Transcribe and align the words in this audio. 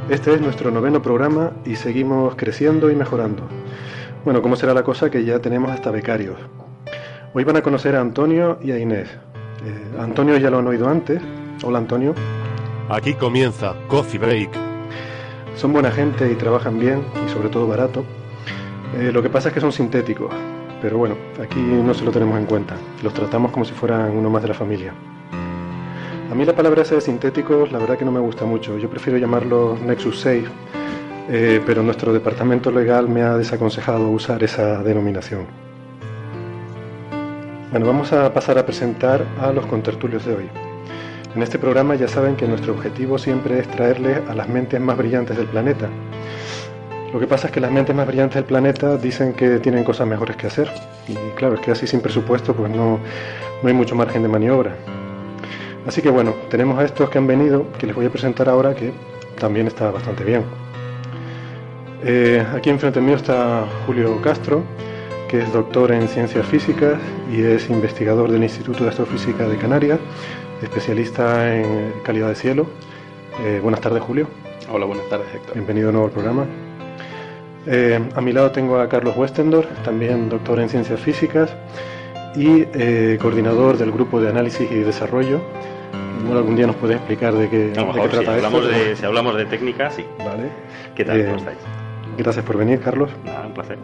Este 0.08 0.34
es 0.34 0.41
nuestro 0.41 0.70
noveno 0.70 1.02
programa 1.02 1.50
y 1.64 1.74
seguimos 1.74 2.36
creciendo 2.36 2.92
y 2.92 2.95
mejorando. 2.95 3.42
Bueno, 4.24 4.41
¿cómo 4.41 4.55
será 4.55 4.72
la 4.72 4.84
cosa 4.84 5.11
que 5.11 5.24
ya 5.24 5.41
tenemos 5.41 5.72
hasta 5.72 5.91
becarios? 5.91 6.38
Hoy 7.37 7.43
van 7.43 7.56
a 7.56 7.62
conocer 7.62 7.97
a 7.97 8.01
Antonio 8.01 8.59
y 8.62 8.70
a 8.70 8.79
Inés. 8.79 9.09
Eh, 9.66 9.98
Antonio 9.98 10.37
ya 10.37 10.51
lo 10.51 10.61
han 10.61 10.69
oído 10.69 10.88
antes. 10.88 11.20
Hola 11.65 11.79
Antonio. 11.79 12.15
Aquí 12.89 13.14
comienza 13.14 13.75
Coffee 13.89 14.20
Break. 14.20 14.50
Son 15.56 15.73
buena 15.73 15.91
gente 15.91 16.31
y 16.31 16.36
trabajan 16.36 16.78
bien 16.78 17.03
y 17.27 17.28
sobre 17.28 17.48
todo 17.48 17.67
barato. 17.67 18.05
Eh, 18.97 19.11
lo 19.12 19.20
que 19.20 19.31
pasa 19.31 19.48
es 19.48 19.55
que 19.55 19.61
son 19.61 19.73
sintéticos, 19.73 20.33
pero 20.81 20.97
bueno, 20.97 21.17
aquí 21.42 21.58
no 21.58 21.92
se 21.92 22.05
lo 22.05 22.12
tenemos 22.12 22.39
en 22.39 22.47
cuenta. 22.47 22.77
Los 23.03 23.12
tratamos 23.12 23.51
como 23.51 23.64
si 23.64 23.73
fueran 23.73 24.17
uno 24.17 24.30
más 24.30 24.42
de 24.42 24.48
la 24.51 24.55
familia. 24.55 24.95
A 26.30 26.34
mí 26.36 26.45
la 26.45 26.55
palabra 26.55 26.83
esa 26.83 26.95
de 26.95 27.01
sintéticos 27.01 27.73
la 27.73 27.80
verdad 27.80 27.98
que 27.98 28.05
no 28.05 28.12
me 28.12 28.20
gusta 28.20 28.45
mucho. 28.45 28.78
Yo 28.78 28.89
prefiero 28.89 29.19
llamarlo 29.19 29.77
Nexus 29.84 30.20
6, 30.20 30.45
eh, 31.30 31.61
pero 31.67 31.83
nuestro 31.83 32.12
departamento 32.12 32.70
legal 32.70 33.08
me 33.08 33.23
ha 33.23 33.36
desaconsejado 33.36 34.08
usar 34.08 34.45
esa 34.45 34.84
denominación. 34.84 35.64
Bueno, 37.75 37.89
vamos 37.89 38.12
a 38.12 38.33
pasar 38.33 38.56
a 38.56 38.64
presentar 38.64 39.27
a 39.41 39.50
los 39.50 39.67
contertulios 39.67 40.25
de 40.25 40.36
hoy. 40.36 40.48
En 41.34 41.42
este 41.42 41.58
programa 41.58 41.97
ya 41.97 42.06
saben 42.06 42.36
que 42.36 42.47
nuestro 42.47 42.72
objetivo 42.72 43.19
siempre 43.19 43.58
es 43.58 43.67
traerles 43.67 44.20
a 44.28 44.34
las 44.36 44.48
mentes 44.48 44.80
más 44.80 44.97
brillantes 44.97 45.36
del 45.36 45.48
planeta. 45.48 45.89
Lo 47.12 47.19
que 47.19 47.27
pasa 47.27 47.48
es 47.48 47.52
que 47.52 47.58
las 47.58 47.72
mentes 47.72 47.92
más 47.92 48.06
brillantes 48.06 48.36
del 48.36 48.45
planeta 48.45 48.97
dicen 48.97 49.33
que 49.33 49.58
tienen 49.58 49.83
cosas 49.83 50.06
mejores 50.06 50.36
que 50.36 50.47
hacer. 50.47 50.70
Y 51.08 51.17
claro, 51.34 51.56
es 51.56 51.62
que 51.62 51.72
así 51.72 51.89
sin 51.89 52.00
presupuesto 52.00 52.55
pues 52.55 52.70
no, 52.70 53.00
no 53.61 53.69
hay 53.69 53.75
mucho 53.75 53.97
margen 53.97 54.22
de 54.22 54.28
maniobra. 54.28 54.77
Así 55.84 56.00
que 56.00 56.11
bueno, 56.11 56.33
tenemos 56.50 56.78
a 56.78 56.84
estos 56.84 57.11
que 57.11 57.19
han 57.19 57.27
venido, 57.27 57.67
que 57.77 57.89
les 57.89 57.97
voy 57.97 58.06
a 58.06 58.11
presentar 58.11 58.48
ahora, 58.48 58.72
que 58.77 58.92
también 59.41 59.67
está 59.67 59.91
bastante 59.91 60.22
bien. 60.22 60.45
Eh, 62.05 62.47
aquí 62.55 62.70
enfrente 62.70 63.00
mío 63.00 63.17
está 63.17 63.64
Julio 63.84 64.22
Castro, 64.22 64.62
que 65.34 65.40
es 65.42 65.52
doctor 65.52 65.90
en 65.90 66.06
ciencias 66.06 66.46
físicas 66.46 66.96
y 67.28 67.42
es 67.42 67.68
investigador 67.68 68.30
del 68.30 68.44
Instituto 68.44 68.84
de 68.84 68.90
Astrofísica 68.90 69.48
de 69.48 69.56
Canarias, 69.56 69.98
especialista 70.62 71.56
en 71.56 71.92
calidad 72.04 72.28
de 72.28 72.36
cielo. 72.36 72.68
Eh, 73.42 73.58
buenas 73.60 73.80
tardes, 73.80 74.00
Julio. 74.00 74.28
Hola, 74.70 74.86
buenas 74.86 75.08
tardes, 75.08 75.27
Héctor. 75.34 75.55
Bienvenido 75.55 75.88
de 75.88 75.92
nuevo 75.92 76.06
al 76.06 76.12
programa. 76.12 76.46
Eh, 77.67 78.00
a 78.14 78.20
mi 78.20 78.30
lado 78.30 78.52
tengo 78.52 78.78
a 78.78 78.89
Carlos 78.89 79.17
Westendor, 79.17 79.67
también 79.83 80.28
doctor 80.28 80.61
en 80.61 80.68
ciencias 80.68 81.00
físicas 81.00 81.52
y 82.36 82.67
eh, 82.73 83.18
coordinador 83.20 83.77
del 83.77 83.90
grupo 83.90 84.20
de 84.20 84.28
análisis 84.28 84.70
y 84.70 84.77
desarrollo. 84.84 85.40
Bueno, 86.23 86.39
algún 86.39 86.55
día 86.55 86.68
nos 86.68 86.77
puedes 86.77 86.98
explicar 86.98 87.34
de 87.34 87.50
qué, 87.50 87.73
a 87.77 87.80
lo 87.80 87.92
mejor, 87.92 88.11
si 88.12 88.24
hablamos 88.24 88.68
De, 88.68 88.94
si 88.94 89.05
hablamos 89.05 89.36
de 89.36 89.46
técnica, 89.46 89.90
sí. 89.90 90.05
Vale. 90.18 90.44
¿Qué 90.94 91.05
tal? 91.05 91.24
¿Cómo 91.24 91.39
estáis? 91.39 91.58
Gracias 92.17 92.44
por 92.44 92.56
venir, 92.56 92.78
Carlos. 92.78 93.11
Nada, 93.24 93.48
un 93.48 93.52
placer. 93.55 93.78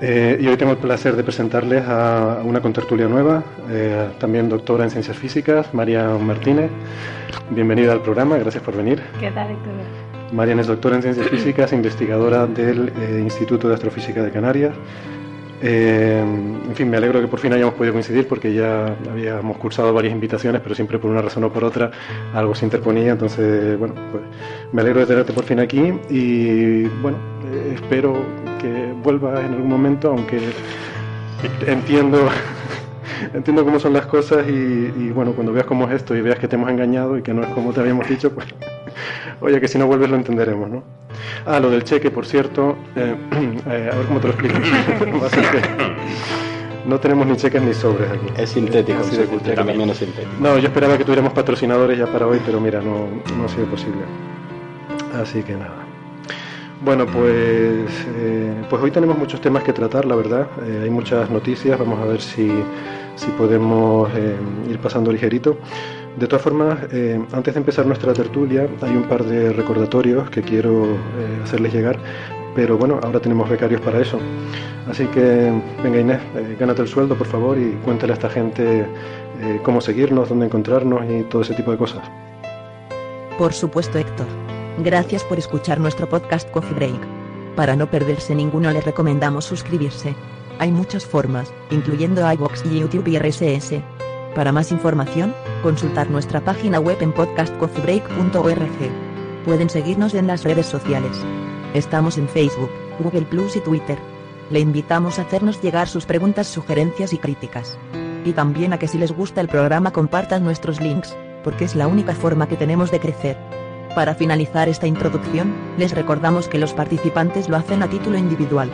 Eh, 0.00 0.36
y 0.40 0.46
hoy 0.46 0.56
tengo 0.56 0.72
el 0.72 0.78
placer 0.78 1.16
de 1.16 1.22
presentarles 1.22 1.84
a 1.86 2.40
una 2.44 2.60
contertulia 2.60 3.08
nueva, 3.08 3.42
eh, 3.70 4.08
también 4.18 4.48
doctora 4.48 4.84
en 4.84 4.90
Ciencias 4.90 5.16
Físicas, 5.16 5.72
María 5.72 6.08
Martínez. 6.08 6.70
Bienvenida 7.50 7.92
al 7.92 8.02
programa, 8.02 8.36
gracias 8.36 8.62
por 8.62 8.76
venir. 8.76 9.02
¿Qué 9.18 9.30
tal, 9.30 9.50
Héctor? 9.50 9.72
Marian 10.32 10.58
es 10.58 10.66
doctora 10.66 10.96
en 10.96 11.02
Ciencias 11.02 11.28
Físicas, 11.28 11.72
investigadora 11.72 12.46
del 12.46 12.92
eh, 13.00 13.20
Instituto 13.22 13.68
de 13.68 13.74
Astrofísica 13.74 14.22
de 14.22 14.30
Canarias. 14.30 14.74
en 15.62 16.74
fin, 16.74 16.90
me 16.90 16.98
alegro 16.98 17.20
que 17.22 17.28
por 17.28 17.38
fin 17.38 17.54
hayamos 17.54 17.74
podido 17.74 17.94
coincidir 17.94 18.28
porque 18.28 18.52
ya 18.52 18.94
habíamos 19.10 19.56
cursado 19.56 19.94
varias 19.94 20.12
invitaciones, 20.12 20.60
pero 20.60 20.74
siempre 20.74 20.98
por 20.98 21.10
una 21.10 21.22
razón 21.22 21.44
o 21.44 21.52
por 21.52 21.64
otra 21.64 21.90
algo 22.34 22.54
se 22.54 22.66
interponía. 22.66 23.12
Entonces, 23.12 23.78
bueno, 23.78 23.94
pues 24.12 24.24
me 24.72 24.82
alegro 24.82 25.00
de 25.00 25.06
tenerte 25.06 25.32
por 25.32 25.44
fin 25.44 25.60
aquí 25.60 25.94
y 26.10 26.82
bueno, 27.00 27.35
espero 27.74 28.14
que 28.60 28.92
vuelva 29.02 29.40
en 29.40 29.54
algún 29.54 29.68
momento, 29.68 30.10
aunque 30.10 30.38
entiendo 31.66 32.28
entiendo 33.34 33.64
cómo 33.64 33.78
son 33.78 33.92
las 33.92 34.06
cosas 34.06 34.46
y, 34.48 35.10
bueno, 35.10 35.32
cuando 35.32 35.52
veas 35.52 35.66
cómo 35.66 35.86
es 35.86 35.94
esto 35.94 36.14
y 36.14 36.20
veas 36.20 36.38
que 36.38 36.48
te 36.48 36.56
hemos 36.56 36.70
engañado 36.70 37.18
y 37.18 37.22
que 37.22 37.32
no 37.32 37.42
es 37.42 37.48
como 37.48 37.72
te 37.72 37.80
habíamos 37.80 38.08
dicho, 38.08 38.32
pues 38.32 38.46
oye, 39.40 39.60
que 39.60 39.68
si 39.68 39.78
no 39.78 39.86
vuelves 39.86 40.10
lo 40.10 40.16
entenderemos, 40.16 40.70
¿no? 40.70 40.82
Ah, 41.44 41.60
lo 41.60 41.70
del 41.70 41.84
cheque, 41.84 42.10
por 42.10 42.26
cierto, 42.26 42.76
eh, 42.94 43.16
eh, 43.66 43.90
a 43.92 43.96
ver 43.96 44.06
cómo 44.06 44.20
te 44.20 44.28
lo 44.28 44.34
explico. 44.34 44.58
no 46.86 47.00
tenemos 47.00 47.26
ni 47.26 47.36
cheques 47.36 47.62
ni 47.62 47.74
sobres 47.74 48.10
aquí. 48.10 48.26
Es 48.36 48.50
sintético, 48.50 49.02
sí, 49.04 49.18
también 49.54 49.90
es 49.90 49.98
sintético. 49.98 50.32
No, 50.40 50.58
yo 50.58 50.68
esperaba 50.68 50.96
que 50.98 51.04
tuviéramos 51.04 51.32
patrocinadores 51.32 51.98
ya 51.98 52.06
para 52.06 52.26
hoy, 52.26 52.40
pero 52.44 52.60
mira, 52.60 52.80
no, 52.80 53.08
no 53.36 53.44
ha 53.44 53.48
sido 53.48 53.66
posible. 53.66 54.02
Así 55.14 55.42
que 55.42 55.54
nada. 55.54 55.85
Bueno, 56.84 57.06
pues, 57.06 57.90
eh, 58.16 58.54
pues 58.68 58.82
hoy 58.82 58.90
tenemos 58.90 59.16
muchos 59.16 59.40
temas 59.40 59.62
que 59.64 59.72
tratar, 59.72 60.04
la 60.04 60.14
verdad. 60.14 60.46
Eh, 60.66 60.82
hay 60.84 60.90
muchas 60.90 61.30
noticias, 61.30 61.78
vamos 61.78 61.98
a 62.00 62.04
ver 62.04 62.20
si, 62.20 62.50
si 63.14 63.30
podemos 63.32 64.10
eh, 64.14 64.36
ir 64.68 64.78
pasando 64.78 65.10
ligerito. 65.10 65.56
De 66.18 66.26
todas 66.26 66.42
formas, 66.42 66.78
antes 67.32 67.52
de 67.52 67.60
empezar 67.60 67.84
nuestra 67.84 68.14
tertulia, 68.14 68.66
hay 68.80 68.96
un 68.96 69.02
par 69.02 69.22
de 69.22 69.52
recordatorios 69.52 70.30
que 70.30 70.40
quiero 70.40 70.96
hacerles 71.44 71.74
llegar, 71.74 71.98
pero 72.54 72.78
bueno, 72.78 72.98
ahora 73.02 73.20
tenemos 73.20 73.50
becarios 73.50 73.82
para 73.82 74.00
eso. 74.00 74.18
Así 74.88 75.04
que, 75.08 75.52
venga 75.84 76.00
Inés, 76.00 76.20
gánate 76.58 76.80
el 76.80 76.88
sueldo, 76.88 77.16
por 77.16 77.26
favor, 77.26 77.58
y 77.58 77.72
cuéntale 77.84 78.14
a 78.14 78.16
esta 78.16 78.30
gente 78.30 78.86
cómo 79.62 79.82
seguirnos, 79.82 80.30
dónde 80.30 80.46
encontrarnos 80.46 81.04
y 81.04 81.24
todo 81.24 81.42
ese 81.42 81.52
tipo 81.52 81.70
de 81.70 81.76
cosas. 81.76 82.00
Por 83.36 83.52
supuesto, 83.52 83.98
Héctor. 83.98 84.26
Gracias 84.78 85.24
por 85.24 85.38
escuchar 85.38 85.80
nuestro 85.80 86.06
podcast 86.06 86.50
Coffee 86.50 86.74
Break. 86.74 87.56
Para 87.56 87.76
no 87.76 87.90
perderse 87.90 88.34
ninguno 88.34 88.70
les 88.70 88.84
recomendamos 88.84 89.46
suscribirse. 89.46 90.14
Hay 90.58 90.70
muchas 90.70 91.06
formas, 91.06 91.50
incluyendo 91.70 92.30
iBox 92.30 92.62
y 92.66 92.80
YouTube 92.80 93.08
y 93.08 93.18
RSS. 93.18 93.80
Para 94.34 94.52
más 94.52 94.72
información, 94.72 95.34
consultar 95.62 96.10
nuestra 96.10 96.42
página 96.42 96.78
web 96.78 96.98
en 97.00 97.12
podcastcoffeebreak.org. 97.12 99.44
Pueden 99.46 99.70
seguirnos 99.70 100.12
en 100.12 100.26
las 100.26 100.44
redes 100.44 100.66
sociales. 100.66 101.16
Estamos 101.72 102.18
en 102.18 102.28
Facebook, 102.28 102.70
Google 103.00 103.22
Plus 103.22 103.56
y 103.56 103.60
Twitter. 103.60 103.98
Le 104.50 104.60
invitamos 104.60 105.18
a 105.18 105.22
hacernos 105.22 105.62
llegar 105.62 105.88
sus 105.88 106.04
preguntas, 106.04 106.48
sugerencias 106.48 107.14
y 107.14 107.18
críticas. 107.18 107.78
Y 108.26 108.32
también 108.32 108.74
a 108.74 108.78
que 108.78 108.88
si 108.88 108.98
les 108.98 109.12
gusta 109.12 109.40
el 109.40 109.48
programa 109.48 109.92
compartan 109.92 110.44
nuestros 110.44 110.82
links, 110.82 111.16
porque 111.42 111.64
es 111.64 111.74
la 111.74 111.86
única 111.86 112.14
forma 112.14 112.46
que 112.46 112.56
tenemos 112.56 112.90
de 112.90 113.00
crecer. 113.00 113.45
Para 113.96 114.14
finalizar 114.14 114.68
esta 114.68 114.86
introducción, 114.86 115.54
les 115.78 115.94
recordamos 115.94 116.48
que 116.48 116.58
los 116.58 116.74
participantes 116.74 117.48
lo 117.48 117.56
hacen 117.56 117.82
a 117.82 117.88
título 117.88 118.18
individual. 118.18 118.68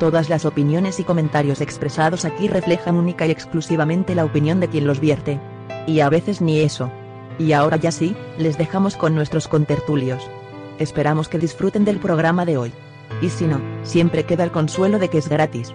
Todas 0.00 0.30
las 0.30 0.46
opiniones 0.46 0.98
y 1.00 1.04
comentarios 1.04 1.60
expresados 1.60 2.24
aquí 2.24 2.48
reflejan 2.48 2.96
única 2.96 3.26
y 3.26 3.30
exclusivamente 3.30 4.14
la 4.14 4.24
opinión 4.24 4.60
de 4.60 4.68
quien 4.68 4.86
los 4.86 5.00
vierte. 5.00 5.38
Y 5.86 6.00
a 6.00 6.08
veces 6.08 6.40
ni 6.40 6.60
eso. 6.60 6.90
Y 7.38 7.52
ahora 7.52 7.76
ya 7.76 7.92
sí, 7.92 8.16
les 8.38 8.56
dejamos 8.56 8.96
con 8.96 9.14
nuestros 9.14 9.48
contertulios. 9.48 10.26
Esperamos 10.78 11.28
que 11.28 11.38
disfruten 11.38 11.84
del 11.84 11.98
programa 11.98 12.46
de 12.46 12.56
hoy. 12.56 12.72
Y 13.20 13.28
si 13.28 13.44
no, 13.44 13.60
siempre 13.82 14.24
queda 14.24 14.44
el 14.44 14.50
consuelo 14.50 14.98
de 14.98 15.10
que 15.10 15.18
es 15.18 15.28
gratis. 15.28 15.74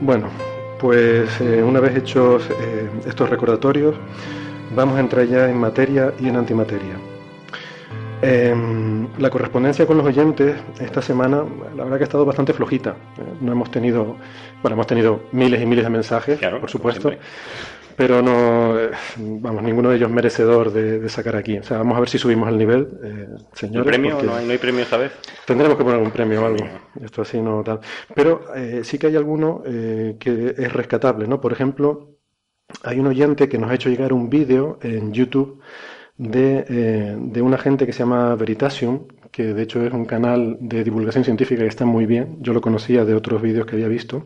Bueno, 0.00 0.28
pues 0.78 1.28
eh, 1.40 1.60
una 1.60 1.80
vez 1.80 1.96
hechos 1.96 2.48
eh, 2.60 2.88
estos 3.04 3.30
recordatorios, 3.30 3.96
vamos 4.74 4.96
a 4.96 5.00
entrar 5.00 5.26
ya 5.26 5.48
en 5.48 5.58
materia 5.58 6.12
y 6.20 6.28
en 6.28 6.36
antimateria. 6.36 6.98
Em, 8.26 9.06
la 9.18 9.28
correspondencia 9.28 9.86
con 9.86 9.98
los 9.98 10.06
oyentes 10.06 10.56
esta 10.80 11.02
semana, 11.02 11.44
la 11.76 11.84
verdad 11.84 11.98
que 11.98 12.04
ha 12.04 12.06
estado 12.06 12.24
bastante 12.24 12.54
flojita. 12.54 12.96
Eh, 13.18 13.22
no 13.42 13.52
hemos 13.52 13.70
tenido, 13.70 14.16
bueno, 14.62 14.74
hemos 14.76 14.86
tenido 14.86 15.24
miles 15.32 15.60
y 15.60 15.66
miles 15.66 15.84
de 15.84 15.90
mensajes, 15.90 16.40
por 16.58 16.70
supuesto, 16.70 17.12
pero 17.96 18.22
no, 18.22 18.78
eh, 18.78 18.92
vamos, 19.18 19.62
ninguno 19.62 19.90
de 19.90 19.96
ellos 19.96 20.10
merecedor 20.10 20.72
de, 20.72 21.06
sacar 21.10 21.36
aquí. 21.36 21.58
O 21.58 21.62
sea, 21.62 21.76
vamos 21.78 21.98
a 21.98 22.00
ver 22.00 22.08
si 22.08 22.16
subimos 22.16 22.48
el 22.48 22.56
nivel, 22.56 22.88
eh, 23.04 23.28
señores. 23.52 23.86
premio? 23.86 24.22
¿No 24.22 24.36
hay, 24.36 24.56
premio 24.56 24.84
esta 24.84 24.96
vez? 24.96 25.12
Tendremos 25.44 25.76
que 25.76 25.84
poner 25.84 26.00
un 26.00 26.10
premio 26.10 26.42
o 26.42 26.46
algo. 26.46 26.64
Esto 27.04 27.20
así 27.20 27.42
no 27.42 27.62
tal. 27.62 27.80
Pero 28.14 28.46
sí 28.84 28.98
que 28.98 29.08
hay 29.08 29.16
alguno 29.16 29.62
que 29.64 30.54
es 30.56 30.72
rescatable, 30.72 31.26
¿no? 31.26 31.42
Por 31.42 31.52
ejemplo, 31.52 32.13
hay 32.82 32.98
un 32.98 33.06
oyente 33.06 33.48
que 33.48 33.58
nos 33.58 33.70
ha 33.70 33.74
hecho 33.74 33.88
llegar 33.88 34.12
un 34.12 34.28
vídeo 34.28 34.78
en 34.82 35.12
YouTube 35.12 35.60
de, 36.16 36.64
eh, 36.68 37.16
de 37.18 37.42
una 37.42 37.58
gente 37.58 37.86
que 37.86 37.92
se 37.92 38.00
llama 38.00 38.34
Veritasium, 38.34 39.06
que 39.30 39.52
de 39.54 39.62
hecho 39.62 39.84
es 39.84 39.92
un 39.92 40.04
canal 40.04 40.56
de 40.60 40.84
divulgación 40.84 41.24
científica 41.24 41.62
que 41.62 41.68
está 41.68 41.84
muy 41.84 42.06
bien. 42.06 42.38
Yo 42.40 42.52
lo 42.52 42.60
conocía 42.60 43.04
de 43.04 43.14
otros 43.14 43.42
vídeos 43.42 43.66
que 43.66 43.74
había 43.74 43.88
visto. 43.88 44.24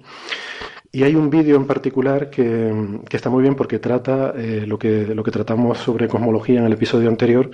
Y 0.90 1.02
hay 1.02 1.14
un 1.14 1.28
vídeo 1.28 1.56
en 1.56 1.66
particular 1.66 2.30
que, 2.30 3.00
que, 3.08 3.16
está 3.16 3.28
muy 3.28 3.42
bien 3.42 3.54
porque 3.54 3.78
trata 3.78 4.32
eh, 4.34 4.64
lo, 4.66 4.78
que, 4.78 5.06
lo 5.14 5.22
que 5.22 5.30
tratamos 5.30 5.78
sobre 5.78 6.08
cosmología 6.08 6.60
en 6.60 6.66
el 6.66 6.72
episodio 6.72 7.10
anterior, 7.10 7.50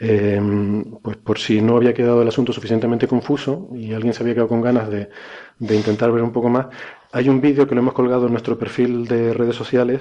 eh, 0.00 0.40
pues 1.00 1.16
por 1.18 1.38
si 1.38 1.60
no 1.60 1.76
había 1.76 1.94
quedado 1.94 2.22
el 2.22 2.28
asunto 2.28 2.52
suficientemente 2.52 3.06
confuso 3.06 3.68
y 3.72 3.92
alguien 3.92 4.12
se 4.12 4.24
había 4.24 4.34
quedado 4.34 4.48
con 4.48 4.62
ganas 4.62 4.90
de, 4.90 5.10
de 5.60 5.76
intentar 5.76 6.10
ver 6.10 6.24
un 6.24 6.32
poco 6.32 6.48
más. 6.48 6.66
Hay 7.12 7.28
un 7.28 7.40
vídeo 7.40 7.68
que 7.68 7.74
lo 7.74 7.82
hemos 7.82 7.94
colgado 7.94 8.26
en 8.26 8.32
nuestro 8.32 8.58
perfil 8.58 9.06
de 9.06 9.34
redes 9.34 9.54
sociales 9.54 10.00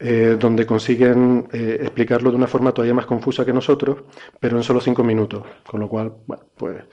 eh, 0.00 0.36
donde 0.38 0.64
consiguen 0.64 1.48
eh, 1.52 1.78
explicarlo 1.80 2.30
de 2.30 2.36
una 2.36 2.46
forma 2.46 2.70
todavía 2.70 2.94
más 2.94 3.06
confusa 3.06 3.44
que 3.44 3.52
nosotros, 3.52 4.04
pero 4.38 4.56
en 4.56 4.62
solo 4.62 4.80
cinco 4.80 5.02
minutos, 5.02 5.42
con 5.66 5.80
lo 5.80 5.88
cual, 5.88 6.12
bueno, 6.24 6.44
pues 6.56 6.84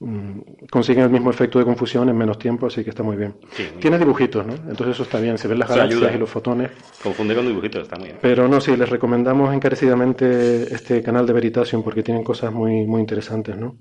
mm, 0.00 0.40
consiguen 0.68 1.04
el 1.04 1.10
mismo 1.10 1.30
efecto 1.30 1.60
de 1.60 1.64
confusión 1.64 2.08
en 2.08 2.16
menos 2.16 2.36
tiempo, 2.36 2.66
así 2.66 2.82
que 2.82 2.90
está 2.90 3.04
muy 3.04 3.16
bien. 3.16 3.36
Tiene 3.78 3.96
dibujitos, 3.96 4.44
¿no? 4.44 4.54
Entonces 4.54 4.88
eso 4.88 5.04
está 5.04 5.20
bien, 5.20 5.38
se 5.38 5.46
ven 5.46 5.60
las 5.60 5.68
galaxias 5.68 6.12
y 6.12 6.18
los 6.18 6.28
fotones. 6.28 6.72
Confunde 7.00 7.36
con 7.36 7.46
dibujitos, 7.46 7.82
está 7.82 7.94
muy 7.94 8.06
bien. 8.06 8.18
Pero 8.20 8.48
no, 8.48 8.60
sí, 8.60 8.76
les 8.76 8.90
recomendamos 8.90 9.54
encarecidamente 9.54 10.74
este 10.74 11.00
canal 11.00 11.24
de 11.24 11.32
Veritasium 11.34 11.84
porque 11.84 12.02
tienen 12.02 12.24
cosas 12.24 12.52
muy, 12.52 12.84
muy 12.86 13.00
interesantes, 13.00 13.56
¿no? 13.56 13.76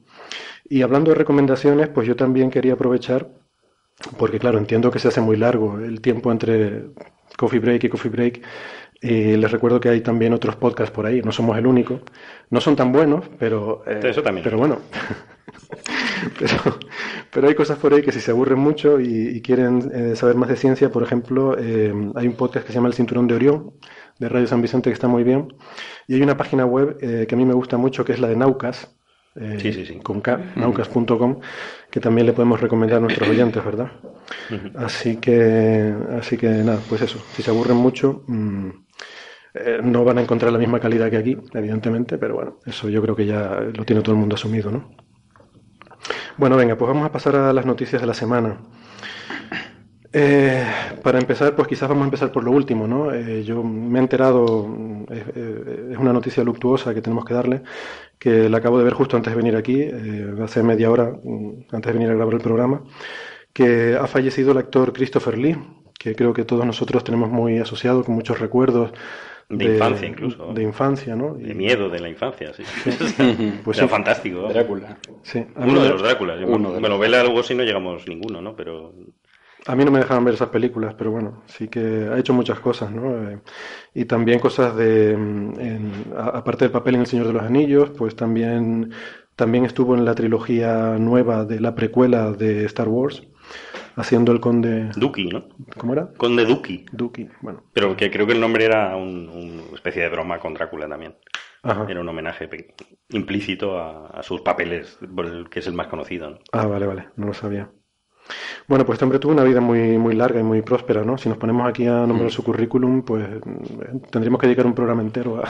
Y 0.69 0.83
hablando 0.83 1.09
de 1.09 1.15
recomendaciones, 1.15 1.87
pues 1.87 2.07
yo 2.07 2.15
también 2.15 2.51
quería 2.51 2.73
aprovechar, 2.73 3.27
porque 4.17 4.39
claro, 4.39 4.57
entiendo 4.57 4.91
que 4.91 4.99
se 4.99 5.07
hace 5.07 5.21
muy 5.21 5.37
largo 5.37 5.79
el 5.79 6.01
tiempo 6.01 6.31
entre 6.31 6.85
Coffee 7.37 7.59
Break 7.59 7.83
y 7.85 7.89
Coffee 7.89 8.11
Break. 8.11 8.41
Y 8.99 9.37
les 9.37 9.51
recuerdo 9.51 9.79
que 9.79 9.89
hay 9.89 10.01
también 10.01 10.33
otros 10.33 10.55
podcasts 10.55 10.93
por 10.93 11.05
ahí, 11.05 11.21
no 11.21 11.31
somos 11.31 11.57
el 11.57 11.67
único. 11.67 11.99
No 12.49 12.61
son 12.61 12.75
tan 12.75 12.91
buenos, 12.91 13.25
pero. 13.37 13.83
Eh, 13.85 13.99
Eso 14.03 14.23
también. 14.23 14.43
Pero 14.43 14.57
bueno. 14.57 14.79
pero, 17.31 17.47
hay 17.47 17.53
cosas 17.53 17.77
por 17.77 17.93
ahí 17.93 18.01
que 18.01 18.11
si 18.11 18.19
se 18.19 18.31
aburren 18.31 18.57
mucho 18.57 18.99
y, 18.99 19.39
quieren 19.41 19.91
eh, 19.93 20.15
saber 20.15 20.35
más 20.35 20.49
de 20.49 20.55
ciencia, 20.55 20.89
por 20.89 21.03
ejemplo, 21.03 21.55
eh, 21.59 21.93
hay 22.15 22.27
un 22.27 22.33
podcast 22.33 22.65
que 22.65 22.71
se 22.71 22.77
llama 22.77 22.87
El 22.87 22.95
Cinturón 22.95 23.27
de 23.27 23.35
Orión, 23.35 23.73
de 24.17 24.29
Radio 24.29 24.47
San 24.47 24.63
Vicente, 24.63 24.89
que 24.89 24.95
está 24.95 25.07
muy 25.07 25.23
bien. 25.23 25.53
Y 26.07 26.15
hay 26.15 26.21
una 26.23 26.37
página 26.37 26.65
web 26.65 26.97
que 26.97 27.27
a 27.29 27.37
mí 27.37 27.45
me 27.45 27.53
gusta 27.53 27.77
mucho, 27.77 28.03
que 28.03 28.13
es 28.13 28.19
la 28.19 28.27
de 28.27 28.35
Naucas, 28.35 28.96
sí, 29.59 29.73
sí, 29.73 29.85
sí. 29.85 29.99
con 29.99 30.21
naucas.com, 30.55 31.39
que 31.89 31.99
también 31.99 32.27
le 32.27 32.33
podemos 32.33 32.59
recomendar 32.59 32.97
a 32.97 33.01
nuestros 33.01 33.29
oyentes, 33.29 33.63
¿verdad? 33.63 33.91
Así 34.75 35.17
que, 35.17 35.93
así 36.17 36.37
que 36.37 36.47
nada, 36.47 36.79
pues 36.87 37.01
eso, 37.01 37.19
si 37.33 37.43
se 37.43 37.51
aburren 37.51 37.77
mucho, 37.77 38.23
mm, 38.27 38.69
eh, 39.53 39.79
no 39.83 40.03
van 40.03 40.17
a 40.17 40.21
encontrar 40.21 40.51
la 40.51 40.59
misma 40.59 40.79
calidad 40.79 41.09
que 41.09 41.17
aquí, 41.17 41.37
evidentemente, 41.53 42.17
pero 42.17 42.35
bueno, 42.35 42.59
eso 42.65 42.89
yo 42.89 43.01
creo 43.01 43.15
que 43.15 43.25
ya 43.25 43.59
lo 43.73 43.85
tiene 43.85 44.01
todo 44.01 44.13
el 44.13 44.19
mundo 44.19 44.35
asumido, 44.35 44.71
¿no? 44.71 44.91
Bueno, 46.37 46.55
venga, 46.55 46.77
pues 46.77 46.87
vamos 46.87 47.05
a 47.05 47.11
pasar 47.11 47.35
a 47.35 47.53
las 47.53 47.65
noticias 47.65 48.01
de 48.01 48.07
la 48.07 48.13
semana. 48.13 48.59
Eh, 50.13 50.65
para 51.03 51.19
empezar, 51.19 51.55
pues 51.55 51.67
quizás 51.67 51.89
vamos 51.89 52.03
a 52.03 52.05
empezar 52.05 52.31
por 52.31 52.43
lo 52.43 52.51
último, 52.51 52.87
¿no? 52.87 53.13
Eh, 53.13 53.43
yo 53.43 53.63
me 53.63 53.99
he 53.99 54.01
enterado, 54.01 54.67
mm, 54.67 55.05
es 55.91 55.97
una 55.97 56.13
noticia 56.13 56.43
luctuosa 56.43 56.93
que 56.93 57.01
tenemos 57.01 57.25
que 57.25 57.33
darle, 57.33 57.63
que 58.19 58.49
la 58.49 58.57
acabo 58.57 58.77
de 58.77 58.83
ver 58.83 58.93
justo 58.93 59.15
antes 59.17 59.31
de 59.31 59.37
venir 59.37 59.55
aquí, 59.55 59.87
hace 60.43 60.63
media 60.63 60.89
hora, 60.89 61.11
mm, 61.23 61.65
antes 61.71 61.91
de 61.91 61.93
venir 61.93 62.09
a 62.09 62.15
grabar 62.15 62.33
el 62.33 62.41
programa, 62.41 62.83
que 63.53 63.95
ha 63.99 64.07
fallecido 64.07 64.51
el 64.51 64.57
actor 64.57 64.93
Christopher 64.93 65.37
Lee, 65.37 65.57
que 65.97 66.15
creo 66.15 66.33
que 66.33 66.45
todos 66.45 66.65
nosotros 66.65 67.03
tenemos 67.03 67.29
muy 67.29 67.57
asociado 67.57 68.03
con 68.03 68.15
muchos 68.15 68.39
recuerdos. 68.39 68.91
De, 69.49 69.65
infancia 69.65 70.07
incluso. 70.07 70.53
De 70.53 70.61
infancia, 70.61 71.15
¿no? 71.15 71.33
De 71.35 71.53
miedo 71.53 71.89
de 71.89 71.99
la 71.99 72.09
infancia, 72.09 72.53
sí. 72.53 72.63
pues 73.63 73.77
Era 73.77 73.87
fantástico. 73.87 74.47
Drácula. 74.49 74.97
Sí. 75.23 75.45
Uno 75.55 75.81
de 75.81 75.89
los 75.89 76.01
Dráculas. 76.01 76.39
Uno 76.45 76.73
de 76.73 76.79
bueno, 76.79 76.99
vele 76.99 77.17
algo 77.17 77.41
si 77.43 77.55
no 77.55 77.63
llegamos 77.63 78.07
ninguno, 78.07 78.41
¿no? 78.41 78.55
Pero... 78.55 78.93
A 79.67 79.75
mí 79.75 79.83
no 79.83 79.91
me 79.91 79.99
dejaban 79.99 80.23
ver 80.23 80.33
esas 80.33 80.49
películas, 80.49 80.95
pero 80.97 81.11
bueno, 81.11 81.43
sí 81.45 81.67
que 81.67 82.07
ha 82.09 82.17
hecho 82.17 82.33
muchas 82.33 82.59
cosas, 82.59 82.89
¿no? 82.89 83.29
Eh, 83.29 83.39
y 83.93 84.05
también 84.05 84.39
cosas 84.39 84.75
de, 84.77 85.15
mm, 85.15 86.13
aparte 86.17 86.65
del 86.65 86.71
papel 86.71 86.95
en 86.95 87.01
El 87.01 87.07
Señor 87.07 87.27
de 87.27 87.33
los 87.33 87.43
Anillos, 87.43 87.89
pues 87.91 88.15
también, 88.15 88.91
también 89.35 89.65
estuvo 89.65 89.93
en 89.95 90.05
la 90.05 90.15
trilogía 90.15 90.97
nueva 90.97 91.43
de 91.43 91.59
la 91.59 91.75
precuela 91.75 92.31
de 92.31 92.63
Star 92.65 92.87
Wars, 92.87 93.23
haciendo 93.97 94.31
el 94.31 94.39
conde... 94.39 94.89
Duki, 94.95 95.25
¿no? 95.25 95.49
¿Cómo 95.77 95.93
era? 95.93 96.13
Conde 96.15 96.45
Duki. 96.45 96.85
Duki, 96.93 97.27
bueno. 97.41 97.63
Pero 97.73 97.97
que 97.97 98.09
creo 98.09 98.25
que 98.25 98.33
el 98.33 98.39
nombre 98.39 98.63
era 98.63 98.95
una 98.95 99.63
especie 99.73 100.01
de 100.03 100.09
broma 100.09 100.39
con 100.39 100.53
Drácula 100.53 100.87
también. 100.87 101.15
Era 101.63 101.99
un 101.99 102.07
homenaje 102.07 102.49
implícito 103.09 103.77
a, 103.77 104.23
sus 104.23 104.39
papeles, 104.41 104.97
que 105.51 105.59
es 105.59 105.67
el 105.67 105.73
más 105.73 105.87
conocido. 105.87 106.29
¿no? 106.29 106.39
Ah, 106.53 106.67
vale, 106.67 106.85
vale, 106.85 107.09
no 107.17 107.27
lo 107.27 107.33
sabía. 107.33 107.69
Bueno, 108.67 108.85
pues 108.85 108.95
este 108.95 109.05
hombre 109.05 109.19
tuvo 109.19 109.31
una 109.33 109.43
vida 109.43 109.61
muy, 109.61 109.97
muy 109.97 110.15
larga 110.15 110.39
y 110.39 110.43
muy 110.43 110.61
próspera, 110.61 111.03
¿no? 111.03 111.17
Si 111.17 111.29
nos 111.29 111.37
ponemos 111.37 111.67
aquí 111.67 111.85
a 111.85 112.05
nombrar 112.05 112.31
su 112.31 112.43
currículum, 112.43 113.03
pues 113.03 113.27
mm, 113.27 113.99
tendríamos 114.11 114.39
que 114.39 114.47
dedicar 114.47 114.65
un 114.65 114.73
programa 114.73 115.01
entero 115.01 115.41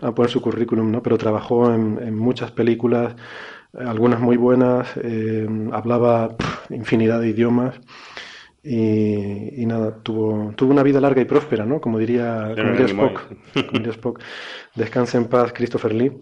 a, 0.00 0.12
poner 0.12 0.30
su 0.30 0.40
currículum, 0.40 0.90
¿no? 0.90 1.02
Pero 1.02 1.18
trabajó 1.18 1.72
en 1.72 2.14
muchas 2.14 2.50
películas, 2.50 3.14
algunas 3.78 4.20
muy 4.20 4.36
buenas, 4.36 4.88
eh, 5.02 5.46
hablaba 5.72 6.36
infinidad 6.70 7.20
de 7.20 7.28
idiomas 7.28 7.80
y, 8.62 9.66
nada, 9.66 10.02
tuvo, 10.02 10.52
tuvo 10.56 10.70
una 10.72 10.82
vida 10.82 11.00
larga 11.00 11.20
y 11.20 11.26
próspera, 11.26 11.66
¿no? 11.66 11.80
Como 11.80 11.98
diría, 11.98 12.54
como 12.56 12.74
Spock, 12.74 13.20
como 13.70 13.86
Spock. 13.90 14.20
Descansa 14.74 15.18
en 15.18 15.26
paz 15.26 15.52
Christopher 15.52 15.92
Lee. 15.92 16.12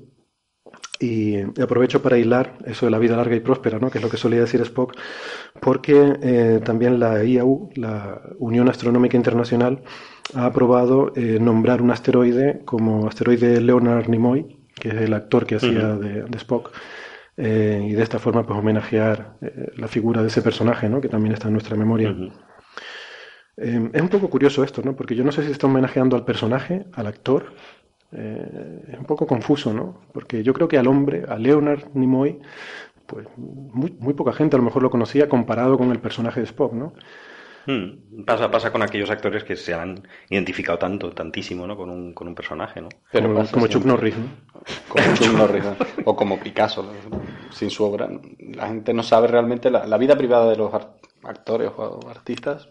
Y 1.02 1.40
aprovecho 1.60 2.00
para 2.00 2.16
hilar 2.16 2.58
eso 2.64 2.86
de 2.86 2.92
la 2.92 2.98
vida 2.98 3.16
larga 3.16 3.34
y 3.34 3.40
próspera, 3.40 3.78
¿no? 3.78 3.90
que 3.90 3.98
es 3.98 4.04
lo 4.04 4.10
que 4.10 4.16
solía 4.16 4.40
decir 4.40 4.60
Spock, 4.60 4.94
porque 5.60 6.16
eh, 6.22 6.60
también 6.64 7.00
la 7.00 7.24
IAU, 7.24 7.70
la 7.74 8.22
Unión 8.38 8.68
Astronómica 8.68 9.16
Internacional, 9.16 9.82
ha 10.34 10.46
aprobado 10.46 11.12
eh, 11.16 11.38
nombrar 11.40 11.82
un 11.82 11.90
asteroide 11.90 12.62
como 12.64 13.08
asteroide 13.08 13.60
Leonard 13.60 14.08
Nimoy, 14.08 14.58
que 14.74 14.90
es 14.90 14.94
el 14.94 15.12
actor 15.12 15.44
que 15.44 15.56
hacía 15.56 15.96
de, 15.96 16.22
de 16.22 16.38
Spock, 16.38 16.70
eh, 17.36 17.88
y 17.90 17.92
de 17.92 18.02
esta 18.02 18.18
forma 18.18 18.46
pues 18.46 18.58
homenajear 18.58 19.38
la 19.76 19.88
figura 19.88 20.22
de 20.22 20.28
ese 20.28 20.42
personaje, 20.42 20.88
¿no? 20.88 21.00
que 21.00 21.08
también 21.08 21.32
está 21.32 21.48
en 21.48 21.54
nuestra 21.54 21.76
memoria. 21.76 22.14
Eh, 23.56 23.90
es 23.92 24.02
un 24.02 24.08
poco 24.08 24.30
curioso 24.30 24.64
esto, 24.64 24.82
¿no? 24.82 24.94
porque 24.96 25.14
yo 25.14 25.24
no 25.24 25.32
sé 25.32 25.44
si 25.44 25.50
está 25.50 25.66
homenajeando 25.66 26.16
al 26.16 26.24
personaje, 26.24 26.86
al 26.92 27.06
actor. 27.06 27.52
Es 28.12 28.98
un 28.98 29.06
poco 29.06 29.26
confuso, 29.26 29.72
¿no? 29.72 30.02
porque 30.12 30.42
yo 30.42 30.52
creo 30.52 30.68
que 30.68 30.78
al 30.78 30.86
hombre, 30.86 31.24
a 31.28 31.38
Leonard 31.38 31.94
Nimoy, 31.94 32.40
pues 33.06 33.26
muy, 33.36 33.94
muy 33.98 34.14
poca 34.14 34.32
gente 34.32 34.56
a 34.56 34.58
lo 34.58 34.64
mejor 34.64 34.82
lo 34.82 34.90
conocía 34.90 35.28
comparado 35.28 35.78
con 35.78 35.90
el 35.90 35.98
personaje 35.98 36.40
de 36.40 36.46
Spock, 36.46 36.72
¿no? 36.72 36.92
Hmm. 37.66 38.24
Pasa, 38.24 38.50
pasa 38.50 38.72
con 38.72 38.82
aquellos 38.82 39.10
actores 39.10 39.44
que 39.44 39.54
se 39.54 39.72
han 39.72 40.02
identificado 40.28 40.78
tanto, 40.78 41.12
tantísimo, 41.12 41.66
¿no? 41.66 41.76
Con 41.76 41.90
un, 41.90 42.12
con 42.12 42.26
un 42.26 42.34
personaje, 42.34 42.80
¿no? 42.80 42.88
Pero 43.12 43.32
como, 43.52 43.66
Chuck 43.68 43.84
Norris, 43.84 44.14
Como 44.88 45.14
Chuck 45.14 45.32
Norris, 45.32 45.64
o 46.04 46.16
como 46.16 46.40
Picasso, 46.40 46.90
sin 47.50 47.70
su 47.70 47.84
obra. 47.84 48.08
La 48.38 48.68
gente 48.68 48.92
no 48.92 49.02
sabe 49.02 49.28
realmente 49.28 49.70
la, 49.70 49.96
vida 49.96 50.16
privada 50.16 50.50
de 50.50 50.56
los 50.56 50.72
actores 51.22 51.70
o 51.76 52.00
artistas 52.08 52.68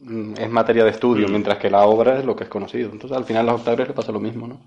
es 0.00 0.50
materia 0.50 0.84
de 0.84 0.90
estudio, 0.90 1.26
hmm. 1.26 1.30
mientras 1.30 1.58
que 1.58 1.70
la 1.70 1.82
obra 1.82 2.18
es 2.18 2.24
lo 2.24 2.36
que 2.36 2.44
es 2.44 2.50
conocido. 2.50 2.90
Entonces, 2.92 3.16
al 3.16 3.24
final 3.24 3.48
a 3.48 3.52
los 3.52 3.60
actores 3.60 3.88
les 3.88 3.96
pasa 3.96 4.12
lo 4.12 4.20
mismo, 4.20 4.46
¿no? 4.46 4.60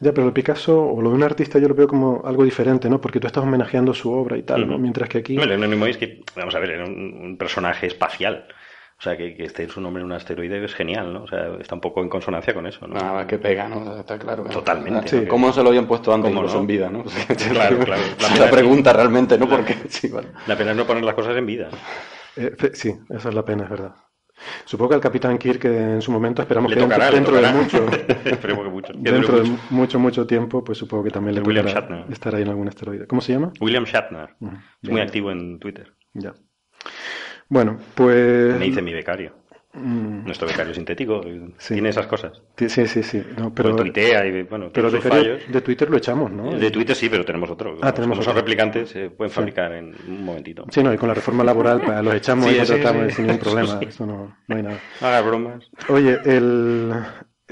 Ya, 0.00 0.12
pero 0.12 0.26
de 0.26 0.32
Picasso 0.32 0.84
o 0.84 1.00
lo 1.00 1.10
de 1.10 1.16
un 1.16 1.22
artista 1.22 1.58
yo 1.58 1.68
lo 1.68 1.74
veo 1.74 1.88
como 1.88 2.22
algo 2.24 2.44
diferente, 2.44 2.90
¿no? 2.90 3.00
Porque 3.00 3.20
tú 3.20 3.26
estás 3.26 3.42
homenajeando 3.42 3.94
su 3.94 4.12
obra 4.12 4.36
y 4.36 4.42
tal, 4.42 4.68
¿no? 4.68 4.78
Mientras 4.78 5.08
que 5.08 5.18
aquí... 5.18 5.36
Bueno, 5.36 5.54
el 5.54 5.82
es 5.88 5.96
que, 5.96 6.22
vamos 6.36 6.54
a 6.54 6.58
ver, 6.58 6.70
era 6.70 6.84
un, 6.84 7.36
personaje 7.38 7.86
espacial. 7.86 8.46
O 8.98 9.02
sea, 9.02 9.16
que, 9.16 9.34
que 9.34 9.44
esté 9.44 9.68
su 9.68 9.80
nombre 9.80 10.00
en 10.00 10.06
un 10.06 10.12
asteroide 10.12 10.64
es 10.64 10.74
genial, 10.74 11.12
¿no? 11.12 11.24
O 11.24 11.26
sea, 11.26 11.56
está 11.60 11.74
un 11.74 11.80
poco 11.80 12.02
en 12.02 12.08
consonancia 12.08 12.54
con 12.54 12.66
eso, 12.66 12.86
¿no? 12.86 12.94
Nada, 12.94 13.26
que 13.26 13.38
pega, 13.38 13.68
¿no? 13.68 13.98
Está 13.98 14.18
claro. 14.18 14.44
Totalmente. 14.44 15.08
Sí, 15.08 15.26
¿Cómo 15.26 15.48
no 15.48 15.52
se 15.52 15.62
lo 15.62 15.70
habían 15.70 15.86
puesto 15.86 16.12
antes 16.12 16.30
incluso 16.30 16.60
en 16.60 16.66
vida, 16.66 16.88
no? 16.88 17.04
claro, 17.52 17.78
claro. 17.78 18.02
La, 18.38 18.50
pregunta 18.50 18.92
realmente, 18.92 19.38
¿no? 19.38 19.48
Porque, 19.48 19.74
sí, 19.88 20.10
La 20.46 20.56
pena 20.56 20.70
es 20.72 20.76
no 20.76 20.86
poner 20.86 21.02
las 21.02 21.14
cosas 21.14 21.36
en 21.36 21.46
vida. 21.46 21.68
Eh, 22.36 22.54
sí, 22.74 22.94
esa 23.10 23.28
es 23.30 23.34
la 23.34 23.44
pena, 23.44 23.64
es 23.64 23.70
verdad. 23.70 23.94
Supongo 24.64 24.90
que 24.90 24.94
al 24.96 25.00
Capitán 25.00 25.38
Kirk 25.38 25.64
en 25.64 26.02
su 26.02 26.10
momento 26.12 26.42
esperamos 26.42 26.72
que 26.72 26.78
dentro, 26.80 27.40
de 27.40 27.52
mucho, 27.52 27.86
Esperemos 28.24 28.64
que 28.64 28.70
mucho. 28.70 28.92
dentro 28.96 29.40
de 29.42 29.50
mucho, 29.70 29.98
mucho 29.98 30.26
tiempo, 30.26 30.62
pues 30.64 30.78
supongo 30.78 31.04
que 31.04 31.10
también 31.10 31.36
le 31.36 31.40
William 31.42 31.66
Shatner. 31.66 32.04
estar 32.10 32.34
ahí 32.34 32.42
en 32.42 32.48
algún 32.48 32.68
asteroide. 32.68 33.06
¿Cómo 33.06 33.20
se 33.20 33.32
llama? 33.32 33.52
William 33.60 33.84
Shatner. 33.84 34.30
Es 34.82 34.90
muy 34.90 35.00
activo 35.00 35.30
en 35.30 35.58
Twitter. 35.58 35.92
Ya. 36.14 36.34
Bueno, 37.48 37.78
pues... 37.94 38.58
Me 38.58 38.64
dice 38.66 38.80
mi 38.82 38.92
becario. 38.94 39.41
Mm. 39.74 40.26
Nuestro 40.26 40.46
becario 40.46 40.74
sintético 40.74 41.22
tiene 41.66 41.88
esas 41.88 42.06
cosas. 42.06 42.42
Sí, 42.56 42.68
sí, 42.68 43.02
sí. 43.02 43.22
No, 43.38 43.54
pero, 43.54 43.74
tuitea 43.74 44.26
y 44.26 44.42
bueno, 44.42 44.70
pero 44.72 44.90
de, 44.90 45.00
fallos. 45.00 45.40
de 45.48 45.60
Twitter 45.62 45.88
lo 45.88 45.96
echamos, 45.96 46.30
¿no? 46.30 46.52
De 46.52 46.70
Twitter 46.70 46.94
sí, 46.94 47.08
pero 47.08 47.24
tenemos 47.24 47.50
otro. 47.50 47.78
Ah, 47.80 47.92
tenemos 47.92 48.18
Como 48.18 48.24
son 48.24 48.36
replicantes, 48.36 48.90
se 48.90 49.08
pueden 49.08 49.30
fabricar 49.30 49.72
en 49.72 49.94
un 50.06 50.24
momentito. 50.24 50.66
Sí, 50.70 50.82
no, 50.82 50.92
y 50.92 50.98
con 50.98 51.08
la 51.08 51.14
reforma 51.14 51.42
laboral 51.42 51.80
pues, 51.80 52.02
los 52.04 52.14
echamos 52.14 52.52
y 52.52 52.56
los 52.56 52.68
tratamos 52.68 53.14
sin 53.14 53.26
ningún 53.26 53.40
problema. 53.40 53.80
Eso 53.88 54.04
no, 54.04 54.36
no 54.46 54.56
hay 54.56 54.62
nada. 54.62 54.78
Haga 55.00 55.22
bromas. 55.22 55.64
Oye, 55.88 56.18
el, 56.24 56.92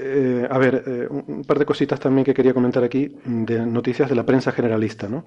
eh, 0.03 0.47
a 0.49 0.57
ver, 0.57 0.83
eh, 0.87 1.07
un 1.09 1.43
par 1.43 1.59
de 1.59 1.65
cositas 1.65 1.99
también 1.99 2.25
que 2.25 2.33
quería 2.33 2.55
comentar 2.55 2.83
aquí 2.83 3.15
de 3.23 3.63
noticias 3.65 4.09
de 4.09 4.15
la 4.15 4.25
prensa 4.25 4.51
generalista. 4.51 5.07
¿no? 5.07 5.25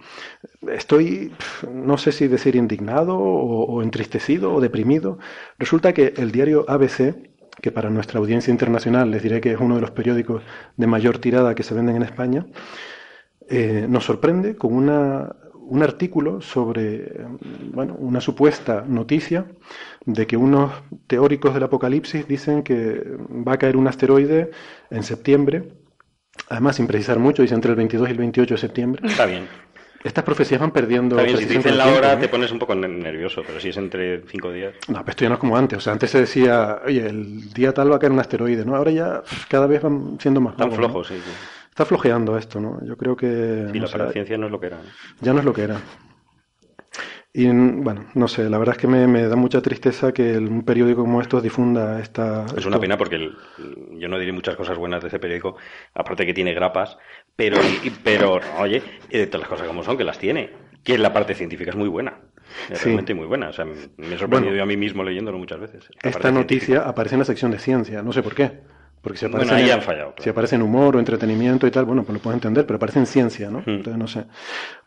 Estoy, 0.69 1.33
no 1.73 1.97
sé 1.97 2.11
si 2.11 2.27
decir 2.27 2.57
indignado 2.57 3.17
o, 3.17 3.83
entristecido 3.83 4.53
o 4.53 4.61
deprimido. 4.61 5.19
Resulta 5.59 5.93
que 5.93 6.15
el 6.17 6.33
diario 6.33 6.65
ABC, 6.69 7.15
que 7.63 7.71
para 7.71 7.89
nuestra 7.89 8.19
audiencia 8.19 8.51
internacional 8.51 9.11
les 9.13 9.23
diré 9.23 9.41
que 9.41 9.53
es 9.53 9.61
uno 9.61 9.77
de 9.77 9.81
los 9.81 9.93
periódicos 9.93 10.43
de 10.77 10.87
mayor 10.89 11.19
tirada 11.19 11.55
que 11.55 11.63
se 11.63 11.75
venden 11.75 11.97
en 11.97 12.03
España, 12.03 12.47
eh, 13.49 13.87
nos 13.89 14.05
sorprende 14.05 14.57
con 14.57 14.75
una 14.75 15.37
un 15.67 15.83
artículo 15.83 16.41
sobre 16.41 17.27
bueno, 17.73 17.95
una 17.99 18.21
supuesta 18.21 18.85
noticia 18.87 19.47
de 20.05 20.27
que 20.27 20.37
unos 20.37 20.73
teóricos 21.07 21.55
del 21.55 21.63
apocalipsis 21.63 22.27
dicen 22.27 22.63
que 22.63 23.03
va 23.47 23.55
a 23.55 23.59
caer 23.59 23.77
un 23.77 23.89
asteroide 23.89 24.51
en 24.91 25.03
septiembre, 25.03 25.69
además 26.49 26.77
sin 26.77 26.87
precisar 26.87 27.19
mucho, 27.19 27.43
dice 27.43 27.55
entre 27.55 27.71
el 27.71 27.77
22 27.77 28.09
y 28.09 28.13
el 28.13 28.19
28 28.19 28.55
de 28.55 28.59
septiembre. 28.59 29.07
Está 29.07 29.27
bien. 29.27 29.47
Estas 30.05 30.23
profecías 30.23 30.61
van 30.61 30.71
perdiendo. 30.71 31.17
Está 31.17 31.27
bien, 31.27 31.39
si 31.39 31.47
te 31.47 31.55
dicen 31.55 31.79
la 31.79 31.87
hora 31.87 32.19
te 32.19 32.29
pones 32.29 32.53
un 32.53 32.59
poco 32.59 32.75
nervioso, 32.75 33.43
pero 33.47 33.59
si 33.59 33.71
es 33.71 33.77
entre 33.79 34.23
cinco 34.29 34.53
días. 34.53 34.75
No, 34.87 34.99
pero 34.99 35.11
esto 35.11 35.25
ya 35.25 35.31
no 35.31 35.37
es 35.37 35.41
como 35.41 35.57
antes. 35.57 35.79
O 35.79 35.81
sea, 35.81 35.95
antes 35.95 36.11
se 36.11 36.21
decía, 36.21 36.83
oye, 36.85 37.07
el 37.07 37.51
día 37.55 37.73
tal 37.73 37.91
va 37.91 37.97
a 37.97 37.99
caer 37.99 38.13
un 38.13 38.21
asteroide, 38.21 38.67
¿no? 38.67 38.77
Ahora 38.77 38.91
ya 38.91 39.23
cada 39.49 39.67
vez 39.67 39.81
van 39.81 40.19
siendo 40.21 40.43
más 40.43 40.57
Tan 40.57 40.73
flojos, 40.73 41.09
sí, 41.09 41.15
sí. 41.15 41.31
Está 41.75 41.85
flojeando 41.85 42.39
esto, 42.39 42.61
¿no? 42.61 42.79
Yo 42.87 42.97
creo 42.97 43.17
que... 43.17 43.67
Sí, 43.73 43.81
la 43.81 44.13
ciencia 44.13 44.39
no 44.39 44.47
es 44.47 44.53
lo 44.53 44.61
que 44.61 44.69
era. 44.69 44.79
Ya 45.21 45.33
no 45.33 45.41
es 45.41 45.45
lo 45.45 45.53
que 45.53 45.63
era. 45.63 45.81
Y 47.33 47.49
bueno, 47.49 48.07
no 48.15 48.29
sé, 48.29 48.49
la 48.49 48.59
verdad 48.59 48.77
es 48.77 48.81
que 48.81 48.87
me, 48.87 49.23
da 49.27 49.35
mucha 49.35 49.61
tristeza 49.61 50.13
que 50.13 50.39
un 50.39 50.65
periódico 50.65 51.01
como 51.01 51.21
estos 51.21 51.43
difunda 51.43 51.99
esta... 51.99 52.47
Es 52.57 52.65
una 52.65 52.79
pena 52.79 52.97
porque 52.97 53.29
yo 53.91 54.07
no 54.07 54.21
diré 54.21 54.31
muchas 54.31 54.55
cosas 54.55 54.79
buenas 54.79 55.03
de 55.03 55.09
ese 55.09 55.19
periódico, 55.19 55.57
aparte 55.95 56.25
que 56.25 56.33
tiene 56.33 56.55
grapas, 56.55 56.97
pero, 57.35 57.59
pero 58.05 58.39
oye, 58.61 58.81
de 59.11 59.27
todas 59.27 59.41
las 59.41 59.49
cosas 59.49 59.67
como 59.67 59.83
son, 59.83 59.97
que 59.97 60.05
las 60.05 60.21
tiene. 60.21 60.51
Que 60.85 60.97
la 60.97 61.13
parte 61.13 61.35
científica 61.35 61.73
es 61.73 61.77
muy 61.77 61.89
buena. 61.89 62.21
Es 62.71 62.85
realmente 62.85 63.15
muy 63.15 63.27
buena. 63.27 63.49
O 63.49 63.53
sea, 63.53 63.65
me 63.65 64.15
he 64.15 64.17
sorprendido 64.17 64.55
yo 64.55 64.63
a 64.63 64.67
mí 64.67 64.77
mismo 64.77 65.03
leyéndolo 65.03 65.39
muchas 65.39 65.59
veces. 65.59 65.89
Esta 66.05 66.31
noticia 66.31 66.83
aparece 66.83 67.17
en 67.17 67.19
la 67.19 67.25
sección 67.25 67.51
de 67.51 67.59
ciencia, 67.59 68.01
no 68.01 68.13
sé 68.13 68.23
por 68.23 68.37
qué. 68.37 68.61
Porque 69.05 69.19
si 69.19 69.27
aparece, 69.27 69.81
fallado, 69.83 70.15
si 70.19 70.31
aparece 70.31 70.57
en 70.57 70.63
humor 70.63 70.97
o 70.97 70.99
entretenimiento 70.99 71.67
y 71.67 71.71
tal, 71.71 71.85
bueno, 71.85 72.05
pues 72.05 72.15
lo 72.15 72.23
puedo 72.23 72.35
entender, 72.35 72.65
pero 72.65 72.79
aparece 72.79 73.01
en 73.01 73.07
ciencia, 73.07 73.51
¿no? 73.51 73.59
Hmm. 73.59 73.77
Entonces 73.77 73.99
no 73.99 74.09
sé. 74.09 74.25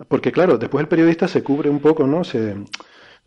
Porque 0.07 0.31
claro, 0.31 0.57
después 0.57 0.81
el 0.81 0.87
periodista 0.87 1.27
se 1.27 1.43
cubre 1.43 1.69
un 1.69 1.79
poco, 1.79 2.07
¿no? 2.07 2.23
Se, 2.23 2.55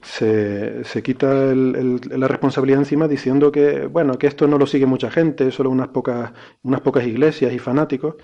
se, 0.02 0.82
se 0.82 1.02
quita 1.04 1.30
el, 1.52 2.00
la 2.11 2.26
responsabilidad 2.26 2.80
encima 2.80 3.06
diciendo 3.06 3.52
que, 3.52 3.87
bueno, 3.87 4.18
que 4.18 4.26
esto 4.26 4.49
no 4.49 4.59
lo 4.59 4.66
sigue 4.66 4.85
mucha 4.85 5.12
gente, 5.12 5.52
solo 5.52 5.70
unas 5.70 5.88
pocas, 5.88 6.32
unas 6.62 6.80
pocas 6.80 7.06
iglesias 7.06 7.52
y 7.52 7.61
fanáticos. 7.61 8.16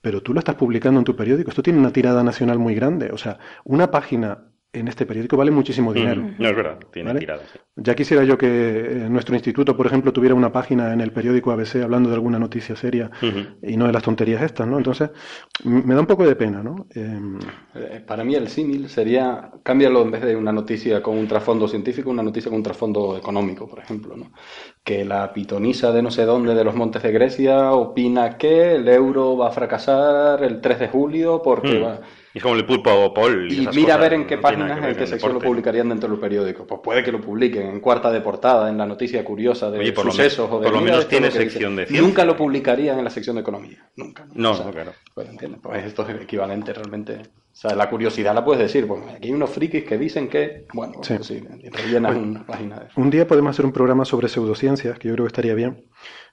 Pero 0.00 0.22
tú 0.22 0.32
lo 0.32 0.38
estás 0.38 0.54
publicando 0.54 1.00
en 1.00 1.04
tu 1.04 1.16
periódico. 1.16 1.50
Esto 1.50 1.64
tiene 1.64 1.80
una 1.80 1.92
tirada 1.92 2.22
nacional 2.22 2.60
muy 2.60 2.76
grande. 2.76 3.10
O 3.10 3.18
sea, 3.18 3.40
una 3.64 3.90
página 3.90 4.47
en 4.70 4.86
este 4.86 5.06
periódico 5.06 5.36
vale 5.36 5.50
muchísimo 5.50 5.94
dinero. 5.94 6.22
no 6.38 6.48
es 6.48 6.56
verdad, 6.56 6.78
tiene 6.92 7.14
tirada. 7.14 7.42
Ya 7.76 7.94
quisiera 7.94 8.24
yo 8.24 8.36
que 8.36 8.46
eh, 8.46 9.08
nuestro 9.08 9.34
instituto, 9.34 9.76
por 9.76 9.86
ejemplo, 9.86 10.12
tuviera 10.12 10.34
una 10.34 10.52
página 10.52 10.92
en 10.92 11.00
el 11.00 11.10
periódico 11.10 11.52
ABC 11.52 11.76
hablando 11.76 12.10
de 12.10 12.16
alguna 12.16 12.38
noticia 12.38 12.76
seria 12.76 13.10
y 13.62 13.76
no 13.76 13.86
de 13.86 13.92
las 13.92 14.02
tonterías 14.02 14.42
estas, 14.42 14.66
¿no? 14.66 14.76
Entonces, 14.76 15.10
me 15.64 15.94
da 15.94 16.00
un 16.00 16.06
poco 16.06 16.26
de 16.26 16.36
pena, 16.36 16.62
¿no? 16.62 16.86
Em, 16.94 17.38
eh, 17.74 18.02
para 18.06 18.24
mí 18.24 18.34
el 18.34 18.48
símil 18.48 18.88
sería, 18.88 19.50
cámbialo 19.62 20.02
en 20.02 20.10
vez 20.10 20.22
de 20.22 20.36
una 20.36 20.52
noticia 20.52 21.02
con 21.02 21.16
un 21.16 21.26
trasfondo 21.26 21.66
científico, 21.66 22.10
una 22.10 22.22
noticia 22.22 22.50
con 22.50 22.58
un 22.58 22.64
trasfondo 22.64 23.16
económico, 23.16 23.66
por 23.66 23.78
ejemplo, 23.78 24.16
¿no? 24.16 24.32
Que 24.84 25.04
la 25.04 25.32
pitonisa 25.32 25.92
de 25.92 26.02
no 26.02 26.10
sé 26.10 26.24
dónde 26.24 26.54
de 26.54 26.64
los 26.64 26.74
montes 26.74 27.02
de 27.02 27.12
Grecia 27.12 27.72
opina 27.72 28.36
que 28.36 28.74
el 28.74 28.86
euro 28.88 29.36
va 29.36 29.48
a 29.48 29.52
fracasar 29.52 30.42
el 30.44 30.60
3 30.60 30.80
de 30.80 30.88
julio 30.88 31.40
porque 31.42 31.78
mm. 31.78 31.82
va 31.82 32.00
es 32.38 32.42
como 32.42 32.54
el 32.54 32.64
pulpo 32.64 33.12
Paul. 33.12 33.52
Y, 33.52 33.66
mira 33.74 33.94
a 33.94 33.96
ver 33.98 34.14
en 34.14 34.26
qué 34.26 34.38
páginas, 34.38 34.82
en 34.82 34.96
qué 34.96 35.06
sección 35.06 35.34
lo 35.34 35.40
publicarían 35.40 35.88
dentro 35.88 36.08
del 36.08 36.18
periódico. 36.18 36.66
Pues 36.66 36.80
puede 36.82 37.02
que 37.02 37.12
lo 37.12 37.20
publiquen 37.20 37.66
en 37.66 37.80
cuarta 37.80 38.10
de 38.10 38.20
portada, 38.20 38.70
en 38.70 38.78
la 38.78 38.86
noticia 38.86 39.24
curiosa 39.24 39.70
de 39.70 39.94
sucesos 39.94 40.48
o 40.50 40.60
de. 40.60 40.66
Por 40.66 40.74
lo 40.74 40.80
menos 40.80 41.08
tiene 41.08 41.30
sección 41.30 41.76
de 41.76 41.86
ciencia. 41.86 42.06
Nunca 42.06 42.24
lo 42.24 42.36
publicarían 42.36 42.98
en 42.98 43.04
la 43.04 43.10
sección 43.10 43.36
de 43.36 43.42
economía. 43.42 43.90
Nunca. 43.96 44.26
No, 44.34 44.56
no, 44.56 44.70
claro. 44.70 44.92
Pues, 45.14 45.28
pues 45.62 45.84
esto 45.84 46.08
es 46.08 46.22
equivalente 46.22 46.72
realmente. 46.72 47.14
O 47.14 47.60
sea, 47.60 47.74
la 47.74 47.90
curiosidad 47.90 48.34
la 48.34 48.44
puedes 48.44 48.62
decir. 48.62 48.86
Pues 48.86 49.02
aquí 49.12 49.28
hay 49.28 49.34
unos 49.34 49.50
frikis 49.50 49.84
que 49.84 49.98
dicen 49.98 50.28
que. 50.28 50.66
Bueno, 50.72 51.02
sí. 51.02 51.14
Pues, 51.14 51.26
sí 51.26 51.42
rellenas 51.72 52.14
pues, 52.14 52.24
una 52.24 52.46
página 52.46 52.78
de 52.78 52.86
eso. 52.86 53.00
Un 53.00 53.10
día 53.10 53.26
podemos 53.26 53.50
hacer 53.50 53.66
un 53.66 53.72
programa 53.72 54.04
sobre 54.04 54.28
pseudociencias, 54.28 54.98
que 54.98 55.08
yo 55.08 55.14
creo 55.14 55.26
que 55.26 55.30
estaría 55.30 55.54
bien. 55.54 55.84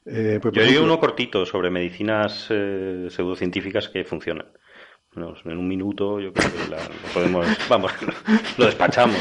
Eh, 0.06 0.40
pues, 0.40 0.54
yo 0.54 0.62
he 0.62 0.80
uno 0.80 1.00
cortito 1.00 1.48
sobre 1.48 1.72
medicinas 1.72 2.46
eh, 2.52 3.08
pseudocientíficas 3.10 3.90
que 3.90 4.04
funcionan 4.04 4.46
en 5.16 5.58
un 5.58 5.68
minuto 5.68 6.20
yo 6.20 6.34
creo 6.34 6.52
que 6.52 6.70
la, 6.70 6.78
lo 6.78 7.14
podemos, 7.14 7.46
vamos, 7.70 7.92
lo 8.58 8.66
despachamos, 8.66 9.18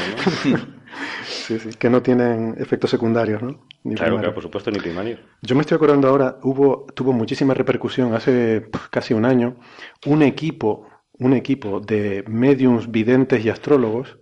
¿no? 0.47 0.75
Sí, 1.25 1.59
sí, 1.59 1.71
que 1.77 1.89
no 1.89 2.01
tienen 2.01 2.55
efectos 2.57 2.89
secundarios, 2.89 3.41
¿no? 3.41 3.59
claro, 3.95 4.17
claro, 4.17 4.33
por 4.33 4.43
supuesto, 4.43 4.71
ni 4.71 4.79
primarios. 4.79 5.19
Yo 5.41 5.53
me 5.55 5.61
estoy 5.61 5.75
acordando 5.75 6.07
ahora, 6.07 6.37
hubo, 6.43 6.85
tuvo 6.95 7.11
muchísima 7.11 7.53
repercusión 7.53 8.13
hace 8.13 8.67
casi 8.91 9.13
un 9.13 9.25
año, 9.25 9.57
un 10.05 10.21
equipo, 10.21 10.87
un 11.19 11.33
equipo 11.33 11.81
de 11.81 12.23
mediums, 12.27 12.89
videntes 12.89 13.43
y 13.43 13.49
astrólogos 13.49 14.17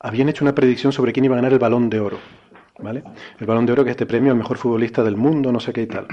habían 0.00 0.28
hecho 0.28 0.44
una 0.44 0.54
predicción 0.54 0.92
sobre 0.92 1.12
quién 1.12 1.24
iba 1.24 1.34
a 1.34 1.38
ganar 1.38 1.52
el 1.52 1.58
balón 1.58 1.88
de 1.88 2.00
oro. 2.00 2.18
¿Vale? 2.78 3.02
El 3.38 3.46
balón 3.46 3.66
de 3.66 3.72
oro 3.72 3.84
que 3.84 3.90
es 3.90 3.94
este 3.94 4.06
premio 4.06 4.32
al 4.32 4.38
mejor 4.38 4.56
futbolista 4.56 5.02
del 5.02 5.16
mundo, 5.16 5.50
no 5.50 5.60
sé 5.60 5.72
qué 5.72 5.82
y 5.82 5.86
tal. 5.86 6.06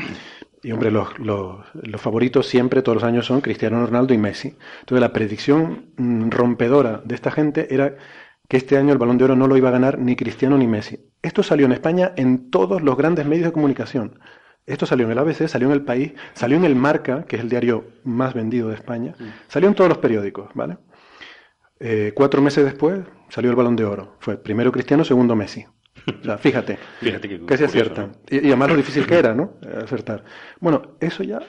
Y 0.63 0.71
hombre, 0.71 0.89
los, 0.89 1.19
los, 1.19 2.01
favoritos 2.01 2.47
siempre, 2.47 2.81
todos 2.81 2.95
los 2.95 3.03
años, 3.03 3.27
son 3.27 3.41
Cristiano 3.41 3.85
Ronaldo 3.85 4.15
y 4.15 4.17
Messi. 4.17 4.55
Entonces 4.79 4.99
la 4.99 5.13
predicción 5.13 5.91
mm, 5.97 6.29
rompedora 6.31 7.01
de 7.05 7.13
esta 7.13 7.29
gente 7.29 7.73
era 7.73 7.95
que 8.47 8.57
este 8.57 8.77
año 8.77 8.91
el 8.91 8.97
balón 8.97 9.19
de 9.19 9.25
oro 9.25 9.35
no 9.35 9.47
lo 9.47 9.57
iba 9.57 9.69
a 9.69 9.73
ganar 9.73 9.99
ni 9.99 10.15
Cristiano 10.15 10.57
ni 10.57 10.65
Messi. 10.65 10.99
Esto 11.21 11.43
salió 11.43 11.67
en 11.67 11.71
España 11.71 12.13
en 12.15 12.49
todos 12.49 12.81
los 12.81 12.97
grandes 12.97 13.27
medios 13.27 13.45
de 13.45 13.51
comunicación. 13.51 14.19
Esto 14.65 14.87
salió 14.87 15.05
en 15.05 15.11
el 15.11 15.19
ABC, 15.19 15.47
salió 15.47 15.67
en 15.67 15.73
El 15.73 15.83
País, 15.83 16.13
salió 16.33 16.57
en 16.57 16.65
El 16.65 16.75
Marca, 16.75 17.25
que 17.25 17.35
es 17.35 17.43
el 17.43 17.49
diario 17.49 17.85
más 18.03 18.33
vendido 18.33 18.69
de 18.69 18.75
España, 18.75 19.13
mm. 19.19 19.23
salió 19.47 19.69
en 19.69 19.75
todos 19.75 19.89
los 19.89 19.99
periódicos, 19.99 20.49
¿vale? 20.55 20.79
Eh, 21.79 22.13
cuatro 22.15 22.41
meses 22.41 22.65
después 22.65 23.01
salió 23.29 23.51
el 23.51 23.55
balón 23.55 23.75
de 23.75 23.85
oro. 23.85 24.15
Fue 24.19 24.41
primero 24.41 24.71
Cristiano, 24.71 25.03
segundo 25.03 25.35
Messi 25.35 25.67
fíjate, 26.39 26.77
que, 27.01 27.57
se 27.57 27.65
aciertan. 27.65 28.17
Y, 28.29 28.47
además 28.47 28.69
lo 28.69 28.75
difícil 28.75 29.05
que 29.05 29.15
era, 29.19 29.33
¿no? 29.33 29.53
Acertar. 29.83 30.23
Bueno, 30.59 30.95
eso 30.99 31.23
ya 31.23 31.39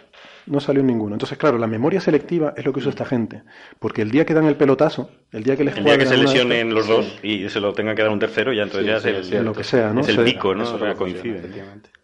no 0.46 0.60
salió 0.60 0.80
en 0.80 0.86
ninguno. 0.86 1.14
Entonces, 1.14 1.36
claro, 1.36 1.58
la 1.58 1.66
memoria 1.66 2.00
selectiva 2.00 2.54
es 2.56 2.64
lo 2.64 2.72
que 2.72 2.78
usa 2.78 2.90
esta 2.90 3.04
gente. 3.04 3.42
Porque 3.78 4.02
el 4.02 4.10
día 4.10 4.24
que 4.24 4.34
dan 4.34 4.46
el 4.46 4.56
pelotazo, 4.56 5.10
el 5.32 5.42
día 5.42 5.56
que 5.56 5.64
les 5.64 5.76
El 5.76 5.84
día 5.84 5.98
que 5.98 6.06
se 6.06 6.16
lesionen 6.16 6.72
los 6.72 6.86
dos 6.86 7.18
y 7.22 7.48
se 7.48 7.60
lo 7.60 7.72
tengan 7.72 7.96
que 7.96 8.02
dar 8.02 8.10
un 8.10 8.18
tercero, 8.18 8.52
ya 8.52 8.62
entonces 8.62 8.86
ya 8.86 8.96
es 8.96 9.32
el, 9.32 9.44
lo 9.44 9.52
que 9.52 9.64
sea, 9.64 9.92
¿no? 9.92 10.00
Es 10.00 10.08
el 10.08 10.24
pico, 10.24 10.54
¿no? 10.54 10.62
Eso 10.62 10.78
coincide. 10.96 11.42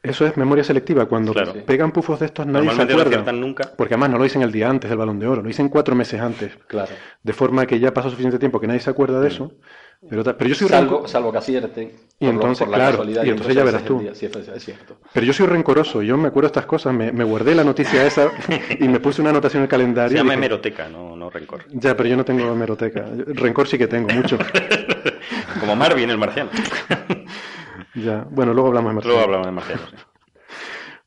Eso 0.02 0.26
es 0.26 0.36
memoria 0.36 0.64
selectiva. 0.64 1.06
Cuando 1.06 1.32
pegan 1.64 1.92
pufos 1.92 2.18
de 2.20 2.26
estos, 2.26 2.46
nadie 2.46 2.70
se 2.72 2.82
acuerda. 2.82 3.32
nunca. 3.32 3.70
Porque 3.76 3.94
además 3.94 4.10
no 4.10 4.18
lo 4.18 4.24
dicen 4.24 4.42
el 4.42 4.50
día 4.50 4.68
antes 4.68 4.90
del 4.90 4.98
balón 4.98 5.18
de 5.18 5.26
oro, 5.26 5.42
lo 5.42 5.48
dicen 5.48 5.68
cuatro 5.68 5.94
meses 5.94 6.20
antes. 6.20 6.52
Claro. 6.66 6.92
De 7.22 7.32
forma 7.32 7.66
que 7.66 7.78
ya 7.78 7.94
pasó 7.94 8.10
suficiente 8.10 8.38
tiempo 8.38 8.60
que 8.60 8.66
nadie 8.66 8.80
se 8.80 8.90
acuerda 8.90 9.20
de 9.20 9.28
mm. 9.28 9.32
eso. 9.32 9.52
Pero, 10.08 10.22
yo 10.46 10.54
soy 10.54 10.68
salvo, 10.68 11.06
salvo 11.06 11.30
que 11.30 11.38
acierten. 11.38 11.92
Y 12.18 12.26
entonces, 12.26 12.66
claro, 12.66 13.04
y 13.04 13.28
entonces, 13.28 13.54
ya 13.54 13.64
verás 13.64 13.84
tú. 13.84 14.04
Pero 15.12 15.26
yo 15.26 15.32
soy 15.32 15.46
rencoroso, 15.46 16.02
yo 16.02 16.16
me 16.16 16.28
acuerdo 16.28 16.48
de 16.48 16.52
estas 16.52 16.66
cosas, 16.66 16.92
me, 16.92 17.24
guardé 17.24 17.54
la 17.54 17.64
noticia 17.64 18.04
esa 18.04 18.30
y 18.80 18.88
me 18.88 19.00
puse 19.00 19.20
una 19.20 19.30
anotación 19.30 19.60
en 19.60 19.64
el 19.64 19.68
calendario. 19.68 20.10
Se 20.10 20.16
llama 20.16 20.34
hemeroteca, 20.34 20.88
no, 20.88 21.16
no 21.16 21.30
rencor. 21.30 21.64
Ya, 21.70 21.96
pero 21.96 22.08
yo 22.08 22.16
no 22.16 22.24
tengo 22.24 22.52
hemeroteca. 22.52 23.06
Rencor 23.26 23.68
sí 23.68 23.78
que 23.78 23.86
tengo, 23.86 24.08
mucho. 24.08 24.38
Como 25.60 25.76
Marvin, 25.76 26.10
el 26.10 26.18
marciano. 26.18 26.50
ya, 27.94 28.26
bueno, 28.30 28.54
luego 28.54 28.68
hablamos 28.68 28.90
de 28.90 28.94
marciano. 28.94 29.16
Luego 29.18 29.24
hablamos 29.24 29.46
de 29.46 29.52
marciano, 29.52 29.82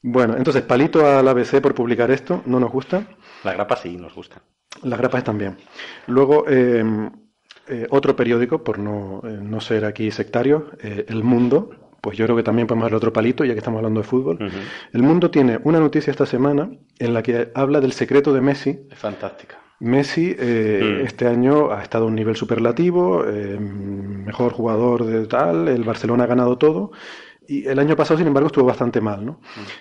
Bueno, 0.01 0.37
entonces, 0.37 0.63
palito 0.63 1.05
al 1.05 1.27
ABC 1.27 1.61
por 1.61 1.75
publicar 1.75 2.11
esto, 2.11 2.43
no 2.45 2.59
nos 2.59 2.71
gusta. 2.71 3.03
La 3.43 3.53
grapa 3.53 3.75
sí, 3.75 3.97
nos 3.97 4.13
gusta. 4.13 4.41
Las 4.83 4.99
grapas 4.99 5.23
también. 5.23 5.57
Luego, 6.07 6.45
eh, 6.47 6.83
eh, 7.67 7.87
otro 7.89 8.15
periódico, 8.15 8.63
por 8.63 8.79
no, 8.79 9.21
eh, 9.23 9.37
no, 9.41 9.59
ser 9.61 9.85
aquí 9.85 10.11
sectario, 10.11 10.69
El 10.81 11.23
Mundo, 11.23 11.69
pues 12.01 12.17
yo 12.17 12.25
creo 12.25 12.37
que 12.37 12.43
también 12.43 12.67
podemos 12.67 12.85
dar 12.91 12.95
otro 12.95 13.11
palito, 13.11 13.43
ya 13.45 13.53
que 13.53 13.59
estamos 13.59 13.79
hablando 13.79 13.99
de 14.01 14.05
fútbol. 14.07 14.37
El 14.93 15.01
mundo 15.01 15.31
tiene 15.31 15.59
una 15.63 15.79
noticia 15.79 16.11
esta 16.11 16.27
semana 16.27 16.69
en 16.99 17.13
la 17.15 17.23
que 17.23 17.49
habla 17.55 17.81
del 17.81 17.93
secreto 17.93 18.31
de 18.31 18.41
Messi. 18.41 18.79
Es 18.91 18.99
fantástica. 18.99 19.57
Messi 19.79 20.35
eh, 20.37 20.99
Mm. 21.01 21.05
este 21.05 21.27
año 21.27 21.71
ha 21.71 21.81
estado 21.81 22.05
a 22.05 22.07
un 22.07 22.15
nivel 22.15 22.35
superlativo, 22.35 23.25
eh, 23.27 23.57
mejor 23.59 24.53
jugador 24.53 25.05
de 25.05 25.25
tal, 25.25 25.67
el 25.67 25.83
Barcelona 25.83 26.25
ha 26.25 26.27
ganado 26.27 26.57
todo. 26.57 26.91
Y 27.47 27.67
el 27.67 27.79
año 27.79 27.95
pasado, 27.95 28.17
sin 28.17 28.27
embargo, 28.27 28.47
estuvo 28.47 28.65
bastante 28.65 29.01
mal, 29.01 29.25
¿no? 29.25 29.39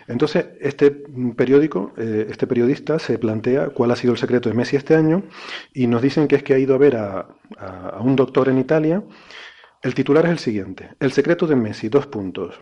Entonces, 0.08 0.46
este 0.60 1.04
mm, 1.08 1.30
periódico, 1.32 1.92
eh, 1.96 2.26
este 2.30 2.46
periodista 2.46 2.98
se 2.98 3.18
plantea 3.18 3.68
cuál 3.70 3.90
ha 3.90 3.96
sido 3.96 4.12
el 4.12 4.18
secreto 4.18 4.48
de 4.48 4.54
Messi 4.54 4.76
este 4.76 4.94
año 4.94 5.22
y 5.72 5.86
nos 5.86 6.02
dicen 6.02 6.28
que 6.28 6.36
es 6.36 6.42
que 6.42 6.54
ha 6.54 6.58
ido 6.58 6.74
a 6.74 6.78
ver 6.78 6.96
a, 6.96 7.28
a- 7.58 7.88
a 7.96 8.00
un 8.00 8.16
doctor 8.16 8.48
en 8.48 8.58
Italia. 8.58 9.02
El 9.82 9.94
titular 9.94 10.24
es 10.26 10.30
el 10.32 10.38
siguiente: 10.38 10.90
El 11.00 11.12
secreto 11.12 11.46
de 11.46 11.56
Messi, 11.56 11.88
dos 11.88 12.06
puntos. 12.06 12.60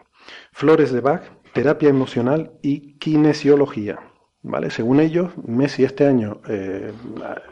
Flores 0.52 0.92
de 0.92 1.00
Bach, 1.00 1.23
terapia 1.52 1.88
emocional 1.88 2.52
y 2.62 2.99
kinesiología. 2.99 3.99
¿Vale? 4.44 4.71
Según 4.71 4.99
ellos, 4.99 5.30
Messi 5.47 5.85
este 5.85 6.04
año 6.04 6.40
eh, 6.49 6.92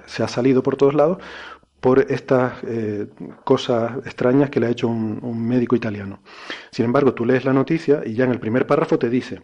se 0.07 0.25
ha 0.25 0.29
salido 0.29 0.61
por 0.65 0.77
todos 0.77 0.93
lados 0.95 1.19
por 1.81 2.01
estas 2.11 2.55
eh, 2.67 3.07
cosas 3.45 3.99
extrañas 4.05 4.51
que 4.51 4.61
le 4.61 4.67
ha 4.67 4.71
hecho 4.71 4.89
un, 4.89 5.19
un 5.23 5.47
médico 5.47 5.77
italiano. 5.77 6.23
Sin 6.71 6.85
embargo, 6.85 7.15
tú 7.15 7.25
lees 7.25 7.45
la 7.45 7.53
noticia 7.53 8.03
y 8.05 8.15
ya 8.15 8.25
en 8.25 8.33
el 8.33 8.41
primer 8.41 8.67
párrafo 8.67 8.99
te 8.99 9.09
dice, 9.09 9.41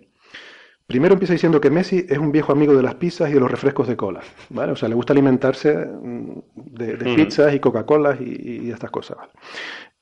primero 0.86 1.14
empieza 1.14 1.32
diciendo 1.32 1.60
que 1.60 1.70
Messi 1.70 2.06
es 2.08 2.18
un 2.18 2.32
viejo 2.32 2.52
amigo 2.52 2.74
de 2.76 2.82
las 2.82 2.94
pizzas 2.96 3.30
y 3.30 3.34
de 3.34 3.40
los 3.40 3.50
refrescos 3.50 3.88
de 3.88 3.96
cola, 3.96 4.20
¿vale? 4.50 4.72
O 4.72 4.76
sea, 4.76 4.88
le 4.88 4.94
gusta 4.94 5.12
alimentarse 5.12 5.74
mm, 5.76 6.30
de, 6.54 6.96
de 6.96 7.06
Ujú. 7.06 7.16
pizzas 7.16 7.54
y 7.54 7.60
Coca-Colas 7.60 8.20
y, 8.20 8.66
y 8.66 8.70
estas 8.70 8.90
cosas, 8.90 9.16
¿vale? 9.16 9.32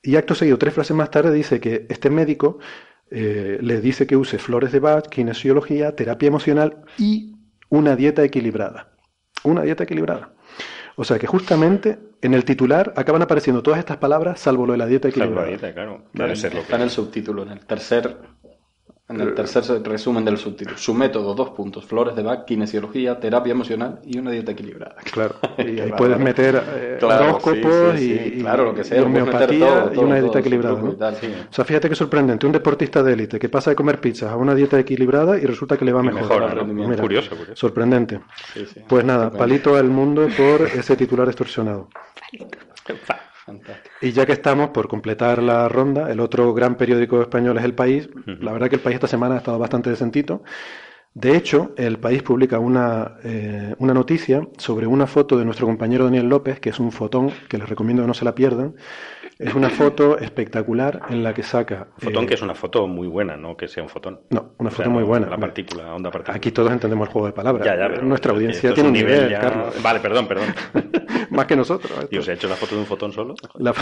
Y 0.03 0.17
acto 0.17 0.35
seguido, 0.35 0.59
tres 0.59 0.75
frases 0.75 0.95
más 0.97 1.11
tarde, 1.11 1.33
dice 1.33 1.61
que 1.61 1.87
este 1.89 2.11
médico 2.11 2.59
eh, 3.11 3.59
le 3.63 3.81
dice 3.81 4.07
que 4.07 4.17
use 4.17 4.39
flores 4.39 4.73
de 4.73 4.81
Bach, 4.81 5.07
kinesiología, 5.09 5.97
terapia 5.97 6.27
emocional 6.27 6.83
y 6.99 7.33
una 7.71 7.97
dieta 7.97 8.23
equilibrada. 8.23 8.91
Una 9.45 9.63
dieta 9.63 9.85
equilibrada. 9.85 10.35
O 10.97 11.05
sea 11.05 11.19
que 11.19 11.27
justamente 11.27 11.99
en 12.23 12.35
el 12.35 12.45
titular 12.45 12.93
acaban 12.97 13.23
apareciendo 13.23 13.63
todas 13.63 13.79
estas 13.81 13.97
palabras, 13.97 14.39
salvo 14.41 14.67
lo 14.67 14.73
de 14.73 14.79
la 14.79 14.87
dieta 14.87 15.09
equilibrada. 15.09 15.43
la 15.43 15.49
dieta, 15.49 15.73
claro. 15.75 16.03
Debe 16.13 16.37
ser 16.37 16.55
lo 16.55 16.61
Está 16.61 16.75
en 16.75 16.79
que... 16.79 16.85
el 16.85 16.91
subtítulo, 16.91 17.43
en 17.43 17.51
el 17.51 17.61
tercer, 17.61 18.17
en 19.07 19.21
el 19.21 19.35
tercer 19.35 19.63
resumen 19.83 20.25
del 20.25 20.39
subtítulo. 20.39 20.79
Su 20.79 20.95
método, 20.95 21.35
dos 21.35 21.51
puntos. 21.51 21.85
Flores 21.85 22.17
de 22.17 22.23
Bach, 22.23 22.47
kinesiología, 22.47 23.21
terapia 23.21 23.51
emocional 23.53 24.01
y 24.03 24.19
una 24.19 24.31
dieta 24.31 24.53
equilibrada. 24.53 24.97
Claro, 25.13 25.35
y 25.59 25.79
ahí 25.79 25.93
puedes 25.97 26.19
meter 26.19 26.63
eh, 26.75 26.97
Claro, 26.99 27.25
horóscopos 27.37 27.99
sí, 27.99 27.99
sí, 27.99 28.05
sí, 28.07 28.13
y, 28.35 28.39
y- 28.39 28.41
claro, 28.41 28.65
lo 28.65 28.75
que 28.75 28.83
sea, 28.83 28.97
y 28.97 29.01
lo 29.03 29.11
puedes 29.11 29.27
meter 29.27 29.43
homeopatía 29.51 29.85
todo, 29.91 29.95
y 29.95 29.99
una 29.99 30.21
dieta 30.21 30.39
equilibrada. 30.39 30.81
¿no? 30.81 30.93
y 30.93 30.97
tal, 30.97 31.17
sí. 31.17 31.27
O 31.51 31.53
sea, 31.53 31.65
fíjate 31.67 31.89
que 31.91 31.95
sorprendente, 31.95 32.47
un 32.47 32.53
deportista 32.53 33.03
de 33.03 33.13
élite 33.13 33.39
que 33.39 33.49
pasa 33.51 33.71
de 33.71 33.77
comer 33.77 34.01
pizzas 34.01 34.33
a 34.33 34.37
una 34.37 34.55
dieta 34.55 34.79
equilibrada 34.79 35.37
y 35.39 35.45
resulta 35.45 35.77
que 35.77 35.85
le 35.85 35.93
va 35.93 36.01
Y 36.01 36.07
mejor. 36.07 36.23
mejora, 36.23 36.53
el 36.53 36.57
¿no? 36.57 36.65
Mira, 36.89 37.03
Curioso, 37.03 37.37
curioso. 37.37 37.57
Sorprendente. 37.57 38.21
Sí, 38.55 38.65
sí. 38.73 38.81
Pues 38.89 39.05
nada, 39.05 39.31
palito 39.31 39.77
al 39.77 39.89
mundo 39.91 40.29
por 40.35 40.63
ese 40.63 40.97
titular 40.97 41.29
extorsionado. 41.29 41.89
Fantástico. 43.47 43.95
Y 44.01 44.13
ya 44.13 44.25
que 44.25 44.33
estamos 44.33 44.71
por 44.71 44.89
completar 44.89 45.43
la 45.43 45.69
ronda, 45.69 46.11
el 46.11 46.21
otro 46.21 46.55
gran 46.55 46.77
periódico 46.77 47.21
español 47.21 47.59
es 47.59 47.65
El 47.65 47.75
País. 47.75 48.09
La 48.41 48.53
verdad 48.53 48.71
que 48.71 48.77
El 48.77 48.83
País 48.83 48.95
esta 48.95 49.07
semana 49.07 49.35
ha 49.35 49.39
estado 49.39 49.59
bastante 49.59 49.91
decentito. 49.91 50.43
De 51.15 51.37
hecho, 51.37 51.75
El 51.77 51.99
País 52.01 52.23
publica 52.23 52.59
una, 52.59 53.19
eh, 53.23 53.75
una 53.79 53.95
noticia 53.95 54.49
sobre 54.59 54.87
una 54.87 55.07
foto 55.07 55.39
de 55.39 55.45
nuestro 55.45 55.67
compañero 55.67 56.05
Daniel 56.05 56.29
López, 56.29 56.59
que 56.59 56.71
es 56.71 56.81
un 56.81 56.91
fotón 56.91 57.33
que 57.49 57.59
les 57.59 57.69
recomiendo 57.69 58.03
que 58.03 58.09
no 58.09 58.15
se 58.15 58.25
la 58.25 58.35
pierdan. 58.35 58.77
Es 59.39 59.53
una 59.55 59.69
foto 59.69 60.17
espectacular 60.19 61.03
en 61.09 61.25
la 61.25 61.35
que 61.35 61.43
saca... 61.43 61.89
Fotón 61.99 62.25
eh, 62.25 62.27
que 62.29 62.35
es 62.35 62.43
una 62.43 62.55
foto 62.55 62.87
muy 62.87 63.09
buena, 63.09 63.37
no 63.37 63.57
que 63.57 63.67
sea 63.67 63.83
un 63.83 63.89
fotón. 63.89 64.21
No, 64.31 64.53
una 64.59 64.69
O 64.69 64.71
foto 64.71 64.85
sea, 64.85 64.93
muy 64.93 65.03
buena. 65.03 65.29
La 65.29 65.37
partícula, 65.39 65.93
onda 65.95 66.11
partícula. 66.11 66.37
Aquí 66.37 66.53
todos 66.53 66.71
entendemos 66.71 67.09
el 67.09 67.13
juego 67.13 67.27
de 67.27 67.33
palabras. 67.33 67.67
Ya, 67.67 67.77
ya, 67.77 67.89
pero 67.89 68.03
Nuestra 68.03 68.31
es 68.33 68.37
audiencia 68.37 68.73
tiene 68.75 68.89
es 68.91 68.93
un 68.93 68.93
nivel, 68.93 69.31
ya- 69.31 69.41
Carlos. 69.41 69.83
Vale, 69.83 70.01
perdón, 70.01 70.29
perdón. 70.29 70.55
Más 71.31 71.47
que 71.47 71.57
nosotros. 71.57 71.93
Y 72.11 72.19
os 72.19 72.29
he 72.29 72.35
hecho 72.35 72.49
la 72.49 72.55
foto 72.55 72.77
de 72.77 72.81
un 72.83 72.87
fotón 72.87 73.13
solo. 73.13 73.35
La- 73.59 73.75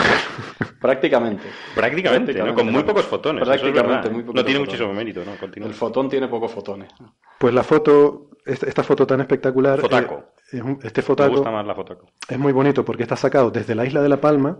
Prácticamente. 0.81 1.43
Prácticamente, 1.75 2.33
¿no? 2.33 2.53
Con 2.53 2.71
muy 2.71 2.83
pocos 2.83 3.05
fotones. 3.05 3.41
es 3.43 3.47
Prácticamente, 3.47 3.89
verdad. 3.89 4.11
muy 4.11 4.23
pocos 4.23 4.35
No 4.35 4.43
tiene 4.45 4.59
fotones. 4.59 4.67
muchísimo 4.79 4.93
mérito, 4.93 5.23
¿no? 5.25 5.35
Continúa. 5.37 5.67
El 5.69 5.75
fotón 5.75 6.09
tiene 6.09 6.27
pocos 6.27 6.51
fotones. 6.51 6.91
Pues 7.37 7.53
la 7.53 7.63
foto, 7.63 8.29
esta, 8.45 8.67
esta 8.67 8.83
foto 8.83 9.05
tan 9.05 9.21
espectacular... 9.21 9.79
Fotaco. 9.79 10.15
eh, 10.51 10.57
es 10.79 10.85
este 10.85 11.01
Me 11.01 11.05
fotaco 11.05 11.31
gusta 11.31 11.51
más 11.51 11.65
la 11.65 11.75
fotaco. 11.75 12.07
es 12.27 12.37
muy 12.39 12.51
bonito 12.53 12.83
porque 12.83 13.03
está 13.03 13.15
sacado 13.15 13.51
desde 13.51 13.75
la 13.75 13.85
isla 13.85 14.01
de 14.01 14.09
La 14.09 14.17
Palma, 14.21 14.57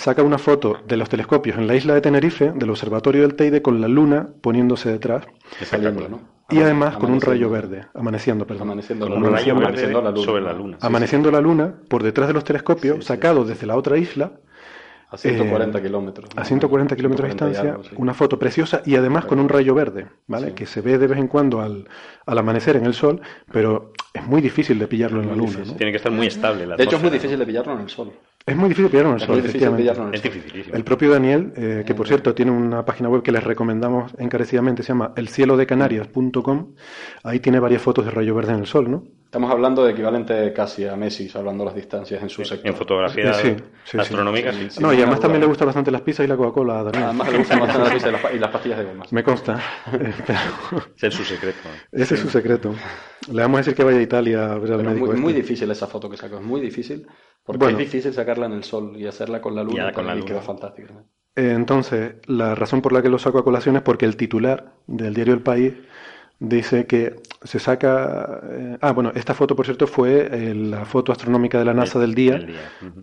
saca 0.00 0.22
una 0.22 0.38
foto 0.38 0.78
de 0.86 0.96
los 0.96 1.08
telescopios 1.08 1.58
en 1.58 1.66
la 1.66 1.74
isla 1.74 1.94
de 1.94 2.00
Tenerife, 2.00 2.52
del 2.54 2.70
observatorio 2.70 3.22
del 3.22 3.34
Teide, 3.34 3.60
con 3.60 3.80
la 3.80 3.88
luna 3.88 4.28
poniéndose 4.40 4.90
detrás. 4.90 5.24
Saliendo, 5.62 6.08
¿no? 6.08 6.20
Y 6.48 6.58
además 6.58 6.96
con 6.96 7.12
un 7.12 7.20
rayo 7.20 7.48
verde, 7.50 7.84
amaneciendo, 7.94 8.44
perdón. 8.46 8.62
Amaneciendo 8.62 9.06
Con 9.06 9.12
la 9.12 9.18
un 9.18 9.24
luna. 9.26 9.36
rayo 9.38 9.54
verde 9.54 9.66
amaneciendo 9.66 10.02
la 10.02 10.10
luna. 10.10 10.24
sobre 10.24 10.42
la 10.42 10.52
luna. 10.52 10.78
Amaneciendo 10.80 11.30
la 11.30 11.40
luna 11.40 11.74
por 11.88 12.02
detrás 12.02 12.26
de 12.28 12.34
los 12.34 12.44
telescopios, 12.44 12.96
Sí, 12.96 13.02
sí. 13.02 13.06
sacado 13.08 13.44
desde 13.44 13.66
la 13.66 13.76
otra 13.76 13.98
isla, 13.98 14.32
A 15.12 15.16
140 15.16 15.78
Eh, 15.78 15.82
kilómetros. 15.82 16.30
a 16.36 16.44
140 16.44 16.94
kilómetros 16.96 17.28
de 17.28 17.32
140 17.32 17.44
y 17.44 17.48
distancia, 17.48 17.70
algo, 17.72 17.82
sí. 17.84 17.94
una 17.98 18.14
foto 18.14 18.38
preciosa 18.38 18.80
y 18.86 18.94
además 18.96 19.24
con 19.26 19.38
un 19.40 19.48
rayo 19.48 19.74
verde, 19.74 20.06
¿vale? 20.28 20.48
Sí. 20.48 20.52
Que 20.54 20.66
se 20.66 20.80
ve 20.82 20.98
de 20.98 21.06
vez 21.08 21.18
en 21.18 21.26
cuando 21.28 21.60
al, 21.60 21.88
al 22.26 22.38
amanecer 22.38 22.76
en 22.76 22.86
el 22.86 22.94
sol, 22.94 23.20
pero 23.52 23.92
es 24.14 24.24
muy 24.26 24.40
difícil 24.40 24.78
de 24.78 24.86
pillarlo 24.86 25.20
en 25.20 25.28
la 25.28 25.34
luna. 25.36 25.58
¿no? 25.66 25.74
Tiene 25.74 25.90
que 25.92 25.96
estar 25.98 26.12
muy 26.12 26.26
estable 26.28 26.64
la 26.66 26.76
De 26.76 26.84
hecho, 26.84 26.96
es 26.96 27.02
muy 27.02 27.10
difícil 27.10 27.38
de 27.40 27.46
pillarlo 27.46 27.72
en 27.74 27.80
el 27.80 27.88
sol. 27.88 28.12
Es 28.46 28.56
muy 28.56 28.68
difícil 28.70 28.90
pillarlo 28.90 29.10
en 29.10 29.16
el 29.16 29.20
Es 29.22 29.26
sol, 29.26 29.36
muy 29.36 29.42
difícil 29.42 29.68
efectivamente. 29.68 29.82
pillarlo 29.82 30.02
en 30.02 30.08
¿no? 30.08 30.12
el 30.12 30.14
Es 30.16 30.22
dificilísimo. 30.22 30.76
El 30.76 30.84
propio 30.84 31.10
Daniel, 31.10 31.52
eh, 31.56 31.84
que 31.86 31.94
por 31.94 32.08
cierto 32.08 32.34
tiene 32.34 32.50
una 32.50 32.84
página 32.84 33.08
web 33.08 33.22
que 33.22 33.30
les 33.32 33.44
recomendamos 33.44 34.12
encarecidamente, 34.18 34.82
se 34.82 34.88
llama 34.88 35.12
elcielodecanarias.com. 35.14 36.74
Ahí 37.22 37.40
tiene 37.40 37.60
varias 37.60 37.82
fotos 37.82 38.04
de 38.06 38.10
rayo 38.10 38.34
verde 38.34 38.52
en 38.54 38.60
el 38.60 38.66
sol, 38.66 38.90
¿no? 38.90 39.04
Estamos 39.26 39.52
hablando 39.52 39.84
de 39.84 39.92
equivalente 39.92 40.52
casi 40.52 40.86
a 40.88 40.96
Messi, 40.96 41.28
salvando 41.28 41.64
las 41.64 41.76
distancias 41.76 42.20
en 42.20 42.28
su 42.28 42.44
sector. 42.44 42.66
En 42.68 42.74
fotografía 42.74 43.32
Sí, 43.34 43.54
sí, 43.84 43.96
astronómica, 43.98 44.52
Sí, 44.52 44.62
sí. 44.62 44.70
sí. 44.70 44.82
no, 44.82 44.92
y 44.92 44.96
además 44.96 45.16
duda. 45.16 45.22
también 45.22 45.40
le 45.42 45.46
gustan 45.46 45.66
bastante 45.66 45.90
las 45.92 46.00
pizzas 46.00 46.24
y 46.26 46.28
la 46.28 46.36
Coca-Cola 46.36 46.80
a 46.80 46.82
Daniel. 46.84 47.04
Además 47.04 47.30
le 47.30 47.38
gustan 47.38 47.60
bastante 47.60 47.84
las 47.84 47.92
pizzas 47.94 48.08
y 48.08 48.12
las, 48.12 48.20
pa- 48.22 48.32
y 48.32 48.38
las 48.40 48.50
pastillas 48.50 48.78
de 48.78 48.84
gomas. 48.86 49.12
Me 49.12 49.22
consta. 49.22 49.60
Eh, 49.92 50.12
Ese 50.96 51.06
es 51.08 51.14
su 51.14 51.24
secreto. 51.24 51.58
ese 51.92 52.14
es 52.14 52.20
su 52.20 52.28
secreto. 52.28 52.74
Le 53.30 53.42
vamos 53.42 53.58
a 53.58 53.60
decir 53.60 53.74
que 53.74 53.84
vaya 53.84 53.98
a 53.98 54.02
Italia 54.02 54.44
a 54.52 54.58
ver 54.58 54.72
al 54.72 54.78
Pero 54.78 54.80
es 54.80 54.86
médico. 54.86 55.06
muy, 55.06 55.16
muy 55.20 55.30
este. 55.32 55.42
difícil 55.42 55.70
esa 55.70 55.86
foto 55.86 56.10
que 56.10 56.16
sacó, 56.16 56.36
es 56.38 56.42
muy 56.42 56.60
difícil. 56.60 57.06
Porque 57.58 57.74
Bueno. 57.74 57.78
es 57.78 57.84
difícil 57.90 58.12
sacarla 58.12 58.46
en 58.46 58.52
el 58.52 58.64
sol 58.64 58.94
y 58.96 59.06
hacerla 59.06 59.40
con 59.40 59.54
la 59.54 59.62
luna. 59.64 59.86
Ya, 59.88 59.92
con 59.92 60.06
la 60.06 60.14
y 60.14 60.18
luna. 60.20 60.26
queda. 60.26 60.42
Eh, 61.36 61.52
entonces, 61.54 62.14
la 62.26 62.54
razón 62.54 62.82
por 62.82 62.92
la 62.92 63.02
que 63.02 63.08
lo 63.08 63.18
saco 63.18 63.38
a 63.38 63.44
colación 63.44 63.76
es 63.76 63.82
porque 63.82 64.04
el 64.04 64.16
titular 64.16 64.74
del 64.86 65.14
diario 65.14 65.34
El 65.34 65.42
País 65.42 65.74
dice 66.38 66.86
que 66.86 67.16
se 67.42 67.58
saca... 67.58 68.40
eh, 68.50 68.78
ah, 68.80 68.92
bueno, 68.92 69.12
esta 69.14 69.34
foto, 69.34 69.54
por 69.54 69.66
cierto, 69.66 69.86
fue 69.86 70.28
eh, 70.32 70.54
la 70.54 70.84
foto 70.84 71.12
astronómica 71.12 71.58
de 71.58 71.64
la 71.64 71.74
NASA 71.74 71.98
del 71.98 72.14
día. 72.14 72.46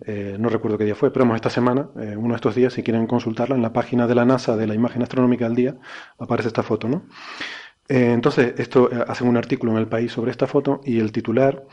Eh, 0.06 0.36
no 0.38 0.48
recuerdo 0.48 0.76
qué 0.78 0.84
día 0.84 0.94
fue, 0.94 1.12
pero 1.12 1.24
vamos, 1.24 1.36
esta 1.36 1.50
semana, 1.50 1.88
uno 1.94 2.30
de 2.30 2.36
estos 2.36 2.54
días, 2.54 2.72
si 2.72 2.82
quieren 2.82 3.06
consultarla, 3.06 3.54
en 3.56 3.62
la 3.62 3.72
página 3.72 4.06
de 4.06 4.14
la 4.14 4.24
NASA 4.24 4.56
de 4.56 4.66
la 4.66 4.74
imagen 4.74 5.02
astronómica 5.02 5.46
del 5.46 5.54
día, 5.56 5.76
aparece 6.18 6.48
esta 6.48 6.62
foto, 6.62 6.88
¿no? 6.88 7.06
Entonces, 7.88 8.54
esto 8.58 8.90
hacen 9.06 9.28
un 9.28 9.36
artículo 9.36 9.72
en 9.72 9.78
el 9.78 9.88
país 9.88 10.12
sobre 10.12 10.30
esta 10.30 10.46
foto 10.46 10.80
y 10.84 10.98
el 11.00 11.10
titular 11.10 11.64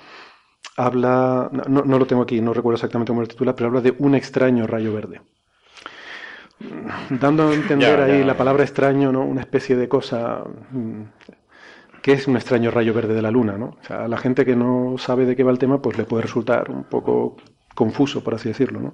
habla, 0.77 1.49
no, 1.67 1.83
no- 1.83 1.99
lo 1.99 2.05
tengo 2.07 2.21
aquí, 2.23 2.41
no 2.41 2.53
recuerdo 2.53 2.75
exactamente 2.75 3.09
cómo 3.11 3.21
es 3.21 3.25
el 3.29 3.33
titular, 3.35 3.55
pero 3.55 3.67
habla 3.69 3.81
de 3.81 3.95
un 3.99 4.15
extraño 4.15 4.67
rayo 4.67 4.93
verde. 4.93 5.21
Dando 7.09 7.49
a 7.49 7.53
entender 7.53 7.97
Ya, 7.99 8.05
ahí 8.05 8.19
ya. 8.19 8.25
la 8.25 8.37
palabra 8.37 8.63
extraño, 8.63 9.11
¿no? 9.11 9.21
Una 9.25 9.41
especie 9.41 9.75
de 9.75 9.89
cosa. 9.89 10.43
mm, 10.71 11.01
¿Qué 12.01 12.13
es 12.13 12.27
un 12.27 12.35
extraño 12.35 12.69
rayo 12.71 12.93
verde 12.93 13.13
de 13.15 13.21
la 13.21 13.31
luna, 13.31 13.57
no? 13.57 13.77
O 13.81 13.83
sea, 13.83 14.05
a 14.05 14.07
la 14.07 14.17
gente 14.17 14.45
que 14.45 14.55
no 14.55 14.95
sabe 14.97 15.25
de 15.25 15.35
qué 15.35 15.43
va 15.43 15.51
el 15.51 15.57
tema, 15.57 15.81
pues 15.81 15.97
le 15.97 16.03
puede 16.05 16.21
resultar 16.23 16.69
un 16.69 16.83
poco 16.83 17.35
confuso, 17.73 18.23
por 18.23 18.35
así 18.35 18.47
decirlo, 18.47 18.79
¿no? 18.79 18.93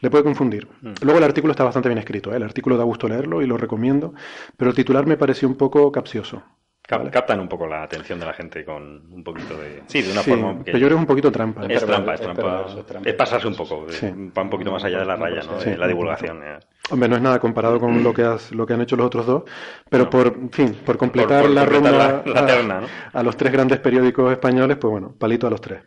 Le 0.00 0.10
puede 0.10 0.24
confundir. 0.24 0.66
Mm. 0.80 0.92
Luego 1.02 1.18
el 1.18 1.24
artículo 1.24 1.52
está 1.52 1.64
bastante 1.64 1.88
bien 1.90 1.98
escrito, 1.98 2.32
¿eh? 2.32 2.36
el 2.36 2.42
artículo 2.42 2.76
da 2.76 2.82
gusto 2.84 3.08
leerlo 3.08 3.40
y 3.42 3.46
lo 3.46 3.56
recomiendo, 3.58 4.14
pero 4.56 4.70
el 4.70 4.74
titular 4.76 5.06
me 5.06 5.16
pareció 5.18 5.46
un 5.48 5.54
poco 5.56 5.92
capcioso. 5.92 6.42
Cap- 6.86 7.10
Captan 7.10 7.40
un 7.40 7.48
poco 7.48 7.66
la 7.66 7.82
atención 7.82 8.20
de 8.20 8.26
la 8.26 8.32
gente 8.32 8.64
con 8.64 9.02
un 9.12 9.24
poquito 9.24 9.56
de... 9.60 9.82
Sí, 9.86 10.02
de 10.02 10.12
una 10.12 10.22
Sí, 10.22 10.30
forma... 10.30 10.58
que- 10.58 10.72
pero 10.72 10.78
yo 10.78 10.86
creo 10.86 10.88
que 10.90 10.94
es 10.94 11.00
un 11.00 11.06
poquito 11.06 11.32
trampa. 11.32 11.64
Es 11.66 11.82
Es 11.82 11.86
trampa, 11.86 12.14
es 12.14 12.20
trampa. 12.20 12.64
es 12.78 12.86
trampa. 12.86 13.10
Pasarse 13.16 13.48
un 13.48 13.56
poco, 13.56 13.86
Sí. 13.90 14.06
va 14.36 14.42
un 14.42 14.50
poquito 14.50 14.70
más 14.70 14.84
allá 14.84 15.00
de 15.00 15.04
la 15.04 15.16
raya, 15.16 15.42
¿no? 15.42 15.60
Sí. 15.60 15.70
De 15.70 15.78
la 15.78 15.88
divulgación. 15.88 16.42
eh. 16.44 16.58
Hombre, 16.90 17.08
no 17.08 17.16
es 17.16 17.22
nada 17.22 17.40
comparado 17.40 17.80
con 17.80 18.04
lo 18.04 18.14
que, 18.14 18.22
has- 18.22 18.52
lo 18.52 18.64
que 18.64 18.74
han 18.74 18.80
hecho 18.82 18.94
los 18.96 19.06
otros 19.06 19.26
dos, 19.26 19.42
pero 19.90 20.04
No. 20.04 20.10
por, 20.10 20.26
en 20.28 20.50
fin, 20.50 20.76
por 20.86 20.96
completar 20.96 21.42
por 21.42 21.50
la 21.50 21.62
completar 21.66 21.92
ronda 21.92 22.22
la- 22.24 22.40
la 22.40 22.46
terna, 22.46 22.80
¿no? 22.82 22.86
a, 23.12 23.22
los 23.24 23.36
tres 23.36 23.52
grandes 23.52 23.80
periódicos 23.80 24.30
españoles, 24.30 24.76
pues 24.80 24.90
bueno, 24.92 25.12
palito 25.18 25.48
a 25.48 25.50
los 25.50 25.60
tres. 25.60 25.80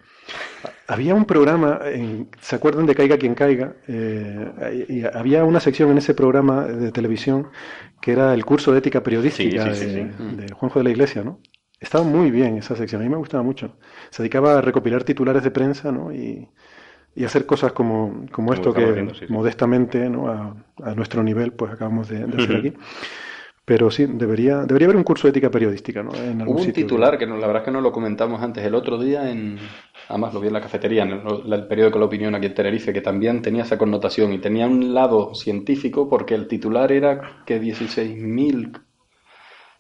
Había 0.87 1.13
un 1.15 1.25
programa, 1.25 1.79
en- 1.85 2.29
¿se 2.41 2.55
acuerdan 2.55 2.85
de 2.87 2.95
Caiga 2.95 3.17
quien 3.17 3.35
caiga? 3.35 3.73
Eh, 3.87 4.85
y 4.89 5.03
había 5.05 5.43
una 5.43 5.59
sección 5.59 5.91
en 5.91 5.99
ese 5.99 6.13
programa 6.15 6.63
de 6.65 6.91
televisión 6.91 7.47
que 8.01 8.11
era 8.11 8.33
el 8.33 8.45
curso 8.45 8.71
de 8.71 8.79
ética 8.79 9.03
periodística 9.03 9.73
Sí, 9.73 9.75
sí, 9.75 9.89
sí, 9.89 9.95
de, 9.95 10.13
sí. 10.17 10.35
de 10.35 10.51
Juanjo 10.53 10.79
de 10.79 10.83
la 10.85 10.91
Iglesia, 10.91 11.23
¿no? 11.23 11.39
Estaba 11.79 12.03
muy 12.03 12.29
bien 12.31 12.57
esa 12.57 12.75
sección, 12.75 13.01
a 13.01 13.05
mí 13.05 13.09
me 13.09 13.17
gustaba 13.17 13.43
mucho. 13.43 13.77
Se 14.09 14.21
dedicaba 14.23 14.57
a 14.57 14.61
recopilar 14.61 15.03
titulares 15.03 15.43
de 15.43 15.51
prensa, 15.51 15.91
¿no? 15.91 16.11
Y, 16.13 16.49
y 17.15 17.25
hacer 17.25 17.45
cosas 17.45 17.73
como, 17.73 18.25
como 18.31 18.53
esto 18.53 18.73
que 18.73 18.83
haciendo, 18.85 19.13
sí, 19.13 19.27
sí. 19.27 19.33
modestamente, 19.33 20.09
¿no? 20.09 20.27
a, 20.29 20.55
a 20.83 20.95
nuestro 20.95 21.23
nivel, 21.23 21.53
pues 21.53 21.71
acabamos 21.73 22.09
de, 22.09 22.25
de 22.25 22.37
hacer 22.37 22.55
aquí. 22.57 22.73
Pero 23.65 23.91
sí, 23.91 24.05
debería, 24.07 24.65
debería 24.65 24.87
haber 24.87 24.97
un 24.97 25.03
curso 25.03 25.27
de 25.27 25.29
ética 25.29 25.51
periodística, 25.51 26.01
¿no? 26.01 26.11
En 26.15 26.41
Hubo 26.41 26.61
un 26.61 26.73
titular, 26.73 27.17
que 27.19 27.27
no, 27.27 27.37
la 27.37 27.45
verdad 27.47 27.61
es 27.61 27.65
que 27.65 27.71
no 27.71 27.81
lo 27.81 27.91
comentamos 27.91 28.41
antes, 28.41 28.65
el 28.65 28.73
otro 28.73 28.97
día, 28.97 29.29
en, 29.29 29.59
además 30.09 30.33
lo 30.33 30.41
vi 30.41 30.47
en 30.47 30.53
la 30.53 30.61
cafetería, 30.61 31.03
en 31.03 31.11
el, 31.11 31.53
el 31.53 31.67
periódico 31.67 31.99
La 31.99 32.05
Opinión 32.05 32.35
aquí 32.35 32.47
en 32.47 32.53
Tenerife, 32.53 32.91
que 32.91 33.01
también 33.01 33.41
tenía 33.41 33.63
esa 33.63 33.77
connotación 33.77 34.33
y 34.33 34.39
tenía 34.39 34.67
un 34.67 34.93
lado 34.93 35.33
científico 35.35 36.09
porque 36.09 36.35
el 36.35 36.47
titular 36.47 36.91
era 36.91 37.43
que 37.45 37.61
16.000 37.61 38.81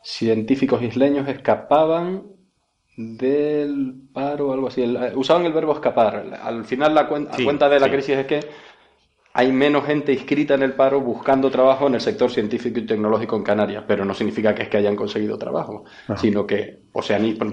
científicos 0.01 0.81
isleños 0.81 1.27
escapaban 1.27 2.23
del 2.95 3.95
paro 4.13 4.49
o 4.49 4.53
algo 4.53 4.67
así. 4.67 4.83
usaban 5.15 5.45
el 5.45 5.53
verbo 5.53 5.73
escapar. 5.73 6.39
Al 6.41 6.63
final 6.65 6.93
la, 6.93 7.07
cuenta 7.07 7.69
de 7.69 7.79
la 7.79 7.89
crisis 7.89 8.17
es 8.17 8.25
que 8.25 8.39
hay 9.33 9.51
menos 9.51 9.85
gente 9.85 10.11
inscrita 10.11 10.55
en 10.55 10.63
el 10.63 10.73
paro 10.73 11.01
buscando 11.01 11.49
trabajo 11.49 11.87
en 11.87 11.95
el 11.95 12.01
sector 12.01 12.29
científico 12.29 12.79
y 12.79 12.85
tecnológico 12.85 13.35
en 13.35 13.43
Canarias, 13.43 13.83
pero 13.87 14.03
no 14.03 14.13
significa 14.13 14.53
que 14.53 14.63
es 14.63 14.69
que 14.69 14.77
hayan 14.77 14.95
conseguido 14.95 15.37
trabajo, 15.37 15.85
sino 16.17 16.45
que 16.45 16.81
o 16.91 17.01
se 17.01 17.13
han 17.13 17.23
ido, 17.25 17.45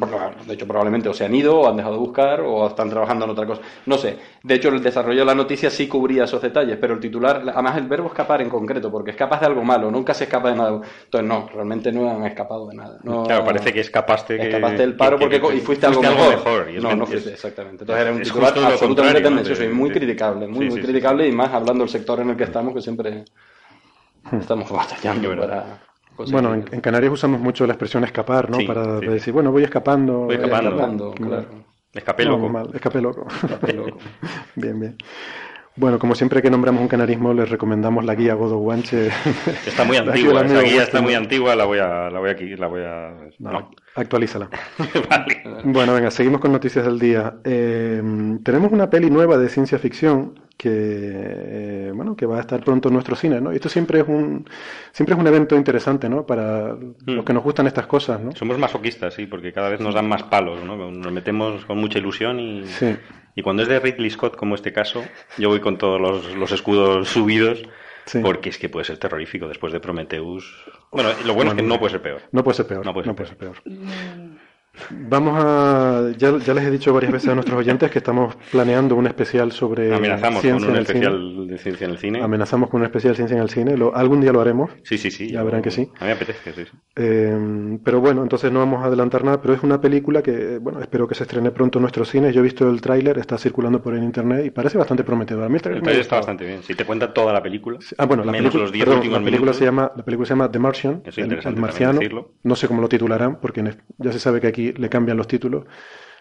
de 0.46 0.54
hecho 0.54 0.66
probablemente 0.66 1.08
o 1.08 1.14
se 1.14 1.24
han 1.24 1.34
ido 1.34 1.60
o 1.60 1.68
han 1.68 1.76
dejado 1.76 1.94
de 1.94 2.00
buscar 2.00 2.40
o 2.40 2.66
están 2.66 2.88
trabajando 2.88 3.26
en 3.26 3.32
otra 3.32 3.46
cosa. 3.46 3.60
No 3.84 3.98
sé, 3.98 4.16
de 4.42 4.54
hecho 4.54 4.68
el 4.68 4.82
desarrollo 4.82 5.20
de 5.20 5.26
la 5.26 5.34
noticia 5.34 5.70
sí 5.70 5.86
cubría 5.86 6.24
esos 6.24 6.40
detalles, 6.40 6.78
pero 6.80 6.94
el 6.94 7.00
titular, 7.00 7.42
además 7.52 7.76
el 7.76 7.86
verbo 7.86 8.08
escapar 8.08 8.40
en 8.40 8.48
concreto, 8.48 8.90
porque 8.90 9.10
escapas 9.10 9.40
de 9.40 9.46
algo 9.46 9.62
malo, 9.62 9.90
nunca 9.90 10.14
se 10.14 10.24
escapa 10.24 10.50
de 10.50 10.56
nada. 10.56 10.80
Entonces 11.04 11.28
no, 11.28 11.48
realmente 11.52 11.92
no 11.92 12.10
han 12.10 12.24
escapado 12.24 12.68
de 12.68 12.76
nada. 12.76 12.98
claro, 13.02 13.44
parece 13.44 13.72
que 13.72 13.80
escapaste, 13.80 14.42
escapaste 14.42 14.78
del 14.78 14.96
paro 14.96 15.18
porque, 15.18 15.36
y 15.54 15.60
fuiste, 15.60 15.86
algo 15.86 16.02
mejor. 16.02 16.70
no, 16.80 16.96
no 16.96 17.06
fuiste, 17.06 17.30
exactamente. 17.30 17.84
Entonces 17.84 18.02
era 18.06 18.14
un 18.14 18.22
titular 18.22 18.54
absolutamente 18.58 19.20
tendencioso 19.20 19.64
y 19.64 19.68
muy 19.68 19.90
criticable, 19.90 20.46
muy, 20.46 20.70
muy 20.70 20.80
criticable 20.80 21.28
y 21.28 21.32
más 21.32 21.52
hablando 21.52 21.84
del 21.84 21.90
sector 21.90 22.20
en 22.20 22.30
el 22.30 22.36
que 22.36 22.44
estamos 22.44 22.72
que 22.72 22.80
siempre 22.80 23.24
hmm. 24.30 24.36
estamos 24.36 24.70
batallando 24.70 25.36
para 25.36 25.82
bueno, 26.30 26.54
en, 26.54 26.80
Canarias 26.80 27.12
usamos 27.12 27.40
mucho 27.40 27.66
la 27.66 27.74
expresión 27.74 28.04
escapar, 28.04 28.50
¿no? 28.50 28.58
Para 28.66 29.00
decir, 29.00 29.32
bueno, 29.32 29.52
voy 29.52 29.64
escapando. 29.64 30.20
Voy 30.20 30.36
escapando, 30.36 31.12
claro. 31.12 31.66
Escapé 31.92 32.24
loco. 32.24 32.70
escapé 32.74 33.00
loco. 33.00 33.26
bien, 34.54 34.80
bien. 34.80 34.96
Bueno, 35.76 35.98
como 35.98 36.14
siempre 36.14 36.40
que 36.40 36.50
nombramos 36.50 36.80
un 36.80 36.88
canarismo, 36.88 37.34
les 37.34 37.50
recomendamos 37.50 38.02
la 38.04 38.14
guía 38.14 38.32
Godo 38.32 38.56
Guanche. 38.56 39.08
Está 39.66 39.84
muy 39.84 39.98
antigua, 39.98 40.42
esa 40.42 40.62
guía 40.62 40.82
está 40.82 41.02
muy 41.02 41.14
antigua, 41.14 41.54
la 41.54 41.66
voy 41.66 41.78
a, 41.78 42.08
la 42.08 42.18
voy 42.18 42.30
aquí, 42.30 42.56
la 42.56 42.66
voy 42.66 42.82
a. 42.82 43.14
No, 43.38 43.70
actualízala. 43.94 44.48
vale. 45.10 45.42
Bueno, 45.64 45.92
venga, 45.92 46.10
seguimos 46.10 46.40
con 46.40 46.52
noticias 46.52 46.86
del 46.86 46.98
día. 46.98 47.34
Eh, 47.44 48.02
tenemos 48.42 48.72
una 48.72 48.88
peli 48.88 49.10
nueva 49.10 49.36
de 49.36 49.50
ciencia 49.50 49.78
ficción 49.78 50.40
que 50.56 50.70
eh, 50.72 51.92
bueno 51.94 52.16
que 52.16 52.24
va 52.24 52.38
a 52.38 52.40
estar 52.40 52.64
pronto 52.64 52.88
en 52.88 52.94
nuestro 52.94 53.14
cine 53.14 53.42
no 53.42 53.52
y 53.52 53.56
esto 53.56 53.68
siempre 53.68 54.00
es 54.00 54.08
un 54.08 54.48
siempre 54.90 55.14
es 55.14 55.20
un 55.20 55.26
evento 55.26 55.54
interesante 55.54 56.08
no 56.08 56.24
para 56.24 56.74
los 57.04 57.24
que 57.26 57.32
nos 57.34 57.44
gustan 57.44 57.66
estas 57.66 57.86
cosas 57.86 58.22
no 58.22 58.32
somos 58.32 58.56
masoquistas 58.58 59.12
sí 59.12 59.26
porque 59.26 59.52
cada 59.52 59.68
vez 59.68 59.80
nos 59.80 59.94
dan 59.94 60.08
más 60.08 60.22
palos 60.22 60.64
no 60.64 60.90
nos 60.90 61.12
metemos 61.12 61.66
con 61.66 61.76
mucha 61.76 61.98
ilusión 61.98 62.40
y 62.40 62.64
y 63.36 63.42
cuando 63.42 63.62
es 63.62 63.68
de 63.68 63.78
Ridley 63.78 64.10
Scott 64.10 64.34
como 64.34 64.56
este 64.56 64.72
caso 64.72 65.04
yo 65.38 65.48
voy 65.48 65.60
con 65.60 65.78
todos 65.78 66.00
los, 66.00 66.50
escudos 66.50 67.08
subidos 67.08 67.62
porque 68.22 68.48
es 68.48 68.58
que 68.58 68.68
puede 68.68 68.84
ser 68.84 68.98
terrorífico 68.98 69.48
después 69.48 69.72
de 69.72 69.80
Prometheus. 69.80 70.64
Bueno 70.90 71.10
lo 71.24 71.34
bueno 71.34 71.52
es 71.52 71.56
que 71.56 71.62
no 71.62 71.78
puede 71.78 71.92
ser 71.92 72.02
peor. 72.02 72.22
no 72.32 72.42
puede 72.42 72.56
ser 72.56 72.66
peor 72.66 72.84
no 72.84 72.92
puede 72.92 73.28
ser, 73.28 73.36
peor. 73.36 73.56
Vamos 74.90 75.34
a. 75.42 76.10
Ya, 76.16 76.32
les 76.32 76.64
he 76.64 76.70
dicho 76.70 76.92
varias 76.92 77.12
veces 77.12 77.28
a 77.28 77.34
nuestros 77.34 77.58
oyentes 77.58 77.90
que 77.90 77.98
estamos 77.98 78.36
planeando 78.50 78.96
un 78.96 79.06
especial 79.06 79.52
sobre. 79.52 79.94
Amenazamos 79.94 80.42
con 80.42 80.64
un 80.64 80.76
especial 80.76 81.46
de 81.46 81.58
ciencia 81.58 81.84
en 81.86 81.90
el 81.92 81.98
cine. 81.98 82.22
Amenazamos 82.22 82.70
con 82.70 82.80
un 82.80 82.86
especial 82.86 83.12
de 83.12 83.16
ciencia 83.16 83.36
en 83.36 83.42
el 83.42 83.50
cine. 83.50 83.76
Lo, 83.76 83.94
algún 83.94 84.20
día 84.20 84.32
lo 84.32 84.40
haremos. 84.40 84.70
Sí, 84.82 84.98
sí, 84.98 85.10
sí. 85.10 85.30
Ya 85.30 85.42
verán 85.42 85.62
que 85.62 85.70
sí. 85.70 85.90
A 85.98 86.04
mí 86.04 86.06
me 86.06 86.12
apetece, 86.12 86.52
sí. 86.52 86.64
Eh, 86.96 87.78
pero 87.82 88.00
bueno, 88.00 88.22
entonces 88.22 88.50
no 88.52 88.60
vamos 88.60 88.82
a 88.82 88.86
adelantar 88.86 89.24
nada. 89.24 89.40
Pero 89.40 89.54
es 89.54 89.62
una 89.62 89.80
película 89.80 90.22
que, 90.22 90.58
bueno, 90.58 90.80
espero 90.80 91.06
que 91.08 91.14
se 91.14 91.24
estrene 91.24 91.50
pronto 91.50 91.78
en 91.78 91.82
nuestros 91.82 92.10
cines. 92.10 92.34
Yo 92.34 92.40
he 92.40 92.44
visto 92.44 92.68
el 92.68 92.80
tráiler, 92.80 93.18
está 93.18 93.38
circulando 93.38 93.82
por 93.82 93.94
el 93.94 94.02
internet 94.02 94.44
y 94.46 94.50
parece 94.50 94.78
bastante 94.78 95.04
prometedor. 95.04 95.44
A 95.44 95.48
mí 95.48 95.56
el 95.56 95.62
tráiler 95.62 96.00
está 96.00 96.16
bastante 96.16 96.44
bien. 96.44 96.62
Si 96.62 96.74
te 96.74 96.84
cuenta 96.84 97.12
toda 97.12 97.32
la 97.32 97.42
película. 97.42 97.78
Ah, 97.98 98.06
bueno, 98.06 98.24
la 98.24 98.32
película, 98.32 98.62
los 98.64 98.72
10 98.72 98.88
últimos 98.88 99.18
la 99.18 99.24
película 99.24 99.52
se 99.52 99.64
llama 99.64 99.92
La 99.96 100.04
película 100.04 100.26
se 100.26 100.32
llama 100.32 100.50
The 100.50 100.58
Martian. 100.58 101.02
el, 101.16 101.56
marciano. 101.56 102.00
No 102.42 102.56
sé 102.56 102.68
cómo 102.68 102.80
lo 102.80 102.88
titularán 102.88 103.40
porque 103.40 103.64
ya 103.98 104.12
se 104.12 104.18
sabe 104.18 104.40
que 104.40 104.46
aquí 104.46 104.65
le 104.72 104.88
cambian 104.88 105.16
los 105.16 105.28
títulos 105.28 105.64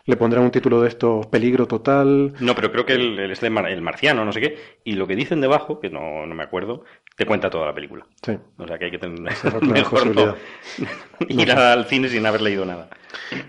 le 0.08 0.18
pondrán 0.18 0.44
un 0.44 0.52
título 0.52 0.82
de 0.82 0.90
esto, 0.90 1.22
peligro 1.32 1.68
total. 1.68 2.34
No, 2.40 2.54
pero 2.54 2.72
creo 2.72 2.86
que 2.86 2.94
el, 2.94 3.18
el, 3.20 3.32
el, 3.32 3.82
marciano, 3.82 4.24
no 4.24 4.32
sé 4.32 4.40
qué, 4.40 4.58
y 4.84 4.94
lo 4.94 5.08
que 5.08 5.16
dicen 5.16 5.42
debajo, 5.42 5.80
que 5.80 5.90
no, 5.90 6.26
no 6.28 6.36
me 6.36 6.44
acuerdo, 6.44 6.84
te 7.16 7.26
cuenta 7.26 7.50
toda 7.50 7.66
la 7.66 7.74
película. 7.74 8.06
Sí. 8.22 8.38
O 8.58 8.68
sea 8.68 8.78
que 8.78 8.86
hay 8.86 8.92
que 8.92 9.00
tener 9.00 9.20
mejor 9.62 10.16
no, 10.16 10.36
ir 11.28 11.52
al 11.52 11.86
cine 11.86 12.08
sin 12.08 12.26
haber 12.26 12.42
leído 12.42 12.66
nada. 12.66 12.90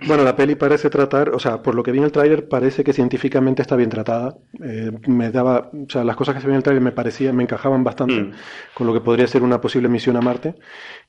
Bueno, 0.07 0.23
la 0.23 0.37
peli 0.37 0.55
parece 0.55 0.89
tratar, 0.89 1.31
o 1.31 1.39
sea, 1.39 1.61
por 1.61 1.75
lo 1.75 1.83
que 1.83 1.93
vi 1.93 1.99
en 1.99 2.05
el 2.05 2.13
tráiler, 2.13 2.49
parece 2.49 2.85
que 2.85 2.93
científicamente 2.93 3.63
está 3.63 3.77
bien 3.77 3.91
tratada. 3.91 4.37
Eh, 4.63 4.93
me 5.09 5.31
daba, 5.31 5.71
o 5.73 5.91
sea, 5.91 6.05
las 6.05 6.17
cosas 6.17 6.37
que 6.37 6.41
se 6.41 6.47
ven 6.47 6.55
en 6.55 6.59
el 6.59 6.63
tráiler 6.63 6.83
me 6.83 6.93
parecían, 6.93 7.37
me 7.37 7.43
encajaban 7.43 7.85
bastante 7.85 8.15
mm. 8.15 8.33
con 8.73 8.87
lo 8.87 8.95
que 8.95 9.01
podría 9.01 9.27
ser 9.27 9.43
una 9.43 9.61
posible 9.61 9.89
misión 9.89 10.17
a 10.17 10.21
Marte. 10.21 10.55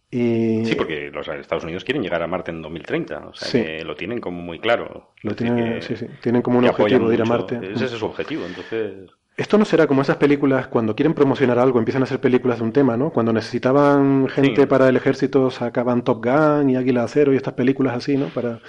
Sí, 0.09 0.73
porque 0.77 1.11
los 1.11 1.27
Estados 1.27 1.65
Unidos 1.65 1.83
quieren 1.83 2.01
llegar 2.01 2.23
a 2.23 2.27
Marte 2.27 2.51
en 2.51 2.61
2030, 2.61 3.27
o 3.27 3.33
sea 3.33 3.61
que 3.61 3.83
lo 3.83 3.95
tienen 3.95 4.21
como 4.21 4.41
muy 4.41 4.59
claro. 4.59 5.11
Lo 5.21 5.35
tienen, 5.35 5.81
sí, 5.81 5.97
sí. 5.97 6.07
tienen 6.21 6.41
como 6.41 6.59
un 6.59 6.67
objetivo 6.67 7.09
de 7.09 7.15
ir 7.15 7.21
a 7.21 7.25
Marte. 7.25 7.59
Ese 7.73 7.85
es 7.85 7.91
su 7.91 8.05
objetivo, 8.05 8.45
entonces... 8.45 9.09
Esto 9.35 9.59
no 9.59 9.65
será 9.65 9.85
como 9.85 10.01
esas 10.01 10.17
películas 10.17 10.67
cuando 10.67 10.95
quieren 10.95 11.13
promocionar 11.13 11.59
algo, 11.59 11.77
empiezan 11.77 12.01
a 12.01 12.05
hacer 12.05 12.19
películas 12.19 12.57
de 12.57 12.63
un 12.63 12.71
tema, 12.71 12.97
¿no? 12.97 13.11
Cuando 13.11 13.31
necesitaban 13.31 14.27
gente 14.29 14.65
para 14.65 14.89
el 14.89 14.95
ejército 14.95 15.51
sacaban 15.51 16.03
Top 16.03 16.25
Gun 16.25 16.69
y 16.71 16.75
Águila 16.75 17.03
Acero 17.03 17.33
y 17.33 17.35
estas 17.35 17.53
películas 17.53 17.95
así, 17.95 18.17
¿no? 18.17 18.27
Para, 18.27 18.61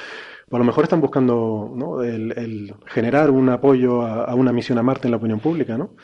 a 0.51 0.59
lo 0.59 0.65
mejor 0.65 0.85
están 0.85 1.01
buscando 1.01 1.73
¿no? 1.75 2.03
el, 2.03 2.75
generar 2.87 3.31
un 3.31 3.49
apoyo 3.49 4.03
a, 4.03 4.35
una 4.35 4.53
misión 4.53 4.77
a 4.79 4.83
Marte 4.83 5.07
en 5.07 5.13
la 5.13 5.17
opinión 5.19 5.41
pública, 5.41 5.79
¿no? 5.79 5.95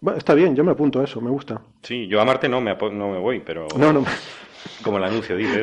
Bueno, 0.00 0.18
está 0.18 0.34
bien, 0.34 0.56
yo 0.56 0.64
me 0.64 0.72
apunto 0.72 1.00
a 1.00 1.04
eso, 1.04 1.20
me 1.20 1.30
gusta. 1.30 1.62
Sí, 1.82 2.08
yo 2.08 2.20
a 2.20 2.24
Marte 2.24 2.48
no 2.48 2.60
me, 2.60 2.74
no 2.74 3.12
me 3.12 3.18
voy, 3.18 3.40
pero... 3.40 3.68
No, 3.78 3.92
no. 3.92 4.04
Como 4.82 4.98
el 4.98 5.04
anuncio 5.04 5.36
dice, 5.36 5.62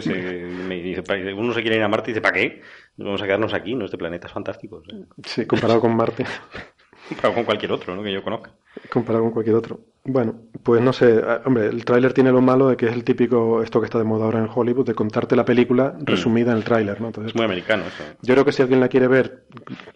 uno 1.36 1.54
se 1.54 1.62
quiere 1.62 1.78
ir 1.78 1.84
a 1.84 1.88
Marte 1.88 2.12
y 2.12 2.14
dice, 2.14 2.22
¿para 2.22 2.34
qué? 2.34 2.62
Vamos 2.98 3.22
a 3.22 3.26
quedarnos 3.26 3.54
aquí, 3.54 3.76
¿no? 3.76 3.86
Este 3.86 3.98
planeta 3.98 4.28
es 4.28 4.34
fantástico. 4.34 4.84
Sí, 5.26 5.46
comparado 5.46 5.82
con 5.82 5.96
Marte. 5.96 6.26
comparado 7.10 7.36
con 7.36 7.44
cualquier 7.46 7.72
otro, 7.72 7.96
¿no? 7.96 8.04
Que 8.04 8.12
yo 8.12 8.24
conozca. 8.24 8.52
Comparado 8.90 9.24
con 9.24 9.34
cualquier 9.34 9.56
otro. 9.56 9.80
Bueno, 10.04 10.36
pues 10.64 10.82
no 10.82 10.94
sé, 10.94 11.22
ah, 11.26 11.42
hombre, 11.46 11.68
el 11.68 11.86
tráiler 11.86 12.14
tiene 12.14 12.32
lo 12.32 12.42
malo 12.42 12.70
de 12.70 12.78
que 12.78 12.88
es 12.88 12.94
el 12.94 13.04
típico, 13.04 13.62
esto 13.62 13.80
que 13.80 13.86
está 13.86 13.98
de 13.98 14.04
moda 14.04 14.26
ahora 14.26 14.40
en 14.40 14.50
Hollywood, 14.54 14.86
de 14.86 14.96
contarte 14.96 15.36
la 15.36 15.46
película 15.46 15.96
mm. 16.00 16.06
resumida 16.06 16.52
en 16.52 16.58
el 16.58 16.64
tráiler, 16.64 17.00
¿no? 17.02 17.08
Entonces, 17.08 17.32
es 17.32 17.36
muy 17.36 17.46
americano 17.46 17.84
eso. 17.84 18.04
Yo 18.22 18.34
creo 18.34 18.46
que 18.46 18.52
si 18.52 18.62
alguien 18.62 18.80
la 18.80 18.88
quiere 18.88 19.08
ver 19.08 19.46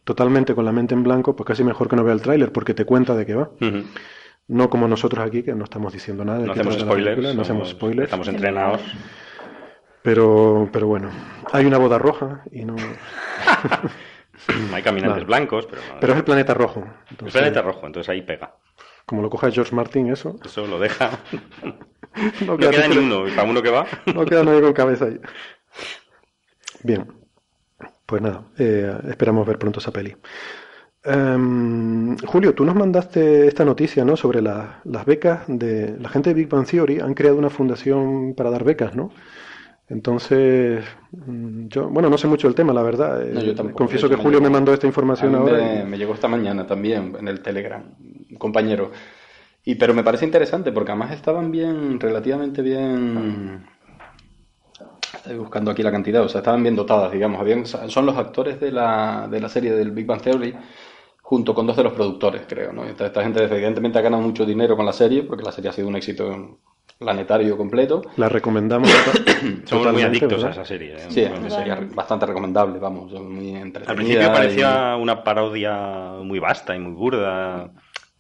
totalmente 0.04 0.54
con 0.54 0.66
la 0.66 0.72
mente 0.72 0.94
en 0.94 1.04
blanco, 1.04 1.36
pues 1.36 1.48
casi 1.48 1.64
mejor 1.64 1.90
que 1.90 1.96
no 1.96 2.04
vea 2.04 2.14
el 2.14 2.22
tráiler, 2.22 2.52
porque 2.52 2.74
te 2.74 2.86
cuenta 2.86 3.16
de 3.16 3.26
qué 3.26 3.36
va. 3.36 3.50
No 4.48 4.70
como 4.70 4.88
nosotros 4.88 5.26
aquí, 5.26 5.44
que 5.44 5.54
no 5.56 5.64
estamos 5.64 5.92
diciendo 5.94 6.24
nada. 6.24 6.40
No 6.40 6.52
hacemos 6.52 6.80
spoilers. 6.80 7.36
no 7.36 7.42
hacemos 7.42 7.70
spoilers. 7.70 8.06
Estamos 8.06 8.28
entrenados. 8.28 8.82
Pero, 10.06 10.70
pero 10.72 10.86
bueno, 10.86 11.10
hay 11.52 11.66
una 11.66 11.80
boda 11.80 11.98
roja 11.98 12.44
y 12.52 12.64
no... 12.64 12.76
hay 14.74 14.84
caminantes 14.84 15.26
blancos, 15.26 15.66
pero... 15.66 15.82
Pero 16.00 16.14
es 16.14 16.20
el 16.20 16.24
planeta 16.24 16.54
rojo. 16.54 16.86
el 17.10 17.32
planeta 17.32 17.64
rojo, 17.64 17.88
entonces 17.88 18.10
ahí 18.10 18.22
pega. 18.22 18.56
Como 19.08 19.24
lo 19.24 19.32
coja 19.32 19.50
George 19.50 19.74
Martin, 19.74 20.12
eso... 20.12 20.38
Eso 20.46 20.68
lo 20.68 20.78
deja... 20.78 21.10
no 22.46 22.56
queda, 22.56 22.88
ni 22.88 22.98
uno, 22.98 23.24
para 23.36 23.50
uno 23.50 23.64
que 23.64 23.72
va... 23.72 23.88
no 24.14 24.26
queda 24.26 24.44
nadie 24.44 24.62
con 24.62 24.74
cabeza 24.74 25.06
ahí. 25.06 25.20
Bien, 26.84 27.12
pues 28.06 28.22
nada, 28.22 28.44
eh, 28.60 28.96
esperamos 29.10 29.48
ver 29.48 29.58
pronto 29.58 29.80
esa 29.80 29.92
peli. 29.92 30.16
Em, 31.06 32.18
Julio, 32.18 32.56
tú 32.56 32.66
nos 32.66 32.76
mandaste 32.76 33.48
esta 33.48 33.64
noticia 33.64 34.04
¿no? 34.04 34.18
sobre 34.18 34.42
las 34.42 35.06
becas 35.06 35.44
de 35.48 35.98
la 36.00 36.10
gente 36.10 36.32
de 36.32 36.34
Big 36.34 36.50
Bang 36.50 36.66
Theory. 36.66 37.00
Han 37.00 37.14
creado 37.14 37.38
una 37.38 37.50
fundación 37.50 38.34
para 38.36 38.50
dar 38.50 38.64
becas, 38.64 38.96
¿no? 38.96 39.12
Entonces, 39.88 40.84
mm, 41.12 41.68
yo, 41.68 41.90
bueno, 41.90 42.10
no 42.10 42.18
sé 42.18 42.28
mucho 42.28 42.48
del 42.48 42.56
tema, 42.56 42.74
la 42.74 42.82
verdad. 42.82 43.22
Eh, 43.22 43.56
confieso 43.74 44.10
que 44.10 44.16
Julio 44.16 44.42
me 44.42 44.50
mandó 44.50 44.74
esta 44.74 44.88
información 44.88 45.36
ahora. 45.36 45.86
Me, 45.86 45.98
llegó 45.98 46.16
esta 46.16 46.28
mañana 46.28 46.66
también 46.66 47.16
en 47.20 47.28
el 47.28 47.42
Telegram, 47.42 47.84
un 48.32 48.38
compañero. 48.38 48.92
Y, 49.64 49.76
pero 49.76 49.94
me 49.94 50.04
parece 50.04 50.26
interesante 50.26 50.72
porque 50.72 50.92
además 50.92 51.12
estaban 51.12 51.52
bien, 51.52 52.00
relativamente 52.00 52.64
bien. 52.64 53.68
Estoy 55.14 55.38
buscando 55.38 55.70
aquí 55.70 55.84
la 55.84 55.92
cantidad, 55.92 56.24
o 56.24 56.30
sea, 56.30 56.40
estaban 56.40 56.64
bien 56.64 56.76
dotadas, 56.76 57.12
digamos. 57.12 57.40
Habían, 57.40 57.66
son 57.68 58.06
los 58.08 58.18
actores 58.18 58.60
de 58.60 58.72
la, 58.72 59.28
de 59.30 59.40
la 59.40 59.50
serie 59.50 59.72
del 59.72 59.92
Big 59.92 60.08
Bang 60.08 60.22
Theory 60.22 60.56
junto 61.26 61.56
con 61.56 61.66
dos 61.66 61.76
de 61.76 61.82
los 61.82 61.94
productores, 61.94 62.44
creo. 62.48 62.72
¿no? 62.72 62.84
Esta, 62.84 63.24
gente 63.24 63.44
evidentemente 63.44 63.98
ha 63.98 64.02
ganado 64.04 64.22
mucho 64.22 64.46
dinero 64.46 64.78
con 64.78 64.86
la 64.86 64.94
serie, 64.94 65.24
porque 65.24 65.44
la 65.44 65.52
serie 65.52 65.72
ha 65.72 65.74
sido 65.74 65.88
un 65.88 65.96
éxito 65.96 66.60
planetario 67.00 67.58
completo. 67.58 68.04
La 68.18 68.30
recomendamos. 68.30 68.88
Somos 69.66 69.92
muy 69.92 70.04
adictos 70.04 70.44
a 70.44 70.52
esa 70.52 70.64
serie. 70.64 70.94
¿eh? 70.94 71.06
Sí, 71.10 71.22
es 71.22 71.32
una 71.32 71.50
serie 71.50 71.76
bastante 71.96 72.28
recomendable, 72.28 72.78
vamos, 72.78 73.12
muy 73.14 73.56
entretenida. 73.56 73.90
Al 73.90 73.96
principio 73.96 74.32
parecía 74.32 74.96
una 74.98 75.24
parodia 75.24 76.12
muy 76.22 76.38
vasta 76.38 76.76
y 76.76 76.80
muy 76.80 76.94
burda, 76.94 77.72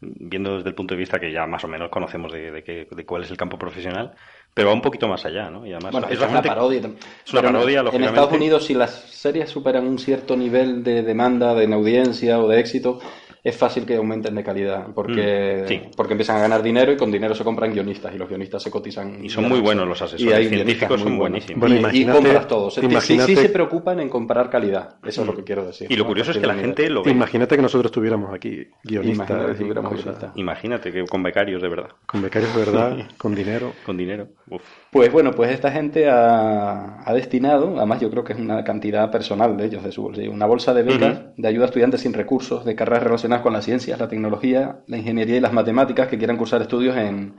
viendo 0.01 0.55
desde 0.55 0.69
el 0.69 0.75
punto 0.75 0.95
de 0.95 0.97
vista 0.97 1.19
que 1.19 1.31
ya 1.31 1.45
más 1.45 1.63
o 1.63 1.67
menos 1.67 1.89
conocemos 1.89 2.31
de, 2.31 2.49
de, 2.49 3.05
cuál 3.05 3.21
es 3.21 3.29
el 3.29 3.37
campo 3.37 3.59
profesional, 3.59 4.15
Pero 4.55 4.69
va 4.69 4.73
un 4.73 4.81
poquito 4.81 5.09
más 5.09 5.25
allá, 5.25 5.49
¿no? 5.49 5.67
Y 5.67 5.73
además 5.73 5.91
Bueno, 5.91 6.07
es 6.09 6.17
una 6.17 6.41
parodia. 6.41 6.79
es 6.79 7.33
una 7.33 7.41
parodia, 7.41 7.81
En. 7.91 8.03
Estados 8.05 8.31
Unidos, 8.31 8.63
si 8.63 8.73
las 8.73 8.89
series 8.91 9.49
superan 9.49 9.85
un 9.85 9.99
cierto 9.99 10.37
nivel 10.37 10.81
de 10.81 11.03
demanda, 11.03 11.53
de 11.53 11.65
audiencia 11.73 12.39
o 12.39 12.47
de 12.47 12.61
éxito, 12.61 12.99
es 13.45 13.55
fácil 13.55 13.85
que 13.85 13.95
aumenten 13.95 14.33
de 14.33 14.43
calidad, 14.43 14.87
porque, 14.95 15.61
Mm, 15.63 15.67
sí. 15.67 15.81
porque 15.95 16.13
empiezan 16.13 16.37
a 16.37 16.39
ganar 16.41 16.63
dinero 16.63 16.91
y 16.91 16.97
con 16.97 17.11
dinero 17.11 17.35
se 17.35 17.43
compran 17.43 17.71
guionistas 17.71 18.13
y 18.13 18.17
los 18.17 18.27
guionistas 18.27 18.63
se 18.63 18.71
cotizan. 18.71 19.23
Y 19.23 19.29
son 19.29 19.47
muy 19.47 19.59
buenos 19.59 19.87
los 19.87 20.01
asesores 20.01 20.25
Y 20.25 20.35
hay 20.35 20.47
científicos, 20.49 20.87
guionistas 20.89 21.01
son 21.01 21.17
buenísimos. 21.19 21.59
Bueno, 21.69 21.89
y, 21.93 22.01
y 22.01 22.05
compras 22.05 22.47
todo. 22.47 22.71
Sí- 22.71 22.81
sí, 23.01 23.35
se 23.35 23.49
preocupan 23.49 23.99
en 23.99 24.09
comprar 24.09 24.49
calidad. 24.49 24.95
Eso 25.05 25.21
es 25.21 25.27
lo 25.27 25.35
que 25.35 25.43
quiero 25.43 25.63
decir. 25.63 25.85
Y 25.91 25.95
lo 25.95 26.03
¿no? 26.05 26.07
curioso 26.09 26.31
es 26.31 26.37
que 26.39 26.47
la 26.47 26.55
gente 26.55 26.89
lo 26.89 27.03
ve. 27.03 27.11
Imagínate 27.11 27.55
que 27.55 27.61
nosotros 27.61 27.91
tuviéramos 27.91 28.33
aquí 28.33 28.49
Imagínate 28.49 28.79
guionistas 28.83 29.57
tuviéramos. 29.57 30.05
Imagínate 30.35 30.91
que 30.91 31.05
con 31.05 31.21
becarios 31.21 31.61
de 31.61 31.69
verdad, 31.69 31.89
con 32.07 32.21
becarios 32.23 32.51
de 32.55 32.59
verdad, 32.65 32.97
con 33.17 33.35
dinero. 33.35 33.73
con 33.85 33.95
dinero. 33.95 34.27
Uf. 34.49 34.61
Pues 34.91 35.11
bueno, 35.11 35.31
pues 35.31 35.51
esta 35.51 35.71
gente 35.71 36.09
ha, 36.09 37.03
ha 37.07 37.13
destinado, 37.13 37.75
además 37.77 37.99
yo 38.01 38.09
creo 38.09 38.23
que 38.23 38.33
es 38.33 38.39
una 38.39 38.63
cantidad 38.63 39.11
personal 39.11 39.55
de 39.57 39.65
ellos, 39.65 39.83
de 39.83 39.91
su 39.91 40.01
bolsillo, 40.01 40.31
una 40.31 40.45
bolsa 40.47 40.73
de 40.73 40.83
becas 40.83 41.19
de 41.37 41.47
ayuda 41.47 41.65
a 41.65 41.67
estudiantes 41.67 42.01
sin 42.01 42.13
recursos 42.13 42.65
de 42.65 42.75
carreras 42.75 43.03
relacionadas 43.03 43.34
con 43.41 43.53
las 43.53 43.65
ciencias, 43.65 43.99
la 43.99 44.07
tecnología, 44.07 44.79
la 44.87 44.97
ingeniería 44.97 45.37
y 45.37 45.39
las 45.39 45.53
matemáticas 45.53 46.07
que 46.07 46.17
quieran 46.17 46.37
cursar 46.37 46.61
estudios 46.61 46.95
en 46.97 47.35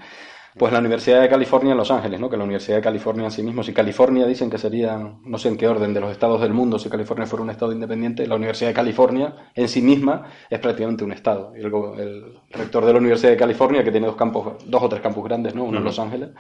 pues 0.59 0.73
la 0.73 0.79
Universidad 0.79 1.21
de 1.21 1.29
California 1.29 1.73
en 1.73 1.77
Los 1.77 1.91
Ángeles, 1.91 2.19
¿no? 2.19 2.31
Que 2.31 2.39
la 2.39 2.45
Universidad 2.45 2.77
de 2.77 2.83
California 2.83 3.27
en 3.27 3.31
sí 3.31 3.43
mismo, 3.43 3.63
si 3.63 3.75
California 3.75 4.27
dicen 4.27 4.49
que 4.49 4.57
sería, 4.57 4.97
no 4.97 5.37
sé 5.37 5.49
en 5.49 5.59
qué 5.59 5.69
orden 5.69 5.93
de 5.93 6.01
los 6.01 6.11
estados 6.11 6.41
del 6.41 6.55
mundo, 6.55 6.79
si 6.79 6.89
California 6.89 7.27
fuera 7.27 7.43
un 7.43 7.51
estado 7.51 7.73
independiente, 7.73 8.27
la 8.27 8.37
Universidad 8.37 8.71
de 8.71 8.75
California 8.75 9.35
en 9.55 9.69
sí 9.69 9.83
misma 9.83 10.25
es 10.49 10.59
prácticamente 10.59 11.05
un 11.05 11.13
estado. 11.13 11.53
Y 11.55 11.61
el, 11.61 11.67
el 11.67 12.39
rector 12.51 12.87
de 12.87 12.93
la 12.93 12.99
Universidad 12.99 13.33
de 13.33 13.37
California, 13.37 13.85
que 13.85 13.91
tiene 13.91 14.07
dos 14.07 14.17
campos, 14.17 14.65
dos 14.65 14.83
o 14.83 14.89
tres 14.89 15.03
campus 15.03 15.25
grandes, 15.25 15.55
¿no? 15.55 15.65
Uno 15.65 15.79
en 15.79 15.85
Los 15.85 15.99
Ángeles, 15.99 16.31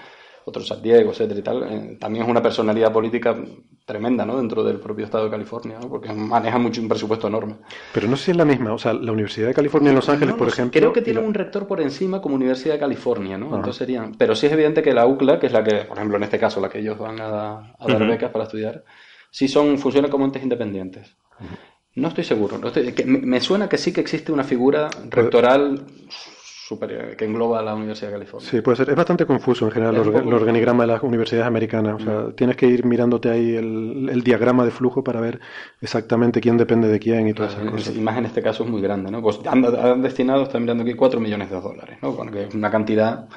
otro 0.49 0.63
en 0.63 0.69
San 0.69 0.81
Diego, 0.81 1.11
etcétera 1.11 1.41
y 1.41 1.43
tal, 1.43 1.63
eh, 1.65 1.97
también 2.01 2.25
es 2.25 2.31
una 2.31 2.41
personalidad 2.41 2.93
política 2.93 3.37
tremenda, 3.85 4.25
¿no? 4.25 4.37
Dentro 4.37 4.63
del 4.65 4.79
propio 4.79 5.05
estado 5.05 5.25
de 5.25 5.31
California, 5.31 5.79
¿no? 5.81 5.89
Porque 5.89 6.13
maneja 6.13 6.57
mucho 6.59 6.81
un 6.81 6.89
presupuesto 6.89 7.27
enorme. 7.27 7.57
Pero 7.93 8.07
no 8.09 8.17
sé 8.17 8.27
si 8.27 8.31
es 8.31 8.37
la 8.37 8.45
misma. 8.45 8.73
O 8.73 8.79
sea, 8.79 8.93
la 8.93 9.11
Universidad 9.13 9.49
de 9.49 9.55
California 9.55 9.91
en 9.91 9.97
Los 9.97 10.09
Ángeles, 10.09 10.35
No, 10.35 10.39
por 10.39 10.47
no 10.47 10.53
ejemplo. 10.53 10.79
Creo 10.81 10.93
que 10.93 11.03
tiene 11.03 11.21
la- 11.21 11.27
un 11.27 11.35
rector 11.35 11.67
por 11.67 11.81
encima 11.81 12.21
como 12.23 12.37
Universidad 12.37 12.75
de 12.75 12.81
California, 12.81 13.37
¿no? 13.37 13.47
Entonces 13.57 13.77
serían. 13.77 14.15
Pero 14.17 14.35
sí 14.37 14.47
es 14.47 14.53
evidente 14.53 14.83
que 14.83 14.95
la 14.95 15.07
UCLA, 15.07 15.39
que 15.41 15.47
es 15.47 15.53
la 15.53 15.65
que, 15.65 15.85
por 15.85 15.97
ejemplo, 15.97 16.17
en 16.17 16.23
este 16.23 16.39
caso, 16.39 16.61
la 16.61 16.69
que 16.69 16.79
ellos 16.79 16.97
van 16.99 17.21
a, 17.21 17.75
a 17.79 17.87
dar 17.89 18.07
becas 18.07 18.31
para 18.31 18.45
estudiar, 18.45 18.85
sí 19.31 19.49
son, 19.49 19.79
funcionan 19.79 20.11
como 20.11 20.25
entes 20.25 20.43
independientes. 20.43 21.17
No 21.97 22.09
estoy 22.09 22.25
seguro. 22.25 22.59
no 22.59 22.69
estoy- 22.69 22.93
que 22.93 23.05
me, 23.05 23.19
me 23.19 23.41
suena 23.41 23.69
que 23.69 23.79
sí 23.79 23.93
que 23.93 24.01
existe 24.01 24.31
una 24.31 24.45
figura 24.45 24.91
rectoral 25.11 25.87
superior, 26.67 27.17
que 27.17 27.25
engloba 27.25 27.61
a 27.61 27.63
la 27.63 27.75
Universidad 27.75 28.09
de 28.09 28.15
California. 28.15 28.51
Sí, 28.51 28.61
puede 28.61 28.77
ser. 28.77 28.91
Es 28.91 28.97
bastante 28.97 29.25
confuso 29.25 29.67
en 29.67 29.71
general 29.71 29.97
Es 29.97 30.07
el, 30.07 30.13
poco- 30.13 30.35
organigrama 30.35 30.83
de 30.83 30.87
las 30.89 31.03
universidades 31.03 31.47
americanas. 31.47 31.95
O 31.95 31.99
sea, 32.01 32.33
tienes 32.35 32.57
que 32.57 32.67
ir 32.67 32.85
mirándote 32.85 33.31
ahí 33.31 33.55
el, 33.55 34.09
el 34.11 34.23
diagrama 34.23 34.65
de 34.65 34.71
flujo 34.73 35.05
para 35.05 35.21
ver 35.21 35.41
exactamente 35.81 36.41
quién 36.41 36.57
depende 36.57 36.89
de 36.89 36.99
quién 36.99 37.29
y 37.29 37.35
todas 37.35 37.53
esas 37.53 37.63
Claro, 37.63 37.77
cosas. 37.77 37.95
y 37.97 38.01
más 38.01 38.19
en 38.19 38.25
este 38.27 38.43
caso 38.43 38.65
es 38.65 38.71
muy 38.71 38.83
grande, 38.83 39.11
¿no? 39.11 39.23
Pues 39.23 39.39
han, 39.47 39.65
han 39.65 40.03
destinado, 40.03 40.43
están 40.43 40.63
mirando 40.63 40.83
aquí, 40.83 40.95
4 40.95 41.21
millones 41.21 41.51
de 41.51 41.61
dólares, 41.61 41.99
¿no? 42.03 42.13
Bueno, 42.13 42.33
que 42.33 42.45
es 42.45 42.55
una 42.55 42.71
cantidad 42.71 43.29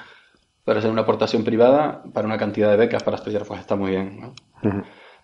para 0.65 0.81
ser 0.81 0.91
una 0.91 1.01
aportación 1.01 1.43
privada, 1.43 2.03
para 2.13 2.27
una 2.27 2.37
cantidad 2.37 2.69
de 2.71 2.77
becas 2.77 3.03
para 3.03 3.17
estudiar, 3.17 3.43
pues 3.45 3.59
está 3.59 3.75
muy 3.75 3.91
bien, 3.91 4.19
¿no? 4.19 4.33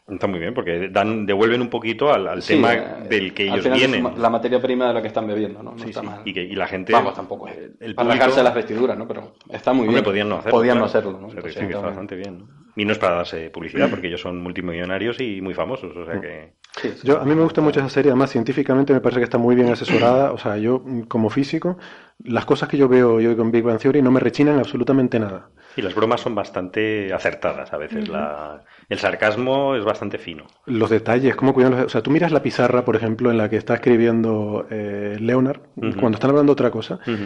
Está 0.08 0.28
muy 0.28 0.39
bien, 0.39 0.54
porque 0.54 0.89
dan, 0.89 1.26
devuelven 1.26 1.62
un 1.62 1.70
poquito 1.70 2.13
al, 2.13 2.28
al 2.28 2.41
Sí, 2.44 2.54
tema 2.54 2.74
eh, 2.76 2.86
del 3.10 3.34
que 3.34 3.48
ellos 3.48 3.68
vienen. 3.72 4.04
la 4.18 4.30
materia 4.30 4.62
prima 4.62 4.88
de 4.89 4.94
la 4.94 5.02
que 5.02 5.08
están 5.08 5.26
bebiendo, 5.26 5.63
¿no? 5.63 5.72
No 5.72 5.80
Sí, 5.80 5.89
está 5.89 6.02
sí. 6.02 6.06
mal. 6.06 6.22
Y, 6.26 6.32
que, 6.34 6.44
y 6.44 6.54
la 6.54 6.68
gente. 6.68 6.94
Vamos, 6.94 7.15
tampoco 7.15 7.48
es 7.48 7.58
el 7.80 7.96
para 7.96 8.10
público- 8.10 8.44
las 8.44 8.54
vestiduras, 8.54 8.96
¿no? 9.00 9.08
Pero 9.08 9.34
está 9.50 9.74
muy 9.74 9.88
Hombre, 9.88 9.96
bien. 9.96 10.04
podían 10.04 10.30
no 10.30 10.36
hacerlo. 10.36 10.58
Podían 10.60 10.78
no 10.78 10.86
hacerlo, 10.86 11.12
¿no? 11.13 11.18
O 11.28 11.32
sea, 11.32 11.41
que 11.41 11.48
Entonces, 11.48 11.54
sí, 11.54 11.60
que 11.62 11.65
está 11.65 11.78
está 11.78 11.88
bastante 11.88 12.15
bien. 12.15 12.38
¿no? 12.38 12.48
Y 12.76 12.86
no 12.86 12.91
es 12.91 13.00
para 13.00 13.15
darse 13.15 13.50
publicidad, 13.50 13.89
porque 13.89 14.08
ellos 14.08 14.22
son 14.22 14.44
multimillonarios 14.44 15.20
y 15.22 15.41
muy 15.41 15.56
famosos. 15.56 15.96
O 15.98 16.06
sea 16.06 16.22
que. 16.22 16.54
Sí, 16.82 16.90
sí. 16.96 17.08
Yo, 17.08 17.20
a 17.22 17.26
mí 17.26 17.34
me 17.36 17.44
gusta 17.44 17.62
mucho 17.62 17.80
esa 17.80 17.90
serie, 17.90 18.12
además 18.12 18.32
científicamente 18.32 18.94
me 18.94 19.00
parece 19.02 19.20
que 19.22 19.26
está 19.26 19.38
muy 19.38 19.56
bien 19.56 19.70
asesorada. 19.70 20.32
O 20.32 20.38
sea, 20.38 20.58
yo 20.58 20.82
mm, 20.84 21.02
como 21.04 21.30
físico, 21.30 21.78
las 22.24 22.46
cosas 22.46 22.68
que 22.70 22.78
yo 22.78 22.88
veo 22.88 23.20
y 23.22 23.28
oigo 23.28 23.44
en 23.44 23.52
Big 23.52 23.64
Bang 23.64 23.80
Theory 23.80 24.02
no 24.02 24.12
me 24.12 24.20
rechinan 24.20 24.60
absolutamente 24.60 25.20
nada. 25.20 25.50
Y 25.78 25.82
las 25.82 25.94
bromas 25.94 26.22
son 26.22 26.36
bastante 26.36 27.14
acertadas 27.14 27.74
a 27.74 27.78
veces. 27.78 28.08
la... 28.08 28.64
El 28.88 28.98
sarcasmo 29.00 29.76
es 29.76 29.84
bastante 29.84 30.18
fino. 30.18 30.46
Los 30.66 30.90
detalles, 30.90 31.36
cómo 31.36 31.54
cuidan 31.54 31.72
los... 31.72 31.86
O 31.86 31.90
sea, 31.90 32.02
tú 32.02 32.12
miras 32.12 32.32
la 32.32 32.42
pizarra, 32.42 32.86
por 32.86 32.96
ejemplo, 32.96 33.30
en 33.32 33.38
la 33.38 33.50
que 33.50 33.58
está 33.58 33.76
escribiendo 33.76 34.68
eh, 34.70 35.18
Leonard, 35.20 35.62
Ujú. 35.76 36.00
cuando 36.00 36.16
están 36.16 36.30
hablando 36.32 36.52
de 36.52 36.54
otra 36.54 36.72
cosa, 36.72 37.00
Ujú, 37.08 37.26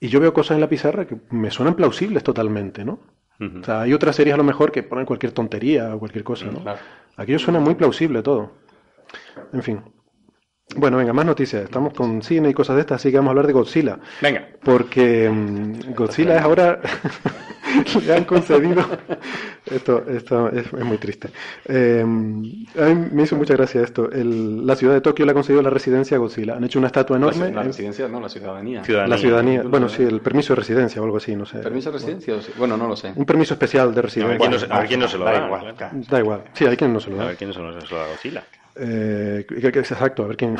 y 0.00 0.08
yo 0.08 0.20
veo 0.20 0.32
cosas 0.32 0.56
en 0.56 0.60
la 0.60 0.68
pizarra 0.68 1.06
que 1.06 1.16
me 1.30 1.50
suenan 1.50 1.74
plausibles 1.74 2.22
totalmente, 2.22 2.84
¿no? 2.84 2.98
O 3.40 3.64
sea, 3.64 3.82
hay 3.82 3.92
otras 3.92 4.14
series 4.16 4.34
a 4.34 4.38
lo 4.38 4.44
mejor 4.44 4.70
que 4.72 4.82
ponen 4.82 5.04
cualquier 5.04 5.32
tontería 5.32 5.94
o 5.94 5.98
cualquier 5.98 6.24
cosa, 6.24 6.46
¿no? 6.46 6.62
Claro. 6.62 6.78
Aquello 7.16 7.38
suena 7.38 7.58
muy 7.60 7.74
plausible 7.74 8.22
todo. 8.22 8.52
En 9.52 9.62
fin. 9.62 9.80
Bueno, 10.76 10.96
venga, 10.96 11.12
más 11.12 11.26
noticias. 11.26 11.62
Estamos 11.62 11.92
con 11.92 12.22
cine 12.22 12.48
y 12.48 12.54
cosas 12.54 12.76
de 12.76 12.80
estas, 12.80 12.96
así 12.96 13.10
que 13.10 13.18
vamos 13.18 13.28
a 13.28 13.32
hablar 13.32 13.46
de 13.46 13.52
Godzilla. 13.52 13.98
Venga. 14.22 14.48
Porque 14.64 15.28
mm, 15.30 15.92
Godzilla 15.94 16.36
es 16.36 16.42
ahora. 16.42 16.80
le 18.06 18.14
han 18.14 18.24
concedido. 18.24 18.82
Esto, 19.70 20.04
esto 20.08 20.50
es, 20.50 20.66
es 20.66 20.84
muy 20.84 20.98
triste. 20.98 21.30
Eh, 21.66 22.02
a 22.02 22.06
mí 22.06 23.08
me 23.12 23.22
hizo 23.22 23.34
mucha 23.34 23.54
gracia 23.54 23.80
esto. 23.80 24.10
El- 24.12 24.66
la 24.66 24.76
ciudad 24.76 24.92
de 24.92 25.00
Tokio 25.00 25.24
le 25.24 25.30
ha 25.30 25.34
concedido 25.34 25.62
la 25.62 25.70
residencia 25.70 26.18
a 26.18 26.20
Godzilla. 26.20 26.54
Han 26.56 26.64
hecho 26.64 26.78
una 26.78 26.88
estatua 26.88 27.16
enorme. 27.16 27.50
la 27.50 27.62
en- 27.62 27.68
residencia, 27.68 28.06
no, 28.06 28.20
la 28.20 28.28
ciudadanía. 28.28 28.84
Ciudadanía. 28.84 29.16
la 29.16 29.18
ciudadanía. 29.20 29.62
Bueno, 29.62 29.88
sí, 29.88 30.02
el 30.02 30.20
permiso 30.20 30.52
de 30.52 30.56
residencia 30.60 31.00
o 31.00 31.04
algo 31.06 31.16
así, 31.16 31.34
no 31.34 31.46
sé. 31.46 31.60
¿Permiso 31.60 31.90
de 31.90 31.98
residencia? 31.98 32.34
o 32.34 32.42
sí? 32.42 32.52
Bueno, 32.58 32.76
no 32.76 32.86
lo 32.88 32.94
sé. 32.94 33.14
Un 33.16 33.24
permiso 33.24 33.54
especial 33.54 33.86
de 33.88 33.92
A 33.92 33.94
ver 33.96 34.04
residencia. 34.04 34.38
quién 34.38 34.50
no 34.50 34.58
se, 34.58 34.66
a 34.70 34.78
ver 34.80 34.86
quién 34.88 35.00
no 35.00 35.08
se 35.08 35.16
lo 35.18 35.24
Da 35.24 35.32
da. 35.32 35.46
igual. 35.46 35.74
Da 36.10 36.18
igual. 36.20 36.44
Sí, 36.52 36.66
hay 36.66 36.76
quien 36.76 36.92
no 36.92 37.00
se 37.00 37.08
lo 37.10 37.16
A 37.16 37.18
da. 37.20 37.26
ver 37.28 37.36
quién 37.38 37.48
lo, 37.48 37.54
se 37.54 37.60
lo 37.60 37.96
da 37.98 38.04
a 38.04 38.08
Godzilla. 38.08 38.44
Eh, 38.76 39.44
que- 39.48 39.72
que- 39.72 39.78
exacto, 39.78 40.24
a 40.24 40.28
ver 40.28 40.36
quién. 40.36 40.56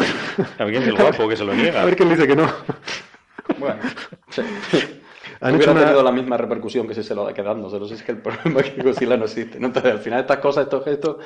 A 0.58 0.64
ver 0.64 0.72
quién 0.72 0.82
es 0.82 0.88
el 0.88 0.96
guapo 0.96 1.28
que 1.28 1.36
se 1.36 1.44
lo 1.44 1.54
niega. 1.54 1.82
A 1.82 1.84
ver 1.84 1.96
quién 1.96 2.08
dice 2.08 2.26
que 2.26 2.36
no. 2.36 2.46
Bueno, 3.58 3.76
sí. 4.30 4.42
Han 5.40 5.54
Hubiera 5.56 5.64
hecho 5.64 5.70
una- 5.72 5.80
tenido 5.82 6.02
la 6.02 6.12
misma 6.12 6.36
repercusión 6.36 6.86
que 6.88 6.94
si 6.94 7.02
se 7.02 7.14
lo 7.14 7.24
da 7.24 7.34
quedándose. 7.34 7.78
No 7.78 7.86
sé 7.86 7.94
si 7.96 8.00
es 8.00 8.06
que 8.06 8.12
el 8.12 8.18
problema 8.18 8.60
es 8.60 8.70
que 8.70 8.82
Godzilla 8.82 9.16
no 9.16 9.24
existe. 9.24 9.58
¿no? 9.60 9.66
Entonces, 9.66 9.92
al 9.92 9.98
final, 9.98 10.20
estas 10.20 10.38
cosas, 10.38 10.64
estos 10.64 10.84
gestos. 10.84 11.16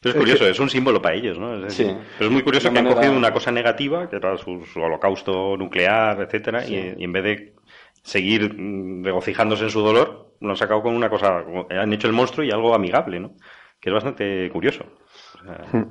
Pero 0.00 0.14
es 0.14 0.18
curioso, 0.18 0.46
es 0.48 0.58
un 0.58 0.68
símbolo 0.70 1.00
para 1.00 1.14
ellos, 1.14 1.38
¿no? 1.38 1.64
Es 1.66 1.74
Sí. 1.74 1.84
Pero 2.18 2.28
es 2.28 2.32
muy 2.32 2.42
curioso 2.42 2.72
que 2.72 2.78
han 2.78 2.86
cogido 2.86 3.12
una 3.12 3.32
cosa 3.32 3.52
negativa, 3.52 4.08
que 4.10 4.16
era 4.16 4.36
su, 4.36 4.64
su 4.64 4.80
holocausto 4.80 5.56
nuclear, 5.56 6.20
etcétera, 6.22 6.66
y, 6.66 6.94
y 6.98 7.04
en 7.04 7.12
vez 7.12 7.22
de 7.24 7.54
seguir 8.02 8.52
mm, 8.58 9.04
regocijándose 9.04 9.62
en 9.64 9.70
su 9.70 9.80
dolor, 9.80 10.32
lo 10.40 10.50
han 10.50 10.56
sacado 10.56 10.82
con 10.82 10.94
una 10.96 11.08
cosa, 11.08 11.44
han 11.70 11.92
hecho 11.92 12.08
el 12.08 12.14
monstruo 12.14 12.44
y 12.44 12.50
algo 12.50 12.74
amigable, 12.74 13.20
¿no? 13.20 13.34
Que 13.80 13.90
es 13.90 13.94
bastante 13.94 14.50
curioso. 14.52 14.86
Sea, 15.44 15.86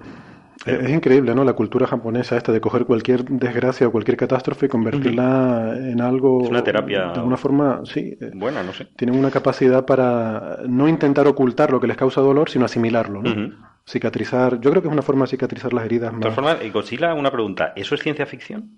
Es, 0.66 0.80
es 0.84 0.90
increíble, 0.92 1.34
¿no? 1.34 1.44
La 1.44 1.54
cultura 1.54 1.88
japonesa 1.88 2.38
esta 2.38 2.52
de 2.52 2.62
coger 2.62 2.86
cualquier 2.86 3.24
desgracia 3.26 3.88
o 3.88 3.92
cualquier 3.92 4.16
catástrofe 4.16 4.68
y 4.68 4.70
convertirla 4.70 5.74
en 5.76 6.00
algo... 6.02 6.44
Es 6.44 6.50
una 6.50 6.64
terapia- 6.64 7.12
De 7.14 7.20
alguna 7.20 7.38
forma, 7.38 7.82
sí. 7.84 8.16
eh, 8.22 8.32
buena, 8.36 8.62
no 8.62 8.72
sé. 8.72 8.86
Tienen 8.96 9.18
una 9.18 9.32
capacidad 9.32 9.86
para 9.88 10.60
no 10.68 10.88
intentar 10.88 11.28
ocultar 11.28 11.72
lo 11.72 11.80
que 11.80 11.88
les 11.88 11.98
causa 11.98 12.22
dolor, 12.22 12.50
sino 12.50 12.66
asimilarlo. 12.66 13.24
Cicatrizar. 13.88 14.60
Yo 14.62 14.70
creo 14.70 14.84
que 14.84 14.88
es 14.88 14.94
una 14.94 15.02
forma 15.02 15.26
de 15.26 15.32
cicatrizar 15.32 15.74
las 15.74 15.86
heridas 15.86 16.12
De 16.12 16.18
más... 16.18 16.22
todas 16.22 16.36
formas, 16.36 16.58
eh, 16.62 16.70
Godzilla, 16.70 17.16
una 17.16 17.32
pregunta. 17.32 17.74
¿Eso 17.76 17.96
es 17.96 18.02
ciencia 18.02 18.28
ficción? 18.28 18.78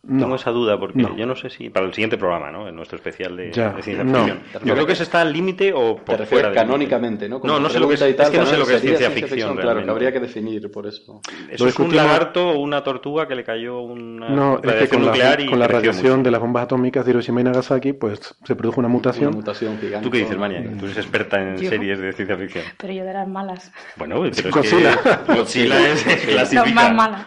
No. 0.00 0.20
Tengo 0.22 0.36
esa 0.36 0.52
duda 0.52 0.78
porque 0.78 1.02
No. 1.02 1.16
yo 1.16 1.26
no 1.26 1.34
sé 1.34 1.50
si 1.50 1.70
para 1.70 1.84
el 1.84 1.92
siguiente 1.92 2.16
programa, 2.16 2.52
¿no? 2.52 2.68
En 2.68 2.76
nuestro 2.76 2.96
especial 2.96 3.36
de, 3.36 3.46
de 3.46 3.52
ciencia 3.82 4.04
no. 4.04 4.14
ficción. 4.18 4.40
Yo 4.64 4.74
creo 4.74 4.86
que 4.86 4.94
se 4.94 5.02
está 5.02 5.20
al 5.22 5.32
límite 5.32 5.72
o 5.74 5.96
Te 5.96 6.02
por 6.02 6.18
refieres 6.20 6.28
fuera 6.28 6.52
canónicamente, 6.54 7.28
¿no? 7.28 7.40
Como 7.40 7.52
No, 7.52 7.58
no 7.60 7.68
sé 7.68 7.80
lo 7.80 7.88
que 7.88 7.94
es, 7.94 8.00
y 8.00 8.04
es 8.04 8.14
que 8.14 8.22
no 8.38 8.44
tal, 8.44 8.46
sé 8.46 8.56
lo 8.58 8.66
que 8.66 8.74
es 8.76 8.80
¿sería 8.80 8.96
ciencia 8.96 9.10
ficción. 9.28 9.56
Claro, 9.56 9.84
que 9.84 9.90
habría 9.90 10.12
que 10.12 10.20
definir 10.20 10.70
por 10.70 10.86
eso. 10.86 11.20
Eso 11.50 11.64
Lo 11.64 11.70
es 11.70 11.78
un 11.80 11.94
lagarto 11.94 12.48
o 12.50 12.60
una 12.60 12.82
tortuga 12.84 13.26
que 13.26 13.34
le 13.34 13.42
cayó 13.42 13.80
una 13.80 14.28
No, 14.30 14.54
es 14.54 14.60
que 14.62 14.68
radiación 14.68 14.88
con 14.88 15.00
la, 15.04 15.06
nuclear 15.12 15.40
y 15.40 15.46
con 15.46 15.58
la 15.58 15.66
radiación 15.68 16.12
mucho. 16.18 16.22
de 16.22 16.30
las 16.30 16.40
bombas 16.40 16.62
atómicas 16.62 17.04
de 17.04 17.10
Hiroshima 17.10 17.40
y 17.40 17.44
Nagasaki, 17.44 17.92
pues 17.92 18.34
se 18.44 18.54
produjo 18.54 18.78
una 18.80 18.88
mutación. 18.88 19.28
Una 19.28 19.36
mutación 19.38 19.78
gigante. 19.80 20.04
¿Tú 20.06 20.10
qué 20.12 20.18
dices, 20.18 20.38
Mania? 20.38 20.62
Tú 20.78 20.84
eres 20.86 20.96
experta 20.98 21.42
en 21.42 21.56
Yo. 21.58 21.68
series 21.68 21.98
de 21.98 22.12
ciencia 22.12 22.36
ficción. 22.36 22.64
Pero 22.78 22.92
yo 22.92 23.04
de 23.04 23.12
las 23.12 23.26
malas. 23.28 23.72
Bueno, 23.96 24.20
pero 24.20 24.28
es 24.30 24.50
Godzilla. 24.54 24.96
que 25.26 25.34
Godzilla 25.34 25.88
es 25.90 26.02
clasifica. 26.26 26.72
más 26.72 26.94
malas. 26.94 27.26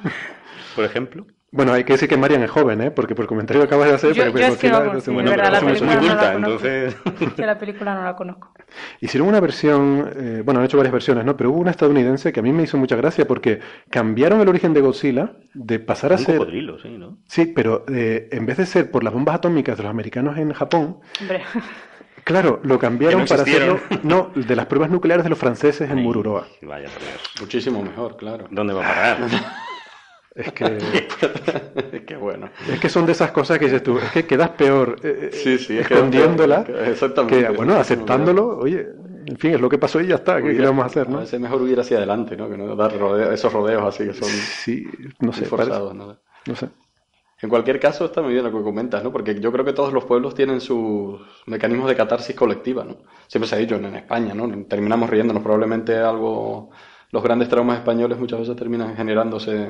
Por 0.76 0.86
ejemplo. 0.86 1.26
Bueno, 1.54 1.74
hay 1.74 1.84
que 1.84 1.94
decir 1.94 2.08
que 2.08 2.16
Marian 2.16 2.42
es 2.44 2.50
joven, 2.50 2.80
¿eh? 2.82 2.92
Porque 2.92 3.14
por 3.14 3.24
el 3.24 3.28
comentario 3.28 3.62
que 3.62 3.66
acabas 3.68 3.90
de 3.90 3.96
hacer... 3.96 4.14
Yo- 4.14 4.24
pero 4.24 4.40
yo 4.40 4.46
es 4.54 4.58
que 4.58 4.70
mucho- 4.70 5.04
de 5.06 5.30
verdad, 5.30 5.52
la 5.52 5.58
es 5.58 5.64
muy 5.64 5.74
película 5.74 5.96
no 6.02 6.16
la 6.16 6.34
entonces... 6.34 6.96
Yo 7.38 7.46
la 7.46 7.58
película 7.58 7.94
no 7.96 8.04
la 8.06 8.16
conozco. 8.16 8.54
Hicieron 9.02 9.28
una 9.28 9.42
versión, 9.42 10.10
eh, 10.16 10.42
bueno, 10.46 10.62
han 10.62 10.66
hecho 10.66 10.78
varias 10.78 10.94
versiones, 10.94 11.26
¿no? 11.26 11.36
Pero 11.36 11.52
hubo 11.52 11.60
una 11.60 11.72
estadounidense 11.72 12.32
que 12.32 12.40
a 12.40 12.44
mí 12.44 12.54
me 12.54 12.64
hizo 12.64 12.78
mucha 12.78 12.96
gracia 12.96 13.28
porque 13.28 13.60
cambiaron 13.90 14.40
el 14.40 14.48
origen 14.48 14.74
de 14.74 14.80
Godzilla 14.80 15.34
de 15.54 15.80
pasar 15.80 16.14
a 16.14 16.16
Un 16.16 16.22
ser... 16.24 16.38
cocodrilo, 16.38 16.80
sí, 16.80 16.98
¿no? 16.98 17.18
Sí, 17.28 17.46
pero 17.48 17.84
eh, 17.94 18.30
en 18.32 18.46
vez 18.46 18.56
de 18.56 18.66
ser 18.66 18.90
por 18.90 19.04
las 19.04 19.12
bombas 19.14 19.36
atómicas 19.36 19.76
de 19.76 19.84
los 19.84 19.90
americanos 19.90 20.38
en 20.38 20.54
Japón, 20.54 21.00
Hombre, 21.20 21.42
claro, 22.24 22.62
lo 22.64 22.80
cambiaron 22.80 23.22
no 23.24 23.28
para 23.28 23.42
hacerlo... 23.42 23.78
No, 24.04 24.32
de 24.36 24.56
las 24.56 24.68
pruebas 24.68 24.90
nucleares 24.90 25.26
de 25.26 25.30
los 25.30 25.38
franceses 25.38 25.92
en 25.92 25.98
Ay, 25.98 26.04
Mururoa. 26.06 26.48
Vaya 26.62 26.88
por 26.88 27.02
Dios. 27.02 27.22
Muchísimo 27.42 27.84
mejor, 27.84 28.16
claro. 28.16 28.48
¿Dónde 28.52 28.74
va 28.74 28.86
a 28.86 28.88
parar? 28.88 29.18
Es 30.34 30.52
que, 30.54 30.66
Qué 32.08 32.16
bueno. 32.16 32.50
es 32.70 32.80
que 32.80 32.88
son 32.90 33.06
de 33.06 33.12
esas 33.12 33.32
cosas 33.32 33.60
que 33.60 33.66
dices 33.66 33.84
tú, 33.84 33.98
es 33.98 34.12
que 34.12 34.26
quedas 34.26 34.50
peor 34.52 34.96
eh, 35.04 35.30
Sí, 35.34 35.58
sí, 35.58 35.78
es 35.78 35.88
que- 35.88 35.94
escondiéndola 35.96 36.62
Exactamente. 36.88 37.44
que, 37.48 37.50
bueno, 37.52 37.76
aceptándolo, 37.76 38.58
oye, 38.60 38.88
en 39.26 39.38
fin, 39.38 39.56
es 39.56 39.62
lo 39.62 39.68
que 39.70 39.78
pasó 39.78 40.00
y 40.00 40.08
ya 40.08 40.16
está, 40.16 40.42
¿qué, 40.42 40.50
qué 40.54 40.60
le 40.62 40.68
vamos 40.68 40.84
a 40.84 40.88
hacer, 40.88 41.08
A 41.08 41.12
no? 41.12 41.20
veces 41.20 41.40
mejor 41.40 41.62
huir 41.62 41.80
hacia 41.80 41.98
adelante, 41.98 42.38
¿no? 42.38 42.50
Que 42.50 42.58
no 42.58 42.76
dar 42.78 42.98
rodeo- 42.98 43.32
esos 43.32 43.52
rodeos 43.52 43.84
así 43.84 44.06
que 44.06 44.14
son 44.14 44.30
Sí, 44.30 44.88
no 45.20 45.34
sé, 45.34 45.46
forzados, 45.46 45.94
¿no? 45.94 46.18
no 46.48 46.56
sé. 46.56 46.70
En 47.42 47.50
cualquier 47.50 47.80
caso, 47.80 48.06
está 48.06 48.22
muy 48.22 48.34
bien 48.34 48.46
lo 48.46 48.52
que 48.56 48.64
comentas, 48.64 49.04
¿no? 49.04 49.12
Porque 49.12 49.38
yo 49.40 49.52
creo 49.52 49.66
que 49.66 49.74
todos 49.74 49.92
los 49.92 50.06
pueblos 50.06 50.34
tienen 50.36 50.62
sus 50.62 51.20
mecanismos 51.48 51.90
de 51.90 51.96
catarsis 51.96 52.36
colectiva, 52.36 52.84
¿no? 52.86 53.00
Siempre 53.28 53.50
se 53.50 53.56
ha 53.56 53.58
dicho 53.58 53.76
en 53.76 53.96
España, 53.96 54.34
¿no? 54.34 54.48
Terminamos 54.66 55.10
riéndonos, 55.10 55.42
probablemente 55.44 55.98
algo... 55.98 56.70
Los 57.12 57.22
grandes 57.24 57.50
traumas 57.50 57.80
españoles 57.80 58.18
muchas 58.18 58.40
veces 58.40 58.56
terminan 58.56 58.96
generándose 58.96 59.68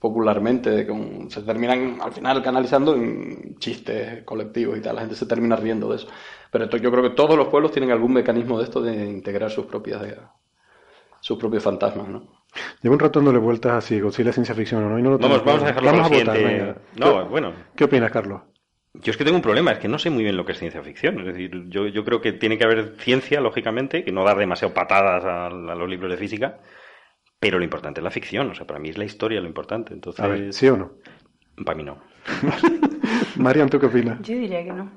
popularmente, 0.00 0.86
con- 0.86 1.30
se 1.30 1.42
terminan 1.42 1.98
al 2.00 2.12
final 2.12 2.42
canalizando 2.42 2.94
en 2.94 3.56
chistes 3.58 4.22
colectivos 4.24 4.78
y 4.78 4.80
tal, 4.80 4.94
la 4.96 5.00
gente 5.02 5.16
se 5.16 5.26
termina 5.26 5.56
riendo 5.56 5.88
de 5.90 5.96
eso. 5.96 6.08
Pero 6.50 6.64
esto- 6.64 6.76
yo 6.76 6.90
creo 6.90 7.02
que 7.02 7.10
todos 7.10 7.36
los 7.36 7.48
pueblos 7.48 7.72
tienen 7.72 7.90
algún 7.90 8.12
mecanismo 8.12 8.58
de 8.58 8.64
esto 8.64 8.80
de 8.80 8.94
integrar 9.06 9.50
sus 9.50 9.66
propias... 9.66 10.00
sus 11.20 11.36
propios 11.38 11.62
fantasmas, 11.62 12.08
¿no? 12.08 12.38
Llevo 12.80 12.94
un 12.94 13.00
rato 13.00 13.18
dándole 13.18 13.38
vueltas 13.38 13.72
así, 13.72 14.00
Godzilla 14.00 14.32
ciencia 14.32 14.54
ficción 14.54 14.84
o 14.84 14.88
no, 14.88 14.98
y 14.98 15.02
no 15.02 15.10
lo 15.10 15.18
Vamos, 15.18 15.38
tengo 15.38 15.50
vamos 15.50 15.62
a 15.64 15.66
dejarlo 15.66 15.90
Vamos 15.90 16.06
a 16.06 16.14
votar, 16.14 16.36
venga. 16.38 16.76
No, 16.96 17.26
bueno. 17.26 17.52
¿Qué 17.76 17.84
opinas, 17.84 18.10
Carlos? 18.10 18.40
Yo 18.94 19.10
es 19.10 19.16
que 19.16 19.24
tengo 19.24 19.36
un 19.36 19.42
problema, 19.42 19.72
es 19.72 19.78
que 19.78 19.86
no 19.88 19.98
sé 19.98 20.10
muy 20.10 20.22
bien 20.22 20.36
lo 20.36 20.46
que 20.46 20.52
es 20.52 20.58
ciencia 20.58 20.82
ficción. 20.82 21.20
Es 21.20 21.26
decir, 21.26 21.64
yo, 21.68 21.86
yo 21.86 22.04
creo 22.04 22.20
que 22.20 22.32
tiene 22.32 22.56
que 22.56 22.64
haber 22.64 22.94
ciencia, 22.98 23.40
lógicamente, 23.40 24.02
que 24.02 24.12
no 24.12 24.24
dar 24.24 24.38
demasiado 24.38 24.72
patadas 24.72 25.24
a, 25.24 25.46
a 25.46 25.50
los 25.50 25.88
libros 25.88 26.10
de 26.10 26.16
física, 26.16 26.58
pero 27.40 27.58
lo 27.58 27.64
importante 27.64 28.00
es 28.00 28.04
la 28.04 28.10
ficción. 28.10 28.50
O 28.50 28.54
sea, 28.54 28.66
para 28.66 28.80
mí 28.80 28.88
es 28.88 28.98
la 28.98 29.04
historia 29.04 29.40
lo 29.40 29.46
importante. 29.46 29.92
Entonces, 29.94 30.24
A 30.24 30.28
ver, 30.28 30.52
¿sí 30.52 30.68
o 30.68 30.76
no? 30.76 30.92
para 31.64 31.76
mí 31.76 31.82
no. 31.84 31.98
Marian, 33.36 33.68
¿tú 33.68 33.78
qué 33.78 33.86
opinas? 33.86 34.18
Yo 34.22 34.34
diría 34.34 34.64
que 34.64 34.72
no. 34.72 34.90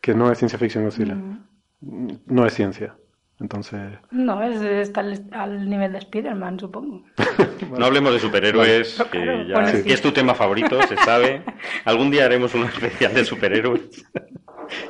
Que 0.00 0.14
no 0.14 0.30
es 0.30 0.38
ciencia 0.38 0.58
ficción 0.58 0.84
Godzilla. 0.84 1.14
Mm. 1.14 2.08
No 2.26 2.46
es 2.46 2.54
ciencia. 2.54 2.94
Entonces, 3.40 3.80
No, 4.12 4.40
es, 4.44 4.60
está 4.62 5.00
al, 5.00 5.24
al 5.32 5.68
nivel 5.68 5.90
de 5.92 5.98
Spider-Man, 5.98 6.60
supongo. 6.60 7.04
No 7.76 7.86
hablemos 7.86 8.12
de 8.12 8.20
superhéroes, 8.20 8.96
Bueno. 8.98 9.10
que, 9.10 9.48
ya- 9.48 9.54
bueno, 9.54 9.72
que 9.72 9.82
sí. 9.82 9.92
es 9.92 10.00
tu 10.02 10.12
tema 10.12 10.34
favorito, 10.34 10.80
se 10.82 10.96
sabe. 10.98 11.42
Algún 11.84 12.10
día 12.10 12.26
haremos 12.26 12.54
un 12.54 12.64
especial 12.64 13.12
de 13.14 13.24
superhéroes. 13.24 14.04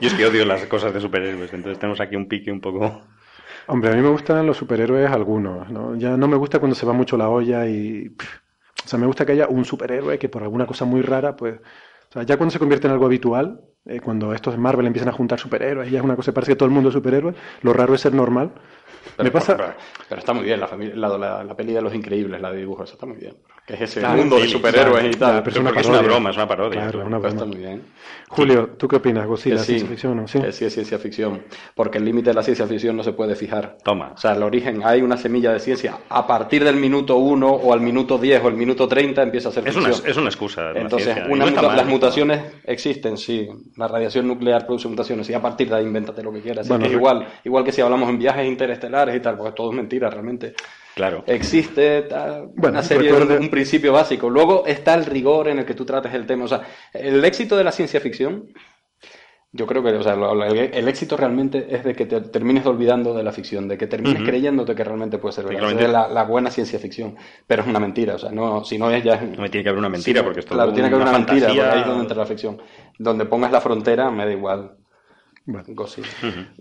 Yo 0.00 0.08
es 0.08 0.14
que 0.14 0.26
odio 0.26 0.44
las 0.44 0.66
cosas 0.66 0.92
de 0.92 1.00
superhéroes, 1.00 1.52
entonces 1.54 1.78
tenemos 1.78 2.00
aquí 2.00 2.16
un 2.16 2.26
pique 2.28 2.52
un 2.52 2.60
poco... 2.60 3.00
hombre, 3.66 3.90
a 3.90 3.94
mí 3.94 4.02
me 4.02 4.08
gustan 4.08 4.46
los 4.46 4.56
superhéroes 4.56 5.10
algunos, 5.10 5.70
¿no? 5.70 5.96
Ya 5.96 6.16
no 6.16 6.28
me 6.28 6.36
gusta 6.36 6.58
cuando 6.58 6.74
se 6.74 6.86
va 6.86 6.92
mucho 6.92 7.16
la 7.16 7.28
olla 7.28 7.66
y... 7.66 8.10
pff, 8.10 8.38
o 8.84 8.88
sea, 8.88 8.98
me 8.98 9.06
gusta 9.06 9.24
que 9.24 9.32
haya 9.32 9.48
un 9.48 9.64
superhéroe 9.64 10.18
que 10.18 10.28
por 10.28 10.42
alguna 10.42 10.66
cosa 10.66 10.84
muy 10.84 11.02
rara, 11.02 11.36
pues... 11.36 11.56
O 12.10 12.12
sea, 12.12 12.22
ya 12.22 12.36
cuando 12.36 12.52
se 12.52 12.58
convierte 12.58 12.86
en 12.86 12.92
algo 12.92 13.06
habitual, 13.06 13.60
eh, 13.86 14.00
cuando 14.00 14.32
estos 14.32 14.54
de 14.54 14.60
Marvel 14.60 14.86
empiezan 14.86 15.08
a 15.08 15.12
juntar 15.12 15.38
superhéroes 15.40 15.88
y 15.88 15.92
ya 15.92 15.98
es 15.98 16.04
una 16.04 16.16
cosa 16.16 16.30
que 16.30 16.34
parece 16.34 16.52
que 16.52 16.56
todo 16.56 16.66
el 16.68 16.74
mundo 16.74 16.90
es 16.90 16.94
superhéroe, 16.94 17.34
lo 17.62 17.72
raro 17.72 17.94
es 17.94 18.00
ser 18.00 18.14
normal. 18.14 18.52
Pero, 19.16 19.24
me 19.24 19.30
pasa... 19.30 19.56
pero, 19.56 19.74
pero 20.08 20.18
está 20.20 20.32
muy 20.32 20.44
bien 20.44 20.60
la, 20.60 20.68
familia, 20.68 20.94
la, 20.94 21.18
la, 21.18 21.44
la 21.44 21.56
peli 21.56 21.72
de 21.72 21.82
los 21.82 21.94
increíbles, 21.94 22.40
la 22.40 22.52
de 22.52 22.58
dibujos, 22.58 22.92
está 22.92 23.06
muy 23.06 23.16
bien. 23.16 23.36
Que 23.66 23.74
es 23.74 23.80
ese 23.80 24.00
Claro, 24.00 24.18
mundo 24.18 24.38
de 24.38 24.46
superhéroes 24.46 24.92
claro, 25.00 25.08
y 25.08 25.14
tal. 25.14 25.34
ya, 25.36 25.42
pero 25.42 25.50
es 25.56 25.60
una 25.60 25.80
es 25.80 25.86
una 25.86 26.02
broma, 26.02 26.30
es 26.30 26.36
una 26.36 26.46
parodia. 26.46 26.80
Claro, 26.80 26.92
claro. 26.92 27.06
una 27.08 27.16
Pero 27.18 27.28
está 27.30 27.44
broma. 27.44 27.56
muy 27.56 27.64
bien. 27.66 27.82
Julio, 28.28 28.70
¿tú 28.76 28.88
qué 28.88 28.96
opinas? 28.96 29.26
¿Godzilla, 29.26 29.56
sí, 29.58 29.64
ciencia 29.64 29.88
ficción 29.88 30.12
o 30.12 30.14
no? 30.22 30.28
Sí. 30.28 30.38
que 30.40 30.52
sí 30.52 30.64
es 30.66 30.74
ciencia 30.74 30.98
ficción. 30.98 31.42
Porque 31.74 31.96
el 31.96 32.04
límite 32.04 32.28
de 32.30 32.34
la 32.34 32.42
ciencia 32.42 32.66
ficción 32.66 32.94
no 32.94 33.02
se 33.02 33.12
puede 33.14 33.34
fijar. 33.36 33.78
Toma. 33.82 34.12
O 34.14 34.18
sea, 34.18 34.32
el 34.32 34.42
origen, 34.42 34.82
hay 34.84 35.00
una 35.00 35.16
semilla 35.16 35.50
de 35.52 35.60
ciencia. 35.60 35.96
A 36.10 36.26
partir 36.26 36.62
del 36.62 36.76
minuto 36.76 37.16
1 37.16 37.48
o 37.48 37.72
al 37.72 37.80
minuto 37.80 38.18
10 38.18 38.44
o 38.44 38.48
el 38.48 38.54
minuto 38.54 38.86
30 38.86 39.22
empieza 39.22 39.48
a 39.48 39.52
ser 39.52 39.66
Es 39.66 39.74
ficción. 39.74 39.94
una, 39.98 40.10
es 40.10 40.16
una 40.18 40.26
excusa. 40.28 40.62
la 40.72 40.80
Entonces, 40.80 41.16
y 41.16 41.32
una 41.32 41.44
no 41.46 41.50
muta- 41.52 41.62
mal, 41.62 41.76
las 41.76 41.86
¿no? 41.86 41.92
mutaciones 41.92 42.42
existen, 42.64 43.16
sí. 43.16 43.48
La 43.76 43.88
radiación 43.88 44.26
nuclear 44.28 44.66
produce 44.66 44.88
mutaciones 44.88 45.30
y 45.30 45.32
a 45.34 45.40
partir 45.40 45.70
de 45.70 45.76
ahí 45.76 45.84
invéntate 45.84 46.22
lo 46.22 46.32
que 46.34 46.40
quieras. 46.42 46.68
Bueno, 46.68 46.84
es 46.84 46.92
igual, 46.92 47.26
igual 47.44 47.64
que 47.64 47.72
si 47.72 47.80
hablamos 47.80 48.10
en 48.10 48.18
viajes 48.18 48.46
interestelares 48.46 49.16
y 49.16 49.20
tal, 49.20 49.38
porque 49.38 49.52
todo 49.52 49.70
es 49.70 49.76
mentira 49.76 50.10
realmente. 50.10 50.54
Claro. 50.94 51.24
Existe 51.26 52.02
tal, 52.02 52.50
Bueno, 52.54 52.74
una 52.78 52.82
serie, 52.82 53.10
recuerde- 53.10 53.36
un, 53.38 53.44
un 53.44 53.50
principio 53.50 53.92
básico. 53.92 54.30
Luego 54.30 54.64
está 54.66 54.94
el 54.94 55.04
rigor 55.06 55.48
en 55.48 55.58
el 55.58 55.64
que 55.64 55.74
tú 55.74 55.84
trates 55.84 56.14
el 56.14 56.26
tema. 56.26 56.44
O 56.44 56.48
sea, 56.48 56.62
el 56.92 57.24
éxito 57.24 57.56
de 57.56 57.64
la 57.64 57.72
ciencia 57.72 58.00
ficción, 58.00 58.52
yo 59.56 59.66
creo 59.66 59.82
que 59.84 59.90
o 59.90 60.02
sea, 60.02 60.16
lo- 60.16 60.34
lo- 60.34 60.44
el, 60.44 60.58
el 60.74 60.88
éxito 60.88 61.16
realmente 61.16 61.66
es 61.70 61.84
de 61.84 61.94
que 61.94 62.06
te 62.06 62.20
termines 62.20 62.66
olvidando 62.66 63.14
de 63.14 63.22
la 63.22 63.30
ficción, 63.32 63.68
de 63.68 63.78
que 63.78 63.86
termines 63.86 64.22
creyéndote 64.22 64.74
que 64.74 64.82
realmente 64.84 65.18
puede 65.18 65.32
ser 65.32 65.46
verdad. 65.46 65.80
Es 65.80 65.88
la, 65.90 66.08
la 66.08 66.24
buena 66.24 66.50
ciencia 66.50 66.78
ficción. 66.78 67.16
Pero 67.46 67.62
es 67.62 67.68
una 67.68 67.78
mentira. 67.80 68.14
O 68.16 68.18
sea, 68.18 68.30
no, 68.32 68.64
si 68.64 68.78
no 68.78 68.90
es 68.90 69.02
ya. 69.04 69.20
No 69.20 69.42
me 69.42 69.48
tiene 69.48 69.62
que 69.62 69.68
haber 69.70 69.78
una 69.78 69.88
mentira, 69.88 70.20
Sí, 70.20 70.24
porque 70.24 70.40
esto 70.40 70.54
Claro, 70.54 70.72
tiene 70.72 70.88
que 70.88 70.94
haber 70.96 71.08
una 71.08 71.18
mentira, 71.18 71.38
fantasía. 71.48 71.62
porque 71.62 71.74
ahí 71.76 71.80
es 71.82 71.86
donde 71.86 72.02
entra 72.02 72.16
la 72.16 72.26
ficción. 72.26 72.62
Donde 72.98 73.24
pongas 73.26 73.52
la 73.52 73.60
frontera, 73.60 74.10
me 74.10 74.24
da 74.26 74.32
igual. 74.32 74.76
Bueno, 75.46 75.64
Godzilla. 75.68 76.08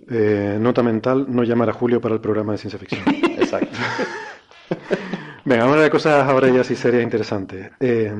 eh, 0.09 0.57
nota 0.59 0.83
mental, 0.83 1.25
no 1.29 1.43
llamar 1.43 1.69
a 1.69 1.73
Julio 1.73 2.01
para 2.01 2.15
el 2.15 2.21
programa 2.21 2.51
de 2.53 2.57
ciencia 2.57 2.77
ficción. 2.79 3.01
Exacto. 3.37 3.77
Venga, 5.45 5.63
vamos 5.63 5.77
a 5.77 5.81
ver 5.81 5.91
cosas 5.91 6.27
ahora 6.27 6.49
ya 6.49 6.63
sí 6.63 6.75
serias 6.75 7.01
e 7.01 7.03
interesantes. 7.03 7.71
Eh, 7.79 8.13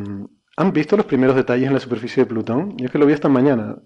¿Han 0.55 0.71
visto 0.71 0.95
los 0.95 1.05
primeros 1.05 1.35
detalles 1.35 1.67
en 1.67 1.73
la 1.73 1.79
superficie 1.79 2.23
de 2.23 2.27
Plutón? 2.29 2.77
Yo 2.77 2.85
es 2.85 2.91
que 2.91 2.97
lo 2.99 3.05
vi 3.05 3.13
esta 3.13 3.29
mañana. 3.29 3.77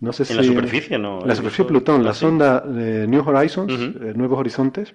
No 0.00 0.12
sé 0.12 0.24
si... 0.24 0.32
En 0.32 0.38
la 0.38 0.42
superficie, 0.44 0.98
¿no? 0.98 1.20
La 1.26 1.34
superficie 1.34 1.64
de 1.64 1.68
Plutón, 1.68 2.02
la 2.04 2.14
sonda 2.14 2.60
de 2.60 3.06
New 3.06 3.22
Horizons, 3.28 3.72
eh, 3.72 4.12
Nuevos 4.16 4.38
Horizontes, 4.38 4.94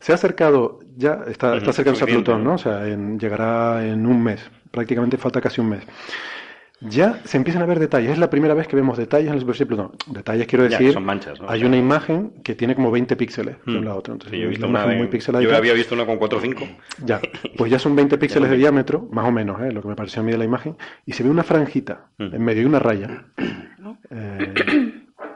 se 0.00 0.12
ha 0.12 0.16
acercado, 0.16 0.80
ya 0.96 1.22
está, 1.28 1.56
está 1.56 1.70
acercándose 1.70 2.04
a 2.04 2.08
Plutón, 2.08 2.42
¿no? 2.42 2.50
¿no? 2.50 2.54
O 2.56 2.58
sea, 2.58 2.86
en- 2.88 3.18
llegará 3.18 3.86
en 3.86 4.06
un 4.06 4.22
mes, 4.22 4.40
prácticamente 4.70 5.16
falta 5.18 5.40
casi 5.40 5.60
un 5.60 5.68
mes. 5.70 5.84
Ya 6.80 7.20
se 7.24 7.38
empiezan 7.38 7.62
a 7.62 7.66
ver 7.66 7.78
detalles, 7.78 8.10
es 8.10 8.18
la 8.18 8.28
primera 8.28 8.52
vez 8.52 8.68
que 8.68 8.76
vemos 8.76 8.98
detalles 8.98 9.28
en 9.28 9.34
la 9.36 9.40
superficie 9.40 9.64
de 9.64 9.68
Plutón. 9.68 9.92
Detalles 10.08 10.46
quiero 10.46 10.66
Ya, 10.66 10.76
decir, 10.78 10.92
son 10.92 11.04
manchas, 11.06 11.40
¿no? 11.40 11.48
hay 11.48 11.64
una 11.64 11.78
imagen 11.78 12.32
que 12.44 12.54
tiene 12.54 12.74
como 12.74 12.90
20 12.90 13.16
píxeles 13.16 13.56
de 13.64 13.72
Mm. 13.72 13.76
un 13.78 13.84
lado 13.86 13.96
a 13.96 13.98
otro. 14.00 14.12
Entonces, 14.12 14.32
Sí, 14.36 14.40
yo 14.40 14.46
he 14.46 14.50
visto 14.50 14.66
una 14.68 14.86
de- 14.86 14.96
muy. 14.96 15.08
Yo 15.42 15.56
había 15.56 15.72
visto 15.72 15.94
una 15.94 16.04
con 16.04 16.18
4 16.18 16.38
o 16.38 16.40
5. 16.42 16.68
Ya, 17.02 17.20
pues 17.56 17.70
ya 17.70 17.78
son 17.78 17.96
20 17.96 18.18
píxeles 18.18 18.50
de 18.50 18.56
diámetro, 18.58 19.08
más 19.10 19.26
o 19.26 19.32
menos, 19.32 19.58
¿eh? 19.62 19.72
lo 19.72 19.80
que 19.80 19.88
me 19.88 19.96
pareció 19.96 20.20
a 20.20 20.24
mí 20.24 20.32
de 20.32 20.38
la 20.38 20.44
imagen, 20.44 20.76
y 21.06 21.12
se 21.12 21.22
ve 21.22 21.30
una 21.30 21.44
franjita 21.44 22.10
Mm. 22.18 22.34
en 22.34 22.42
medio 22.44 22.62
y 22.62 22.66
una 22.66 22.78
raya. 22.78 23.24
Eh, 24.10 24.54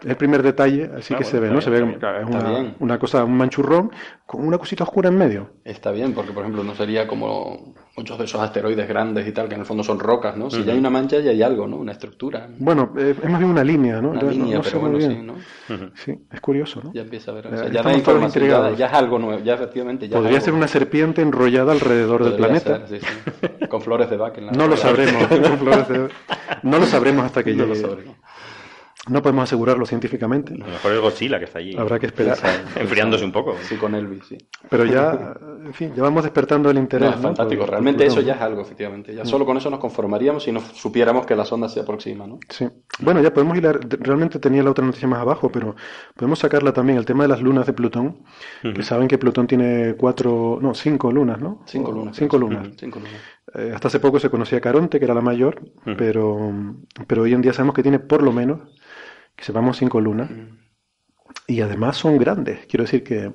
es 0.02 0.06
el 0.10 0.16
primer 0.16 0.42
detalle, 0.42 0.90
así 0.96 1.14
Ah, 1.14 1.18
que 1.18 1.24
bueno, 1.24 1.30
se 1.30 1.40
ve, 1.40 1.50
¿no? 1.50 1.60
Se 1.62 1.70
ve 1.70 1.78
está 1.78 2.20
es 2.20 2.26
bien. 2.26 2.36
Está 2.38 2.50
una, 2.50 2.74
una 2.80 2.98
cosa, 2.98 3.24
un 3.24 3.36
manchurrón 3.36 3.90
con 4.26 4.46
una 4.46 4.58
cosita 4.58 4.84
oscura 4.84 5.08
en 5.08 5.16
medio. 5.16 5.50
Está 5.64 5.90
bien, 5.90 6.12
porque 6.12 6.32
por 6.32 6.42
ejemplo 6.42 6.62
no 6.64 6.74
sería 6.74 7.06
como 7.06 7.74
muchos 8.00 8.18
de 8.18 8.24
esos 8.24 8.40
asteroides 8.40 8.88
grandes 8.88 9.26
y 9.28 9.32
tal, 9.32 9.46
que 9.48 9.54
en 9.54 9.60
el 9.60 9.66
fondo 9.66 9.84
son 9.84 9.98
rocas, 10.00 10.36
¿no? 10.36 10.50
Si 10.50 10.64
ya 10.64 10.72
hay 10.72 10.78
una 10.78 10.88
mancha, 10.90 11.20
ya 11.20 11.30
hay 11.30 11.42
algo, 11.42 11.66
¿no? 11.66 11.76
Una 11.76 11.92
estructura, 11.92 12.48
Bueno, 12.58 12.92
eh, 12.96 13.14
es 13.22 13.28
más 13.30 13.38
bien 13.38 13.50
una 13.50 13.62
línea, 13.62 14.00
¿no? 14.00 14.10
una 14.10 14.22
línea, 14.22 14.56
no 14.56 14.62
pero 14.62 14.70
sé 14.70 14.76
muy 14.78 14.90
bueno, 14.90 14.98
bien. 14.98 15.10
sí, 15.12 15.26
¿no? 15.26 15.90
Sí, 15.94 16.14
es 16.32 16.40
curioso, 16.40 16.80
¿no? 16.82 16.92
Ya 16.94 17.02
empieza 17.02 17.30
a 17.30 17.34
ver, 17.34 17.46
o 17.46 17.50
Eh, 17.54 17.58
sea, 17.58 17.68
ya 17.68 17.80
información, 17.80 18.20
ya, 18.20 18.26
intrigados. 18.26 18.78
ya 18.78 18.86
es 18.86 18.92
algo 18.94 19.18
nuevo, 19.18 19.42
ya 19.44 19.54
efectivamente 19.54 20.08
ya 20.08 20.16
Podría 20.16 20.40
ser 20.40 20.54
una 20.54 20.66
serpiente 20.66 21.20
enrollada 21.22 21.72
alrededor 21.72 22.24
del 22.24 22.34
planeta. 22.34 22.86
ser, 22.88 23.00
sí, 23.00 23.06
sí. 23.06 23.66
Con 23.68 23.82
flores 23.82 24.08
de 24.10 24.16
Bach 24.16 24.36
en 24.38 24.46
la 24.46 24.52
No 24.52 24.66
lo 24.66 24.76
sabremos. 24.76 25.26
con 25.28 25.58
flores 25.58 25.88
de- 25.88 26.08
No 26.62 26.78
lo 26.78 26.86
sabremos 26.86 27.24
hasta 27.26 27.44
que 27.44 27.52
No 27.54 27.66
lo 27.66 27.74
llegue. 27.74 27.86
sabremos. 27.86 28.16
No 29.08 29.22
podemos 29.22 29.44
asegurarlo 29.44 29.86
científicamente. 29.86 30.52
A 30.54 30.58
lo 30.58 30.66
mejor 30.66 30.92
es 30.92 31.00
Godzilla 31.00 31.38
que 31.38 31.46
está 31.46 31.58
allí. 31.58 31.74
Habrá 31.76 31.98
que 31.98 32.06
esperar. 32.06 32.36
Enfriándose 32.76 33.24
un 33.24 33.32
poco. 33.32 33.56
Sí, 33.62 33.76
con 33.76 33.94
Elvis, 33.94 34.24
sí. 34.28 34.36
Pero 34.68 34.84
ya, 34.84 35.34
en 35.64 35.72
fin, 35.72 35.92
ya 35.96 36.02
vamos 36.02 36.22
despertando 36.22 36.68
el 36.68 36.76
No, 36.76 36.82
interés. 36.82 37.08
es 37.10 37.16
¿no? 37.16 37.22
fantástico, 37.22 37.62
por 37.62 37.70
realmente 37.70 38.04
eso 38.04 38.20
ya 38.20 38.34
es 38.34 38.40
algo, 38.42 38.60
efectivamente. 38.60 39.14
Ya 39.14 39.24
solo 39.24 39.46
con 39.46 39.56
eso 39.56 39.70
nos 39.70 39.80
conformaríamos 39.80 40.42
si 40.44 40.52
nos 40.52 40.64
supiéramos 40.64 41.24
que 41.24 41.34
la 41.34 41.46
sonda 41.46 41.68
se 41.70 41.80
aproxima, 41.80 42.26
¿no? 42.26 42.38
Sí. 42.50 42.68
Bueno, 43.00 43.22
ya 43.22 43.32
podemos 43.32 43.56
hilar. 43.56 43.80
Realmente 43.88 44.38
tenía 44.38 44.62
la 44.62 44.70
otra 44.70 44.84
noticia 44.84 45.08
más 45.08 45.20
abajo, 45.20 45.50
pero 45.50 45.74
podemos 46.14 46.38
sacarla 46.38 46.72
también. 46.72 46.98
El 46.98 47.06
tema 47.06 47.24
de 47.24 47.28
las 47.28 47.40
lunas 47.40 47.66
de 47.66 47.72
Plutón. 47.72 48.18
Que 48.62 48.82
saben 48.82 49.08
que 49.08 49.16
Plutón 49.16 49.46
tiene 49.46 49.94
cuatro, 49.96 50.58
no, 50.60 50.74
cinco 50.74 51.10
lunas, 51.10 51.40
¿no? 51.40 51.62
Cinco 51.66 51.90
lunas. 51.90 52.14
Cinco 52.16 52.36
lunas. 52.38 52.68
Eh, 53.54 53.72
hasta 53.74 53.88
hace 53.88 53.98
poco 53.98 54.20
se 54.20 54.30
conocía 54.30 54.60
Caronte, 54.60 54.98
que 54.98 55.04
era 55.06 55.14
la 55.14 55.20
mayor, 55.22 55.60
pero, 55.96 56.52
pero 57.08 57.22
hoy 57.22 57.32
en 57.32 57.40
día 57.42 57.52
sabemos 57.52 57.74
que 57.74 57.82
tiene 57.82 57.98
por 57.98 58.22
lo 58.22 58.30
menos, 58.32 58.60
que 59.40 59.46
sepamos, 59.46 59.78
cinco 59.78 60.02
lunas. 60.02 60.30
Y 61.46 61.62
además 61.62 61.96
son 61.96 62.18
grandes. 62.18 62.66
Quiero 62.66 62.84
decir 62.84 63.02
que 63.02 63.32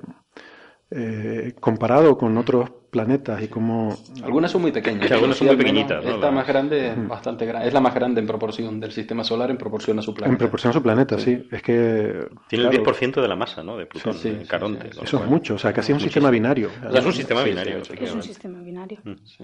eh, 0.88 1.52
comparado 1.58 2.16
con 2.16 2.38
otros 2.38 2.70
planetas 2.92 3.42
y 3.42 3.48
como... 3.48 3.92
Algunas 4.22 4.52
son 4.52 4.62
muy 4.62 4.70
pequeñas. 4.70 5.08
Sí, 5.08 5.12
algunas 5.12 5.36
son 5.36 5.48
muy 5.48 5.56
pequeñitas, 5.56 6.04
¿no? 6.04 6.10
Esta 6.12 6.30
más 6.30 6.46
grande 6.46 6.90
es 6.90 7.08
bastante 7.08 7.44
grande. 7.44 7.66
Es 7.66 7.74
la 7.74 7.80
más 7.80 7.92
grande 7.92 8.20
en 8.20 8.26
proporción 8.28 8.78
del 8.78 8.92
sistema 8.92 9.24
solar 9.24 9.50
en 9.50 9.58
proporción 9.58 9.98
a 9.98 10.02
su 10.02 10.14
planeta. 10.14 10.32
En 10.32 10.38
proporción 10.38 10.70
a 10.70 10.74
su 10.74 10.82
planeta, 10.82 11.18
sí. 11.18 11.48
Es 11.50 11.60
que... 11.60 12.28
Tiene 12.48 12.68
claro, 12.68 12.70
el 12.70 12.84
10% 12.84 13.20
de 13.20 13.28
la 13.28 13.34
masa, 13.34 13.64
¿no? 13.64 13.76
De 13.76 13.86
Plutón, 13.86 14.14
Sí, 14.14 14.20
sí, 14.20 14.30
de 14.30 14.46
Caronte. 14.46 14.90
Eso 15.02 15.24
es 15.24 15.28
mucho, 15.28 15.56
o 15.56 15.58
sea, 15.58 15.72
casi 15.72 15.90
es 15.90 15.96
un 15.96 16.02
sistema 16.02 16.30
binario. 16.30 16.70
Es 16.94 17.04
un 17.04 17.12
sistema 17.12 17.42
binario. 17.42 17.78
Es 17.78 18.14
un 18.14 18.22
sistema 18.22 18.60
binario. 18.60 19.00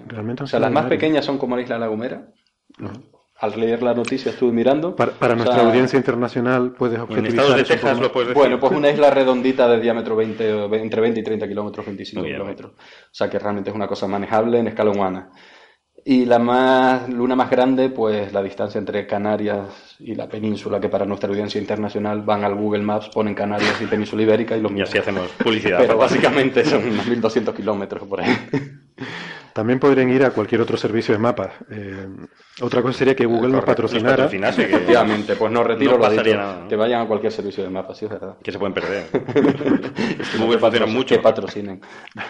Realmente 0.07 0.43
un 0.43 0.45
O 0.45 0.47
sea, 0.47 0.61
las 0.61 0.71
más 0.71 0.85
binario. 0.85 0.89
pequeñas 0.97 1.25
son 1.25 1.37
como 1.37 1.57
la 1.57 1.61
isla 1.61 1.77
La 1.77 1.87
Gomera. 1.87 2.29
Al 3.43 3.59
leer 3.59 3.83
la 3.83 3.93
noticia 3.93 4.31
estuve 4.31 4.53
mirando. 4.53 4.95
Para, 4.95 5.11
para 5.11 5.35
nuestra 5.35 5.57
sea, 5.57 5.65
audiencia 5.67 5.97
internacional 5.97 6.71
puedes 6.71 6.95
En 6.95 7.01
objetivizar 7.01 7.39
estados 7.41 7.57
de 7.57 7.63
Texas 7.75 7.99
lo 7.99 8.09
puedes 8.11 8.29
decir. 8.29 8.41
Bueno, 8.41 8.57
pues 8.57 8.71
una 8.71 8.89
isla 8.89 9.09
redondita 9.09 9.67
de 9.67 9.81
diámetro 9.81 10.15
20, 10.15 10.53
o 10.53 10.69
ve- 10.69 10.81
entre 10.81 11.01
20 11.01 11.19
y 11.19 11.23
30 11.23 11.47
kilómetros, 11.49 11.85
25 11.85 12.21
Muy 12.21 12.29
bien. 12.29 12.37
kilómetros. 12.39 12.71
O 12.71 12.77
sea 13.11 13.29
que 13.29 13.37
realmente 13.39 13.69
es 13.69 13.75
una 13.75 13.87
cosa 13.87 14.07
manejable 14.07 14.59
en 14.59 14.67
escala 14.67 14.91
humana. 14.91 15.29
Y 16.05 16.25
la 16.25 16.39
más, 16.39 17.09
luna 17.09 17.35
más 17.35 17.49
grande, 17.49 17.89
pues 17.89 18.31
la 18.31 18.41
distancia 18.41 18.79
entre 18.79 19.05
Canarias 19.07 19.95
y 19.99 20.15
la 20.15 20.29
península, 20.29 20.79
que 20.79 20.87
para 20.87 21.05
nuestra 21.05 21.29
audiencia 21.29 21.59
internacional 21.59 22.21
van 22.21 22.45
al 22.45 22.55
Google 22.55 22.81
Maps, 22.83 23.09
ponen 23.13 23.35
Canarias 23.35 23.81
y 23.81 23.85
península 23.87 24.21
ibérica 24.21 24.55
y 24.55 24.61
los 24.61 24.71
Y 24.71 24.81
así 24.81 24.97
hacemos 24.97 25.27
publicidad. 25.43 25.79
Pero 25.79 25.97
básicamente 25.97 26.63
son 26.63 26.85
unos 26.87 27.05
1200 27.07 27.53
kilómetros 27.53 28.07
por 28.07 28.21
ahí. 28.21 28.33
También 29.53 29.79
podrían 29.79 30.09
ir 30.09 30.23
a 30.25 30.31
cualquier 30.31 30.61
otro 30.61 30.77
servicio 30.77 31.13
de 31.13 31.19
mapas. 31.19 31.51
Eh, 31.69 32.07
otra 32.61 32.81
cosa 32.81 32.97
sería 32.97 33.15
que 33.15 33.25
Google 33.27 33.49
nos 33.51 33.63
patrocinara. 33.63 34.09
Nos 34.23 34.33
patrocinase, 34.33 34.67
que 34.67 34.75
Efectivamente, 34.75 35.35
pues 35.35 35.51
no 35.51 35.63
retiro 35.63 35.91
no 35.91 35.97
lo 35.97 36.03
pasaría 36.03 36.23
dicho. 36.33 36.37
nada, 36.37 36.59
¿no? 36.63 36.67
Que 36.67 36.75
vayan 36.75 37.01
a 37.03 37.05
cualquier 37.07 37.31
servicio 37.31 37.63
de 37.63 37.69
mapas, 37.69 37.97
sí, 37.97 38.05
es 38.05 38.11
verdad. 38.11 38.35
que 38.43 38.51
se 38.51 38.57
pueden 38.59 38.73
perder. 38.73 39.05
Que 39.13 40.37
Google 40.39 40.57
patrocina 40.57 40.85
mucho. 40.91 41.15
Que 41.15 41.21
patrocinen. 41.21 41.81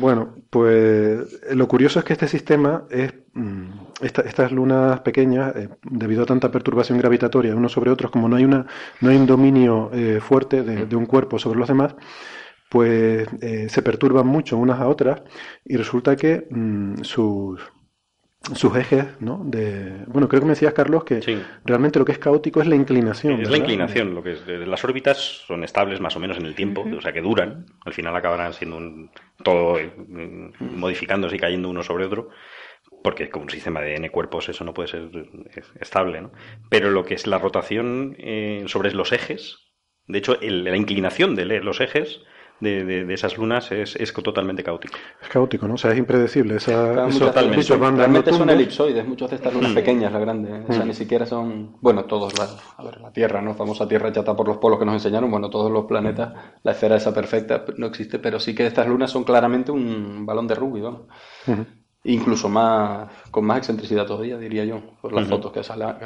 Bueno, 0.00 0.36
pues 0.48 1.40
lo 1.52 1.66
curioso 1.68 1.98
es 1.98 2.04
que 2.04 2.12
este 2.14 2.28
sistema 2.28 2.84
es 2.88 3.12
mm, 3.34 3.64
esta- 4.00 4.22
estas 4.22 4.52
lunas 4.52 5.00
pequeñas, 5.00 5.54
eh, 5.56 5.68
debido 5.82 6.22
a 6.22 6.26
tanta 6.26 6.50
perturbación 6.52 6.98
gravitatoria 6.98 7.50
de 7.50 7.56
unos 7.56 7.72
sobre 7.72 7.90
otros, 7.90 8.10
como 8.12 8.28
no 8.28 8.36
hay 8.36 8.44
una 8.44 8.64
no 9.00 9.10
hay 9.10 9.16
un 9.16 9.26
dominio 9.26 9.90
eh, 9.92 10.20
fuerte 10.20 10.62
de, 10.62 10.86
de 10.86 10.96
un 10.96 11.04
cuerpo 11.04 11.38
sobre 11.40 11.58
los 11.58 11.68
demás, 11.68 11.94
pues 12.68 13.28
eh, 13.42 13.68
se 13.68 13.82
perturban 13.82 14.26
mucho 14.26 14.56
unas 14.56 14.80
a 14.80 14.88
otras 14.88 15.22
y 15.64 15.76
resulta 15.76 16.16
que 16.16 16.46
mm, 16.50 17.02
sus 17.02 17.60
sus 18.54 18.76
ejes, 18.76 19.04
¿no? 19.20 19.42
De, 19.44 20.04
bueno, 20.06 20.28
creo 20.28 20.40
que 20.40 20.46
me 20.46 20.52
decías, 20.52 20.72
Carlos, 20.72 21.02
que 21.02 21.20
Sí. 21.20 21.42
realmente 21.64 21.98
lo 21.98 22.04
que 22.04 22.12
es 22.12 22.18
caótico 22.18 22.60
es 22.60 22.68
la 22.68 22.76
inclinación. 22.76 23.40
Es 23.40 23.50
la 23.50 23.58
inclinación, 23.58 24.14
lo 24.14 24.22
que 24.22 24.34
es, 24.34 24.44
eh, 24.46 24.64
las 24.64 24.84
órbitas 24.84 25.42
son 25.48 25.64
estables 25.64 26.00
más 26.00 26.14
o 26.14 26.20
menos 26.20 26.36
en 26.38 26.46
el 26.46 26.54
tiempo, 26.54 26.86
o 26.96 27.00
sea 27.00 27.12
que 27.12 27.22
duran, 27.22 27.66
al 27.84 27.92
final 27.92 28.14
acabarán 28.14 28.52
siendo 28.52 28.76
un, 28.76 29.10
todo 29.42 29.78
eh, 29.80 29.90
modificándose 30.60 31.34
y 31.34 31.38
cayendo 31.40 31.68
uno 31.68 31.82
sobre 31.82 32.04
otro, 32.04 32.28
porque 33.02 33.30
como 33.30 33.44
un 33.46 33.50
sistema 33.50 33.80
de 33.80 33.96
n 33.96 34.10
cuerpos 34.10 34.48
eso 34.48 34.62
no 34.64 34.74
puede 34.74 34.88
ser 34.90 35.08
eh, 35.12 35.62
estable, 35.80 36.20
¿no? 36.20 36.30
Pero 36.70 36.92
lo 36.92 37.04
que 37.04 37.14
es 37.14 37.26
la 37.26 37.38
rotación 37.38 38.14
eh, 38.18 38.62
sobre 38.66 38.92
los 38.92 39.10
ejes, 39.10 39.58
de 40.06 40.18
hecho 40.18 40.40
el- 40.40 40.62
la 40.62 40.76
inclinación 40.76 41.34
de 41.34 41.46
los 41.46 41.80
ejes 41.80 42.20
de, 42.60 42.84
de- 42.84 43.04
de 43.04 43.14
esas 43.14 43.36
lunas 43.36 43.70
es, 43.72 43.96
es 43.96 44.12
totalmente 44.12 44.62
caótico. 44.64 44.94
Es 45.20 45.28
caótico, 45.28 45.68
¿no? 45.68 45.74
O 45.74 45.76
sea, 45.78 45.92
es 45.92 45.98
impredecible. 45.98 46.56
Esa, 46.56 46.72
Claro, 46.92 47.08
esos 47.08 47.20
muchas- 47.22 47.50
bichos 47.56 47.78
van 47.78 47.80
dando 47.96 47.98
realmente 47.98 48.32
son 48.32 48.48
elipsoides, 48.50 49.06
muchos 49.06 49.28
de 49.30 49.36
estas 49.36 49.52
lunas 49.54 49.72
pequeñas, 49.72 50.10
las 50.12 50.20
grandes. 50.22 50.64
O 50.68 50.72
sea, 50.72 50.84
ni 50.84 50.94
siquiera 50.94 51.26
son. 51.26 51.76
Bueno, 51.80 52.04
todos 52.06 52.38
las. 52.38 52.56
A 52.78 52.82
ver, 52.84 53.00
la 53.00 53.12
Tierra, 53.12 53.42
¿no? 53.42 53.54
Famosa 53.54 53.86
Tierra 53.86 54.10
chata 54.12 54.34
por 54.34 54.48
los 54.48 54.56
polos 54.58 54.78
que 54.78 54.84
nos 54.86 54.94
enseñaron. 54.94 55.30
Bueno, 55.30 55.50
todos 55.50 55.70
los 55.70 55.84
planetas, 55.86 56.32
la 56.62 56.72
esfera 56.72 56.96
esa 56.96 57.12
perfecta 57.12 57.64
no 57.76 57.86
existe, 57.86 58.18
pero 58.18 58.40
sí 58.40 58.54
que 58.54 58.66
estas 58.66 58.86
lunas 58.86 59.10
son 59.10 59.24
claramente 59.24 59.70
un 59.72 60.24
balón 60.24 60.46
de 60.46 60.54
rugby, 60.54 60.80
vamos. 60.80 61.02
Ujú. 61.46 61.64
Incluso 62.04 62.48
más. 62.48 63.08
con 63.32 63.44
más 63.44 63.58
excentricidad 63.58 64.06
todavía, 64.06 64.38
diría 64.38 64.64
yo, 64.64 64.80
por 65.02 65.12
las 65.12 65.26
fotos 65.26 65.50
que 65.52 65.64
salen. 65.64 65.96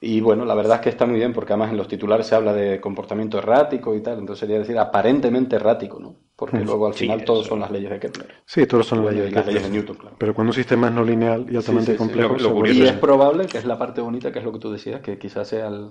Y 0.00 0.20
bueno, 0.20 0.44
la 0.44 0.54
verdad 0.54 0.76
es 0.76 0.82
que 0.82 0.88
está 0.90 1.06
muy 1.06 1.16
bien, 1.16 1.32
porque 1.32 1.52
además 1.52 1.70
en 1.70 1.76
los 1.76 1.88
titulares 1.88 2.26
se 2.26 2.34
habla 2.34 2.52
de 2.52 2.80
comportamiento 2.80 3.38
errático 3.38 3.94
y 3.94 4.00
tal, 4.02 4.18
entonces 4.18 4.40
sería 4.40 4.58
decir 4.58 4.78
aparentemente 4.78 5.56
errático, 5.56 5.98
¿no? 5.98 6.16
Porque 6.36 6.60
luego 6.60 6.86
al 6.86 6.94
Sí, 6.94 7.00
final 7.00 7.24
todos 7.24 7.40
eso. 7.40 7.48
son 7.50 7.60
las 7.60 7.70
leyes 7.72 7.90
de 7.90 7.98
Kepler. 7.98 8.28
Sí, 8.46 8.64
todos 8.66 8.86
son 8.86 9.02
Bueno, 9.02 9.18
leyes 9.18 9.34
las 9.34 9.46
leyes 9.46 9.62
de. 9.64 9.70
Newton, 9.70 9.96
claro. 9.96 10.16
Pero 10.20 10.34
cuando 10.34 10.50
un 10.50 10.54
sistema 10.54 10.86
es 10.86 10.92
no 10.94 11.02
lineal 11.02 11.46
y 11.50 11.56
altamente 11.56 11.92
sí, 11.92 11.92
sí. 11.92 11.98
complejo, 11.98 12.32
Lo- 12.34 12.38
se 12.38 12.48
lo 12.48 12.66
Y 12.66 12.82
es- 12.82 12.92
probable, 12.92 13.46
que 13.46 13.58
es 13.58 13.64
la 13.64 13.76
parte 13.76 14.00
bonita, 14.00 14.30
que 14.30 14.38
es 14.38 14.44
lo 14.44 14.52
que 14.52 14.60
tú 14.60 14.70
decías, 14.70 15.00
que 15.00 15.18
quizás 15.18 15.48
sea 15.48 15.66
el... 15.66 15.90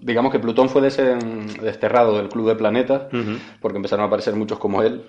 Digamos 0.00 0.32
que 0.32 0.38
Plutón 0.40 0.68
fue 0.68 0.82
desen- 0.82 1.60
desterrado 1.60 2.16
del 2.16 2.28
club 2.28 2.48
de 2.48 2.56
planetas, 2.56 3.02
porque 3.60 3.76
empezaron 3.76 4.02
a 4.04 4.06
aparecer 4.08 4.34
muchos 4.34 4.58
como 4.58 4.82
él. 4.82 5.04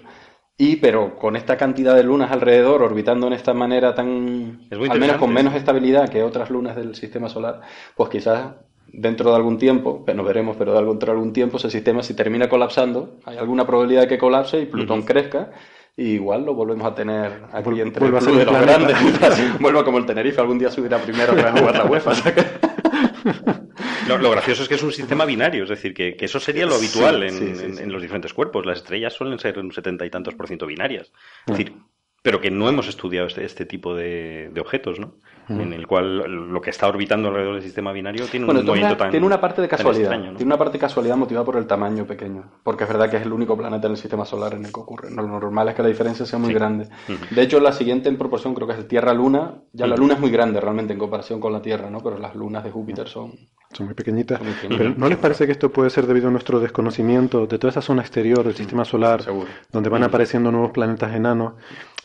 Y, 0.59 0.77
pero 0.77 1.15
con 1.17 1.35
esta 1.35 1.55
cantidad 1.55 1.95
de 1.95 2.03
lunas 2.03 2.31
alrededor, 2.31 2.81
orbitando 2.81 3.27
en 3.27 3.33
esta 3.33 3.53
manera 3.53 3.93
tan... 3.93 4.61
Al 4.71 4.99
menos 4.99 5.17
con 5.17 5.31
menos 5.33 5.53
estabilidad 5.53 6.09
que 6.09 6.23
otras 6.23 6.49
lunas 6.49 6.75
del 6.75 6.95
sistema 6.95 7.29
solar, 7.29 7.61
pues 7.95 8.09
quizás 8.09 8.53
dentro 8.91 9.29
de 9.29 9.35
algún 9.35 9.59
tiempo, 9.59 10.03
que 10.03 10.15
no 10.15 10.23
veremos, 10.23 10.55
pero 10.57 10.71
de 10.73 10.79
algún- 10.79 10.93
dentro 10.95 11.13
de 11.13 11.19
algún 11.19 11.33
tiempo 11.33 11.57
ese 11.57 11.69
sistema 11.69 12.01
si 12.01 12.15
termina 12.15 12.49
colapsando, 12.49 13.17
hay 13.25 13.37
alguna 13.37 13.67
probabilidad 13.67 14.01
de 14.01 14.07
que 14.07 14.17
colapse 14.17 14.59
y 14.59 14.65
Plutón 14.65 15.03
crezca, 15.03 15.51
y 15.95 16.13
igual 16.13 16.43
lo 16.45 16.55
volvemos 16.55 16.87
a 16.87 16.95
tener 16.95 17.43
aquí 17.51 17.81
entre 17.81 18.05
el 18.07 18.13
de 18.13 18.45
los 18.45 18.61
grandes. 18.61 18.97
Vuelva 19.59 19.83
como 19.83 19.99
el 19.99 20.05
Tenerife, 20.07 20.41
algún 20.41 20.57
día 20.57 20.71
subirá 20.71 20.97
primero 20.97 21.33
otra 21.33 21.51
vez 21.51 21.53
a 21.53 21.59
jugar 21.59 21.75
la 21.75 21.85
UEFA. 21.85 22.11
Lo, 24.07 24.17
lo 24.17 24.31
gracioso 24.31 24.63
es 24.63 24.69
que 24.69 24.75
es 24.75 24.83
un 24.83 24.91
sistema 24.91 25.25
binario, 25.25 25.63
es 25.63 25.69
decir, 25.69 25.93
que, 25.93 26.15
que 26.15 26.25
eso 26.25 26.39
sería 26.39 26.65
lo 26.65 26.75
habitual 26.75 27.23
en, 27.23 27.33
sí, 27.33 27.81
en- 27.83 27.91
los 27.91 28.01
diferentes 28.01 28.33
cuerpos. 28.33 28.65
Las 28.65 28.79
estrellas 28.79 29.13
suelen 29.13 29.39
ser 29.39 29.57
un 29.59 29.71
setenta 29.71 30.05
y 30.05 30.09
tantos 30.09 30.35
por 30.35 30.47
ciento 30.47 30.65
binarias. 30.65 31.11
Es 31.47 31.57
decir, 31.57 31.73
pero 32.21 32.41
que 32.41 32.51
no 32.51 32.67
hemos 32.69 32.87
estudiado 32.87 33.27
este, 33.27 33.43
este 33.45 33.65
tipo 33.65 33.95
de, 33.95 34.49
de 34.53 34.61
objetos, 34.61 34.99
¿no? 34.99 35.15
En 35.49 35.71
el 35.73 35.87
cual 35.87 36.17
lo 36.51 36.59
que 36.61 36.69
está 36.71 36.87
orbitando 36.87 37.29
alrededor 37.29 37.53
del 37.55 37.63
sistema 37.63 37.91
binario 37.93 38.25
tiene 38.25 38.45
Bueno, 38.45 38.59
un 38.59 38.65
tiene 38.65 38.71
movimiento 38.81 38.93
una, 38.95 38.97
tan. 39.03 39.11
tiene 39.11 39.25
una 39.25 39.39
parte 39.39 39.61
de 39.61 39.67
casualidad. 39.67 40.03
extraño, 40.11 40.31
¿no? 40.31 40.37
Tiene 40.37 40.49
una 40.49 40.57
parte 40.57 40.73
de 40.73 40.79
casualidad 40.79 41.15
motivada 41.15 41.45
por 41.45 41.55
el 41.57 41.65
tamaño 41.67 42.05
pequeño. 42.05 42.43
Porque 42.63 42.83
es 42.83 42.89
verdad 42.89 43.09
que 43.09 43.17
es 43.17 43.23
el 43.23 43.31
único 43.31 43.55
planeta 43.57 43.87
en 43.87 43.91
el 43.91 43.97
sistema 43.97 44.25
solar 44.25 44.53
en 44.55 44.65
el 44.65 44.73
que 44.73 44.79
ocurre. 44.79 45.09
Lo 45.09 45.25
normal 45.25 45.69
es 45.69 45.75
que 45.75 45.81
la 45.83 45.87
diferencia 45.87 46.25
sea 46.25 46.37
muy 46.39 46.53
grande. 46.53 46.89
De 47.31 47.41
hecho, 47.41 47.59
la 47.59 47.71
siguiente 47.71 48.09
en 48.09 48.17
proporción 48.17 48.53
creo 48.53 48.67
que 48.67 48.73
es 48.73 48.79
el 48.79 48.87
Tierra-Luna. 48.87 49.55
Ya 49.73 49.87
la 49.87 49.95
Luna 49.95 50.15
es 50.15 50.19
muy 50.19 50.31
grande 50.31 50.59
realmente 50.59 50.93
en 50.93 50.99
comparación 50.99 51.39
con 51.39 51.53
la 51.53 51.61
Tierra, 51.61 51.89
¿no? 51.89 51.99
Pero 52.01 52.17
las 52.17 52.35
lunas 52.35 52.63
de 52.63 52.71
Júpiter 52.71 53.07
son. 53.07 53.31
Son 53.73 53.85
muy 53.85 53.95
pequeñitas. 53.95 54.37
Son 54.39 54.47
muy 54.47 54.55
pequeñitas. 54.55 54.79
Pero 54.87 54.95
¿no 54.97 55.09
les 55.09 55.17
parece 55.17 55.45
que 55.45 55.51
esto 55.51 55.71
puede 55.71 55.89
ser 55.89 56.07
debido 56.07 56.29
a 56.29 56.31
nuestro 56.31 56.59
desconocimiento 56.59 57.47
de 57.47 57.57
toda 57.59 57.71
esa 57.71 57.81
zona 57.81 58.01
exterior 58.01 58.43
del 58.45 58.55
sistema 58.55 58.85
solar, 58.85 59.21
seguro. 59.23 59.47
donde 59.71 59.89
van 59.89 60.03
apareciendo 60.03 60.51
nuevos 60.51 60.71
planetas 60.71 61.13
enanos, 61.13 61.53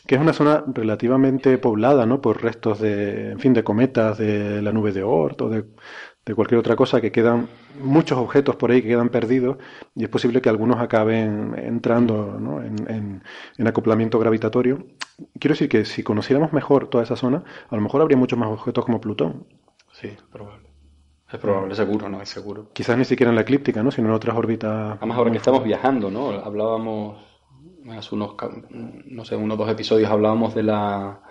que 0.07 0.15
es 0.15 0.21
una 0.21 0.33
zona 0.33 0.63
relativamente 0.67 1.57
poblada, 1.57 2.05
¿no? 2.05 2.21
Por 2.21 2.41
restos 2.43 2.79
de, 2.79 3.31
en 3.31 3.39
fin, 3.39 3.53
de 3.53 3.63
cometas, 3.63 4.17
de 4.17 4.61
la 4.61 4.71
nube 4.73 4.91
de 4.91 5.03
Oort 5.03 5.41
o 5.41 5.49
de, 5.49 5.65
de 6.25 6.35
cualquier 6.35 6.59
otra 6.59 6.75
cosa, 6.75 7.01
que 7.01 7.11
quedan 7.11 7.47
muchos 7.81 8.17
objetos 8.17 8.55
por 8.55 8.71
ahí 8.71 8.81
que 8.81 8.89
quedan 8.89 9.09
perdidos 9.09 9.57
y 9.95 10.03
es 10.03 10.09
posible 10.09 10.41
que 10.41 10.49
algunos 10.49 10.79
acaben 10.79 11.55
entrando 11.57 12.37
¿no? 12.39 12.61
en, 12.61 12.75
en- 12.89 13.23
en 13.57 13.67
acoplamiento 13.67 14.19
gravitatorio. 14.19 14.85
Quiero 15.39 15.53
decir 15.53 15.69
que 15.69 15.85
si 15.85 16.03
conociéramos 16.03 16.53
mejor 16.53 16.87
toda 16.89 17.03
esa 17.03 17.15
zona, 17.15 17.43
a 17.69 17.75
lo 17.75 17.81
mejor 17.81 18.01
habría 18.01 18.17
muchos 18.17 18.39
más 18.39 18.49
objetos 18.49 18.85
como 18.85 18.99
Plutón. 19.01 19.45
Sí, 19.91 20.07
es 20.07 20.21
probable. 20.23 20.69
Es 21.31 21.39
probable, 21.39 21.73
seguro, 21.75 22.09
no 22.09 22.21
es 22.21 22.29
seguro. 22.29 22.69
Quizás 22.73 22.97
ni 22.97 23.05
siquiera 23.05 23.29
en 23.31 23.35
la 23.35 23.41
eclíptica, 23.41 23.81
¿no? 23.83 23.91
Sino 23.91 24.07
en 24.09 24.13
otras 24.13 24.37
órbitas. 24.37 24.97
Además, 24.97 25.17
ahora 25.17 25.31
que 25.31 25.37
estamos 25.37 25.63
viajando, 25.63 26.11
¿no? 26.11 26.29
Hablábamos, 26.29 27.32
hace 27.91 28.15
unos, 28.15 28.35
no 28.69 29.25
sé, 29.25 29.35
unos 29.35 29.57
dos 29.57 29.69
episodios 29.69 30.09
hablábamos 30.09 30.55
de 30.55 30.63
la, 30.63 31.21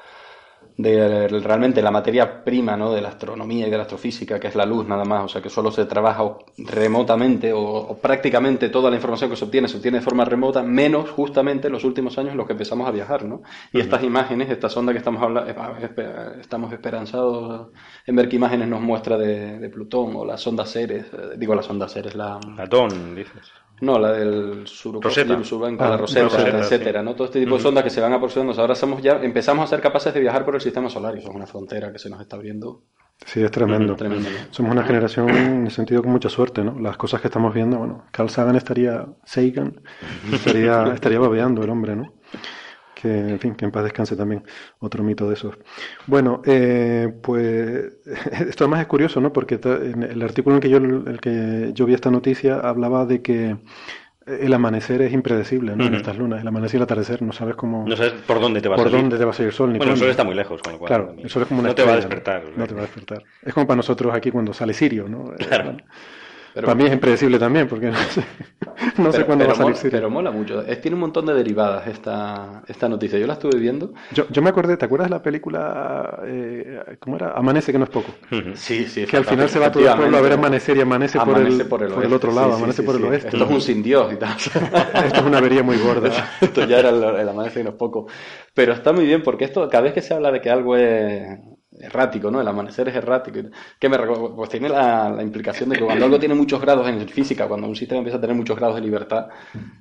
de 0.77 1.29
realmente 1.29 1.83
la 1.83 1.91
materia 1.91 2.45
prima, 2.45 2.77
¿no? 2.77 2.93
De 2.93 3.01
la 3.01 3.11
astronomía 3.11 3.67
y 3.67 3.71
de 3.71 3.77
la 3.77 3.83
astrofísica, 3.83 4.41
que 4.41 4.49
es 4.49 4.55
la 4.55 4.65
luz 4.65 4.87
nada 4.87 5.05
más, 5.05 5.25
o 5.25 5.29
sea, 5.29 5.43
que 5.43 5.51
solo 5.51 5.71
se 5.71 5.85
trabaja 5.87 6.23
remotamente 6.57 7.53
o, 7.53 7.61
o 7.63 7.99
prácticamente 7.99 8.69
toda 8.69 8.91
la 8.91 8.97
información 8.97 9.31
que 9.31 9.37
se 9.37 9.45
obtiene 9.45 9.69
se 9.69 9.77
obtiene 9.77 9.99
de 9.99 10.05
forma 10.05 10.25
remota, 10.25 10.63
menos 10.63 11.11
justamente 11.11 11.67
en 11.67 11.73
los 11.75 11.85
últimos 11.85 12.19
años 12.19 12.33
en 12.33 12.39
los 12.39 12.47
que 12.47 12.53
empezamos 12.53 12.89
a 12.89 12.91
viajar, 12.91 13.25
¿no? 13.25 13.43
Y 13.73 13.81
estas 13.81 14.03
imágenes, 14.03 14.51
esta 14.51 14.69
sonda 14.69 14.93
que 14.93 14.99
estamos 14.99 15.23
hablando, 15.23 15.51
estamos 16.41 16.73
esperanzados 16.73 17.71
en 18.07 18.17
ver 18.17 18.29
qué 18.29 18.37
imágenes 18.37 18.69
nos 18.69 18.81
muestra 18.81 19.19
de, 19.19 19.59
de 19.59 19.69
Plutón 19.69 20.17
o 20.17 20.25
la 20.25 20.37
sonda 20.37 20.65
Ceres, 20.65 21.07
eh, 21.13 21.37
digo 21.37 21.55
la 21.55 21.63
sonda 21.63 21.89
Ceres, 21.89 22.15
la... 22.15 22.41
Latón, 22.57 23.15
dices. 23.15 23.53
No, 23.83 23.99
la 23.99 24.12
del. 24.12 24.64
Surubanca, 24.66 25.87
Ah, 25.87 25.91
la 25.91 25.97
Rosetta, 25.97 26.24
Rosetta, 26.28 26.59
etcétera, 26.61 27.01
sí. 27.01 27.05
¿no? 27.05 27.14
Todo 27.14 27.24
este 27.26 27.41
tipo 27.41 27.57
de 27.57 27.62
sondas 27.62 27.83
que 27.83 27.91
se 27.91 28.01
van 28.01 28.12
aproximando. 28.12 28.59
Ahora 28.61 28.74
somos 28.76 29.03
ya, 29.03 29.20
empezamos 29.22 29.64
a 29.64 29.66
ser 29.66 29.80
capaces 29.80 30.14
de 30.14 30.20
viajar 30.20 30.45
por 30.45 30.55
el 30.55 30.61
sistema 30.61 30.89
solar 30.89 31.14
y 31.16 31.18
eso 31.18 31.30
es 31.30 31.35
una 31.35 31.47
frontera 31.47 31.93
que 31.93 31.99
se 31.99 32.09
nos 32.09 32.20
está 32.20 32.37
abriendo 32.37 32.83
Sí, 33.26 33.43
es 33.43 33.51
tremendo. 33.51 33.95
tremendo. 33.97 34.28
¿no? 34.30 34.37
Somos 34.53 34.72
una 34.72 34.85
generación 34.85 35.28
en 35.30 35.64
el 35.66 35.70
sentido 35.70 36.03
con 36.03 36.12
mucha 36.12 36.28
suerte, 36.28 36.62
¿no? 36.64 36.78
Las 36.80 36.97
cosas 36.97 37.20
que 37.20 37.26
estamos 37.28 37.53
viendo, 37.55 37.78
bueno, 37.78 38.05
Carl 38.12 38.30
Sagan 38.30 38.57
estaría, 38.57 39.05
Sagan, 39.24 39.80
estaría, 40.33 40.85
estaría 40.95 41.18
babeando 41.18 41.62
el 41.62 41.70
hombre, 41.70 41.97
¿no? 41.97 42.14
Que, 43.03 43.11
en 43.19 43.41
fin, 43.41 43.57
que 43.57 43.65
en 43.65 43.73
paz 43.73 43.83
descanse 43.83 44.15
también, 44.15 44.45
otro 44.79 45.03
mito 45.03 45.27
de 45.29 45.35
esos. 45.35 45.57
Bueno, 46.07 46.41
eh, 46.47 47.13
pues 47.21 47.93
esto 48.49 48.65
además 48.65 48.81
es 48.83 48.87
curioso, 48.87 49.21
¿no? 49.21 49.33
Porque 49.33 49.59
en 49.65 50.05
el 50.05 50.23
artículo 50.23 50.55
en 50.57 50.61
que 50.63 50.69
yo, 50.71 50.77
el 50.79 51.19
que 51.21 51.73
yo 51.75 51.85
vi 51.85 51.95
esta 51.95 52.13
noticia 52.13 52.61
hablaba 52.61 53.05
de 53.05 53.21
que 53.21 53.57
el 54.25 54.55
amanecer 54.55 55.03
es 55.03 55.13
impredecible, 55.13 55.75
¿no? 55.75 55.85
En 55.85 55.95
estas 55.95 56.17
lunas, 56.17 56.41
el 56.41 56.47
amanecer 56.47 56.77
y 56.77 56.79
el 56.79 56.83
atardecer, 56.85 57.23
no 57.23 57.33
sabes 57.33 57.57
cómo, 57.57 57.85
No 57.89 57.97
sabes 57.97 58.13
por 58.13 58.41
dónde 58.41 58.61
te 58.61 58.69
va 58.69 58.77
a 58.77 58.79
por 58.79 58.87
salir. 58.87 59.01
dónde 59.01 59.19
te 59.19 59.25
va 59.25 59.33
a 59.33 59.35
salir 59.35 59.49
el 59.49 59.53
sol, 59.53 59.73
ni 59.73 59.79
Bueno, 59.79 59.95
el 59.95 59.99
sol 59.99 60.11
está 60.11 60.23
muy 60.23 60.37
lejos, 60.37 60.63
con 60.63 60.75
lo 60.75 60.79
cual. 60.79 60.89
Claro, 60.89 61.15
el 61.19 61.29
sol 61.29 61.43
es 61.43 61.49
como 61.49 61.59
una 61.61 61.71
No 61.71 61.75
te 61.75 61.83
va 61.83 61.95
a 61.95 61.97
despertar. 61.97 62.45
No 62.57 62.65
te 62.67 62.75
va 62.75 62.81
a 62.81 62.83
despertar. 62.83 63.25
Es 63.43 63.53
como 63.53 63.67
para 63.67 63.77
nosotros 63.79 64.15
aquí 64.15 64.31
cuando 64.31 64.55
sale 64.55 64.75
Sirio, 64.75 65.09
¿no? 65.09 65.33
Eh, 65.33 65.37
Claro. 65.39 65.65
bueno, 65.65 65.79
Pero- 66.55 66.67
Para 66.67 66.75
mí 66.77 66.85
es 66.85 66.93
impredecible 66.93 67.39
también, 67.39 67.67
porque 67.67 67.87
no 67.87 67.97
sé, 67.97 68.23
no 68.99 69.11
sé 69.11 69.19
pero- 69.19 69.27
cuándo 69.27 69.47
va 69.47 69.53
a 69.53 69.55
salir 69.55 69.75
mola-. 69.75 69.91
Pero 69.91 70.11
mola 70.11 70.31
mucho. 70.31 70.61
Es- 70.63 70.81
tiene 70.81 70.95
un 70.97 71.01
montón 71.01 71.25
de 71.27 71.35
derivadas 71.35 71.87
esta, 71.87 72.63
esta 72.69 72.89
noticia. 72.89 73.19
Yo 73.19 73.27
la 73.27 73.33
estuve 73.35 73.59
viendo. 73.59 73.93
Yo, 74.13 74.27
yo 74.29 74.43
me 74.43 74.51
acordé, 74.51 74.77
¿te 74.77 74.85
acuerdas 74.85 75.09
de 75.09 75.17
la 75.17 75.23
película, 75.23 76.21
eh, 76.27 76.97
¿cómo 77.01 77.17
era? 77.17 77.33
Amanece 77.33 77.73
que 77.73 77.79
no 77.79 77.85
es 77.85 77.91
poco. 77.91 78.13
Sí, 78.55 78.85
sí. 78.87 79.07
Que 79.07 79.17
al 79.17 79.25
final 79.25 79.49
se 79.49 79.59
va 79.59 79.73
todo 79.73 79.89
el 79.89 79.97
pueblo 79.97 80.17
a 80.19 80.21
ver 80.21 80.33
amanecer 80.33 80.77
y 80.77 80.81
amanece, 80.83 81.19
por, 81.21 81.39
el, 81.39 81.67
por 81.67 81.83
el, 81.83 81.89
por 81.89 82.05
el 82.05 82.13
oeste, 82.13 82.15
otro 82.15 82.33
lado, 82.33 82.49
sí, 82.51 82.53
sí, 82.53 82.59
amanece 82.59 82.83
sí, 82.83 82.87
por 82.87 82.97
el 82.97 83.05
oeste. 83.05 83.29
Esto 83.29 83.45
es 83.45 83.51
un 83.51 83.61
sin 83.61 83.83
Dios 83.83 84.13
y 84.13 84.17
tal. 84.17 84.37
Esto 85.07 85.21
es 85.21 85.23
una 85.23 85.39
avería 85.39 85.63
muy 85.63 85.79
gorda. 85.79 86.11
Esto 86.41 86.65
ya 86.67 86.79
era 86.81 86.91
el, 86.91 87.03
el 87.03 87.29
amanece 87.29 87.61
y 87.61 87.65
no 87.65 87.71
es 87.71 87.77
poco. 87.77 88.07
Pero 88.55 88.75
está 88.75 88.93
muy 88.93 89.07
bien 89.07 89.23
porque 89.23 89.45
esto, 89.47 89.67
cada 89.71 89.85
vez 89.85 89.95
que 89.95 90.03
se 90.03 90.13
habla 90.13 90.31
de 90.31 90.41
que 90.43 90.51
algo 90.51 90.77
es 90.77 91.39
errático, 91.83 92.30
¿no? 92.30 92.41
El 92.41 92.49
amanecer 92.49 92.89
es 92.89 92.95
errático. 92.95 93.41
que 93.78 93.89
me? 93.89 93.99
Pues 93.99 94.51
tiene 94.51 94.68
la, 94.68 95.11
la 95.11 95.22
implicación 95.22 95.70
de 95.70 95.76
que 95.76 95.85
cuando 95.85 96.05
algo 96.05 96.18
tiene 96.18 96.35
muchos 96.35 96.61
grados 96.61 96.89
en 96.89 97.09
física, 97.09 97.49
cuando 97.49 97.66
un 97.66 97.76
sistema 97.76 97.99
empieza 97.99 98.18
a 98.18 98.20
tener 98.20 98.37
muchos 98.37 98.57
grados 98.57 98.76
de 98.76 98.83
libertad, 98.83 99.28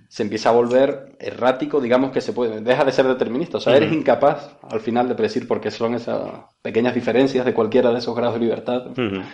se 0.07 0.23
empieza 0.23 0.49
a 0.49 0.53
volver 0.53 1.15
errático, 1.19 1.79
digamos 1.79 2.11
que 2.11 2.21
se 2.21 2.33
puede, 2.33 2.61
deja 2.61 2.83
de 2.83 2.91
ser 2.91 3.07
determinista. 3.07 3.57
O 3.57 3.61
sea, 3.61 3.77
eres 3.77 3.93
incapaz 3.93 4.57
al 4.69 4.81
final 4.81 5.07
de 5.07 5.15
predecir 5.15 5.47
por 5.47 5.61
qué 5.61 5.71
son 5.71 5.95
esas 5.95 6.21
pequeñas 6.61 6.93
diferencias 6.93 7.43
de 7.45 7.53
cualquiera 7.53 7.91
de 7.91 7.97
esos 7.97 8.15
grados 8.15 8.35
de 8.35 8.41
libertad, 8.41 8.83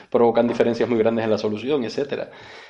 provocan 0.09 0.47
diferencias 0.47 0.87
muy 0.87 0.97
grandes 0.97 1.25
en 1.25 1.31
la 1.31 1.37
solución, 1.37 1.83
etcétera. 1.83 2.29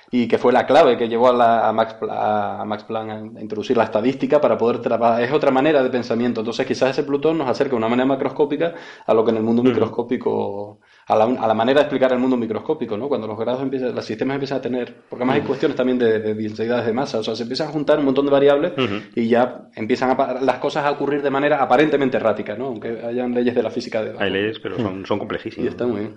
Y 0.10 0.28
que 0.28 0.38
fue 0.38 0.52
la 0.54 0.66
clave 0.66 0.98
que 0.98 1.08
llevó 1.10 1.28
a, 1.30 1.34
la- 1.34 1.68
a 1.68 1.74
Max, 1.74 1.96
a 2.10 2.64
Max 2.66 2.84
Planck 2.86 3.38
a 3.38 3.42
introducir 3.42 3.76
la 3.78 3.84
estadística 3.84 4.40
para 4.42 4.58
poder 4.58 4.80
trabajar. 4.80 5.22
Es 5.22 5.32
otra 5.32 5.52
manera 5.52 5.84
de 5.84 5.90
pensamiento. 5.90 6.42
Entonces, 6.42 6.66
quizás 6.66 6.92
ese 6.92 7.04
Plutón 7.04 7.38
nos 7.38 7.50
acerca 7.50 7.72
de 7.72 7.78
una 7.78 7.90
manera 7.90 8.06
macroscópica 8.08 8.74
a 9.06 9.14
lo 9.14 9.24
que 9.26 9.32
en 9.32 9.38
el 9.38 9.44
mundo 9.44 9.62
microscópico, 9.64 10.80
a 11.10 11.16
la, 11.16 11.24
a 11.24 11.48
la 11.48 11.54
manera 11.54 11.80
de 11.80 11.84
explicar 11.86 12.12
el 12.12 12.20
mundo 12.20 12.36
microscópico, 12.38 12.98
¿no? 12.98 13.08
Cuando 13.08 13.28
los 13.28 13.38
grados 13.38 13.62
empiezan, 13.62 13.96
los 13.96 14.04
sistemas 14.04 14.36
empiezan 14.36 14.58
a 14.58 14.62
tener, 14.62 14.94
porque 15.10 15.24
además 15.24 15.38
hay 15.38 15.42
cuestiones 15.44 15.78
también 15.78 15.98
de, 15.98 16.20
de 16.20 16.34
densidades 16.36 16.86
de 16.86 16.94
masa, 16.94 17.20
o 17.20 17.24
sea, 17.24 17.36
se 17.36 17.44
empiezan 17.44 17.70
a 17.70 17.72
juntar 17.72 18.00
un 18.00 18.06
montón 18.06 18.26
de 18.26 18.32
variables 18.32 18.74
y 19.16 19.28
ya 19.30 19.70
empiezan 19.76 20.20
a 20.20 20.34
las 20.42 20.58
cosas 20.58 20.84
a 20.86 20.92
ocurrir 20.92 21.22
de 21.22 21.30
manera 21.30 21.62
aparentemente 21.64 22.18
errática, 22.18 22.56
¿no? 22.56 22.66
Aunque 22.68 23.02
hayan 23.06 23.34
leyes 23.34 23.56
de 23.56 23.64
la 23.64 23.72
física 23.72 24.04
de 24.04 24.16
Hay 24.22 24.30
leyes, 24.32 24.60
pero 24.60 24.76
son, 24.78 25.06
son 25.06 25.18
Y 25.18 25.20
complejísimas. 25.20 25.70
está 25.70 25.88
muy 25.88 26.00
bien. 26.02 26.16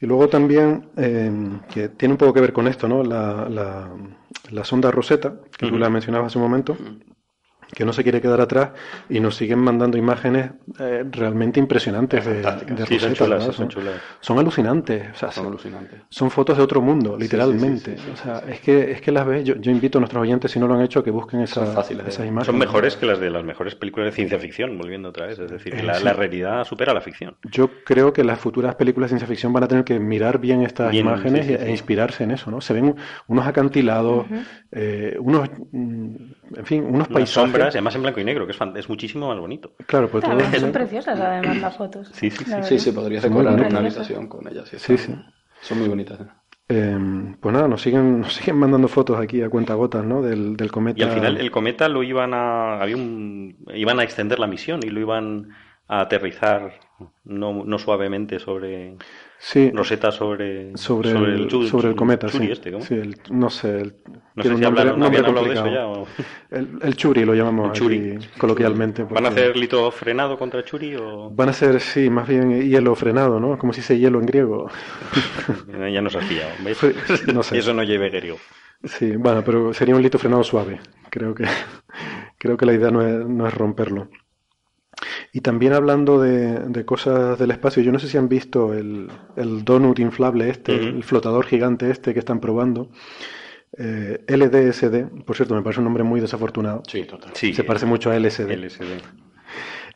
Y 0.00 0.06
luego 0.06 0.28
también, 0.28 0.88
eh, 0.96 1.30
que 1.72 1.88
tiene 1.90 2.14
un 2.14 2.18
poco 2.18 2.32
que 2.34 2.40
ver 2.40 2.52
con 2.52 2.68
esto, 2.68 2.88
¿no? 2.88 3.02
La, 3.02 3.46
la, 3.48 3.90
la 4.50 4.64
sonda 4.64 4.90
Rosetta, 4.90 5.34
que 5.56 5.68
tú 5.68 5.78
la 5.78 5.88
mencionabas 5.88 6.28
hace 6.28 6.38
un 6.38 6.44
momento, 6.44 6.76
que 7.76 7.84
no 7.84 7.92
se 7.92 8.02
quiere 8.02 8.22
quedar 8.22 8.40
atrás 8.40 8.70
y 9.10 9.20
nos 9.20 9.36
siguen 9.36 9.58
mandando 9.58 9.98
imágenes 9.98 10.50
eh, 10.78 11.04
realmente 11.10 11.60
impresionantes 11.60 12.24
de, 12.24 12.40
de 12.40 12.86
Sí, 12.86 12.98
son 12.98 13.12
chulas, 13.12 13.44
son 13.54 13.68
chulas. 13.68 13.96
son 14.20 14.38
alucinantes, 14.38 15.10
o 15.12 15.14
sea, 15.14 15.30
Son 15.30 15.44
son, 15.44 15.46
alucinantes. 15.48 16.00
son 16.08 16.30
fotos 16.30 16.56
de 16.56 16.62
otro 16.62 16.80
mundo, 16.80 17.18
literalmente. 17.18 17.96
sí, 17.98 18.02
sí, 18.02 18.10
o 18.14 18.16
sea, 18.16 18.42
es 18.48 18.60
que, 18.60 18.92
es 18.92 19.02
que 19.02 19.12
las 19.12 19.26
ves, 19.26 19.44
yo, 19.44 19.56
yo 19.56 19.70
invito 19.70 19.98
a 19.98 20.00
nuestros 20.00 20.22
oyentes, 20.22 20.50
si 20.50 20.58
no 20.58 20.66
lo 20.66 20.74
han 20.74 20.80
hecho, 20.80 21.00
a 21.00 21.04
que 21.04 21.10
busquen 21.10 21.46
fáciles 21.46 22.06
esas 22.06 22.26
imágenes. 22.26 22.46
Son 22.46 22.56
mejores 22.58 22.96
que 22.96 23.04
las 23.04 23.20
de 23.20 23.28
las 23.28 23.44
mejores 23.44 23.74
películas 23.74 24.06
de 24.06 24.12
ciencia 24.12 24.38
ficción, 24.38 24.78
volviendo 24.78 25.10
otra 25.10 25.26
vez. 25.26 25.38
Es 25.38 25.50
decir, 25.50 25.74
que 25.74 25.80
Eh, 25.80 25.82
la, 25.82 25.94
sí. 25.96 26.04
la 26.04 26.14
realidad 26.14 26.64
supera 26.64 26.94
la 26.94 27.02
ficción. 27.02 27.36
Yo 27.52 27.68
creo 27.84 28.12
que 28.14 28.24
las 28.24 28.38
futuras 28.40 28.74
películas 28.76 29.10
de 29.10 29.18
ciencia 29.18 29.28
ficción 29.28 29.52
van 29.52 29.64
a 29.64 29.68
tener 29.68 29.84
que 29.84 30.00
mirar 30.00 30.38
bien 30.38 30.62
estas 30.62 30.90
Bien, 30.90 31.04
imágenes 31.06 31.46
sí, 31.46 31.56
sí, 31.56 31.62
e 31.62 31.70
inspirarse 31.70 32.24
en 32.24 32.30
eso, 32.30 32.50
¿no? 32.50 32.60
Se 32.62 32.72
ven 32.72 32.94
unos 33.26 33.46
acantilados, 33.46 34.26
eh, 34.72 35.16
unos, 35.20 35.50
mm, 35.72 36.14
en 36.54 36.66
fin, 36.66 36.80
unos 36.82 36.94
Unas 36.94 37.08
paisajes. 37.08 37.30
sombras, 37.50 37.74
además 37.74 37.94
en 37.96 38.02
blanco 38.02 38.20
y 38.20 38.24
negro, 38.24 38.46
que 38.46 38.52
es, 38.52 38.58
fan- 38.58 38.76
es 38.76 38.88
muchísimo 38.88 39.28
más 39.28 39.38
bonito. 39.38 39.72
Claro, 39.86 40.08
pues 40.08 40.24
A 40.24 40.28
todo 40.30 40.40
son 40.58 40.72
preciosas 40.72 41.18
además 41.18 41.60
las 41.60 41.76
fotos. 41.76 42.08
Sí, 42.12 42.30
sí, 42.30 42.44
sí. 42.44 42.50
la 42.50 42.62
Sí, 42.62 42.78
sí, 42.78 42.92
podrías 42.92 43.22
decorar 43.22 43.54
una 43.54 43.78
habitación 43.78 44.28
con 44.28 44.46
ellas. 44.48 44.68
Sí, 44.68 44.96
sí. 44.98 45.14
Son 45.62 45.78
muy 45.78 45.88
bonitas. 45.88 46.20
¿eh? 46.20 46.26
Eh, 46.68 46.98
pues 47.40 47.52
nada, 47.54 47.68
nos 47.68 47.80
siguen, 47.80 48.20
nos 48.20 48.34
siguen 48.34 48.56
mandando 48.56 48.88
fotos 48.88 49.18
aquí 49.20 49.40
a 49.42 49.48
cuentagotas, 49.48 50.04
¿no? 50.04 50.20
Del, 50.22 50.56
del 50.56 50.70
cometa. 50.70 50.98
Y 50.98 51.02
al 51.02 51.10
final 51.10 51.36
el 51.38 51.50
cometa 51.50 51.88
lo 51.88 52.02
iban 52.02 52.34
a, 52.34 52.80
había 52.80 52.96
un, 52.96 53.56
iban 53.74 54.00
a 54.00 54.02
extender 54.04 54.38
la 54.38 54.46
misión 54.46 54.80
y 54.84 54.90
lo 54.90 55.00
iban 55.00 55.48
a 55.88 56.00
aterrizar 56.00 56.72
no, 57.24 57.64
no 57.64 57.78
suavemente 57.78 58.38
sobre 58.40 58.96
sí, 59.38 59.70
Rosetta 59.74 60.10
sobre, 60.12 60.76
sobre, 60.76 61.10
el, 61.10 61.48
Chu- 61.48 61.66
sobre 61.68 61.88
el 61.88 61.96
cometa, 61.96 62.26
Churi 62.28 62.46
sí. 62.46 62.52
este, 62.52 62.72
¿cómo? 62.72 62.84
Sí, 62.84 62.94
el- 62.94 63.16
no 63.30 63.50
sé, 63.50 63.80
el- 63.80 63.94
No 64.34 64.42
sé 64.42 64.56
si 64.56 64.64
hablaron, 64.64 64.98
nombre 64.98 65.18
hablado 65.24 65.46
de 65.46 65.54
eso 65.54 65.66
ya. 65.66 65.86
o- 65.86 66.06
El, 66.50 66.78
el 66.82 66.96
Churi 66.96 67.24
lo 67.24 67.34
llamamos 67.34 67.66
El 67.68 67.72
Churi. 67.72 68.10
aquí 68.16 68.28
coloquialmente. 68.38 69.02
¿Van 69.04 69.26
a 69.26 69.28
porque- 69.28 69.40
hacer 69.42 69.56
lito 69.56 69.90
frenado 69.90 70.38
contra 70.38 70.64
Churi 70.64 70.94
o 70.96 71.30
Van 71.30 71.48
a 71.48 71.52
ser, 71.52 71.80
sí, 71.80 72.08
más 72.10 72.26
bien 72.28 72.60
hielo 72.68 72.94
frenado, 72.94 73.38
¿no? 73.40 73.56
Como 73.58 73.72
si 73.72 73.82
se 73.82 73.98
hielo 73.98 74.18
en 74.20 74.26
griego. 74.26 74.70
ya 75.92 76.00
nos 76.00 76.14
has 76.16 76.24
pillado? 76.24 76.50
¿ves? 76.64 76.78
No 77.32 77.42
sé. 77.42 77.58
Eso 77.58 77.72
no 77.74 77.82
lleve 77.82 78.10
griego. 78.10 78.38
Sí, 78.84 79.16
bueno, 79.16 79.42
pero 79.44 79.72
sería 79.74 79.96
un 79.96 80.02
lito 80.02 80.18
frenado 80.18 80.44
suave. 80.44 80.80
Creo 81.10 81.34
que, 81.34 81.44
creo 82.38 82.56
que 82.56 82.66
la 82.66 82.74
idea 82.74 82.90
no 82.90 83.02
es, 83.02 83.26
no 83.26 83.46
es 83.46 83.54
romperlo. 83.54 84.08
Y 85.32 85.40
también 85.40 85.72
hablando 85.72 86.20
de, 86.20 86.58
de 86.60 86.84
cosas 86.84 87.38
del 87.38 87.50
espacio, 87.50 87.82
yo 87.82 87.92
no 87.92 87.98
sé 87.98 88.08
si 88.08 88.16
han 88.16 88.28
visto 88.28 88.72
el, 88.74 89.08
el 89.36 89.64
donut 89.64 89.98
inflable 89.98 90.48
este, 90.50 90.74
el 90.74 91.04
flotador 91.04 91.46
gigante 91.46 91.90
este 91.90 92.12
que 92.12 92.18
están 92.20 92.40
probando. 92.40 92.90
Eh, 93.78 94.24
LDSD, 94.28 95.24
por 95.24 95.36
cierto, 95.36 95.54
me 95.54 95.62
parece 95.62 95.80
un 95.80 95.84
nombre 95.84 96.02
muy 96.04 96.20
desafortunado. 96.20 96.82
Sí, 96.86 97.04
total. 97.04 97.32
Sí, 97.34 97.52
Se 97.52 97.64
parece 97.64 97.84
mucho 97.86 98.10
a 98.10 98.18
LSD. 98.18 98.50
LSD. 98.56 98.84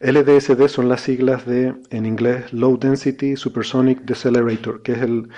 LDSD 0.00 0.68
son 0.68 0.88
las 0.88 1.02
siglas 1.02 1.44
de, 1.46 1.74
en 1.90 2.06
inglés, 2.06 2.52
Low 2.52 2.78
Density 2.78 3.36
Supersonic 3.36 4.00
Decelerator, 4.02 4.82
que 4.82 4.92
es 4.92 5.02
el 5.02 5.28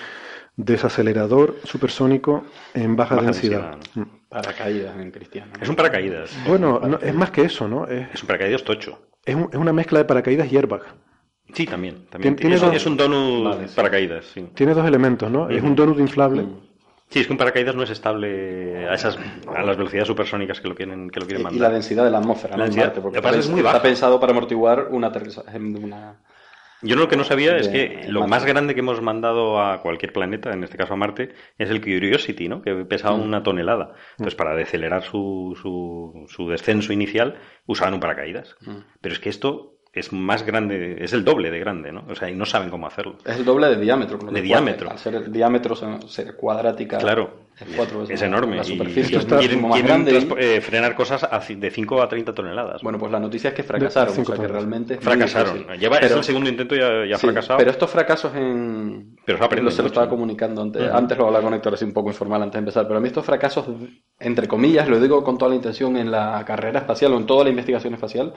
desacelerador 0.57 1.57
supersónico 1.65 2.45
en 2.75 2.95
baja, 2.97 3.17
Baja 3.17 3.27
densidad. 3.27 3.71
densidad, 3.73 4.03
Mm. 4.07 4.23
Paracaídas 4.29 4.97
en 4.99 5.11
cristiano. 5.11 5.53
Es 5.61 5.69
un 5.69 5.77
paracaídas. 5.77 6.31
Bueno, 6.49 6.81
no, 6.81 6.99
es 6.99 7.15
más 7.15 7.31
que 7.31 7.43
eso, 7.43 7.69
¿no? 7.69 7.87
Es, 7.87 8.09
Es 8.15 8.23
un 8.23 8.29
paracaídas 8.29 8.63
tocho. 8.65 8.99
Es, 9.25 9.35
un- 9.35 9.49
es 9.53 9.59
una 9.59 9.73
mezcla 9.73 9.99
de 9.99 10.05
paracaídas 10.05 10.51
y 10.53 10.57
airbag. 10.57 10.83
Sí, 11.55 11.67
también. 11.67 12.07
también. 12.09 12.37
Tiene 12.37 12.55
es, 12.57 12.61
dos- 12.63 12.75
es 12.75 12.87
un 12.87 12.97
donut 12.97 13.45
Vale, 13.45 13.69
sí. 13.69 13.75
paracaídas, 13.77 14.25
sí. 14.27 14.49
Tiene 14.55 14.75
dos 14.75 14.87
elementos, 14.87 15.31
¿no? 15.31 15.49
Es 15.51 15.63
un 15.63 15.75
donut 15.75 15.99
inflable. 15.99 16.47
Sí, 17.11 17.21
es 17.21 17.27
que 17.27 17.33
un 17.33 17.39
paracaídas 17.39 17.75
no 17.77 17.83
es 17.83 17.91
estable 17.91 18.89
a 18.89 18.95
esas 18.95 19.19
a 19.55 19.63
las 19.63 19.77
velocidades 19.77 20.09
supersónicas 20.09 20.61
que 20.63 20.69
lo 20.69 20.75
quieren 20.75 21.11
que 21.11 21.21
lo 21.21 21.27
quieren 21.27 21.43
Y 21.43 21.45
mandar. 21.45 21.69
la 21.69 21.75
densidad 21.75 22.05
de 22.05 22.11
la 22.11 22.19
atmósfera, 22.19 22.53
La 22.53 22.57
¿no? 22.57 22.65
en 22.65 22.71
densidad- 22.71 22.87
Marte, 22.87 23.01
porque 23.03 23.21
pasa 23.21 23.35
es 23.35 23.41
está, 23.41 23.51
muy 23.53 23.61
está 23.61 23.73
baja. 23.73 23.83
pensado 23.83 24.19
para 24.19 24.33
amortiguar 24.33 24.89
un 24.91 25.05
aterrizaje 25.05 25.59
de 25.59 25.79
una... 25.79 26.17
Yo 26.83 26.97
lo 26.97 27.09
que 27.09 27.17
no 27.17 27.25
sabía 27.25 27.57
es 27.57 27.69
que 27.69 28.05
lo 28.09 28.21
Marte. 28.21 28.31
más 28.31 28.45
grande 28.45 28.75
que 28.75 28.81
hemos 28.81 29.01
mandado 29.01 29.61
a 29.61 29.81
cualquier 29.83 30.13
planeta, 30.13 30.53
en 30.53 30.65
este 30.65 30.77
caso 30.77 30.95
a 30.95 30.97
Marte, 30.97 31.33
es 31.59 31.71
el 31.71 31.81
Curiosity, 31.81 32.49
¿no? 32.49 32.61
Que 32.63 32.75
pesaba 32.85 33.17
Mm. 33.17 33.23
una 33.23 33.43
tonelada. 33.43 33.93
Entonces, 34.13 34.35
para 34.35 34.55
decelerar 34.55 35.03
su, 35.03 35.57
su, 35.61 36.27
su 36.29 36.49
descenso 36.49 36.93
inicial, 36.93 37.37
usaban 37.67 37.95
un 37.95 38.01
paracaídas. 38.01 38.57
Mm. 38.63 38.77
Pero 39.01 39.13
es 39.15 39.21
que 39.21 39.29
esto 39.29 39.77
es 39.95 40.11
más 40.13 40.45
grande, 40.47 40.97
es 41.05 41.13
el 41.13 41.23
doble 41.23 41.51
de 41.51 41.59
grande, 41.61 41.93
¿no? 41.93 42.05
O 42.09 42.15
sea, 42.15 42.31
y 42.31 42.35
no 42.35 42.47
saben 42.47 42.71
cómo 42.71 42.87
hacerlo. 42.87 43.19
Es 43.27 43.37
el 43.37 43.45
doble 43.45 43.69
de 43.69 43.77
diámetro. 43.77 44.17
con 44.19 44.29
lo 44.29 44.33
De 44.33 44.41
diámetro. 44.41 44.91
Al 44.91 44.99
ser 44.99 45.15
el 45.17 45.31
diámetro 45.31 45.77
ser, 45.77 46.03
ser 46.09 46.35
cuadrática. 46.37 46.97
Claro. 46.99 47.43
Es, 47.69 47.77
cuatro 47.77 48.01
veces 48.01 48.15
Es 48.15 48.21
más. 48.21 48.29
enorme. 48.29 48.57
La 48.57 48.63
y- 48.63 48.65
superficie 48.67 49.17
y 49.17 49.19
es 49.19 49.25
quieren, 49.27 49.37
muchísimo 49.39 49.69
más 49.69 49.81
quieren 49.81 50.05
grande. 50.05 50.13
transpo- 50.21 50.39
eh, 50.39 50.61
frenar 50.61 50.95
cosas 50.95 51.27
de 51.49 51.71
5 51.71 52.03
a 52.03 52.09
30 52.09 52.33
toneladas. 52.35 52.83
Bueno, 52.83 52.99
pues 52.99 53.11
la 53.13 53.21
noticia 53.21 53.49
es 53.51 53.55
que 53.55 53.63
fracasaron. 53.63 54.15
cinco 54.15 54.33
o 54.33 54.37
sea, 54.37 54.45
que 54.47 54.53
realmente. 54.53 54.99
fracasaron. 54.99 55.67
es 55.71 55.89
Pero- 55.89 56.17
el 56.17 56.25
segundo 56.25 56.51
intento 56.51 56.75
ya, 56.75 57.05
ya 57.07 57.15
ha 57.17 57.19
Sí, 57.19 57.27
fracasado. 57.27 57.59
Pero 57.59 57.71
estos 57.71 57.91
fracasos 57.91 58.35
en. 58.35 59.17
Pero 59.25 59.39
se 59.39 59.45
aprende 59.45 59.71
se 59.71 59.83
lo 59.83 59.89
estaba 59.89 60.09
comunicando 60.09 60.63
antes. 60.63 60.91
Antes 60.93 61.17
lo 61.19 61.27
hablaba 61.27 61.45
con 61.45 61.55
Héctor 61.55 61.75
así 61.75 61.85
un 61.85 61.93
poco 61.93 62.09
informal 62.09 62.43
antes 62.43 62.55
de 62.55 62.59
empezar. 62.61 62.87
Pero 62.87 62.99
a 62.99 63.01
mí 63.01 63.07
estos 63.09 63.25
fracasos, 63.25 63.67
entre 64.19 64.49
comillas, 64.49 64.89
lo 64.89 64.99
digo 65.01 65.23
con 65.25 65.39
toda 65.39 65.49
la 65.51 65.55
intención 65.57 65.97
en 65.97 66.11
la 66.11 66.45
carrera 66.47 66.81
espacial 66.81 67.13
o 67.13 67.17
en 67.17 67.27
toda 67.27 67.45
la 67.45 67.51
investigación 67.51 67.95
espacial, 67.95 68.33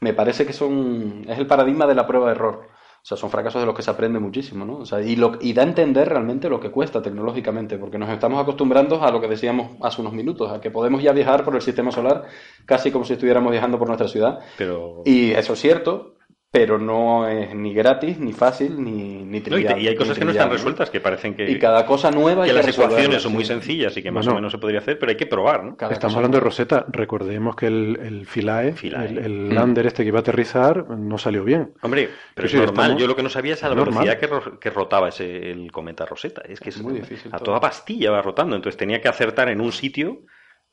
me 0.00 0.12
parece 0.12 0.46
que 0.46 0.52
son. 0.52 1.24
Es 1.28 1.38
el 1.38 1.46
paradigma 1.46 1.86
de 1.86 1.94
la 1.94 2.06
prueba 2.06 2.26
de 2.26 2.32
error. 2.32 2.68
O 3.06 3.08
sea, 3.08 3.16
son 3.16 3.30
fracasos 3.30 3.62
de 3.62 3.66
los 3.66 3.76
que 3.76 3.82
se 3.82 3.90
aprende 3.92 4.18
muchísimo, 4.18 4.64
¿no? 4.64 4.78
O 4.78 4.84
sea, 4.84 5.00
y, 5.00 5.14
lo, 5.14 5.38
y 5.40 5.52
da 5.52 5.62
a 5.62 5.66
entender 5.66 6.08
realmente 6.08 6.48
lo 6.48 6.58
que 6.58 6.72
cuesta 6.72 7.00
tecnológicamente, 7.00 7.78
porque 7.78 7.98
nos 7.98 8.10
estamos 8.10 8.42
acostumbrando 8.42 9.00
a 9.00 9.12
lo 9.12 9.20
que 9.20 9.28
decíamos 9.28 9.76
hace 9.80 10.00
unos 10.00 10.12
minutos, 10.12 10.50
a 10.50 10.60
que 10.60 10.72
podemos 10.72 11.00
ya 11.00 11.12
viajar 11.12 11.44
por 11.44 11.54
el 11.54 11.62
sistema 11.62 11.92
solar 11.92 12.24
casi 12.64 12.90
como 12.90 13.04
si 13.04 13.12
estuviéramos 13.12 13.52
viajando 13.52 13.78
por 13.78 13.86
nuestra 13.86 14.08
ciudad. 14.08 14.40
Pero... 14.58 15.02
Y 15.04 15.30
eso 15.30 15.52
es 15.52 15.60
cierto, 15.60 16.15
pero 16.58 16.78
no 16.78 17.28
es 17.28 17.54
ni 17.54 17.74
gratis, 17.74 18.18
ni 18.18 18.32
fácil, 18.32 18.82
ni, 18.82 19.24
ni 19.24 19.24
No, 19.24 19.36
y, 19.36 19.40
trivial. 19.42 19.74
te- 19.74 19.80
y 19.82 19.88
hay 19.88 19.94
cosas 19.94 20.18
que 20.18 20.24
no 20.24 20.30
trivial, 20.30 20.46
están 20.46 20.50
resueltas, 20.56 20.88
que 20.90 21.00
parecen 21.00 21.34
que, 21.34 21.50
Y 21.50 21.58
cada 21.58 21.84
cosa 21.84 22.10
nueva 22.10 22.44
hay 22.44 22.50
que 22.50 22.56
las 22.56 22.68
ecuaciones 22.68 23.22
son 23.22 23.32
sí. 23.32 23.36
muy 23.36 23.44
sencillas 23.44 23.94
y 23.96 24.02
que 24.02 24.10
más 24.10 24.24
Bueno. 24.24 24.38
o 24.38 24.40
menos 24.40 24.52
se 24.52 24.58
podría 24.58 24.78
hacer, 24.80 24.98
pero 24.98 25.10
hay 25.10 25.16
que 25.16 25.26
probar, 25.26 25.64
¿no? 25.64 25.76
Cada 25.76 25.92
Estamos 25.92 26.16
hablando 26.16 26.38
de. 26.38 26.44
Rosetta. 26.44 26.86
Recordemos 26.88 27.56
que 27.56 27.66
el, 27.66 27.98
el 28.02 28.26
Philae, 28.26 28.72
Philae. 28.72 29.06
el, 29.06 29.18
el 29.18 29.54
lander 29.54 29.86
este 29.86 30.02
que 30.02 30.08
iba 30.08 30.18
a 30.18 30.22
aterrizar, 30.22 30.88
no 30.88 31.18
salió 31.18 31.44
bien. 31.44 31.74
Hombre, 31.82 32.08
pero 32.34 32.46
es 32.46 32.52
sí, 32.52 32.56
normal. 32.56 32.74
estamos- 32.86 33.00
Yo 33.02 33.06
lo 33.06 33.16
que 33.16 33.22
no 33.22 33.28
sabía 33.28 33.52
es 33.54 33.62
a 33.62 33.68
la 33.68 33.74
Normal. 33.74 34.04
velocidad 34.04 34.18
que, 34.18 34.26
ro- 34.26 34.58
que 34.58 34.70
rotaba 34.70 35.08
ese, 35.10 35.50
el 35.50 35.70
cometa 35.70 36.06
Rosetta. 36.06 36.40
Es 36.48 36.58
que 36.60 36.70
es 36.70 36.80
muy 36.80 36.94
difícil 36.94 37.30
A 37.34 37.38
todo. 37.38 37.44
toda 37.46 37.60
pastilla 37.60 38.10
va 38.12 38.22
rotando. 38.22 38.56
Entonces 38.56 38.78
tenía 38.78 39.00
que 39.02 39.08
acertar 39.08 39.48
en 39.50 39.60
un 39.60 39.72
sitio 39.72 40.20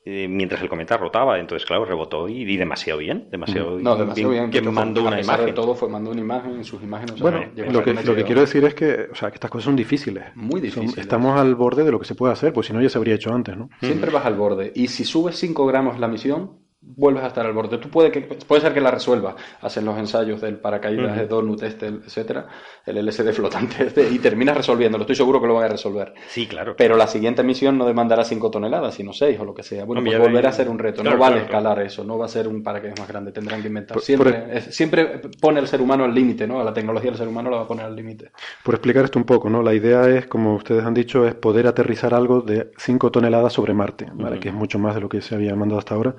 eh, 0.04 0.28
mientras 0.28 0.60
el 0.62 0.68
cometa 0.68 0.96
rotaba. 0.96 1.38
Entonces, 1.38 1.66
claro, 1.66 1.84
rebotó 1.84 2.28
y, 2.28 2.42
y 2.42 2.56
demasiado 2.56 2.98
bien. 2.98 3.28
Demasiado, 3.30 3.78
No, 3.80 3.96
demasiado 3.96 4.30
bien. 4.30 4.50
Que 4.50 4.58
de 4.58 4.62
todas 4.64 4.74
mandó 4.74 5.02
una 5.02 5.20
imagen. 5.20 5.46
de 5.46 5.52
todo, 5.52 5.74
fue 5.74 5.88
mandó 5.88 6.10
una 6.10 6.20
imagen 6.20 6.52
en 6.56 6.64
sus 6.64 6.82
imágenes. 6.82 7.12
o 7.14 7.16
sea, 7.16 7.22
Bueno, 7.30 7.46
lo 7.72 7.82
que, 7.82 7.94
lo 7.94 8.14
que 8.14 8.24
quiero 8.24 8.40
decir 8.42 8.64
es 8.64 8.74
que, 8.74 9.08
o 9.10 9.14
sea, 9.14 9.30
que 9.30 9.34
estas 9.36 9.50
cosas 9.50 9.64
son 9.64 9.76
difíciles. 9.76 10.24
Muy 10.34 10.60
Son- 10.60 10.62
difíciles. 10.62 10.98
estamos 10.98 11.38
al 11.40 11.54
borde 11.54 11.84
de 11.84 11.90
lo 11.90 11.98
que 11.98 12.04
se 12.06 12.14
puede 12.14 12.32
hacer, 12.32 12.52
pues 12.52 12.66
si 12.66 12.72
no 12.72 12.80
ya 12.82 12.88
se 12.90 12.98
habría 12.98 13.14
hecho 13.14 13.32
antes, 13.32 13.56
¿no? 13.56 13.70
Siempre 13.80 14.10
vas 14.10 14.26
al 14.26 14.34
borde. 14.34 14.72
Y 14.74 14.88
si 14.88 15.04
subes 15.04 15.36
5 15.36 15.66
gramos 15.66 15.98
la 15.98 16.08
misión, 16.08 16.63
vuelves 16.86 17.24
a 17.24 17.28
estar 17.28 17.44
al 17.46 17.52
borde. 17.52 17.78
Tú 17.78 17.88
puede, 17.88 18.10
que, 18.10 18.20
puede 18.20 18.60
ser 18.62 18.72
que 18.74 18.80
la 18.80 18.90
resuelvas. 18.90 19.34
Hacen 19.60 19.84
los 19.84 19.98
ensayos 19.98 20.40
del 20.40 20.58
paracaídas 20.58 21.16
de 21.16 21.26
Donut, 21.26 21.62
este, 21.62 21.86
etcétera, 21.86 22.46
el 22.86 23.04
LSD 23.06 23.32
flotante, 23.32 23.84
este, 23.86 24.08
y 24.10 24.18
terminas 24.18 24.56
resolviéndolo. 24.56 25.02
Estoy 25.02 25.16
seguro 25.16 25.40
que 25.40 25.46
lo 25.46 25.54
van 25.54 25.64
a 25.64 25.68
resolver. 25.68 26.14
Sí, 26.28 26.46
claro. 26.46 26.74
Pero 26.76 26.96
la 26.96 27.06
siguiente 27.06 27.42
misión 27.42 27.76
no 27.78 27.86
demandará 27.86 28.24
5 28.24 28.50
toneladas, 28.50 28.94
sino 28.94 29.12
6 29.12 29.38
o 29.40 29.44
lo 29.44 29.54
que 29.54 29.62
sea. 29.62 29.84
Bueno, 29.84 30.00
Hombre, 30.00 30.16
pues 30.16 30.28
volverá 30.28 30.50
a 30.50 30.52
ser 30.52 30.68
un 30.68 30.78
reto. 30.78 31.02
Claro, 31.02 31.16
no 31.16 31.20
vale 31.22 31.34
claro, 31.36 31.48
claro. 31.48 31.62
escalar 31.70 31.86
eso, 31.86 32.04
no 32.04 32.18
va 32.18 32.26
a 32.26 32.28
ser 32.28 32.46
un 32.48 32.62
paracaídas 32.62 32.98
más 33.00 33.08
grande. 33.08 33.32
Tendrán 33.32 33.60
que 33.62 33.68
inventar. 33.68 33.94
Por- 33.94 34.02
Siempre, 34.04 34.32
por- 34.32 34.50
es- 34.56 34.74
siempre 34.76 35.20
pone 35.40 35.60
el 35.60 35.66
ser 35.68 35.80
humano 35.80 36.04
al 36.04 36.14
límite, 36.14 36.46
¿no? 36.46 36.60
A 36.60 36.64
la 36.64 36.72
tecnología 36.72 37.10
del 37.10 37.18
ser 37.18 37.28
humano 37.28 37.50
la 37.50 37.56
va 37.58 37.62
a 37.64 37.66
poner 37.68 37.86
al 37.86 37.96
límite. 37.96 38.30
Por 38.62 38.74
explicar 38.74 39.04
esto 39.04 39.18
un 39.18 39.24
poco, 39.24 39.48
¿no? 39.50 39.62
La 39.62 39.74
idea 39.74 40.08
es, 40.08 40.26
como 40.26 40.54
ustedes 40.54 40.84
han 40.84 40.94
dicho, 40.94 41.26
es 41.26 41.34
poder 41.34 41.66
aterrizar 41.66 42.14
algo 42.14 42.40
de 42.42 42.70
5 42.76 43.10
toneladas 43.10 43.52
sobre 43.52 43.74
Marte, 43.74 44.06
¿vale? 44.14 44.38
Que 44.38 44.48
es 44.50 44.54
mucho 44.54 44.78
más 44.78 44.94
de 44.94 45.00
lo 45.00 45.08
que 45.08 45.20
se 45.22 45.34
había 45.34 45.54
mandado 45.56 45.78
hasta 45.78 45.94
ahora. 45.94 46.14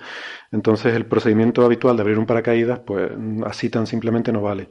Entonces, 0.55 0.95
el 0.95 1.05
procedimiento 1.05 1.65
habitual 1.65 1.97
de 1.97 2.01
abrir 2.01 2.17
un 2.17 2.25
paracaídas, 2.25 2.79
pues 2.79 3.11
así 3.45 3.69
tan 3.69 3.85
simplemente 3.85 4.31
no 4.31 4.41
vale. 4.41 4.69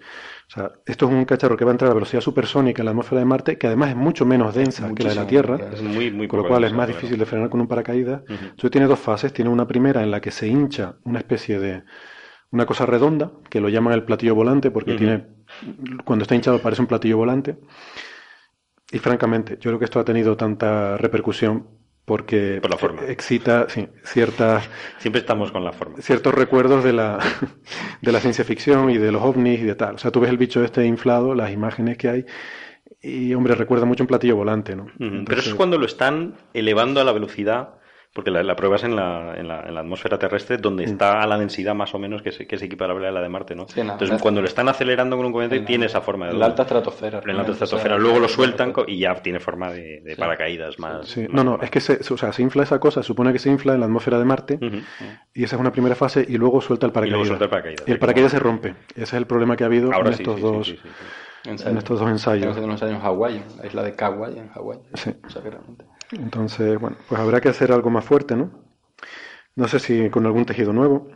O 0.48 0.50
sea, 0.50 0.72
esto 0.86 1.06
es 1.06 1.12
un 1.12 1.26
cacharro 1.26 1.56
que 1.58 1.64
va 1.64 1.72
a 1.72 1.74
entrar 1.74 1.90
a 1.90 1.94
velocidad 1.94 2.22
supersónica 2.22 2.80
en 2.80 2.86
la 2.86 2.90
atmósfera 2.92 3.20
de 3.20 3.26
Marte, 3.26 3.58
que 3.58 3.66
además 3.66 3.90
es 3.90 3.96
mucho 3.96 4.24
menos 4.24 4.54
densa 4.54 4.92
que 4.94 5.02
la 5.02 5.10
de 5.10 5.14
la 5.14 5.26
Tierra. 5.26 5.58
claro. 5.58 5.74
Es 5.74 5.82
muy, 5.82 6.10
muy 6.10 6.26
con 6.26 6.40
lo 6.40 6.48
cual 6.48 6.64
es 6.64 6.72
más 6.72 6.86
claro. 6.86 6.98
difícil 6.98 7.18
de 7.18 7.26
frenar 7.26 7.50
con 7.50 7.60
un 7.60 7.68
paracaídas. 7.68 8.22
Entonces 8.28 8.70
tiene 8.70 8.86
dos 8.86 8.98
fases. 8.98 9.32
Tiene 9.32 9.50
una 9.50 9.66
primera 9.66 10.02
en 10.02 10.10
la 10.10 10.20
que 10.20 10.30
se 10.30 10.48
hincha 10.48 10.96
una 11.04 11.18
especie 11.18 11.58
de 11.58 11.84
una 12.50 12.64
cosa 12.64 12.86
redonda, 12.86 13.32
que 13.50 13.60
lo 13.60 13.68
llaman 13.68 13.92
el 13.92 14.04
platillo 14.04 14.34
volante, 14.34 14.70
porque 14.70 14.94
tiene 14.94 15.26
cuando 16.04 16.22
está 16.22 16.34
hinchado 16.34 16.60
parece 16.60 16.80
un 16.80 16.88
platillo 16.88 17.18
volante. 17.18 17.58
Y 18.90 18.98
francamente, 19.00 19.58
yo 19.60 19.70
creo 19.70 19.78
que 19.78 19.84
esto 19.86 20.00
ha 20.00 20.04
tenido 20.04 20.36
tanta 20.36 20.96
repercusión 20.96 21.66
porque 22.04 22.58
Por 22.60 22.70
la 22.70 22.76
forma. 22.78 23.02
excita 23.08 23.66
sí, 23.68 23.88
ciertas 24.04 24.68
Siempre 24.98 25.20
estamos 25.20 25.50
con 25.52 25.64
la 25.64 25.72
forma. 25.72 25.96
ciertos 26.00 26.34
recuerdos 26.34 26.84
de 26.84 26.92
la, 26.92 27.18
de 28.02 28.12
la 28.12 28.20
ciencia 28.20 28.44
ficción 28.44 28.90
y 28.90 28.98
de 28.98 29.10
los 29.12 29.22
ovnis 29.22 29.60
y 29.60 29.64
de 29.64 29.74
tal. 29.74 29.94
O 29.94 29.98
sea, 29.98 30.10
tú 30.10 30.20
ves 30.20 30.30
el 30.30 30.36
bicho 30.38 30.62
este 30.62 30.84
inflado, 30.84 31.34
las 31.34 31.50
imágenes 31.50 31.96
que 31.96 32.08
hay, 32.08 32.26
y 33.00 33.34
hombre, 33.34 33.54
recuerda 33.54 33.84
mucho 33.86 34.02
un 34.02 34.08
platillo 34.08 34.36
volante, 34.36 34.76
¿no? 34.76 34.86
Pero 34.98 35.40
eso 35.40 35.50
es 35.50 35.54
cuando 35.54 35.78
lo 35.78 35.86
están 35.86 36.36
elevando 36.54 37.00
a 37.00 37.04
la 37.04 37.12
velocidad, 37.12 37.74
porque 38.14 38.30
la, 38.30 38.42
la 38.42 38.54
prueba 38.56 38.76
es 38.76 38.84
en 38.84 38.94
la, 38.96 39.34
en, 39.36 39.48
la, 39.48 39.60
en 39.66 39.74
la 39.74 39.80
atmósfera 39.80 40.18
terrestre, 40.18 40.56
donde 40.56 40.84
está 40.84 41.20
a 41.20 41.26
la 41.26 41.36
densidad 41.36 41.74
más 41.74 41.94
o 41.94 41.98
menos 41.98 42.22
que, 42.22 42.28
es- 42.30 42.38
que 42.46 42.54
es 42.56 42.62
equiparable 42.62 43.06
a 43.08 43.10
la 43.10 43.20
de 43.20 43.28
Marte, 43.28 43.54
¿no? 43.56 43.66
Sí, 43.68 43.80
Entonces, 43.80 44.22
cuando 44.22 44.40
lo 44.40 44.46
están 44.46 44.68
acelerando 44.68 45.16
con 45.16 45.26
un 45.26 45.32
cohete, 45.32 45.60
tiene 45.60 45.86
esa 45.86 46.00
forma 46.00 46.26
de 46.26 46.32
En 46.32 46.38
la 46.38 46.46
alta 46.46 46.62
estratosfera. 46.62 47.20
En 47.26 47.34
la 47.34 47.40
alta 47.40 47.52
estratosfera. 47.52 47.98
Luego 47.98 48.20
lo 48.20 48.28
sueltan 48.28 48.72
y 48.86 49.00
ya 49.00 49.14
tiene 49.16 49.40
forma 49.40 49.70
de, 49.72 50.00
de 50.00 50.14
Sí. 50.14 50.20
paracaídas 50.20 50.78
más. 50.78 51.08
Sí, 51.08 51.22
más 51.22 51.30
no, 51.32 51.42
no, 51.44 51.58
es 51.60 51.70
que 51.70 51.80
se, 51.80 51.98
o 52.14 52.16
sea, 52.16 52.32
se 52.32 52.40
infla 52.42 52.62
esa 52.62 52.78
cosa, 52.78 53.02
se 53.02 53.06
supone 53.08 53.32
que 53.32 53.38
se 53.40 53.50
infla 53.50 53.74
en 53.74 53.80
la 53.80 53.86
atmósfera 53.86 54.18
de 54.18 54.24
Marte 54.24 54.58
y 55.34 55.42
esa 55.44 55.56
es 55.56 55.60
una 55.60 55.72
primera 55.72 55.96
fase 55.96 56.24
y 56.28 56.38
luego 56.38 56.60
suelta 56.60 56.86
el 56.86 56.90
Y 56.90 56.94
paracaídas. 56.94 57.18
luego 57.18 57.26
suelta 57.26 57.44
el 57.46 57.50
paracaídas. 57.50 57.88
Y 57.88 57.90
el 57.90 57.98
paracaídas 57.98 58.30
se 58.30 58.38
rompe. 58.38 58.74
Ese 58.94 59.02
es 59.02 59.12
el 59.14 59.26
problema 59.26 59.56
que 59.56 59.64
ha 59.64 59.66
habido 59.66 59.92
Ahora 59.92 60.10
en 60.10 60.14
sí, 60.16 60.22
estos 60.22 60.36
sí, 60.36 60.40
dos 60.42 60.66
sí, 60.68 60.72
sí, 60.80 60.88
sí. 61.42 61.50
ensayo. 61.50 61.70
en 61.72 61.78
estos 61.78 61.98
dos 61.98 62.08
ensayos. 62.08 62.56
Estamos 62.56 62.56
haciendo 62.56 62.70
unos 62.70 62.82
años 62.84 62.94
en 62.94 63.00
Hawái, 63.02 63.36
en 63.36 63.56
la 63.58 63.66
isla 63.66 63.82
de 63.82 63.92
Kauai, 63.96 64.38
en 64.38 64.48
Hawái. 64.50 64.78
Sí. 64.94 65.10
O 65.26 65.30
sea 65.30 65.42
que 65.42 65.50
realmente. 65.50 65.84
Entonces, 66.12 66.78
bueno, 66.78 66.96
pues 67.08 67.20
habrá 67.20 67.40
que 67.40 67.48
hacer 67.48 67.72
algo 67.72 67.90
más 67.90 68.04
fuerte, 68.04 68.36
¿no? 68.36 68.50
No 69.56 69.68
sé 69.68 69.78
si 69.78 70.10
con 70.10 70.26
algún 70.26 70.44
tejido 70.44 70.72
nuevo, 70.72 71.08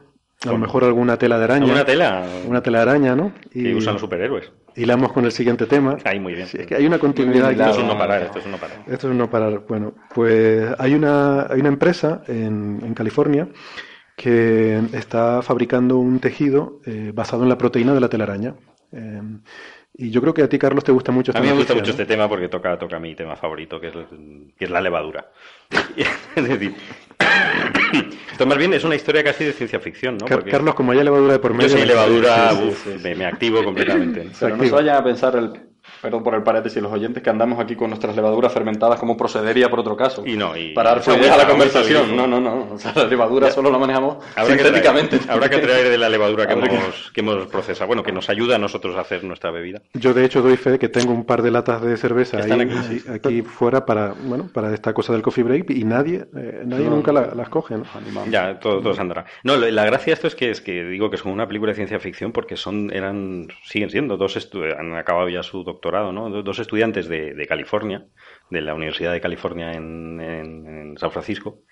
a 0.45 0.49
lo 0.53 0.59
mejor 0.59 0.85
alguna 0.85 1.17
tela 1.19 1.39
de 1.39 1.45
araña. 1.45 1.73
Una 1.73 1.85
tela 1.85 2.25
Una 2.47 2.63
tela 2.63 2.79
de 2.79 2.91
araña, 2.91 3.17
¿no? 3.17 3.33
que 3.53 3.75
usan 3.75 3.95
los 3.95 4.01
superhéroes. 4.01 4.53
hilamos 4.77 5.13
con 5.13 5.25
el 5.25 5.33
siguiente 5.33 5.67
tema. 5.67 5.97
Ahí, 6.05 6.21
muy 6.21 6.35
bien. 6.35 6.47
Sí, 6.47 6.59
es 6.61 6.67
que 6.67 6.77
hay 6.77 6.87
una 6.87 6.99
continuidad. 7.01 7.51
Esto 7.51 7.71
es 7.71 7.79
un 7.79 7.89
no 7.89 7.99
parar, 7.99 8.23
esto 8.23 8.39
es 8.39 8.45
un 8.45 8.53
no 8.53 8.59
parar. 8.59 8.77
Esto 8.87 9.11
es 9.11 9.17
no 9.17 9.29
parar. 9.31 9.65
Bueno, 9.69 9.95
pues 10.15 10.69
hay 10.79 10.95
una, 10.95 11.43
hay 11.51 11.59
una 11.61 11.69
empresa 11.69 12.23
en, 12.29 12.81
en 12.85 12.95
California 12.95 13.49
que 14.15 14.81
está 14.93 15.43
fabricando 15.43 15.99
un 15.99 16.21
tejido 16.21 16.81
eh, 16.87 17.13
basado 17.15 17.43
en 17.43 17.49
la 17.49 17.59
proteína 17.59 17.95
de 17.95 18.01
la 18.01 18.09
telaraña. 18.09 18.55
Eh, 18.93 19.21
y 20.01 20.11
yo 20.11 20.21
creo 20.21 20.33
que 20.33 20.43
a 20.43 20.49
ti, 20.49 20.59
Carlos, 20.61 20.85
te 20.85 20.93
gusta 20.93 21.11
mucho 21.11 21.33
esta 21.33 21.41
A 21.41 21.43
mí 21.43 21.49
me 21.49 21.55
gusta 21.57 21.75
mucho 21.75 21.87
¿no? 21.87 21.91
este 21.91 22.07
tema 22.07 22.29
porque 22.29 22.49
toca, 22.49 22.79
toca 22.79 23.01
mi 23.01 23.17
tema 23.17 23.35
favorito, 23.35 23.81
que 23.81 23.89
es, 23.89 23.95
que 24.57 24.65
es 24.65 24.71
la 24.71 24.81
levadura. 24.81 25.27
es 26.37 26.49
decir, 26.49 26.77
esto 28.31 28.47
más 28.47 28.57
bien 28.59 28.73
es 28.75 28.85
una 28.85 28.95
historia 28.95 29.25
casi 29.25 29.45
de 29.45 29.53
ciencia 29.53 29.81
ficción, 29.81 30.17
¿no? 30.17 30.27
Porque 30.27 30.53
Carlos, 30.53 30.77
como 30.77 30.93
haya 30.93 31.03
levadura 31.03 31.33
de 31.33 31.39
por 31.41 31.53
medio... 31.53 31.71
yo 31.71 31.79
me- 31.79 31.87
levadura, 31.87 32.51
sí, 32.53 32.57
sí, 32.57 32.69
uf, 32.69 32.85
sí, 32.85 32.91
sí. 32.93 32.99
Me, 33.03 33.15
me 33.17 33.27
activo 33.27 33.65
completamente. 33.65 34.31
Pero 34.39 34.57
no 34.57 34.65
se 34.65 34.71
vayan 34.71 34.97
a 34.97 35.03
pensar, 35.05 35.35
el, 35.35 35.53
perdón 36.01 36.23
por 36.23 36.35
el 36.35 36.43
paréntesis, 36.43 36.83
los 36.83 36.93
oyentes 36.93 37.23
que 37.23 37.31
andamos 37.31 37.59
aquí 37.61 37.75
con 37.77 37.91
nuestras 37.91 38.15
levaduras 38.17 38.53
fermentadas, 38.53 38.99
como 38.99 39.17
procedería 39.17 39.69
por 39.71 39.81
otro 39.81 39.97
caso. 39.97 40.23
Y 40.27 40.37
no, 40.37 40.57
y- 40.57 40.73
Para 40.75 40.91
dar 40.91 41.01
fluidez 41.03 41.31
a 41.31 41.37
la 41.37 41.47
conversación. 41.49 42.17
No, 42.17 42.27
no, 42.27 42.41
no. 42.41 42.69
O 42.73 42.79
sea, 42.79 42.93
la 42.95 43.05
levadura 43.05 43.51
solo 43.51 43.71
la 43.71 43.79
manejamos 43.79 44.19
Habrá 44.37 44.57
que, 44.57 44.63
sintéticamente. 44.63 45.19
traer, 45.19 45.33
habrá 45.33 45.49
que 45.51 45.59
traer 45.59 45.89
de 45.89 45.99
la 45.99 46.09
levadura 46.09 46.47
que 46.47 46.53
Habrá 46.53 46.69
que- 46.69 46.77
hemos, 46.77 47.11
que 47.13 47.21
hemos 47.21 47.47
procesado, 47.47 47.87
bueno, 47.87 48.03
que 48.03 48.13
nos 48.13 48.29
ayuda 48.31 48.57
a 48.57 48.59
nosotros 48.59 48.97
a 48.97 49.01
hacer 49.01 49.25
nuestra 49.25 49.51
bebida. 49.51 49.83
Yo, 49.95 50.15
de 50.15 50.25
hecho, 50.25 50.43
doy 50.43 50.57
fe 50.57 50.71
de 50.73 50.79
que 50.79 50.89
tengo 50.89 51.13
un 51.13 51.25
par 51.25 51.43
de 51.43 51.51
latas 51.51 51.83
de 51.83 51.97
cerveza 51.97 52.39
ahí, 52.39 52.51
aquí, 52.51 52.75
sí. 52.89 53.03
aquí 53.13 53.43
fuera 53.43 53.85
para, 53.87 54.15
bueno, 54.25 54.49
para 54.53 54.73
esta 54.75 54.93
cosa 54.93 55.13
del 55.13 55.23
coffee 55.23 55.45
break 55.45 55.71
y 55.71 55.85
nadie, 55.85 56.27
eh, 56.37 56.63
nadie 56.65 56.85
No, 56.85 56.91
nunca 56.91 57.13
no. 57.13 57.21
la- 57.21 57.35
las 57.35 57.49
coge, 57.49 57.77
¿no? 57.77 57.85
Animamos. 57.95 58.31
Ya, 58.31 58.59
todo, 58.59 58.81
todo 58.81 59.01
andará. 59.01 59.25
No, 59.45 59.57
lo- 59.57 59.71
la 59.71 59.85
gracia 59.85 60.07
de 60.07 60.13
esto 60.15 60.27
es 60.27 60.35
que 60.35 60.51
es 60.51 60.61
que 60.61 60.85
digo 60.85 61.11
que 61.11 61.17
son 61.17 61.33
una 61.33 61.47
película 61.47 61.71
de 61.73 61.77
ciencia 61.77 61.99
ficción 62.01 62.33
porque 62.33 62.57
son, 62.57 62.91
eran, 62.93 63.49
siguen 63.65 63.91
siendo 63.91 64.17
dos 64.17 64.37
estu- 64.37 64.77
han 64.79 64.95
acabado 64.95 65.29
ya 65.29 65.43
su 65.43 65.63
¿no? 66.13 66.31
Do- 66.31 66.43
Dos 66.43 66.59
estudiantes 66.59 67.09
de, 67.09 67.35
California, 67.47 68.07
de 68.51 68.61
la 68.61 68.75
Universidad 68.75 69.13
de 69.13 69.21
California 69.21 69.73
en, 69.73 70.21
San 70.99 71.11
Francisco, 71.11 71.63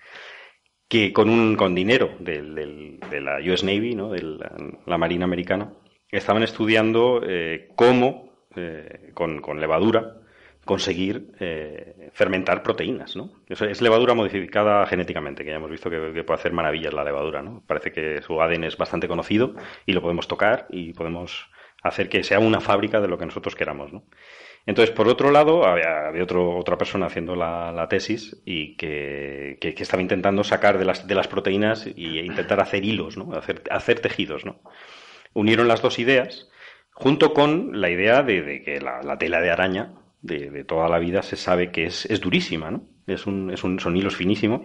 que 0.89 1.11
con 1.13 1.29
un 1.29 1.55
con 1.55 1.75
dinero 1.75 2.11
del, 2.19 2.55
del- 2.55 2.99
de 3.09 3.21
la 3.21 3.39
US 3.51 3.63
Navy, 3.63 3.95
¿no? 3.95 4.09
De 4.11 4.21
la, 4.21 4.97
Marina 4.97 5.25
Americana, 5.25 5.73
estaban 6.11 6.43
estudiando 6.43 7.21
eh, 7.25 7.69
cómo 7.75 8.31
eh, 8.55 9.11
con, 9.13 9.41
levadura 9.59 10.15
conseguir 10.65 11.31
eh, 11.39 12.09
fermentar 12.13 12.61
proteínas, 12.63 13.15
¿no? 13.15 13.31
Eso 13.47 13.65
es 13.65 13.81
levadura 13.81 14.13
modificada 14.13 14.85
genéticamente, 14.85 15.43
que 15.43 15.49
ya 15.51 15.57
hemos 15.57 15.71
visto 15.71 15.89
que, 15.89 16.11
que 16.13 16.23
puede 16.23 16.39
hacer 16.39 16.51
maravillas 16.53 16.93
la 16.93 17.03
levadura, 17.05 17.41
¿no? 17.41 17.63
Parece 17.67 17.91
que 17.91 18.21
su 18.21 18.41
ADN 18.41 18.65
es 18.65 18.77
bastante 18.77 19.07
conocido 19.07 19.55
y 19.85 19.93
lo 19.93 20.01
podemos 20.01 20.27
tocar 20.27 20.67
y 20.69 20.93
podemos 20.93 21.49
hacer 21.87 22.09
que 22.09 22.23
sea 22.23 22.39
una 22.39 22.59
fábrica 22.61 23.01
de 23.01 23.07
lo 23.07 23.17
que 23.17 23.25
nosotros 23.25 23.55
queramos, 23.55 23.93
¿no? 23.93 24.03
Entonces, 24.65 24.93
por 24.93 25.07
otro 25.07 25.31
lado, 25.31 25.65
había, 25.65 26.11
otro, 26.21 26.57
otra 26.57 26.77
persona 26.77 27.05
haciendo 27.05 27.35
la, 27.35 27.87
tesis 27.89 28.41
y 28.45 28.75
que, 28.75 29.57
que- 29.61 29.75
estaba 29.81 30.01
intentando 30.01 30.43
sacar 30.43 30.77
de 30.77 30.85
las, 30.85 31.07
de 31.07 31.15
las 31.15 31.27
proteínas 31.27 31.87
y 31.95 32.19
intentar 32.19 32.59
hacer 32.59 32.83
hilos, 32.83 33.15
¿no? 33.17 33.33
Hacer, 33.33 33.63
hacer 33.71 33.99
tejidos, 34.01 34.45
¿no? 34.45 34.59
Unieron 35.33 35.67
las 35.67 35.81
dos 35.81 35.99
ideas 35.99 36.49
junto 36.93 37.33
con 37.33 37.79
la 37.79 37.89
idea 37.89 38.23
de, 38.23 38.61
que 38.63 38.81
la, 38.81 39.01
la 39.03 39.17
tela 39.17 39.39
de 39.41 39.51
araña 39.51 39.93
de, 40.21 40.49
de 40.49 40.63
toda 40.63 40.89
la 40.89 40.99
vida 40.99 41.21
se 41.21 41.35
sabe 41.37 41.71
que 41.71 41.85
es, 41.85 42.05
es 42.07 42.19
durísima, 42.21 42.71
¿no? 42.71 42.83
Es 43.05 43.25
un, 43.27 43.51
es 43.51 43.63
un, 43.63 43.79
son 43.79 43.95
hilos 43.95 44.15
finísimos 44.17 44.61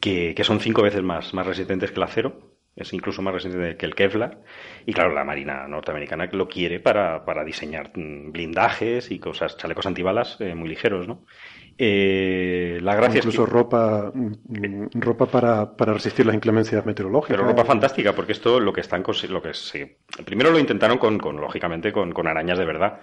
que, 0.00 0.34
que 0.34 0.44
son 0.44 0.60
cinco 0.60 0.82
veces 0.82 1.02
más, 1.02 1.34
más 1.34 1.46
resistentes 1.46 1.90
que 1.90 1.96
el 1.96 2.02
acero, 2.04 2.47
es 2.78 2.92
incluso 2.92 3.22
más 3.22 3.34
resistente 3.34 3.76
que 3.76 3.86
el 3.86 3.94
Kevlar. 3.94 4.38
Y 4.86 4.92
claro, 4.92 5.12
la 5.12 5.24
Marina 5.24 5.66
norteamericana 5.66 6.28
lo 6.32 6.48
quiere 6.48 6.80
para, 6.80 7.24
para 7.24 7.44
diseñar 7.44 7.90
mm, 7.94 8.32
blindajes 8.32 9.10
y 9.10 9.18
cosas, 9.18 9.56
chalecos 9.56 9.86
antibalas 9.86 10.36
eh, 10.40 10.54
muy 10.54 10.68
ligeros, 10.68 11.08
¿no? 11.08 11.24
Eh, 11.76 12.78
la 12.82 12.96
gracia 12.96 13.18
Incluso 13.18 13.42
es 13.42 13.48
que... 13.48 13.54
ropa, 13.54 14.12
mm, 14.14 14.86
ropa 14.94 15.26
para, 15.26 15.76
para 15.76 15.92
resistir 15.92 16.26
las 16.26 16.34
inclemencias 16.34 16.84
meteorológicas. 16.86 17.36
Pero 17.36 17.48
ropa 17.48 17.64
fantástica, 17.64 18.12
porque 18.14 18.32
esto 18.32 18.60
lo 18.60 18.72
que 18.72 18.80
están 18.80 19.04
lo 19.28 19.42
que 19.42 19.54
se, 19.54 19.98
primero 20.24 20.50
lo 20.50 20.58
intentaron 20.58 20.98
con, 20.98 21.18
con 21.18 21.40
lógicamente 21.40 21.92
con, 21.92 22.12
con 22.12 22.26
arañas 22.26 22.58
de 22.58 22.64
verdad. 22.64 23.00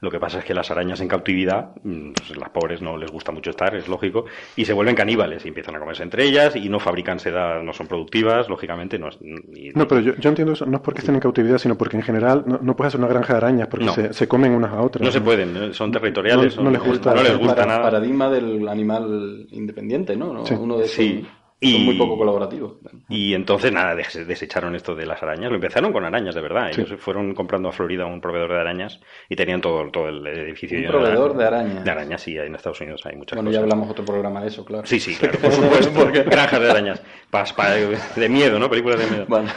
Lo 0.00 0.10
que 0.10 0.20
pasa 0.20 0.40
es 0.40 0.44
que 0.44 0.52
las 0.52 0.70
arañas 0.70 1.00
en 1.00 1.08
cautividad, 1.08 1.70
mm, 1.82 2.10
pues 2.12 2.36
las 2.36 2.50
pobres 2.50 2.82
no 2.82 2.98
les 2.98 3.10
gusta 3.10 3.32
mucho 3.32 3.48
estar, 3.48 3.74
es 3.74 3.88
lógico, 3.88 4.26
y 4.54 4.66
se 4.66 4.74
vuelven 4.74 4.94
caníbales 4.94 5.42
y 5.46 5.48
empiezan 5.48 5.74
a 5.74 5.78
comerse 5.78 6.02
entre 6.02 6.24
ellas 6.24 6.54
y 6.54 6.68
no 6.68 6.78
fabrican 6.78 7.18
seda, 7.18 7.62
no 7.62 7.72
son 7.72 7.86
productivas, 7.86 8.48
lógicamente 8.50 8.98
no. 8.98 9.08
es- 9.08 9.18
y- 9.22 9.70
No, 9.74 9.88
pero 9.88 10.02
yo, 10.02 10.14
yo 10.16 10.28
entiendo 10.28 10.52
eso, 10.52 10.66
no 10.66 10.76
es 10.76 10.82
porque 10.82 11.00
estén 11.00 11.14
en 11.14 11.20
cautividad, 11.22 11.56
sino 11.56 11.78
porque 11.78 11.96
en 11.96 12.02
general 12.02 12.44
no, 12.46 12.58
no 12.60 12.76
puedes 12.76 12.90
hacer 12.90 13.00
una 13.00 13.08
granja 13.08 13.32
de 13.32 13.36
arañas 13.38 13.68
porque 13.68 13.86
No. 13.86 13.94
se, 13.94 14.12
se 14.12 14.28
comen 14.28 14.52
unas 14.52 14.72
a 14.72 14.82
otras. 14.82 15.02
no 15.02 15.10
se 15.10 15.20
pueden, 15.22 15.56
¿eh? 15.56 15.72
son 15.72 15.90
territoriales, 15.90 16.56
No- 16.58 16.64
no 16.64 16.66
son- 16.70 16.72
les 16.74 16.82
gusta- 16.82 17.14
no 17.14 17.22
les 17.22 17.32
el 17.32 17.38
gusta 17.38 17.54
para- 17.54 17.66
nada. 17.66 17.82
paradigma 17.82 18.28
del 18.28 18.68
animal 18.68 19.46
independiente, 19.50 20.14
¿no? 20.14 20.32
¿No? 20.34 20.44
Sí. 20.44 20.54
Uno 20.60 20.76
de 20.76 20.84
esos- 20.84 20.94
Sí. 20.96 21.26
Y, 21.58 21.72
Son 21.72 21.84
muy 21.86 21.96
poco 21.96 22.18
colaborativos. 22.18 22.74
y 23.08 23.32
entonces, 23.32 23.72
nada, 23.72 23.94
des- 23.94 24.26
desecharon 24.26 24.74
esto 24.74 24.94
de 24.94 25.06
las 25.06 25.22
arañas. 25.22 25.48
Lo 25.50 25.54
empezaron 25.56 25.90
con 25.90 26.04
arañas, 26.04 26.34
de 26.34 26.42
verdad. 26.42 26.70
Sí. 26.72 26.82
Ellos 26.82 27.00
fueron 27.00 27.34
comprando 27.34 27.70
a 27.70 27.72
Florida 27.72 28.04
un 28.04 28.20
proveedor 28.20 28.52
de 28.52 28.60
arañas 28.60 29.00
y 29.30 29.36
tenían 29.36 29.62
todo, 29.62 29.90
todo 29.90 30.08
el 30.10 30.26
edificio 30.26 30.78
Un 30.78 30.86
proveedor 30.88 31.34
de 31.34 31.44
arañas. 31.46 31.82
De 31.82 31.90
arañas, 31.90 32.20
sí, 32.20 32.36
en 32.36 32.54
Estados 32.54 32.78
Unidos 32.82 33.00
hay 33.06 33.16
muchas 33.16 33.36
Bueno, 33.36 33.48
cosas. 33.48 33.54
ya 33.58 33.62
hablamos 33.62 33.90
otro 33.90 34.04
programa 34.04 34.42
de 34.42 34.48
eso, 34.48 34.66
claro. 34.66 34.86
Sí, 34.86 35.00
sí, 35.00 35.14
claro, 35.14 35.38
por 35.38 35.50
supuesto. 35.52 35.90
Granjas 36.30 36.60
de 36.60 36.70
arañas. 36.70 37.02
Pa- 37.30 37.44
pa- 37.56 37.70
de 37.74 38.28
miedo, 38.28 38.58
¿no? 38.58 38.68
Películas 38.68 38.98
de 39.00 39.06
miedo. 39.10 39.24
Vale. 39.26 39.48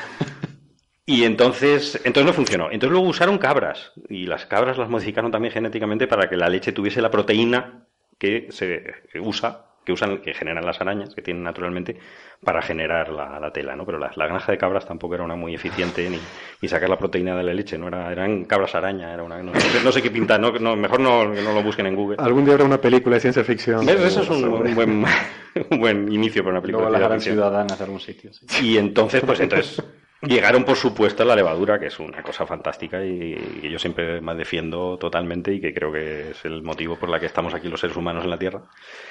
Y 1.06 1.24
entonces, 1.24 1.96
entonces 2.06 2.26
no 2.26 2.34
funcionó. 2.34 2.66
Entonces 2.72 2.92
luego 2.92 3.08
usaron 3.08 3.38
cabras. 3.40 3.92
Y 4.10 4.26
las 4.26 4.46
cabras 4.46 4.78
las 4.78 4.90
modificaron 4.90 5.32
también 5.32 5.54
genéticamente 5.54 6.08
para 6.08 6.30
que 6.30 6.38
la 6.38 6.48
leche 6.50 6.72
tuviese 6.72 7.02
la 7.02 7.10
proteína 7.12 7.88
que 8.20 8.48
se 8.52 8.94
usa, 9.20 9.66
que 9.90 9.94
usan, 9.94 10.20
que 10.20 10.36
generan 10.36 10.64
las 10.64 10.80
arañas, 10.82 11.16
que 11.16 11.24
tienen 11.24 11.42
naturalmente, 11.44 11.98
para 12.44 12.62
generar 12.62 13.10
la, 13.10 13.40
la 13.40 13.52
tela, 13.52 13.76
¿no? 13.76 13.88
Pero 13.88 13.98
la, 13.98 14.12
la 14.16 14.28
granja 14.28 14.52
de 14.52 14.58
cabras 14.60 14.86
tampoco 14.86 15.16
era 15.16 15.24
una 15.24 15.36
muy 15.36 15.56
eficiente 15.56 16.08
ni, 16.08 16.20
ni 16.62 16.68
sacar 16.70 16.88
la 16.90 16.98
proteína 16.98 17.36
de 17.36 17.44
la 17.44 17.54
leche, 17.56 17.76
no 17.80 17.88
era, 17.88 18.12
eran 18.12 18.46
cabras 18.46 18.76
araña, 18.76 19.12
era 19.12 19.24
una, 19.24 19.42
no, 19.42 19.52
sé- 19.60 19.84
no 19.84 19.92
sé 19.92 20.04
qué 20.04 20.12
pintar, 20.12 20.40
no, 20.40 20.52
no, 20.52 20.76
mejor 20.76 21.00
no, 21.00 21.26
no 21.26 21.54
lo 21.54 21.64
busquen 21.64 21.88
en 21.88 21.96
Google. 21.96 22.18
Algún 22.20 22.46
día 22.46 22.54
habrá 22.54 22.66
una 22.66 22.80
película 22.80 23.16
de 23.16 23.22
ciencia 23.22 23.44
ficción. 23.44 23.90
Eso 23.90 24.06
es 24.22 24.30
un, 24.30 24.42
sobre- 24.42 24.70
un 24.70 24.76
buen, 24.76 25.06
un 25.72 25.80
buen 25.80 26.14
inicio 26.14 26.44
para 26.44 26.52
una 26.52 26.62
película. 26.62 26.88
Luego 26.90 27.10
de 27.10 27.16
ficción. 27.16 27.36
ciudadanas 27.36 27.78
de 27.80 27.84
algún 27.84 28.00
sitio. 28.00 28.32
sí. 28.32 28.46
Y 28.74 28.78
entonces, 28.78 29.24
pues 29.26 29.40
entonces 29.40 29.84
llegaron, 30.22 30.64
por 30.66 30.76
supuesto, 30.76 31.24
a 31.24 31.26
la 31.26 31.36
levadura, 31.36 31.80
que 31.80 31.88
es 31.88 32.00
una 32.00 32.22
cosa 32.24 32.46
fantástica 32.46 33.04
y 33.06 33.36
que 33.62 33.70
yo 33.70 33.80
siempre 33.80 34.22
me 34.22 34.36
defiendo 34.36 34.98
totalmente 34.98 35.54
y 35.54 35.62
que 35.62 35.74
creo 35.74 35.92
que 35.92 36.32
es 36.32 36.46
el 36.46 36.62
motivo 36.64 36.96
por 36.98 37.10
la 37.10 37.20
que 37.20 37.26
estamos 37.26 37.54
aquí 37.54 37.68
los 37.70 37.80
seres 37.80 37.96
humanos 37.98 38.24
en 38.24 38.30
la 38.30 38.38
Tierra, 38.40 38.64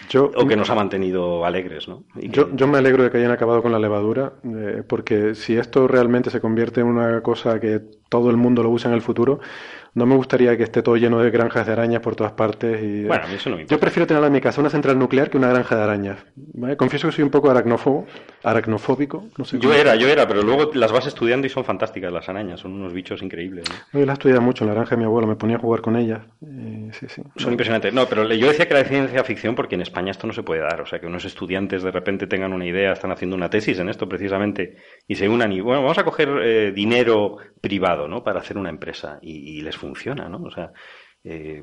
Yo, 0.08 0.30
o 0.34 0.46
que 0.46 0.56
nos 0.56 0.70
ha 0.70 0.74
mantenido 0.74 1.44
alegres, 1.44 1.88
¿no? 1.88 2.04
Y 2.16 2.28
que- 2.28 2.36
Yo, 2.36 2.48
yo 2.54 2.66
me 2.66 2.78
alegro 2.78 3.02
de 3.04 3.10
que 3.10 3.18
hayan 3.18 3.30
acabado 3.32 3.62
con 3.62 3.72
la 3.72 3.78
levadura, 3.78 4.34
eh, 4.44 4.82
porque 4.86 5.34
si 5.34 5.56
esto 5.56 5.88
realmente 5.88 6.30
se 6.30 6.40
convierte 6.40 6.80
en 6.80 6.86
una 6.88 7.22
cosa 7.22 7.58
que 7.60 7.80
todo 8.08 8.30
el 8.30 8.36
mundo 8.36 8.62
lo 8.62 8.70
usa 8.70 8.88
en 8.90 8.94
el 8.94 9.02
futuro, 9.02 9.40
no 9.94 10.06
me 10.06 10.14
gustaría 10.14 10.56
que 10.56 10.62
esté 10.62 10.82
todo 10.82 10.96
lleno 10.96 11.18
de 11.20 11.30
granjas 11.30 11.66
de 11.66 11.72
arañas 11.72 12.00
por 12.00 12.14
todas 12.14 12.32
partes. 12.32 12.80
Y, 12.82 13.04
Bueno, 13.04 13.24
a 13.24 13.26
mí 13.28 13.34
eso 13.34 13.50
no 13.50 13.56
me 13.56 13.66
yo 13.66 13.80
prefiero 13.80 14.06
tener 14.06 14.22
en 14.22 14.32
mi 14.32 14.40
casa 14.40 14.60
una 14.60 14.70
central 14.70 14.98
nuclear 14.98 15.28
que 15.30 15.36
una 15.38 15.48
granja 15.48 15.76
de 15.76 15.82
arañas. 15.82 16.18
¿vale? 16.36 16.76
Confieso 16.76 17.08
que 17.08 17.12
soy 17.12 17.24
un 17.24 17.30
poco 17.30 17.50
aracnófobo, 17.50 18.06
aracnofóbico. 18.44 19.24
No 19.36 19.44
sé 19.44 19.56
Yo 19.58 19.68
cómo- 19.70 19.74
era, 19.80 19.94
yo 19.96 20.08
era, 20.08 20.26
pero 20.28 20.42
luego 20.42 20.70
las 20.74 20.92
vas 20.92 21.06
estudiando 21.06 21.46
y 21.46 21.50
son 21.50 21.64
fantásticas 21.64 22.12
las 22.12 22.28
arañas, 22.28 22.60
son 22.60 22.72
unos 22.74 22.92
bichos 22.92 23.22
increíbles. 23.22 23.64
¿no? 23.92 24.00
Yo 24.00 24.06
la 24.06 24.12
estudiaba 24.14 24.40
mucho 24.40 24.64
en 24.64 24.68
la 24.68 24.74
granja 24.74 24.90
de 24.94 24.98
mi 24.98 25.04
abuelo, 25.04 25.26
me 25.26 25.36
ponía 25.36 25.56
a 25.56 25.60
jugar 25.60 25.80
con 25.80 25.96
ellas. 25.96 26.20
y 26.42 26.92
sí, 26.92 27.06
sí. 27.08 27.22
Son 27.36 27.50
impresionantes. 27.52 27.92
No, 27.92 28.06
pero 28.06 28.24
yo 28.32 28.48
decía 28.48 28.66
que 28.66 28.74
era 28.74 28.82
de 28.82 28.88
ciencia 28.88 29.24
ficción 29.24 29.54
porque 29.54 29.74
en 29.74 29.82
España 29.82 30.10
esto 30.10 30.26
no 30.26 30.32
se 30.32 30.42
puede 30.42 30.60
dar. 30.60 30.80
O 30.80 30.86
sea, 30.86 31.00
que 31.00 31.06
unos 31.06 31.24
estudiantes 31.24 31.82
de 31.82 31.90
repente 31.90 32.26
tengan 32.26 32.52
una 32.52 32.66
idea, 32.66 32.92
están 32.92 33.10
haciendo 33.10 33.36
una 33.36 33.50
tesis 33.50 33.78
en 33.78 33.88
esto 33.88 34.08
precisamente 34.08 34.76
y 35.06 35.14
se 35.16 35.28
unan 35.28 35.52
y, 35.52 35.60
bueno, 35.60 35.82
vamos 35.82 35.98
a 35.98 36.04
coger 36.04 36.28
eh, 36.42 36.72
dinero 36.72 37.36
privado, 37.60 37.97
¿no? 38.06 38.22
Para 38.22 38.38
hacer 38.40 38.56
una 38.58 38.70
empresa 38.70 39.18
y, 39.22 39.58
y 39.58 39.62
les 39.62 39.76
funciona, 39.76 40.28
¿no? 40.28 40.38
O 40.44 40.50
sea, 40.50 40.72
eh, 41.24 41.62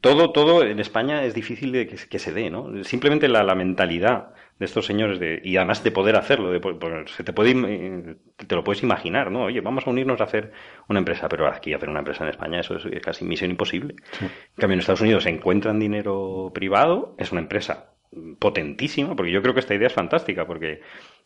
todo, 0.00 0.30
todo 0.32 0.62
en 0.64 0.78
España 0.78 1.24
es 1.24 1.32
difícil 1.34 1.72
de 1.72 1.86
que, 1.86 1.96
que 1.96 2.18
se 2.18 2.32
dé, 2.32 2.50
¿no? 2.50 2.84
Simplemente 2.84 3.28
la, 3.28 3.42
la 3.42 3.54
mentalidad 3.54 4.34
de 4.58 4.66
estos 4.66 4.86
señores 4.86 5.18
de, 5.18 5.40
y 5.42 5.56
además 5.56 5.82
de 5.82 5.90
poder 5.90 6.16
hacerlo, 6.16 6.50
de, 6.52 6.60
po- 6.60 6.78
se 7.06 7.24
te 7.24 7.32
puede, 7.32 7.52
eh, 7.52 8.16
te 8.46 8.54
lo 8.54 8.62
puedes 8.62 8.82
imaginar, 8.82 9.30
¿no? 9.30 9.44
Oye, 9.44 9.60
vamos 9.62 9.86
a 9.86 9.90
unirnos 9.90 10.20
a 10.20 10.24
hacer 10.24 10.52
una 10.88 10.98
empresa, 10.98 11.28
pero 11.28 11.48
aquí 11.48 11.72
hacer 11.72 11.88
una 11.88 12.00
empresa 12.00 12.24
en 12.24 12.30
España 12.30 12.60
eso 12.60 12.76
es 12.76 13.02
casi 13.02 13.24
misión 13.24 13.50
imposible. 13.50 13.94
En 14.20 14.30
cambio, 14.56 14.74
en 14.74 14.80
Estados 14.80 15.00
Unidos 15.00 15.22
se 15.24 15.30
encuentran 15.30 15.80
dinero 15.80 16.52
privado, 16.54 17.14
es 17.18 17.32
una 17.32 17.40
empresa 17.40 17.90
potentísima, 18.38 19.16
porque 19.16 19.32
yo 19.32 19.42
creo 19.42 19.54
que 19.54 19.60
esta 19.60 19.74
idea 19.74 19.88
es 19.88 19.92
fantástica, 19.94 20.46
porque 20.46 20.82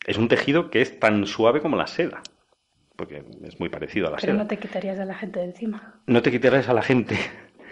es 0.07 0.17
un 0.17 0.27
tejido 0.27 0.71
que 0.71 0.81
es 0.81 0.99
tan 0.99 1.27
suave 1.27 1.59
como 1.61 1.75
la 1.75 1.85
seda, 1.85 2.21
porque 2.99 3.23
es 3.45 3.59
muy 3.59 3.69
parecido 3.69 4.07
a 4.07 4.11
la 4.11 4.17
Pero 4.17 4.33
seda. 4.33 4.43
no 4.43 4.47
te 4.47 4.57
quitarías 4.57 4.99
a 4.99 5.05
la 5.05 5.15
gente 5.15 5.39
de 5.39 5.45
encima. 5.45 5.95
No 6.05 6.21
te 6.21 6.29
quitarás 6.31 6.67
a 6.69 6.73
la 6.73 6.81
gente. 6.83 7.17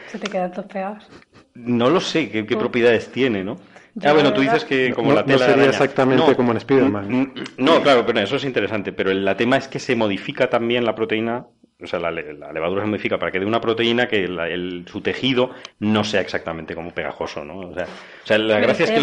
Se 0.08 0.18
te 0.18 0.28
quedan 0.30 0.52
todos 0.52 0.68
pegados. 0.72 1.06
No 1.54 1.90
lo 1.90 2.00
sé 2.00 2.30
qué, 2.30 2.44
propiedades 2.46 3.12
tiene, 3.12 3.44
¿no? 3.44 3.58
Yo, 3.96 4.10
ah, 4.10 4.14
bueno, 4.14 4.32
tú 4.32 4.40
dices 4.42 4.64
que 4.64 4.94
como 4.94 5.10
No- 5.10 5.16
la 5.16 5.22
no 5.22 5.28
tela 5.28 5.40
de 5.40 5.46
sería 5.52 5.54
araña. 5.56 5.70
exactamente 5.70 6.36
como 6.36 6.52
en 6.52 6.58
Spider-Man. 6.58 7.34
No, 7.58 7.82
claro, 7.82 8.06
pero 8.06 8.20
eso 8.22 8.38
es 8.38 8.46
interesante. 8.46 8.94
Pero 8.94 9.12
el 9.12 9.26
la 9.26 9.36
tema 9.36 9.58
es 9.58 9.68
que 9.68 9.80
se 9.80 9.96
modifica 9.96 10.50
también 10.50 10.86
la 10.86 10.94
proteína, 10.96 11.48
o 11.84 11.88
sea, 11.88 12.00
la, 12.00 12.12
la 12.12 12.54
levadura 12.54 12.84
se 12.84 12.88
modifica 12.88 13.18
para 13.20 13.32
que 13.34 13.40
dé 13.40 13.46
una 13.46 13.60
proteína 13.60 14.08
que 14.08 14.28
la- 14.30 14.48
el- 14.48 14.86
su 14.88 15.02
tejido 15.02 15.50
no 15.80 16.04
sea 16.06 16.22
exactamente 16.22 16.74
como 16.76 16.92
pegajoso, 16.92 17.44
¿no? 17.44 17.58
O 17.60 17.74
sea, 17.74 17.84
o 17.86 18.28
sea, 18.28 18.38
la 18.38 18.56
Me 18.56 18.62
gracia 18.62 18.86
es 18.86 18.92
que 18.92 19.02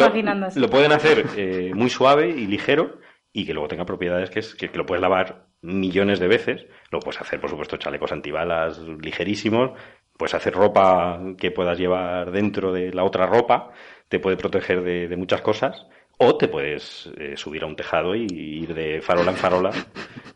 lo, 0.60 0.70
pueden 0.70 0.92
hacer 0.92 1.26
eh, 1.36 1.72
muy 1.74 1.90
suave 1.90 2.30
y 2.30 2.46
ligero 2.46 3.00
y 3.32 3.44
que 3.44 3.52
luego 3.52 3.66
tenga 3.68 3.84
propiedades 3.84 4.30
que, 4.30 4.38
es, 4.38 4.54
que, 4.54 4.70
que 4.70 4.78
lo 4.78 4.86
puedes 4.86 5.02
lavar 5.02 5.48
millones 5.64 6.20
de 6.20 6.28
veces. 6.28 6.66
Lo 6.90 7.00
puedes 7.00 7.20
hacer, 7.20 7.40
por 7.40 7.50
supuesto, 7.50 7.76
chalecos 7.76 8.12
antibalas 8.12 8.78
ligerísimos. 8.78 9.72
Puedes 10.16 10.34
hacer 10.34 10.54
ropa 10.54 11.20
que 11.38 11.50
puedas 11.50 11.78
llevar 11.78 12.30
dentro 12.30 12.72
de 12.72 12.92
la 12.92 13.04
otra 13.04 13.26
ropa. 13.26 13.72
Te 14.08 14.20
puede 14.20 14.36
proteger 14.36 14.82
de, 14.82 15.08
de 15.08 15.16
muchas 15.16 15.40
cosas. 15.40 15.86
O 16.18 16.36
te 16.36 16.46
puedes 16.46 17.10
eh, 17.16 17.36
subir 17.36 17.64
a 17.64 17.66
un 17.66 17.74
tejado 17.74 18.14
y 18.14 18.26
ir 18.30 18.74
de 18.74 19.00
farola 19.02 19.32
en 19.32 19.36
farola 19.36 19.72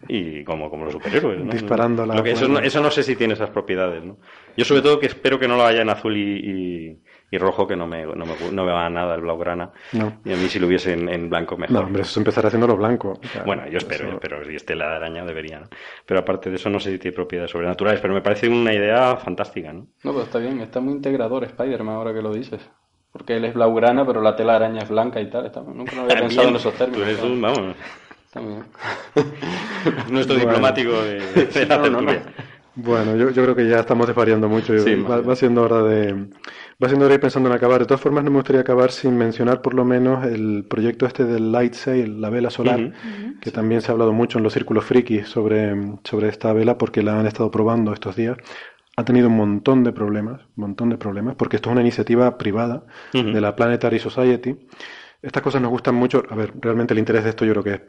y 0.08 0.42
como, 0.44 0.70
como 0.70 0.84
los 0.84 0.94
superhéroes. 0.94 1.44
¿no? 1.44 1.52
Disparando 1.52 2.04
la 2.06 2.14
Lo 2.16 2.22
que 2.22 2.30
eso, 2.32 2.48
no, 2.48 2.58
eso 2.58 2.80
no 2.80 2.90
sé 2.90 3.02
si 3.02 3.14
tiene 3.14 3.34
esas 3.34 3.50
propiedades. 3.50 4.02
¿no? 4.04 4.16
Yo 4.56 4.64
sobre 4.64 4.82
todo 4.82 4.98
que 4.98 5.06
espero 5.06 5.38
que 5.38 5.46
no 5.46 5.56
lo 5.56 5.64
haya 5.64 5.82
en 5.82 5.90
azul 5.90 6.16
y, 6.16 6.20
y- 6.92 7.02
y 7.30 7.36
rojo, 7.36 7.66
que 7.66 7.76
no 7.76 7.86
me, 7.86 8.06
no, 8.06 8.24
me, 8.24 8.32
no 8.52 8.64
me 8.64 8.72
va 8.72 8.86
a 8.86 8.90
nada 8.90 9.14
el 9.14 9.20
blaugrana. 9.20 9.70
No. 9.92 10.18
Y 10.24 10.32
a 10.32 10.36
mí 10.36 10.48
si 10.48 10.58
lo 10.58 10.66
hubiese 10.66 10.94
en, 10.94 11.10
en 11.10 11.28
blanco 11.28 11.58
mejor. 11.58 11.74
No, 11.76 11.80
hombre, 11.82 12.00
eso 12.00 12.12
es 12.12 12.16
empezar 12.16 12.46
haciéndolo 12.46 12.74
blanco. 12.74 13.20
O 13.22 13.28
sea, 13.28 13.42
Bueno, 13.44 13.68
yo 13.68 13.76
espero, 13.76 14.04
eso- 14.04 14.10
yo 14.12 14.14
espero. 14.14 14.44
Si 14.46 14.54
esté 14.56 14.74
la 14.74 14.96
araña 14.96 15.24
debería, 15.26 15.60
¿no? 15.60 15.66
Pero 16.06 16.20
aparte 16.20 16.48
de 16.48 16.56
eso 16.56 16.70
no 16.70 16.80
sé 16.80 16.90
si 16.92 16.98
tiene 16.98 17.14
propiedades 17.14 17.50
sobrenaturales, 17.50 18.00
pero 18.00 18.14
me 18.14 18.22
parece 18.22 18.48
una 18.48 18.72
idea 18.72 19.16
fantástica, 19.18 19.74
¿no? 19.74 19.88
No, 20.04 20.12
pero 20.12 20.22
está 20.22 20.38
bien, 20.38 20.60
está 20.60 20.80
muy 20.80 20.94
integrador 20.94 21.44
Spider-Man 21.44 21.96
ahora 21.96 22.14
que 22.14 22.22
lo 22.22 22.32
dices. 22.32 22.66
Porque 23.12 23.36
él 23.36 23.44
es 23.44 23.52
blaugrana, 23.52 24.06
pero 24.06 24.22
la 24.22 24.34
tela 24.34 24.56
araña 24.56 24.82
es 24.82 24.88
blanca 24.88 25.20
y 25.20 25.28
tal. 25.28 25.44
Está, 25.44 25.60
nunca 25.60 25.96
lo 25.96 26.02
había 26.04 26.16
pensado 26.20 26.48
en 26.48 26.56
esos 26.56 26.72
términos. 26.74 27.06
eres 27.08 27.22
un, 27.22 27.40
vamos, 27.42 27.76
Bien. 28.34 28.64
nuestro 30.06 30.36
Bueno. 30.36 30.38
diplomático 30.38 31.02
de, 31.02 31.48
de 31.52 31.66
la 31.66 31.78
No, 31.78 31.88
no, 31.88 32.00
no. 32.02 32.12
tertulia. 32.12 32.34
Bueno, 32.74 33.16
yo, 33.16 33.30
yo 33.30 33.42
creo 33.42 33.56
que 33.56 33.68
ya 33.68 33.80
estamos 33.80 34.06
desvariando 34.06 34.48
mucho. 34.48 34.74
y 34.74 34.78
Sí, 34.78 34.94
va, 34.94 35.34
siendo 35.34 35.62
hora 35.62 35.82
de 35.82 36.12
va 36.82 36.88
siendo 36.88 37.06
hora 37.06 37.08
de 37.08 37.14
ir 37.14 37.20
pensando 37.20 37.48
en 37.48 37.56
acabar. 37.56 37.80
De 37.80 37.86
todas 37.86 38.00
formas, 38.00 38.22
no 38.22 38.30
me 38.30 38.36
gustaría 38.36 38.60
acabar 38.60 38.92
sin 38.92 39.16
mencionar 39.16 39.62
por 39.62 39.74
lo 39.74 39.84
menos 39.84 40.24
el 40.24 40.64
proyecto 40.68 41.04
este 41.06 41.24
del 41.24 41.50
Light 41.50 41.74
Sail, 41.74 42.20
la 42.20 42.30
vela 42.30 42.50
solar, 42.50 42.92
que 43.40 43.50
también 43.50 43.80
se 43.82 43.90
ha 43.90 43.92
hablado 43.94 44.12
mucho 44.12 44.38
en 44.38 44.44
los 44.44 44.52
círculos 44.52 44.84
frikis 44.84 45.26
sobre, 45.28 45.74
sobre 46.04 46.28
esta 46.28 46.52
vela 46.52 46.78
porque 46.78 47.02
la 47.02 47.18
han 47.18 47.26
estado 47.26 47.50
probando 47.50 47.92
estos 47.92 48.14
días. 48.14 48.36
Ha 48.96 49.04
tenido 49.04 49.28
un 49.28 49.36
montón 49.36 49.82
de 49.82 49.92
problemas, 49.92 50.42
un 50.56 50.62
montón 50.62 50.90
de 50.90 50.98
problemas, 50.98 51.34
porque 51.36 51.56
esto 51.56 51.70
es 51.70 51.72
una 51.72 51.80
iniciativa 51.82 52.38
privada 52.38 52.84
de 53.12 53.40
la 53.40 53.56
Planetary 53.56 53.98
Society. 53.98 54.56
Estas 55.20 55.42
cosas 55.42 55.60
nos 55.60 55.70
gustan 55.72 55.96
mucho. 55.96 56.22
A 56.30 56.36
ver, 56.36 56.52
realmente 56.60 56.94
el 56.94 56.98
interés 57.00 57.24
de 57.24 57.30
esto 57.30 57.44
yo 57.44 57.52
creo 57.52 57.64
que, 57.64 57.72
es, 57.72 57.80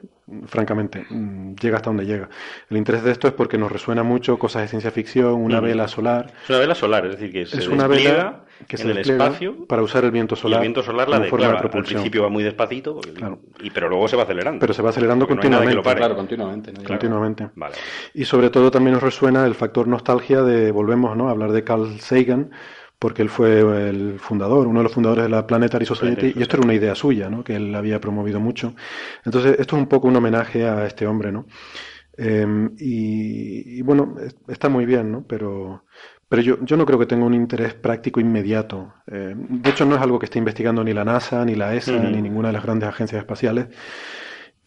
francamente, 0.47 1.05
mm, 1.09 1.53
llega 1.61 1.77
hasta 1.77 1.91
donde 1.91 2.05
llega. 2.05 2.27
El 2.71 2.77
interés 2.77 3.03
de 3.03 3.11
esto 3.11 3.27
es 3.27 3.33
porque 3.33 3.55
nos 3.57 3.71
resuena 3.71 4.01
mucho 4.01 4.39
cosas 4.39 4.63
de 4.63 4.67
ciencia 4.67 4.89
ficción, 4.89 5.33
una 5.35 5.57
Ujú. 5.59 5.67
vela 5.67 5.87
solar. 5.87 6.33
Es 6.43 6.49
una 6.49 6.59
vela 6.59 6.73
solar, 6.73 7.05
es 7.05 7.11
decir, 7.19 7.31
que 7.31 7.45
se 7.45 7.59
es 7.59 7.67
una 7.67 7.87
despliega 7.87 8.13
vela 8.15 8.45
que 8.67 8.77
se 8.77 8.83
en 8.83 8.89
el 8.89 8.97
espacio 8.97 9.67
para 9.67 9.83
usar 9.83 10.03
el 10.05 10.11
viento 10.11 10.33
y 10.33 10.37
solar. 10.39 10.57
el 10.57 10.61
viento 10.63 10.81
solar 10.81 11.07
la 11.07 11.19
de, 11.19 11.29
forma 11.29 11.43
claro, 11.45 11.51
de 11.53 11.57
al 11.59 11.61
propulsión. 11.69 12.01
principio 12.01 12.23
va 12.23 12.29
muy 12.29 12.43
despacito, 12.43 12.95
porque- 12.95 13.13
Claro. 13.13 13.39
y, 13.61 13.69
pero 13.69 13.89
luego 13.89 14.07
se 14.07 14.15
va 14.17 14.23
acelerando. 14.23 14.59
Pero 14.59 14.73
se 14.73 14.81
va 14.81 14.89
acelerando 14.89 15.27
Porque 15.27 15.35
no 15.35 15.43
hay 15.43 15.49
nada 15.51 15.69
que 15.69 15.75
lo 15.75 15.83
continuamente. 15.83 15.89
pare. 15.89 15.99
Claro, 15.99 16.15
continuamente. 16.17 16.71
¿no? 16.71 16.79
Claro. 16.79 16.89
continuamente. 16.99 17.49
Vale. 17.55 17.75
Y 18.15 18.25
sobre 18.25 18.49
todo 18.49 18.71
también 18.71 18.95
nos 18.95 19.03
resuena 19.03 19.45
el 19.45 19.53
factor 19.53 19.87
nostalgia 19.87 20.41
de, 20.41 20.71
volvemos 20.71 21.15
¿no? 21.15 21.27
a 21.27 21.31
hablar 21.31 21.51
de 21.51 21.63
Carl 21.63 21.99
Sagan, 21.99 22.49
porque 22.99 23.21
él 23.21 23.29
fue 23.29 23.61
el 23.89 24.19
fundador, 24.19 24.67
uno 24.67 24.79
de 24.79 24.83
los 24.83 24.93
fundadores 24.93 25.23
de 25.25 25.29
la 25.29 25.47
Planetary 25.47 25.85
Society, 25.85 26.15
Planetary 26.17 26.39
y 26.39 26.41
esto 26.43 26.57
era 26.57 26.65
una 26.65 26.73
idea 26.75 26.95
suya, 26.95 27.29
¿no? 27.29 27.43
que 27.43 27.55
él 27.55 27.73
había 27.75 27.99
promovido 28.01 28.39
mucho. 28.41 28.75
Entonces, 29.25 29.57
esto 29.59 29.75
es 29.77 29.81
un 29.81 29.87
poco 29.87 30.07
un 30.09 30.15
homenaje 30.17 30.67
a 30.67 30.85
este 30.85 31.07
hombre, 31.07 31.31
¿no? 31.31 31.45
Eh, 32.17 32.45
y, 32.77 33.79
y 33.79 33.81
bueno, 33.81 34.15
es- 34.21 34.35
está 34.47 34.69
muy 34.69 34.85
bien, 34.85 35.11
¿no? 35.11 35.25
Pero, 35.27 35.85
pero 36.27 36.41
yo, 36.41 36.57
yo 36.63 36.77
no 36.77 36.85
creo 36.85 36.99
que 36.99 37.05
tenga 37.05 37.25
un 37.25 37.33
interés 37.33 37.73
práctico 37.73 38.19
inmediato. 38.19 38.93
Eh, 39.07 39.33
de 39.37 39.69
hecho, 39.69 39.85
no 39.85 39.95
es 39.95 40.01
algo 40.01 40.19
que 40.19 40.25
esté 40.25 40.39
investigando 40.39 40.83
ni 40.83 40.93
la 40.93 41.05
NASA, 41.05 41.45
ni 41.45 41.55
la 41.55 41.73
ESA, 41.75 42.09
ni 42.09 42.21
ninguna 42.21 42.49
de 42.49 42.53
las 42.53 42.63
grandes 42.63 42.89
agencias 42.89 43.19
espaciales. 43.21 43.67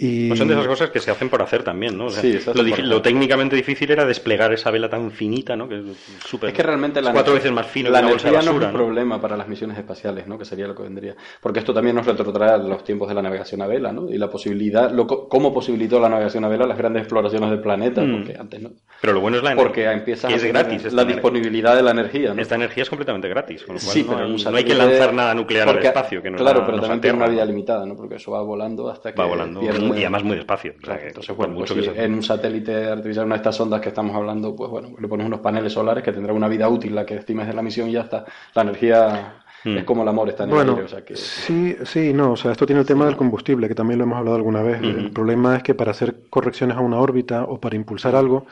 Y... 0.04 0.26
Pues 0.28 0.38
son 0.40 0.48
de 0.48 0.54
esas 0.54 0.66
cosas 0.66 0.90
que 0.90 0.98
se 0.98 1.12
hacen 1.12 1.28
por 1.28 1.40
hacer 1.42 1.62
también, 1.62 1.96
¿no? 1.96 2.06
O 2.06 2.10
sea, 2.10 2.22
Sí, 2.22 2.32
eso 2.36 2.52
lo, 2.54 2.94
por 2.94 3.02
técnicamente 3.02 3.54
difícil 3.54 3.88
era 3.92 4.04
desplegar 4.04 4.52
esa 4.52 4.70
vela 4.72 4.88
tan 4.90 5.12
finita, 5.12 5.54
¿no? 5.54 5.68
Que 5.68 5.76
es 5.78 5.84
súper. 6.26 6.48
Es 6.50 6.54
que 6.56 6.62
realmente 6.64 7.00
la 7.00 7.12
cuatro 7.12 7.34
veces 7.34 7.52
más 7.52 7.66
fino 7.68 7.88
la 7.90 7.98
que 8.00 8.04
una 8.06 8.12
bolsa 8.14 8.28
de 8.28 8.34
no 8.34 8.40
es 8.40 8.48
un 8.48 8.60
¿no? 8.60 8.72
problema 8.72 9.20
para 9.20 9.36
las 9.36 9.46
misiones 9.46 9.78
espaciales, 9.78 10.26
¿no? 10.26 10.36
Que 10.38 10.44
sería 10.44 10.66
lo 10.66 10.74
que 10.74 10.82
vendría. 10.82 11.14
Porque 11.40 11.60
esto 11.60 11.72
también 11.72 11.94
nos 11.94 12.04
retrotrae 12.04 12.50
a 12.50 12.56
los 12.58 12.82
tiempos 12.82 13.08
de 13.08 13.14
la 13.14 13.22
navegación 13.22 13.62
a 13.62 13.68
vela, 13.68 13.92
¿no? 13.92 14.10
Y 14.10 14.18
la 14.18 14.28
posibilidad, 14.28 14.90
lo, 14.90 15.06
cómo 15.06 15.54
posibilitó 15.54 16.00
la 16.00 16.08
navegación 16.08 16.44
a 16.44 16.48
vela 16.48 16.66
las 16.66 16.78
grandes 16.78 17.02
exploraciones 17.02 17.50
del 17.50 17.60
planeta, 17.60 18.02
Mm. 18.02 18.12
porque 18.16 18.36
antes 18.40 18.60
no. 18.60 18.70
Pero 19.00 19.12
lo 19.12 19.20
bueno 19.20 19.36
es 19.36 19.44
la 19.44 19.52
energía. 19.52 19.68
Porque 19.68 19.84
empiezas 19.90 20.28
que 20.28 20.34
a 20.34 20.36
es 20.36 20.44
gratis. 20.44 20.82
la 20.84 21.02
energía. 21.02 21.14
disponibilidad 21.14 21.76
de 21.76 21.82
la 21.82 21.90
energía, 21.92 22.34
¿no? 22.34 22.42
Esta 22.42 22.56
energía 22.56 22.82
es 22.82 22.88
completamente 22.90 23.28
gratis, 23.28 23.62
con 23.62 23.76
lo 23.76 23.80
cual 23.80 23.92
Sí, 23.92 24.04
no, 24.08 24.16
hay, 24.18 24.24
un 24.32 24.42
no 24.52 24.56
hay 24.56 24.64
que 24.64 24.74
lanzar 24.74 25.14
nada 25.14 25.32
nuclear 25.34 25.66
porque- 25.66 25.86
al 25.86 25.94
espacio, 25.94 26.22
que 26.22 26.30
nos 26.30 26.40
Claro, 26.40 26.60
pero 26.66 26.72
nos 26.78 26.80
también 26.88 27.00
tiene 27.00 27.16
una 27.18 27.28
vida 27.28 27.44
limitada, 27.44 27.86
¿no? 27.86 27.94
Porque 27.96 28.16
eso 28.16 28.32
va 28.32 28.42
volando 28.42 28.90
hasta 28.90 29.12
que 29.12 29.20
Va 29.20 29.26
volando 29.28 29.60
y 29.96 30.00
además 30.02 30.24
muy 30.24 30.36
despacio. 30.36 30.72
o 30.72 30.74
sea, 30.74 30.82
Claro, 30.82 31.00
que 31.00 31.06
entonces, 31.08 31.36
bueno, 31.36 31.54
mucho 31.54 31.74
pues 31.74 31.86
que 31.86 31.90
si 31.92 31.96
se- 31.98 32.04
en 32.04 32.14
un 32.14 32.22
satélite 32.22 32.84
artificial, 32.86 33.26
una 33.26 33.34
de 33.36 33.40
estas 33.40 33.60
ondas 33.60 33.80
que 33.80 33.88
estamos 33.90 34.14
hablando, 34.16 34.54
pues 34.56 34.70
bueno, 34.70 34.90
le 34.98 35.08
pones 35.08 35.26
unos 35.26 35.40
paneles 35.40 35.72
solares 35.72 36.02
que 36.02 36.12
tendrá 36.12 36.32
una 36.32 36.48
vida 36.48 36.68
útil, 36.68 36.94
la 36.94 37.04
que 37.06 37.14
estimes 37.16 37.46
de 37.46 37.54
la 37.54 37.62
misión 37.62 37.88
y 37.88 37.92
ya 37.92 38.02
está. 38.02 38.24
La 38.54 38.62
energía 38.62 39.38
Hmm. 39.64 39.76
es 39.78 39.84
como 39.84 40.02
el 40.02 40.08
amor, 40.08 40.28
está 40.28 40.42
en 40.42 40.50
el 40.50 40.56
Bueno, 40.56 40.72
aire, 40.72 40.84
o 40.84 40.88
sea 40.88 41.04
que... 41.04 41.14
sí, 41.14 41.76
sí, 41.84 42.12
no, 42.12 42.32
o 42.32 42.36
sea, 42.36 42.50
esto 42.50 42.66
tiene 42.66 42.80
el 42.80 42.86
tema 42.86 43.06
del 43.06 43.16
combustible, 43.16 43.68
que 43.68 43.76
también 43.76 43.96
lo 43.98 44.04
hemos 44.04 44.18
hablado 44.18 44.34
alguna 44.36 44.60
vez. 44.60 44.82
El 44.82 45.12
problema 45.12 45.54
es 45.56 45.62
que 45.62 45.72
para 45.74 45.92
hacer 45.92 46.16
correcciones 46.30 46.76
a 46.76 46.80
una 46.80 46.98
órbita 46.98 47.44
o 47.44 47.60
para 47.60 47.76
impulsar 47.76 48.16
algo, 48.16 48.46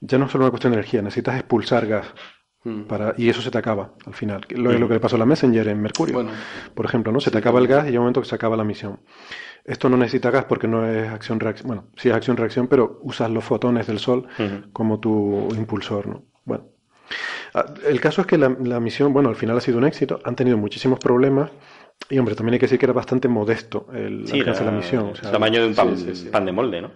ya 0.00 0.18
no 0.18 0.26
es 0.26 0.30
solo 0.32 0.44
una 0.44 0.50
cuestión 0.50 0.72
de 0.72 0.78
energía, 0.80 1.00
necesitas 1.00 1.36
expulsar 1.36 1.86
gas. 1.86 2.06
Mm. 2.62 2.82
Para, 2.82 3.14
y 3.16 3.30
eso 3.30 3.40
se 3.40 3.50
te 3.50 3.56
acaba 3.56 3.94
al 4.04 4.12
final. 4.12 4.42
Lo, 4.50 4.70
lo 4.72 4.86
que 4.86 4.92
le 4.92 5.00
pasó 5.00 5.16
a 5.16 5.18
la 5.18 5.24
Messenger 5.24 5.66
en 5.68 5.80
Mercurio, 5.80 6.16
Bueno. 6.16 6.30
por 6.74 6.84
ejemplo, 6.84 7.10
¿no? 7.10 7.18
Se 7.20 7.30
te 7.30 7.38
acaba 7.38 7.58
el 7.58 7.66
gas 7.66 7.84
y 7.84 7.86
llega 7.86 8.00
un 8.00 8.04
momento 8.04 8.20
que 8.20 8.28
se 8.28 8.34
acaba 8.34 8.54
la 8.54 8.64
misión. 8.64 9.00
Esto 9.64 9.88
no 9.88 9.96
necesita 9.96 10.30
gas 10.30 10.44
porque 10.44 10.66
no 10.68 10.86
es 10.86 11.08
acción-reacción. 11.10 11.66
Bueno, 11.68 11.84
sí 11.96 12.08
es 12.08 12.14
acción-reacción, 12.14 12.66
pero 12.66 12.98
usas 13.02 13.30
los 13.30 13.44
fotones 13.44 13.86
del 13.86 13.98
Sol 13.98 14.26
como 14.72 14.98
tu 15.00 15.48
impulsor, 15.54 16.06
¿no? 16.06 16.24
Bueno. 16.44 16.64
Ah, 17.54 17.66
El 17.86 18.00
caso 18.00 18.20
es 18.22 18.26
que 18.26 18.38
la, 18.38 18.48
la 18.62 18.80
misión, 18.80 19.12
bueno, 19.12 19.28
al 19.28 19.36
final 19.36 19.56
ha 19.56 19.60
sido 19.60 19.78
un 19.78 19.84
éxito, 19.84 20.20
han 20.24 20.36
tenido 20.36 20.56
muchísimos 20.56 20.98
problemas 20.98 21.50
y, 22.08 22.18
hombre, 22.18 22.34
también 22.34 22.54
hay 22.54 22.58
que 22.60 22.66
decir 22.66 22.78
que 22.78 22.86
era 22.86 22.92
bastante 22.92 23.28
modesto 23.28 23.86
el 23.92 24.26
Sí, 24.26 24.38
alcance 24.38 24.64
de 24.64 24.70
la 24.70 24.76
misión. 24.76 25.04
o 25.06 25.10
el 25.10 25.16
sea, 25.16 25.32
tamaño 25.32 25.60
de 25.60 25.68
un 25.68 25.74
pan, 25.74 25.96
sí. 25.96 26.28
pan 26.30 26.44
de 26.46 26.52
molde, 26.52 26.80
¿no? 26.82 26.90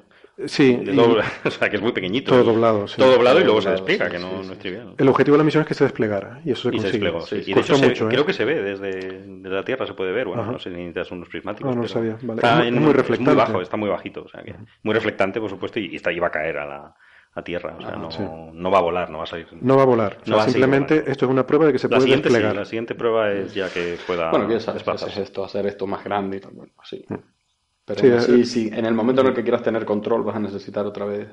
Sí, 0.47 0.76
De 0.76 0.93
y 0.93 0.97
doble- 0.97 1.22
o 1.45 1.51
sea, 1.51 1.70
que 1.70 1.76
es 1.76 1.82
muy 1.82 1.93
pequeñito. 1.93 2.32
todo 2.32 2.45
doblado, 2.45 2.87
sí. 2.89 2.97
Todo 2.99 3.12
doblado 3.12 3.41
y 3.41 3.45
luego 3.45 3.61
se 3.62 3.70
despliega, 3.70 4.07
sí, 4.07 4.12
que 4.12 4.18
no, 4.18 4.43
sí, 4.43 4.47
no 4.49 4.53
es 4.53 4.59
trivial. 4.59 4.95
el 4.99 5.09
objetivo 5.09 5.35
de 5.35 5.39
la 5.39 5.45
misión 5.45 5.62
es 5.62 5.68
que 5.68 5.74
se 5.74 5.85
desplegara 5.85 6.41
y 6.45 6.53
eso 6.53 6.68
se 6.70 6.76
Y 6.76 6.78
se 6.78 6.85
consigue. 6.85 7.05
desplegó, 7.05 7.20
sí. 7.26 7.43
Y 7.47 7.55
de 7.55 7.61
hecho 7.61 7.74
se- 7.76 7.87
mucho, 7.89 8.07
¿eh? 8.07 8.11
creo 8.11 8.26
que 8.26 8.32
se 8.32 8.45
ve 8.45 8.62
desde, 8.62 8.91
desde 8.91 9.49
la 9.57 9.64
Tierra, 9.64 9.87
se 9.87 9.95
puede 9.95 10.12
ver. 10.12 10.26
Bueno, 10.26 10.43
Ajá. 10.43 10.53
no 10.53 10.59
sé 10.59 10.70
si 10.70 10.76
necesitas 10.76 11.11
unos 11.12 11.28
prismáticos. 11.28 11.70
Ah, 11.70 11.74
no 11.74 11.82
lo 11.82 11.89
pero 11.89 11.95
sabía, 11.95 12.18
vale. 12.22 12.39
Está 12.41 12.51
Es 12.51 12.57
muy- 12.59 12.68
en- 12.68 12.74
es 12.74 12.80
muy 12.80 12.93
reflectante. 12.93 13.30
muy 13.30 13.39
bajo, 13.39 13.61
está 13.62 13.76
muy 13.76 13.89
bajito. 13.89 14.22
O 14.24 14.28
sea, 14.28 14.43
que 14.43 14.55
muy 14.82 14.95
reflectante, 14.95 15.41
por 15.41 15.51
supuesto, 15.51 15.78
y, 15.78 15.87
y 15.93 15.97
está, 15.97 16.12
iba 16.12 16.26
a 16.26 16.30
caer 16.30 16.59
a 16.59 16.66
la 16.66 16.95
a 17.37 17.43
Tierra. 17.43 17.74
O 17.76 17.80
sea, 17.80 17.95
Ah, 17.95 17.99
no, 17.99 18.11
sí. 18.12 18.22
no 18.53 18.70
va 18.70 18.78
a 18.78 18.82
volar, 18.82 19.11
no 19.11 19.18
va 19.18 19.24
a 19.24 19.26
salir. 19.26 19.49
No 19.61 19.76
va 19.76 19.82
a 19.82 19.87
volar. 19.87 20.18
O 20.22 20.24
sea, 20.24 20.37
No 20.37 20.41
a 20.41 20.45
simplemente 20.45 21.03
esto 21.09 21.24
es 21.26 21.30
una 21.32 21.45
prueba 21.45 21.66
de 21.66 21.72
que 21.72 21.80
se 21.80 21.89
la 21.89 21.97
puede 21.97 22.09
sí, 22.14 22.20
desplegar. 22.22 22.55
la 22.55 22.64
siguiente 22.64 22.95
prueba 22.95 23.32
es 23.32 23.53
ya 23.55 23.68
que 23.72 23.97
pueda 24.07 24.30
Bueno, 24.30 24.47
desplazarse. 24.47 25.07
haces 25.07 25.18
esto, 25.18 25.45
hacer 25.45 25.66
esto 25.66 25.85
más 25.89 26.05
grande 26.05 26.37
y 26.37 26.41
tal, 26.41 26.53
bueno, 26.53 26.72
sí. 26.85 27.05
Pero 27.85 28.01
Sí, 28.01 28.11
así, 28.11 28.41
eh, 28.41 28.45
sí, 28.45 28.70
en 28.72 28.87
el 28.87 28.95
momento 28.95 29.20
en 29.20 29.28
el 29.28 29.35
que 29.35 29.43
quieras 29.43 29.62
tener 29.62 29.85
control 29.85 30.22
vas 30.22 30.37
a 30.37 30.41
necesitar 30.41 30.87
otra 30.87 31.05
vez... 31.05 31.28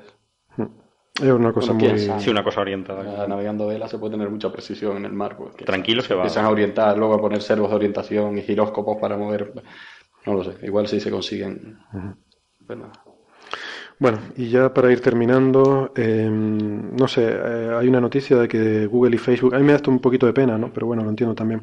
Es 1.20 1.30
una 1.30 1.52
cosa 1.52 1.72
Bueno, 1.72 1.94
muy... 1.94 2.20
Sí, 2.20 2.30
una 2.30 2.42
cosa 2.42 2.60
orientada. 2.60 3.04
Ya 3.04 3.26
navegando 3.26 3.66
vela 3.66 3.88
se 3.88 3.98
puede 3.98 4.12
tener 4.12 4.30
mucha 4.30 4.50
precisión 4.50 4.96
en 4.96 5.04
el 5.04 5.12
mar. 5.12 5.36
porque 5.36 5.64
Tranquilo 5.64 6.02
se 6.02 6.14
va. 6.14 6.22
Empiezan 6.22 6.46
a 6.46 6.50
orientar, 6.50 6.96
luego 6.96 7.14
a 7.14 7.20
poner 7.20 7.42
servos 7.42 7.70
de 7.70 7.76
orientación 7.76 8.38
y 8.38 8.42
giróscopos 8.42 8.98
para 9.00 9.16
mover... 9.16 9.52
No 10.24 10.34
lo 10.34 10.44
sé, 10.44 10.54
igual 10.62 10.86
sí 10.88 11.00
se 11.00 11.10
consiguen... 11.10 11.78
Pero 12.66 12.80
nada. 12.80 12.92
Bueno, 14.02 14.18
y 14.36 14.48
ya 14.48 14.74
para 14.74 14.90
ir 14.90 15.00
terminando, 15.00 15.92
eh, 15.94 16.28
no 16.28 17.06
sé, 17.06 17.22
eh, 17.24 17.70
hay 17.78 17.86
una 17.86 18.00
noticia 18.00 18.36
de 18.36 18.48
que 18.48 18.86
Google 18.86 19.14
y 19.14 19.18
Facebook, 19.18 19.54
a 19.54 19.58
mí 19.58 19.64
me 19.64 19.70
da 19.70 19.76
esto 19.76 19.92
un 19.92 20.00
poquito 20.00 20.26
de 20.26 20.32
pena, 20.32 20.58
¿no? 20.58 20.72
Pero 20.72 20.88
bueno, 20.88 21.04
lo 21.04 21.10
entiendo 21.10 21.36
también. 21.36 21.62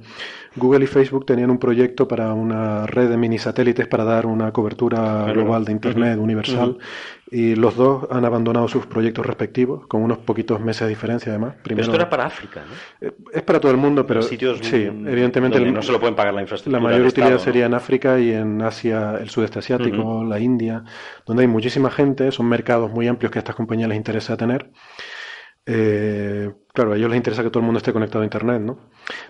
Google 0.59 0.83
y 0.83 0.87
Facebook 0.87 1.25
tenían 1.25 1.49
un 1.49 1.57
proyecto 1.57 2.07
para 2.07 2.33
una 2.33 2.85
red 2.85 3.09
de 3.09 3.17
mini 3.17 3.39
satélites 3.39 3.87
para 3.87 4.03
dar 4.03 4.25
una 4.25 4.51
cobertura 4.51 5.23
Claro. 5.25 5.33
global 5.41 5.65
de 5.65 5.71
Internet 5.71 6.19
universal 6.19 6.77
y 7.31 7.55
los 7.55 7.75
dos 7.75 8.07
han 8.11 8.25
abandonado 8.25 8.67
sus 8.67 8.85
proyectos 8.87 9.25
respectivos 9.25 9.87
con 9.87 10.01
unos 10.03 10.17
poquitos 10.19 10.59
meses 10.61 10.81
de 10.81 10.89
diferencia 10.89 11.31
además. 11.31 11.53
Pero 11.53 11.63
Primero, 11.63 11.83
esto 11.83 11.95
era 11.95 12.09
para 12.09 12.25
África, 12.25 12.61
¿no? 12.67 13.07
eh, 13.07 13.13
es 13.33 13.41
para 13.43 13.59
todo 13.59 13.71
el 13.71 13.77
mundo, 13.77 14.05
pero 14.05 14.21
sitios 14.21 14.59
sí, 14.61 14.89
mm, 14.91 15.07
evidentemente 15.07 15.57
el- 15.57 15.73
no 15.73 15.81
se 15.81 15.91
lo 15.91 15.99
pueden 15.99 16.15
pagar 16.15 16.33
la 16.33 16.41
infraestructura. 16.41 16.81
la 16.83 16.89
mayor 16.89 17.07
utilidad 17.07 17.27
Estado, 17.35 17.39
¿no? 17.39 17.43
sería 17.43 17.65
en 17.65 17.73
África 17.73 18.19
y 18.19 18.31
en 18.33 18.61
Asia, 18.61 19.15
el 19.21 19.29
sudeste 19.29 19.59
asiático, 19.59 20.23
la 20.23 20.39
India, 20.39 20.83
donde 21.25 21.41
hay 21.43 21.47
muchísima 21.47 21.89
gente, 21.89 22.31
son 22.31 22.47
mercados 22.47 22.91
muy 22.91 23.07
amplios 23.07 23.31
que 23.31 23.39
a 23.39 23.41
estas 23.41 23.55
compañías 23.55 23.89
les 23.89 23.97
interesa 23.97 24.35
tener. 24.35 24.69
Eh, 25.65 26.49
claro, 26.79 26.93
a 26.93 26.97
ellos 26.97 27.09
les 27.09 27.17
interesa 27.17 27.43
que 27.43 27.49
todo 27.49 27.59
el 27.59 27.65
mundo 27.65 27.79
esté 27.79 27.91
conectado 27.91 28.21
a 28.21 28.25
Internet, 28.25 28.61
¿no? 28.61 28.79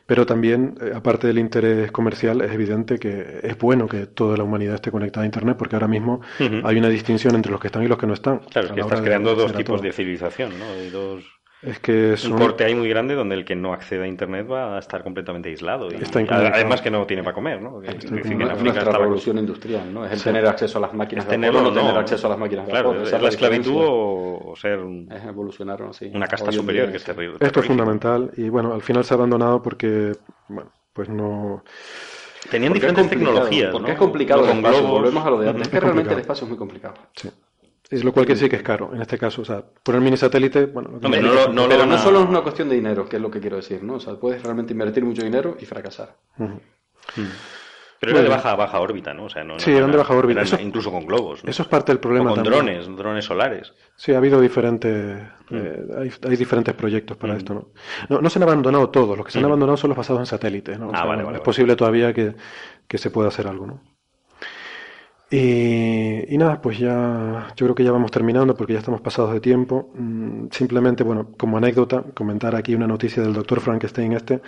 Pero 0.05 0.23
también, 0.27 0.75
eh, 0.81 0.91
aparte 0.93 1.25
del 1.25 1.39
interés 1.39 1.91
comercial, 1.91 2.41
es 2.41 2.51
evidente 2.51 2.99
que 2.99 3.39
es 3.41 3.57
bueno 3.57 3.87
que 3.87 4.05
toda 4.05 4.37
la 4.37 4.43
humanidad 4.43 4.75
esté 4.75 4.91
conectada 4.91 5.23
a 5.23 5.25
Internet, 5.25 5.57
porque 5.57 5.75
ahora 5.75 5.87
mismo 5.87 6.21
hay 6.39 6.77
una 6.77 6.89
distinción 6.89 7.35
entre 7.35 7.51
los 7.51 7.59
que 7.59 7.67
están 7.67 7.81
y 7.81 7.87
los 7.87 7.97
que 7.97 8.05
no 8.05 8.13
están. 8.13 8.39
Claro, 8.51 8.67
es 8.67 8.73
que 8.73 8.81
estás 8.81 9.01
creando 9.01 9.33
dos 9.33 9.51
tipos 9.53 9.77
todo. 9.77 9.81
de 9.81 9.91
civilización, 9.91 10.59
¿no? 10.59 10.71
De 10.73 10.91
dos... 10.91 11.23
Es 11.61 11.77
que 11.79 12.13
es 12.13 12.23
un 12.23 12.37
corte 12.37 12.63
ahí 12.63 12.73
muy 12.73 12.87
grande 12.87 13.15
donde 13.15 13.35
el 13.35 13.43
que 13.43 13.53
no 13.53 13.73
accede 13.73 14.03
a 14.05 14.07
internet 14.07 14.47
va 14.49 14.77
a 14.77 14.79
estar 14.79 15.03
completamente 15.03 15.49
aislado. 15.49 15.89
Y, 15.91 15.95
Está 15.95 16.19
además 16.19 16.79
que 16.81 16.89
no 16.89 17.05
tiene 17.05 17.21
para 17.21 17.33
comer, 17.33 17.61
¿no? 17.61 17.81
Que- 17.81 17.89
Está 17.89 18.15
que 18.21 18.27
en. 18.29 18.41
Es 18.43 18.49
África 18.51 18.79
estaba- 18.79 18.97
revolución 18.99 19.37
industrial, 19.39 19.93
¿no? 19.93 20.05
Es 20.05 20.13
el 20.13 20.17
Sí. 20.19 20.23
tener 20.23 20.45
acceso 20.47 20.77
a 20.77 20.81
las 20.81 20.93
máquinas 20.93 21.25
es 21.25 21.29
de 21.29 21.35
tenerlo 21.35 21.59
vapor, 21.59 21.71
o 21.73 21.75
no 21.75 21.81
no. 21.81 21.87
tener 21.87 22.01
acceso 22.01 22.27
a 22.27 22.29
las 22.29 22.39
máquinas 22.39 22.65
de 22.65 22.71
Claro, 22.71 22.89
vapor. 22.91 23.03
es 23.05 23.11
la 23.11 23.17
es 23.19 23.23
esclavitud 23.33 23.75
o, 23.75 24.51
o 24.51 24.55
ser 24.55 24.79
un- 24.79 25.11
Es 25.11 25.23
evolucionaron 25.25 25.89
así. 25.89 26.09
una 26.13 26.27
casta 26.27 26.49
superior, 26.51 26.85
día 26.85 26.91
que 26.91 26.97
es 26.97 27.03
sí. 27.03 27.07
terrible. 27.11 27.33
Esto 27.35 27.45
es 27.45 27.51
terrorífico. 27.51 27.73
fundamental 27.73 28.31
y 28.37 28.47
bueno, 28.49 28.73
al 28.73 28.81
final 28.81 29.03
se 29.03 29.13
ha 29.13 29.17
abandonado 29.17 29.61
porque, 29.61 30.13
bueno, 30.47 30.71
pues 30.93 31.09
no... 31.09 31.63
Tenían 32.49 32.71
Porque 32.71 32.87
es 32.87 32.93
diferentes 32.95 33.09
tecnologías, 33.09 33.71
Porque 33.73 33.87
¿no? 33.87 33.93
es 33.93 33.99
complicado 33.99 34.41
el 34.43 34.47
con 34.47 34.57
espacio, 34.59 34.79
globos. 34.79 34.99
volvemos 35.01 35.25
a 35.25 35.29
lo 35.29 35.39
de 35.39 35.49
antes. 35.49 35.61
Es 35.63 35.67
es 35.67 35.73
que 35.73 35.79
realmente 35.81 36.13
el 36.13 36.19
espacio 36.21 36.45
es 36.45 36.49
muy 36.49 36.57
complicado. 36.57 36.93
Sí. 37.13 37.29
Es 37.89 38.03
lo 38.03 38.11
cual 38.13 38.25
quiere 38.25 38.35
decir 38.37 38.49
que 38.51 38.57
es 38.57 38.61
caro, 38.63 38.91
en 38.93 39.01
este 39.01 39.17
caso. 39.17 39.41
O 39.41 39.45
sea, 39.45 39.63
poner 39.83 39.99
mini 40.01 40.15
satélite, 40.15 40.65
bueno, 40.67 40.89
lo 40.91 40.99
que 40.99 41.09
no 41.21 41.33
lo- 41.33 41.47
no 41.51 41.63
lo 41.63 41.69
Pero 41.69 41.85
no 41.87 41.97
solo 41.97 42.21
es 42.21 42.29
una 42.29 42.41
cuestión 42.41 42.69
de 42.69 42.75
dinero, 42.75 43.09
que 43.09 43.15
es 43.15 43.21
lo 43.21 43.31
que 43.31 43.39
quiero 43.39 43.55
decir, 43.55 43.81
¿no? 43.83 43.95
O 43.95 43.99
sea, 43.99 44.15
puedes 44.15 44.43
realmente 44.43 44.73
invertir 44.73 45.03
mucho 45.03 45.23
dinero 45.23 45.57
y 45.59 45.65
fracasar. 45.65 46.15
Ujú. 46.37 46.59
Pero 48.01 48.11
era 48.13 48.21
de 48.21 48.27
Bueno. 48.29 48.41
baja, 48.43 48.55
baja 48.55 48.79
órbita, 48.79 49.13
¿no? 49.13 49.25
O 49.25 49.29
sea, 49.29 49.43
no 49.43 49.59
Sí, 49.59 49.71
eran 49.71 49.91
de 49.91 49.97
baja 49.97 50.13
órbita. 50.15 50.41
Eso- 50.41 50.57
incluso 50.61 50.89
con 50.91 51.05
globos, 51.05 51.43
¿no? 51.43 51.49
Eso 51.49 51.63
es 51.63 51.67
parte 51.67 51.91
del 51.91 51.97
O 51.97 52.01
problema 52.01 52.29
con 52.29 52.43
también. 52.43 52.53
drones, 52.65 52.95
drones 52.95 53.25
solares. 53.25 53.73
Sí, 53.97 54.13
ha 54.13 54.17
habido 54.17 54.39
diferentes, 54.39 55.21
Mm. 55.49 55.55
eh, 55.57 55.85
hay, 55.97 56.11
hay 56.29 56.35
diferentes 56.37 56.73
proyectos 56.75 57.17
para 57.17 57.35
esto, 57.35 57.53
¿no? 57.55 57.67
¿no? 58.07 58.21
no 58.21 58.29
se 58.29 58.39
han 58.39 58.43
abandonado 58.43 58.89
todos, 58.89 59.17
los 59.17 59.25
que 59.25 59.33
se 59.33 59.39
han 59.39 59.45
abandonado 59.45 59.75
son 59.75 59.89
los 59.89 59.97
basados 59.97 60.21
en 60.21 60.27
satélites, 60.27 60.79
¿no? 60.79 60.89
O 60.89 60.91
Mm. 60.91 60.95
Ah, 60.95 60.97
sea, 60.99 61.05
vale, 61.07 61.15
bueno, 61.17 61.25
vale, 61.25 61.35
es 61.37 61.39
vale. 61.41 61.45
posible 61.45 61.75
todavía 61.75 62.13
que, 62.13 62.35
que 62.87 62.97
se 62.97 63.09
pueda 63.09 63.27
hacer 63.27 63.47
algo, 63.47 63.65
¿no? 63.67 63.81
Y, 65.31 66.33
y 66.33 66.37
nada, 66.39 66.59
pues 66.59 66.79
ya, 66.79 67.53
yo 67.55 67.65
creo 67.67 67.75
que 67.75 67.83
ya 67.83 67.91
vamos 67.91 68.09
terminando 68.09 68.55
porque 68.55 68.73
ya 68.73 68.79
estamos 68.79 69.01
pasados 69.01 69.31
de 69.31 69.39
tiempo. 69.39 69.91
Mm, 69.95 70.47
Simplemente, 70.51 71.03
bueno, 71.03 71.29
como 71.37 71.57
anécdota, 71.57 72.03
comentar 72.15 72.55
aquí 72.55 72.73
una 72.73 72.87
noticia 72.87 73.21
del 73.21 73.33
doctor 73.33 73.59
Frankenstein 73.61 74.13
este. 74.13 74.41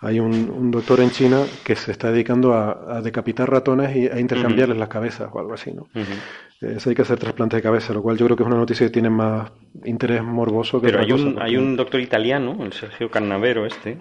Hay 0.00 0.18
un, 0.20 0.50
un 0.50 0.70
doctor 0.70 1.00
en 1.00 1.10
China 1.10 1.42
que 1.64 1.76
se 1.76 1.92
está 1.92 2.10
dedicando 2.10 2.54
a, 2.54 2.96
a 2.98 3.02
decapitar 3.02 3.48
ratones 3.50 3.94
y 3.96 4.08
a 4.08 4.18
intercambiarles 4.20 4.76
las 4.78 4.88
cabezas 4.88 5.28
o 5.32 5.38
algo 5.38 5.54
así, 5.54 5.72
¿no? 5.72 5.82
Ujú. 5.94 6.24
Eso 6.60 6.88
hay 6.90 6.96
que 6.96 7.02
hacer 7.02 7.18
trasplante 7.18 7.56
de 7.56 7.62
cabeza, 7.62 7.92
lo 7.94 8.02
cual 8.02 8.16
yo 8.16 8.24
creo 8.26 8.36
que 8.36 8.42
es 8.42 8.46
una 8.46 8.56
noticia 8.56 8.86
que 8.86 8.92
tiene 8.92 9.10
más 9.10 9.52
interés 9.84 10.22
morboso 10.24 10.80
que 10.80 10.86
Pero 10.86 10.98
otra 10.98 11.04
hay 11.04 11.10
cosa, 11.10 11.26
un, 11.28 11.42
hay 11.42 11.56
un 11.56 11.76
doctor 11.76 12.00
italiano, 12.00 12.56
el 12.60 12.72
Sergio 12.72 13.10
Cannavero 13.10 13.66
este, 13.66 13.98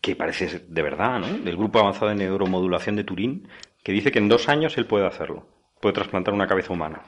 que 0.00 0.16
parece 0.16 0.60
de 0.66 0.82
verdad, 0.82 1.18
¿no? 1.18 1.26
Del 1.26 1.56
Grupo 1.56 1.78
Avanzado 1.78 2.08
de 2.08 2.14
Neuromodulación 2.14 2.96
de 2.96 3.04
Turín, 3.04 3.48
que 3.82 3.92
dice 3.92 4.12
que 4.12 4.18
en 4.18 4.28
dos 4.28 4.48
años 4.48 4.78
él 4.78 4.86
puede 4.86 5.06
hacerlo. 5.06 5.46
Puede 5.80 5.94
trasplantar 5.94 6.34
una 6.34 6.46
cabeza 6.46 6.72
humana. 6.72 7.02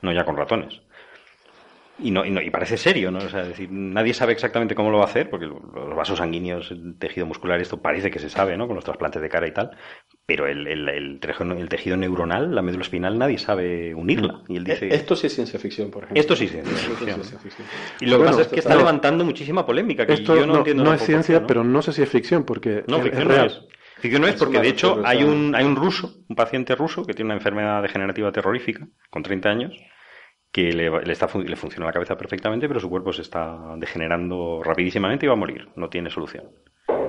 No 0.00 0.12
ya 0.12 0.24
con 0.24 0.36
ratones. 0.36 0.80
Y, 1.98 2.10
no, 2.10 2.24
y, 2.24 2.30
no- 2.30 2.40
y 2.40 2.50
parece 2.50 2.76
serio, 2.78 3.10
¿no? 3.10 3.18
O 3.18 3.28
sea, 3.28 3.42
es 3.42 3.48
decir, 3.48 3.68
nadie 3.70 4.14
sabe 4.14 4.32
exactamente 4.32 4.74
cómo 4.74 4.90
lo 4.90 4.96
va 4.98 5.04
a 5.04 5.06
hacer, 5.06 5.28
porque 5.28 5.46
los 5.46 5.94
vasos 5.94 6.18
sanguíneos, 6.18 6.70
el 6.70 6.96
tejido 6.98 7.26
muscular, 7.26 7.60
esto 7.60 7.80
parece 7.82 8.10
que 8.10 8.18
se 8.18 8.30
sabe, 8.30 8.56
¿no? 8.56 8.66
Con 8.66 8.74
los 8.76 8.84
trasplantes 8.84 9.20
de 9.20 9.28
cara 9.28 9.46
y 9.46 9.52
tal. 9.52 9.70
Pero 10.24 10.46
el, 10.46 10.66
el, 10.66 10.88
el 10.88 11.20
tejido, 11.20 11.52
el 11.52 11.68
tejido 11.68 11.96
neuronal, 11.96 12.54
la 12.54 12.62
médula 12.62 12.82
espinal, 12.82 13.18
nadie 13.18 13.38
sabe 13.38 13.94
unirla. 13.94 14.42
Y 14.48 14.56
él 14.56 14.64
dice... 14.64 14.86
Eh, 14.86 14.94
Esto 14.94 15.14
sí 15.14 15.26
es 15.26 15.34
ciencia 15.34 15.60
ficción, 15.60 15.90
por 15.90 16.04
ejemplo. 16.04 16.20
Esto 16.20 16.34
sí 16.34 16.46
es 16.46 16.52
ciencia 16.52 16.72
Esto 16.72 16.86
sí 16.86 16.92
es 16.92 16.98
ficción. 16.98 17.14
ciencia 17.24 17.38
ficción. 17.38 17.68
Y 18.00 18.06
lo 18.06 18.18
que 18.18 18.24
pasa 18.24 18.40
es 18.42 18.48
que 18.48 18.60
está 18.60 18.74
levantando 18.74 19.24
muchísima 19.24 19.64
polémica. 19.66 20.06
Que 20.06 20.14
Esto 20.14 20.34
yo 20.34 20.46
no, 20.46 20.54
no, 20.54 20.58
entiendo 20.60 20.84
no 20.84 20.94
es 20.94 21.02
ciencia, 21.02 21.46
pero 21.46 21.62
no 21.62 21.82
sé 21.82 21.92
si 21.92 22.02
es 22.02 22.08
ficción, 22.08 22.44
porque 22.44 22.84
No, 22.88 22.96
es, 22.96 23.02
ficción 23.04 23.30
es 23.30 23.36
no 23.38 23.44
es. 23.44 23.60
Ficción 23.98 24.22
no 24.22 24.28
es 24.28 24.34
porque, 24.34 24.58
de 24.58 24.68
hecho, 24.68 25.00
hay 25.04 25.22
un, 25.22 25.54
hay 25.54 25.64
un 25.64 25.76
ruso, 25.76 26.24
un 26.28 26.34
paciente 26.34 26.74
ruso 26.74 27.04
que 27.04 27.14
tiene 27.14 27.26
una 27.28 27.34
enfermedad 27.34 27.82
degenerativa 27.82 28.32
terrorífica, 28.32 28.88
con 29.10 29.22
30 29.22 29.48
años, 29.48 29.72
que 30.52 30.72
le, 30.72 30.90
le 30.90 31.12
está, 31.12 31.28
le 31.38 31.56
funciona 31.56 31.86
la 31.86 31.92
cabeza 31.92 32.16
perfectamente, 32.16 32.68
pero 32.68 32.78
su 32.78 32.90
cuerpo 32.90 33.12
se 33.12 33.22
está 33.22 33.74
degenerando 33.78 34.62
rapidísimamente 34.62 35.24
y 35.26 35.28
va 35.28 35.32
a 35.32 35.38
morir. 35.38 35.68
No 35.76 35.88
tiene 35.88 36.10
solución. 36.10 36.50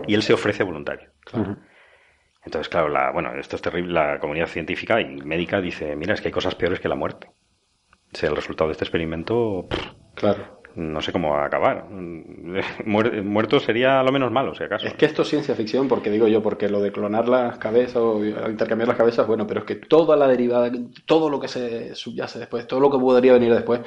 Y 0.08 0.16
él 0.16 0.24
se 0.24 0.34
ofrece 0.34 0.64
voluntario. 0.64 1.10
Entonces, 2.46 2.70
claro, 2.70 2.90
la, 2.90 3.12
bueno, 3.12 3.34
esto 3.36 3.56
es 3.58 3.62
terrible. 3.62 3.94
La 3.94 4.20
comunidad 4.20 4.48
científica 4.48 5.00
y 5.02 5.18
médica 5.22 5.62
dice, 5.62 5.96
mira, 5.96 6.14
es 6.14 6.22
que 6.22 6.30
hay 6.30 6.34
cosas 6.34 6.56
peores 6.56 6.80
que 6.80 6.88
la 6.90 6.96
muerte. 6.96 7.30
Si 8.14 8.26
el 8.26 8.36
resultado 8.36 8.70
de 8.70 8.74
este 8.74 8.86
experimento, 8.86 9.68
Claro. 10.16 10.62
No 10.76 11.02
sé 11.02 11.12
cómo 11.12 11.32
va 11.32 11.44
a 11.44 11.46
acabar. 11.48 11.86
Muer- 11.92 13.24
Muerto 13.24 13.60
sería 13.60 14.02
lo 14.04 14.12
menos 14.12 14.32
malo, 14.32 14.54
si 14.56 14.64
acaso. 14.64 14.88
Es 14.88 14.94
que 14.96 15.06
esto 15.06 15.22
es 15.22 15.28
ciencia 15.30 15.56
ficción, 15.56 15.88
porque 15.88 16.10
digo 16.10 16.28
yo, 16.28 16.42
porque 16.42 16.70
lo 16.70 16.82
de 16.82 16.92
clonar 16.92 17.28
las 17.28 17.58
cabezas 17.58 17.98
o 17.98 18.24
intercambiar 18.26 18.88
las 18.88 18.98
cabezas, 18.98 19.28
bueno, 19.28 19.46
pero 19.48 19.62
es 19.62 19.66
que 19.66 19.76
toda 19.76 20.16
la 20.16 20.28
derivada, 20.28 20.72
todo 21.06 21.30
lo 21.30 21.40
que 21.40 21.48
se 21.48 21.96
subyace 21.96 22.40
después, 22.40 22.68
todo 22.68 22.80
lo 22.80 22.90
que 22.92 22.98
podría 22.98 23.34
venir 23.34 23.54
después, 23.54 23.82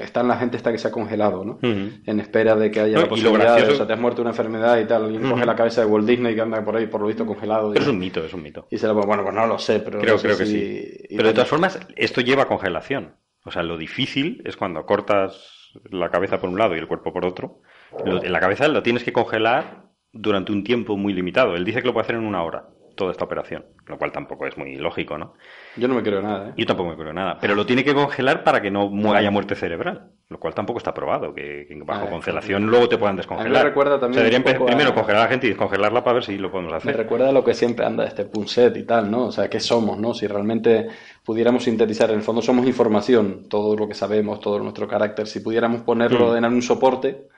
está 0.00 0.20
en 0.20 0.28
la 0.28 0.36
gente 0.36 0.56
esta 0.56 0.72
que 0.72 0.78
se 0.78 0.88
ha 0.88 0.92
congelado, 0.92 1.44
¿no? 1.44 1.58
En 1.62 2.20
espera 2.20 2.56
de 2.56 2.70
que 2.70 2.80
haya 2.80 2.94
No, 2.94 3.00
la 3.00 3.04
lo 3.06 3.08
posibilidad, 3.10 3.56
de- 3.56 3.72
o 3.72 3.74
sea, 3.74 3.86
te 3.86 3.92
has 3.92 4.00
muerto 4.00 4.22
una 4.22 4.30
enfermedad 4.30 4.78
y 4.78 4.84
tal, 4.86 5.04
alguien 5.04 5.22
Ujú. 5.24 5.32
coge 5.34 5.46
la 5.46 5.56
cabeza 5.56 5.80
de 5.82 5.86
Walt 5.86 6.06
Disney 6.06 6.34
que 6.34 6.40
anda 6.40 6.64
por 6.64 6.76
ahí, 6.76 6.86
por 6.86 7.00
lo 7.00 7.06
visto, 7.06 7.26
congelado. 7.26 7.70
Pero 7.72 7.80
y, 7.80 7.82
es 7.84 7.88
un 7.90 7.98
mito, 7.98 8.24
es 8.24 8.32
un 8.34 8.42
mito. 8.42 8.66
y 8.70 8.78
se 8.78 8.86
la 8.86 8.92
bueno, 8.92 9.22
pues 9.22 9.34
no 9.34 9.46
lo 9.46 9.58
sé, 9.58 9.80
pero 9.80 10.00
Creo, 10.00 10.14
no 10.14 10.18
sé 10.18 10.26
creo 10.26 10.38
que 10.38 10.46
sí. 10.46 11.16
Pero 11.16 11.28
de 11.28 11.34
todas 11.34 11.48
formas, 11.48 11.78
esto 11.96 12.20
lleva 12.20 12.46
congelación. 12.46 13.14
O 13.44 13.50
sea, 13.50 13.62
lo 13.62 13.76
difícil 13.78 14.42
es 14.44 14.56
cuando 14.56 14.84
cortas 14.86 15.52
la 15.90 16.10
cabeza 16.10 16.40
por 16.40 16.50
un 16.50 16.58
lado 16.58 16.74
y 16.74 16.78
el 16.78 16.88
cuerpo 16.88 17.12
por 17.12 17.24
otro. 17.24 17.60
La 18.04 18.40
cabeza 18.40 18.68
lo 18.68 18.82
tienes 18.82 19.04
que 19.04 19.12
congelar 19.12 19.86
durante 20.12 20.52
un 20.52 20.64
tiempo 20.64 20.96
muy 20.96 21.12
limitado. 21.12 21.56
Él 21.56 21.64
dice 21.64 21.80
que 21.80 21.86
lo 21.86 21.92
puede 21.92 22.04
hacer 22.04 22.16
en 22.16 22.24
una 22.24 22.42
hora, 22.42 22.68
toda 22.96 23.12
esta 23.12 23.24
operación. 23.24 23.64
Lo 23.86 23.98
cual 23.98 24.10
tampoco 24.10 24.46
es 24.46 24.56
muy 24.58 24.74
lógico, 24.76 25.16
¿no? 25.16 25.34
Yo 25.76 25.86
no 25.86 25.94
me 25.94 26.02
creo 26.02 26.20
nada, 26.20 26.48
¿eh? 26.48 26.52
Yo 26.56 26.66
tampoco 26.66 26.90
me 26.90 26.96
creo 26.96 27.12
nada. 27.12 27.38
Pero 27.40 27.54
lo 27.54 27.64
tiene 27.66 27.84
que 27.84 27.94
congelar 27.94 28.42
para 28.42 28.60
que 28.60 28.70
no 28.70 28.90
haya 29.14 29.30
muerte 29.30 29.54
cerebral. 29.54 30.10
Lo 30.28 30.40
cual 30.40 30.54
tampoco 30.54 30.78
está 30.78 30.92
probado. 30.92 31.32
Que, 31.32 31.66
que 31.68 31.76
bajo 31.84 32.06
Ah, 32.06 32.10
congelación 32.10 32.66
luego 32.66 32.88
te 32.88 32.98
puedan 32.98 33.14
descongelar. 33.14 33.62
me 33.62 33.68
recuerda 33.70 33.94
O 33.94 34.00
también 34.00 34.14
sea, 34.14 34.28
deberían 34.28 34.42
primero 34.66 34.90
a- 34.90 34.94
congelar 34.94 35.20
a 35.20 35.24
la 35.26 35.30
gente 35.30 35.46
y 35.46 35.50
descongelarla 35.50 36.02
para 36.02 36.14
ver 36.14 36.24
si 36.24 36.36
lo 36.36 36.50
podemos 36.50 36.72
Me 36.72 36.78
hacer. 36.78 36.96
recuerda 36.96 37.28
a 37.28 37.32
lo 37.32 37.44
que 37.44 37.54
siempre 37.54 37.86
anda 37.86 38.04
este 38.04 38.24
Punset 38.24 38.76
y 38.76 38.82
tal, 38.82 39.08
¿no? 39.08 39.26
O 39.26 39.32
sea, 39.32 39.48
¿qué 39.48 39.60
somos, 39.60 39.98
no? 40.00 40.14
Si 40.14 40.26
realmente 40.26 40.88
pudiéramos 41.24 41.62
sintetizar, 41.62 42.10
en 42.10 42.16
el 42.16 42.22
fondo 42.22 42.42
somos 42.42 42.66
información, 42.66 43.48
todo 43.48 43.76
lo 43.76 43.86
que 43.86 43.94
sabemos, 43.94 44.40
todo 44.40 44.58
nuestro 44.58 44.88
carácter, 44.88 45.28
si 45.28 45.38
pudiéramos 45.40 45.82
ponerlo 45.82 46.32
Mm. 46.32 46.36
en 46.38 46.44
algún 46.44 46.62
soporte 46.62 47.28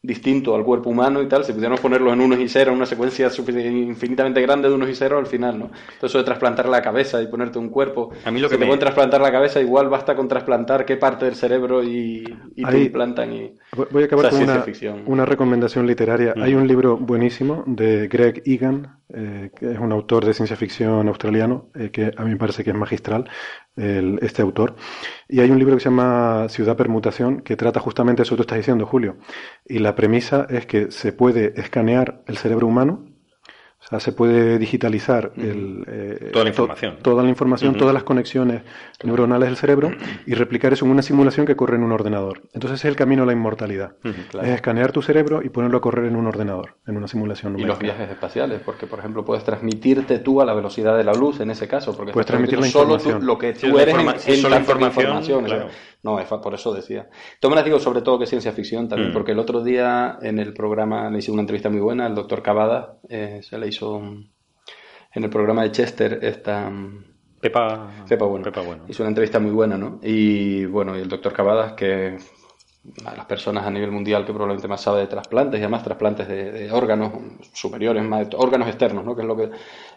distinto 0.00 0.54
al 0.54 0.64
cuerpo 0.64 0.90
humano 0.90 1.20
y 1.20 1.28
tal, 1.28 1.44
si 1.44 1.52
pudiéramos 1.52 1.80
ponerlo 1.80 2.12
en 2.12 2.20
unos 2.20 2.38
y 2.38 2.48
ceros, 2.48 2.74
una 2.74 2.86
secuencia 2.86 3.28
infinitamente 3.66 4.40
grande 4.40 4.68
de 4.68 4.74
unos 4.74 4.88
y 4.88 4.94
ceros 4.94 5.18
al 5.18 5.26
final, 5.26 5.58
¿no? 5.58 5.64
Entonces 5.66 6.04
eso 6.10 6.18
de 6.18 6.24
trasplantar 6.24 6.68
la 6.68 6.80
cabeza 6.80 7.20
y 7.20 7.26
ponerte 7.26 7.58
un 7.58 7.68
cuerpo, 7.68 8.10
A 8.24 8.30
mí 8.30 8.40
lo 8.40 8.48
si 8.48 8.52
que 8.52 8.58
te 8.58 8.60
me- 8.60 8.66
pueden 8.66 8.80
trasplantar 8.80 9.20
la 9.20 9.32
cabeza, 9.32 9.60
igual 9.60 9.88
basta 9.88 10.14
con 10.14 10.28
trasplantar 10.28 10.84
qué 10.86 10.96
parte 10.96 11.24
del 11.24 11.34
cerebro 11.34 11.82
y, 11.82 12.24
y 12.54 12.62
te 12.64 12.68
Ahí- 12.68 12.84
implantan 12.86 13.32
y... 13.32 13.54
Voy- 13.90 14.02
a 14.02 14.06
acabar 14.06 14.26
O 14.26 14.30
sea, 14.30 14.38
con 14.38 14.48
una, 14.48 14.62
ficción. 14.62 15.02
una 15.06 15.24
recomendación 15.26 15.86
literaria. 15.86 16.32
Mm. 16.36 16.42
Hay 16.42 16.54
un 16.54 16.66
libro 16.68 16.96
buenísimo 16.96 17.64
de 17.66 18.06
Greg 18.08 18.42
Egan, 18.46 19.00
eh, 19.12 19.50
que 19.58 19.72
es 19.72 19.78
un 19.78 19.90
autor 19.92 20.24
de 20.24 20.32
ciencia 20.34 20.56
ficción 20.56 21.08
australiano, 21.08 21.70
eh, 21.74 21.90
que 21.90 22.12
a 22.16 22.22
mí 22.24 22.30
me 22.30 22.36
parece 22.36 22.62
que 22.62 22.70
es 22.70 22.76
magistral, 22.76 23.28
el- 23.78 24.18
este 24.22 24.42
autor. 24.42 24.76
Y 25.28 25.40
hay 25.40 25.50
un 25.50 25.58
libro 25.58 25.74
que 25.76 25.80
se 25.80 25.88
llama 25.90 26.46
Ciudad 26.48 26.76
Permutación, 26.76 27.40
que 27.42 27.56
trata 27.56 27.80
justamente 27.80 28.22
eso 28.22 28.36
que 28.36 28.42
estás 28.42 28.58
diciendo, 28.58 28.86
Julio. 28.86 29.16
Y 29.66 29.78
la 29.78 29.94
premisa 29.94 30.46
es 30.50 30.66
que 30.66 30.90
se 30.90 31.12
puede 31.12 31.58
escanear 31.60 32.22
el 32.26 32.36
cerebro 32.36 32.66
humano, 32.66 33.04
o 33.88 33.90
sea, 33.90 34.00
se 34.00 34.12
puede 34.12 34.58
digitalizar 34.58 35.32
el, 35.38 35.82
eh, 35.86 36.28
Toda 36.30 36.44
la 36.44 36.50
to- 36.50 36.62
información. 36.62 36.96
toda 37.02 37.22
la 37.22 37.28
información, 37.30 37.70
Ujú. 37.70 37.78
todas 37.78 37.94
las 37.94 38.02
conexiones 38.02 38.60
neuronales 39.02 39.48
del 39.48 39.56
cerebro 39.56 39.90
y 40.26 40.34
replicar 40.34 40.74
eso 40.74 40.84
en 40.84 40.90
una 40.90 41.00
simulación 41.00 41.46
que 41.46 41.56
corre 41.56 41.76
en 41.76 41.84
un 41.84 41.92
ordenador. 41.92 42.42
Entonces 42.52 42.80
ese 42.80 42.88
es 42.88 42.92
el 42.92 42.96
camino 42.96 43.22
a 43.22 43.26
la 43.26 43.32
inmortalidad. 43.32 43.92
Ujú, 44.04 44.12
claro. 44.30 44.46
Es 44.46 44.54
escanear 44.54 44.92
tu 44.92 45.00
cerebro 45.00 45.40
y 45.42 45.48
ponerlo 45.48 45.78
a 45.78 45.80
correr 45.80 46.04
en 46.04 46.16
un 46.16 46.26
ordenador, 46.26 46.74
en 46.86 46.98
una 46.98 47.08
simulación 47.08 47.54
Y 47.58 47.62
los 47.64 47.76
numérica. 47.78 47.96
viajes 47.96 48.10
espaciales, 48.14 48.60
porque 48.62 48.86
por 48.86 48.98
ejemplo 48.98 49.24
puedes 49.24 49.42
transmitirte 49.44 50.18
tú 50.18 50.42
a 50.42 50.44
la 50.44 50.52
velocidad 50.52 50.94
de 50.96 51.04
la 51.04 51.14
luz 51.14 51.40
en 51.40 51.50
ese 51.50 51.66
caso, 51.66 51.96
porque 51.96 52.12
Puedes 52.12 52.26
transmitir 52.26 52.58
solo 52.64 52.66
información. 52.94 53.20
tú- 53.20 53.26
lo 53.26 53.38
que 53.38 53.52
tú 53.54 53.66
es 53.68 53.72
la 53.74 53.82
eres 53.82 53.94
en, 53.94 54.00
en 54.34 54.40
solo 54.42 54.54
que 54.54 54.60
información, 54.60 55.44
o 55.44 55.48
sea, 55.48 55.56
claro. 55.56 55.70
no, 56.02 56.20
es 56.20 56.26
por 56.28 56.52
eso 56.54 56.74
decía. 56.74 57.08
Esto 57.34 57.48
me 57.48 57.56
las 57.56 57.64
digo 57.64 57.78
sobre 57.80 58.02
todo 58.02 58.18
que 58.18 58.24
es 58.24 58.30
ciencia 58.30 58.52
ficción 58.52 58.88
también, 58.88 59.10
Mm. 59.10 59.14
porque 59.14 59.32
el 59.32 59.38
otro 59.38 59.62
día 59.64 60.18
en 60.20 60.38
el 60.38 60.52
programa 60.52 61.08
le 61.08 61.18
hice 61.18 61.30
una 61.32 61.40
entrevista 61.40 61.70
muy 61.70 61.80
buena 61.80 62.04
al 62.06 62.14
doctor 62.14 62.42
Cavada, 62.42 62.98
eh, 63.08 63.40
se 63.42 63.56
le 63.58 63.66
hizo 63.68 63.77
um, 63.82 64.28
en 65.14 65.24
el 65.24 65.30
programa 65.30 65.62
de 65.62 65.72
Chester 65.72 66.18
esta... 66.22 66.68
um, 66.68 67.04
Pepa, 67.40 68.04
Pepa 68.08 68.24
Bueno. 68.26 68.44
Pepa 68.44 68.62
Bueno. 68.62 68.84
Hizo 68.88 69.02
una 69.04 69.10
entrevista 69.10 69.38
muy 69.38 69.52
buena, 69.52 69.76
¿no? 69.78 70.00
Y 70.02 70.64
bueno, 70.66 70.96
y 70.96 71.00
el 71.02 71.08
doctor 71.08 71.32
Cavadas, 71.32 71.74
que 71.74 72.18
una 73.00 73.10
de 73.10 73.16
las 73.16 73.26
personas 73.26 73.66
a 73.66 73.70
nivel 73.70 73.90
mundial 73.92 74.24
que 74.24 74.32
probablemente 74.32 74.66
más 74.66 74.80
sabe 74.80 75.00
de 75.00 75.06
trasplantes 75.08 75.60
y 75.60 75.62
además 75.62 75.84
trasplantes 75.84 76.26
de, 76.26 76.50
de 76.52 76.72
órganos 76.72 77.12
superiores, 77.52 78.02
más, 78.02 78.28
órganos 78.36 78.68
externos, 78.68 79.04
¿no? 79.04 79.14
Que 79.14 79.22
es 79.22 79.28
lo 79.28 79.36
que... 79.36 79.50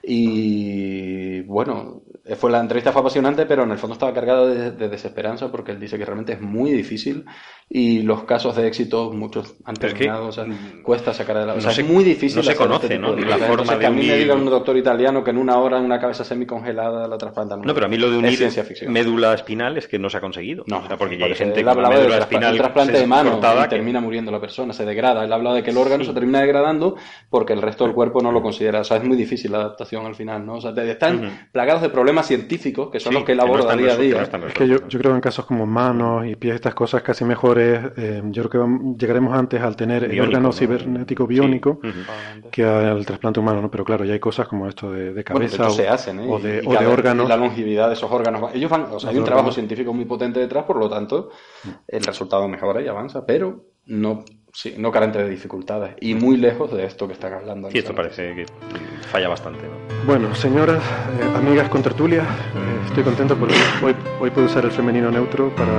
Y 0.03 1.41
bueno, 1.41 2.03
fue 2.37 2.51
la 2.51 2.59
entrevista 2.59 2.91
fue 2.91 3.01
apasionante, 3.01 3.45
pero 3.45 3.63
en 3.63 3.71
el 3.71 3.77
fondo 3.79 3.93
estaba 3.93 4.13
cargada 4.13 4.45
de, 4.47 4.71
de 4.71 4.89
desesperanza 4.89 5.51
porque 5.51 5.71
él 5.71 5.79
dice 5.79 5.97
que 5.97 6.05
realmente 6.05 6.33
es 6.33 6.41
muy 6.41 6.71
difícil 6.71 7.25
y 7.73 8.01
los 8.01 8.25
casos 8.25 8.57
de 8.57 8.67
éxito, 8.67 9.11
muchos 9.13 9.55
han 9.63 9.75
Pero 9.75 9.87
es 9.87 9.93
que, 9.93 9.99
terminado, 9.99 10.27
o 10.27 10.31
sea, 10.33 10.45
cuesta 10.83 11.13
sacar 11.13 11.37
de 11.37 11.45
la... 11.45 11.53
o 11.53 11.55
no 11.55 11.61
sea, 11.61 11.71
se- 11.71 11.81
es 11.83 11.87
muy 11.87 12.03
difícil 12.03 12.35
no 12.35 12.43
se 12.43 12.49
hacer 12.51 12.67
conoce, 12.67 12.85
este 12.87 12.99
¿no? 12.99 13.13
de 13.15 13.21
La 13.21 13.37
forma 13.37 13.45
Entonces, 13.51 13.75
de 13.75 13.79
que 13.79 13.85
a 13.85 13.89
mí 13.91 13.95
me 14.01 14.13
unir- 14.13 14.17
diga 14.17 14.35
un 14.35 14.45
doctor 14.45 14.75
italiano 14.75 15.23
que 15.23 15.31
en 15.31 15.37
una 15.37 15.57
hora 15.57 15.79
una 15.79 15.97
cabeza 15.97 16.25
semicongelada 16.25 17.07
la 17.07 17.17
trasplantan. 17.17 17.61
No, 17.61 17.73
pero 17.73 17.85
a 17.85 17.89
mí 17.89 17.95
lo 17.97 18.11
de 18.11 18.17
unir 18.17 18.35
ciencia 18.35 18.65
ficción. 18.65 18.91
médula 18.91 19.33
espinal 19.33 19.77
es 19.77 19.87
que 19.87 19.97
no 19.99 20.09
se 20.09 20.17
ha 20.17 20.19
conseguido. 20.21 20.65
No, 20.67 20.79
O 20.79 20.87
sea, 20.87 20.97
porque 20.97 21.15
por 21.17 21.27
hay 21.29 21.33
gente 21.35 21.59
él 21.61 21.65
con 21.65 21.77
hablaba 21.77 21.95
de 21.95 22.01
médula 22.01 22.17
traspa- 22.17 22.21
espinal 22.23 22.51
un 22.51 22.57
trasplante 22.57 22.93
se- 22.93 22.99
de 22.99 23.07
mano 23.07 23.39
que- 23.39 23.67
termina 23.69 24.01
muriendo 24.01 24.31
la 24.31 24.41
persona, 24.41 24.73
se 24.73 24.83
degrada. 24.85 25.23
Él 25.23 25.31
hablaba 25.31 25.55
de 25.55 25.63
que 25.63 25.71
el 25.71 25.77
órgano 25.77 26.03
se 26.03 26.11
termina 26.13 26.41
degradando 26.41 26.97
porque 27.29 27.53
el 27.53 27.61
resto 27.61 27.85
del 27.85 27.93
cuerpo 27.93 28.21
no 28.21 28.33
lo 28.33 28.41
considera. 28.41 28.81
O 28.81 28.83
sea, 28.83 28.97
es 28.97 29.03
muy 29.05 29.15
difícil 29.15 29.49
la 29.53 29.59
adaptación 29.59 30.05
al 30.05 30.15
final, 30.15 30.45
¿no? 30.45 30.55
O 30.55 30.61
sea, 30.61 30.71
están 30.71 31.25
Ujú. 31.25 31.33
plagados 31.53 31.81
de 31.83 31.89
problemas 31.89 32.27
científicos 32.27 32.89
que 32.91 32.99
son 32.99 33.13
Sí, 33.13 33.17
los 33.19 33.25
que 33.25 33.31
él 33.31 33.39
aborda 33.39 33.77
día 33.77 33.93
a 33.93 33.97
día. 33.97 34.21
Es 34.23 34.53
que 34.53 34.67
yo, 34.67 34.75
yo 34.89 34.99
creo 34.99 35.11
que 35.13 35.15
en 35.15 35.21
casos 35.21 35.45
como 35.45 35.65
manos 35.65 36.25
y 36.27 36.35
pies, 36.35 36.55
estas 36.55 36.73
cosas 36.73 37.01
casi 37.01 37.23
eh, 37.97 38.21
yo 38.31 38.49
creo 38.49 38.65
que 38.65 38.95
llegaremos 38.97 39.33
antes 39.37 39.61
al 39.61 39.75
tener 39.75 40.03
el 40.03 40.11
Biónico, 40.11 40.29
órgano 40.29 40.47
¿no? 40.49 40.53
cibernético 40.53 41.27
biónico 41.27 41.79
Sí. 41.83 41.89
Que 42.51 42.63
al 42.65 43.05
trasplante 43.05 43.39
humano, 43.39 43.61
¿no? 43.61 43.71
Pero 43.71 43.83
claro, 43.85 44.03
ya 44.05 44.13
hay 44.13 44.19
cosas 44.19 44.47
como 44.47 44.67
esto 44.67 44.91
de, 44.91 44.99
de 44.99 45.05
Bueno, 45.11 45.15
de 45.15 45.23
cabeza 45.23 45.67
o, 45.67 45.69
se 45.71 45.87
hacen, 45.87 46.19
¿eh? 46.19 46.25
o 46.29 46.39
Y- 46.39 46.41
de, 46.41 46.55
y 46.63 46.67
o 46.67 46.71
de 46.71 46.77
cada- 46.77 46.89
órganos. 46.89 47.29
la 47.29 47.37
longevidad 47.37 47.87
de 47.87 47.93
esos 47.93 48.11
órganos. 48.11 48.51
Ellos 48.53 48.69
van, 48.69 48.85
o 48.91 48.99
sea, 48.99 49.09
hay 49.11 49.17
un 49.17 49.23
trabajo 49.25 49.51
científico 49.51 49.93
muy 49.93 50.05
potente 50.05 50.39
detrás, 50.39 50.65
por 50.65 50.77
lo 50.77 50.89
tanto, 50.89 51.29
el 51.87 52.03
resultado 52.03 52.47
mejora 52.47 52.81
y 52.81 52.87
avanza, 52.87 53.25
pero 53.25 53.65
no, 53.85 54.23
sí, 54.53 54.75
no 54.77 54.91
carente 54.91 55.19
de 55.23 55.29
dificultades 55.29 55.95
y 55.99 56.13
muy 56.15 56.37
lejos 56.37 56.71
de 56.71 56.85
esto 56.85 57.07
que 57.07 57.13
están 57.13 57.33
hablando. 57.33 57.69
Sí, 57.71 57.77
esto 57.79 57.93
parece 57.95 58.35
que 58.35 58.45
falla 59.11 59.29
bastante. 59.29 59.59
¿no? 59.63 60.05
Bueno, 60.05 60.33
señoras, 60.35 60.81
eh, 61.19 61.37
amigas 61.37 61.69
con 61.69 61.81
tertulia, 61.83 62.21
eh, 62.21 62.85
estoy 62.87 63.03
contento 63.03 63.35
porque 63.35 63.55
hoy, 63.83 63.95
hoy 64.19 64.29
puedo 64.31 64.47
usar 64.47 64.65
el 64.65 64.71
femenino 64.71 65.11
neutro 65.11 65.49
para 65.55 65.71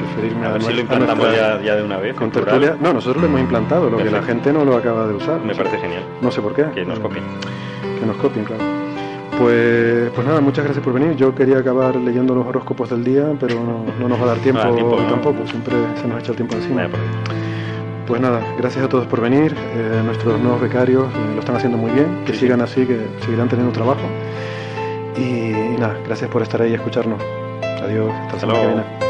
referirme 0.00 0.46
A 0.46 0.50
a, 0.50 0.52
ver 0.52 0.62
si 0.62 0.72
lo 0.72 0.78
a 0.78 0.80
implantamos 0.80 1.26
nuestra 1.26 1.58
ya, 1.58 1.62
ya 1.64 1.76
de 1.76 1.82
una 1.82 1.96
vez. 1.98 2.14
con 2.14 2.30
tertulia. 2.30 2.76
No, 2.80 2.92
nosotros 2.92 3.22
lo 3.22 3.28
hemos 3.28 3.40
implantado, 3.40 3.88
lo 3.90 3.96
que 3.98 4.10
la 4.10 4.22
gente 4.22 4.52
no 4.52 4.64
lo 4.64 4.76
acaba 4.76 5.06
de 5.06 5.14
usar. 5.14 5.40
Me 5.40 5.54
parece 5.54 5.78
genial. 5.78 6.02
No 6.20 6.30
sé 6.30 6.40
por 6.40 6.54
qué. 6.54 6.66
Que 6.74 6.84
nos 6.84 6.98
Eh, 6.98 7.02
copien. 7.02 7.24
Que 7.98 8.06
nos 8.06 8.16
copien, 8.16 8.44
claro. 8.44 8.62
Pues, 9.38 10.10
pues 10.14 10.26
nada, 10.26 10.40
muchas 10.42 10.64
gracias 10.64 10.84
por 10.84 10.92
venir. 10.92 11.16
Yo 11.16 11.34
quería 11.34 11.58
acabar 11.58 11.96
leyendo 11.96 12.34
los 12.34 12.46
horóscopos 12.46 12.90
del 12.90 13.02
día, 13.04 13.24
pero 13.40 13.54
no, 13.54 13.86
no 13.98 14.08
nos 14.08 14.20
va 14.20 14.24
a 14.24 14.26
dar 14.28 14.38
tiempo, 14.38 14.60
No 14.64 14.68
da 14.70 14.74
tiempo, 14.76 14.96
hoy 14.96 15.02
¿no? 15.04 15.08
tampoco. 15.10 15.46
Siempre 15.46 15.74
se 16.00 16.06
nos 16.06 16.20
echa 16.20 16.32
el 16.32 16.36
tiempo 16.36 16.56
encima. 16.56 16.76
Vaya 16.82 16.88
por 16.90 17.00
ahí. 17.00 17.49
Pues 18.06 18.20
nada, 18.20 18.40
gracias 18.58 18.84
a 18.84 18.88
todos 18.88 19.06
por 19.06 19.20
venir. 19.20 19.54
Eh, 19.74 20.02
nuestros 20.04 20.40
nuevos 20.40 20.60
becarios 20.60 21.04
eh, 21.04 21.32
lo 21.34 21.40
están 21.40 21.56
haciendo 21.56 21.78
muy 21.78 21.92
bien. 21.92 22.24
Que 22.26 22.32
Sí, 22.32 22.40
sigan 22.40 22.60
así, 22.60 22.84
que 22.86 22.98
seguirán 23.24 23.48
teniendo 23.48 23.72
trabajo. 23.72 24.00
Y, 25.16 25.20
y 25.52 25.76
nada, 25.78 25.96
gracias 26.06 26.30
por 26.30 26.42
estar 26.42 26.60
ahí 26.62 26.72
y 26.72 26.74
escucharnos. 26.74 27.20
Adiós, 27.82 28.12
hasta 28.12 28.22
la 28.22 28.24
Hasta 28.24 28.38
semana 28.40 28.60
que 28.60 28.66
viene. 28.66 29.09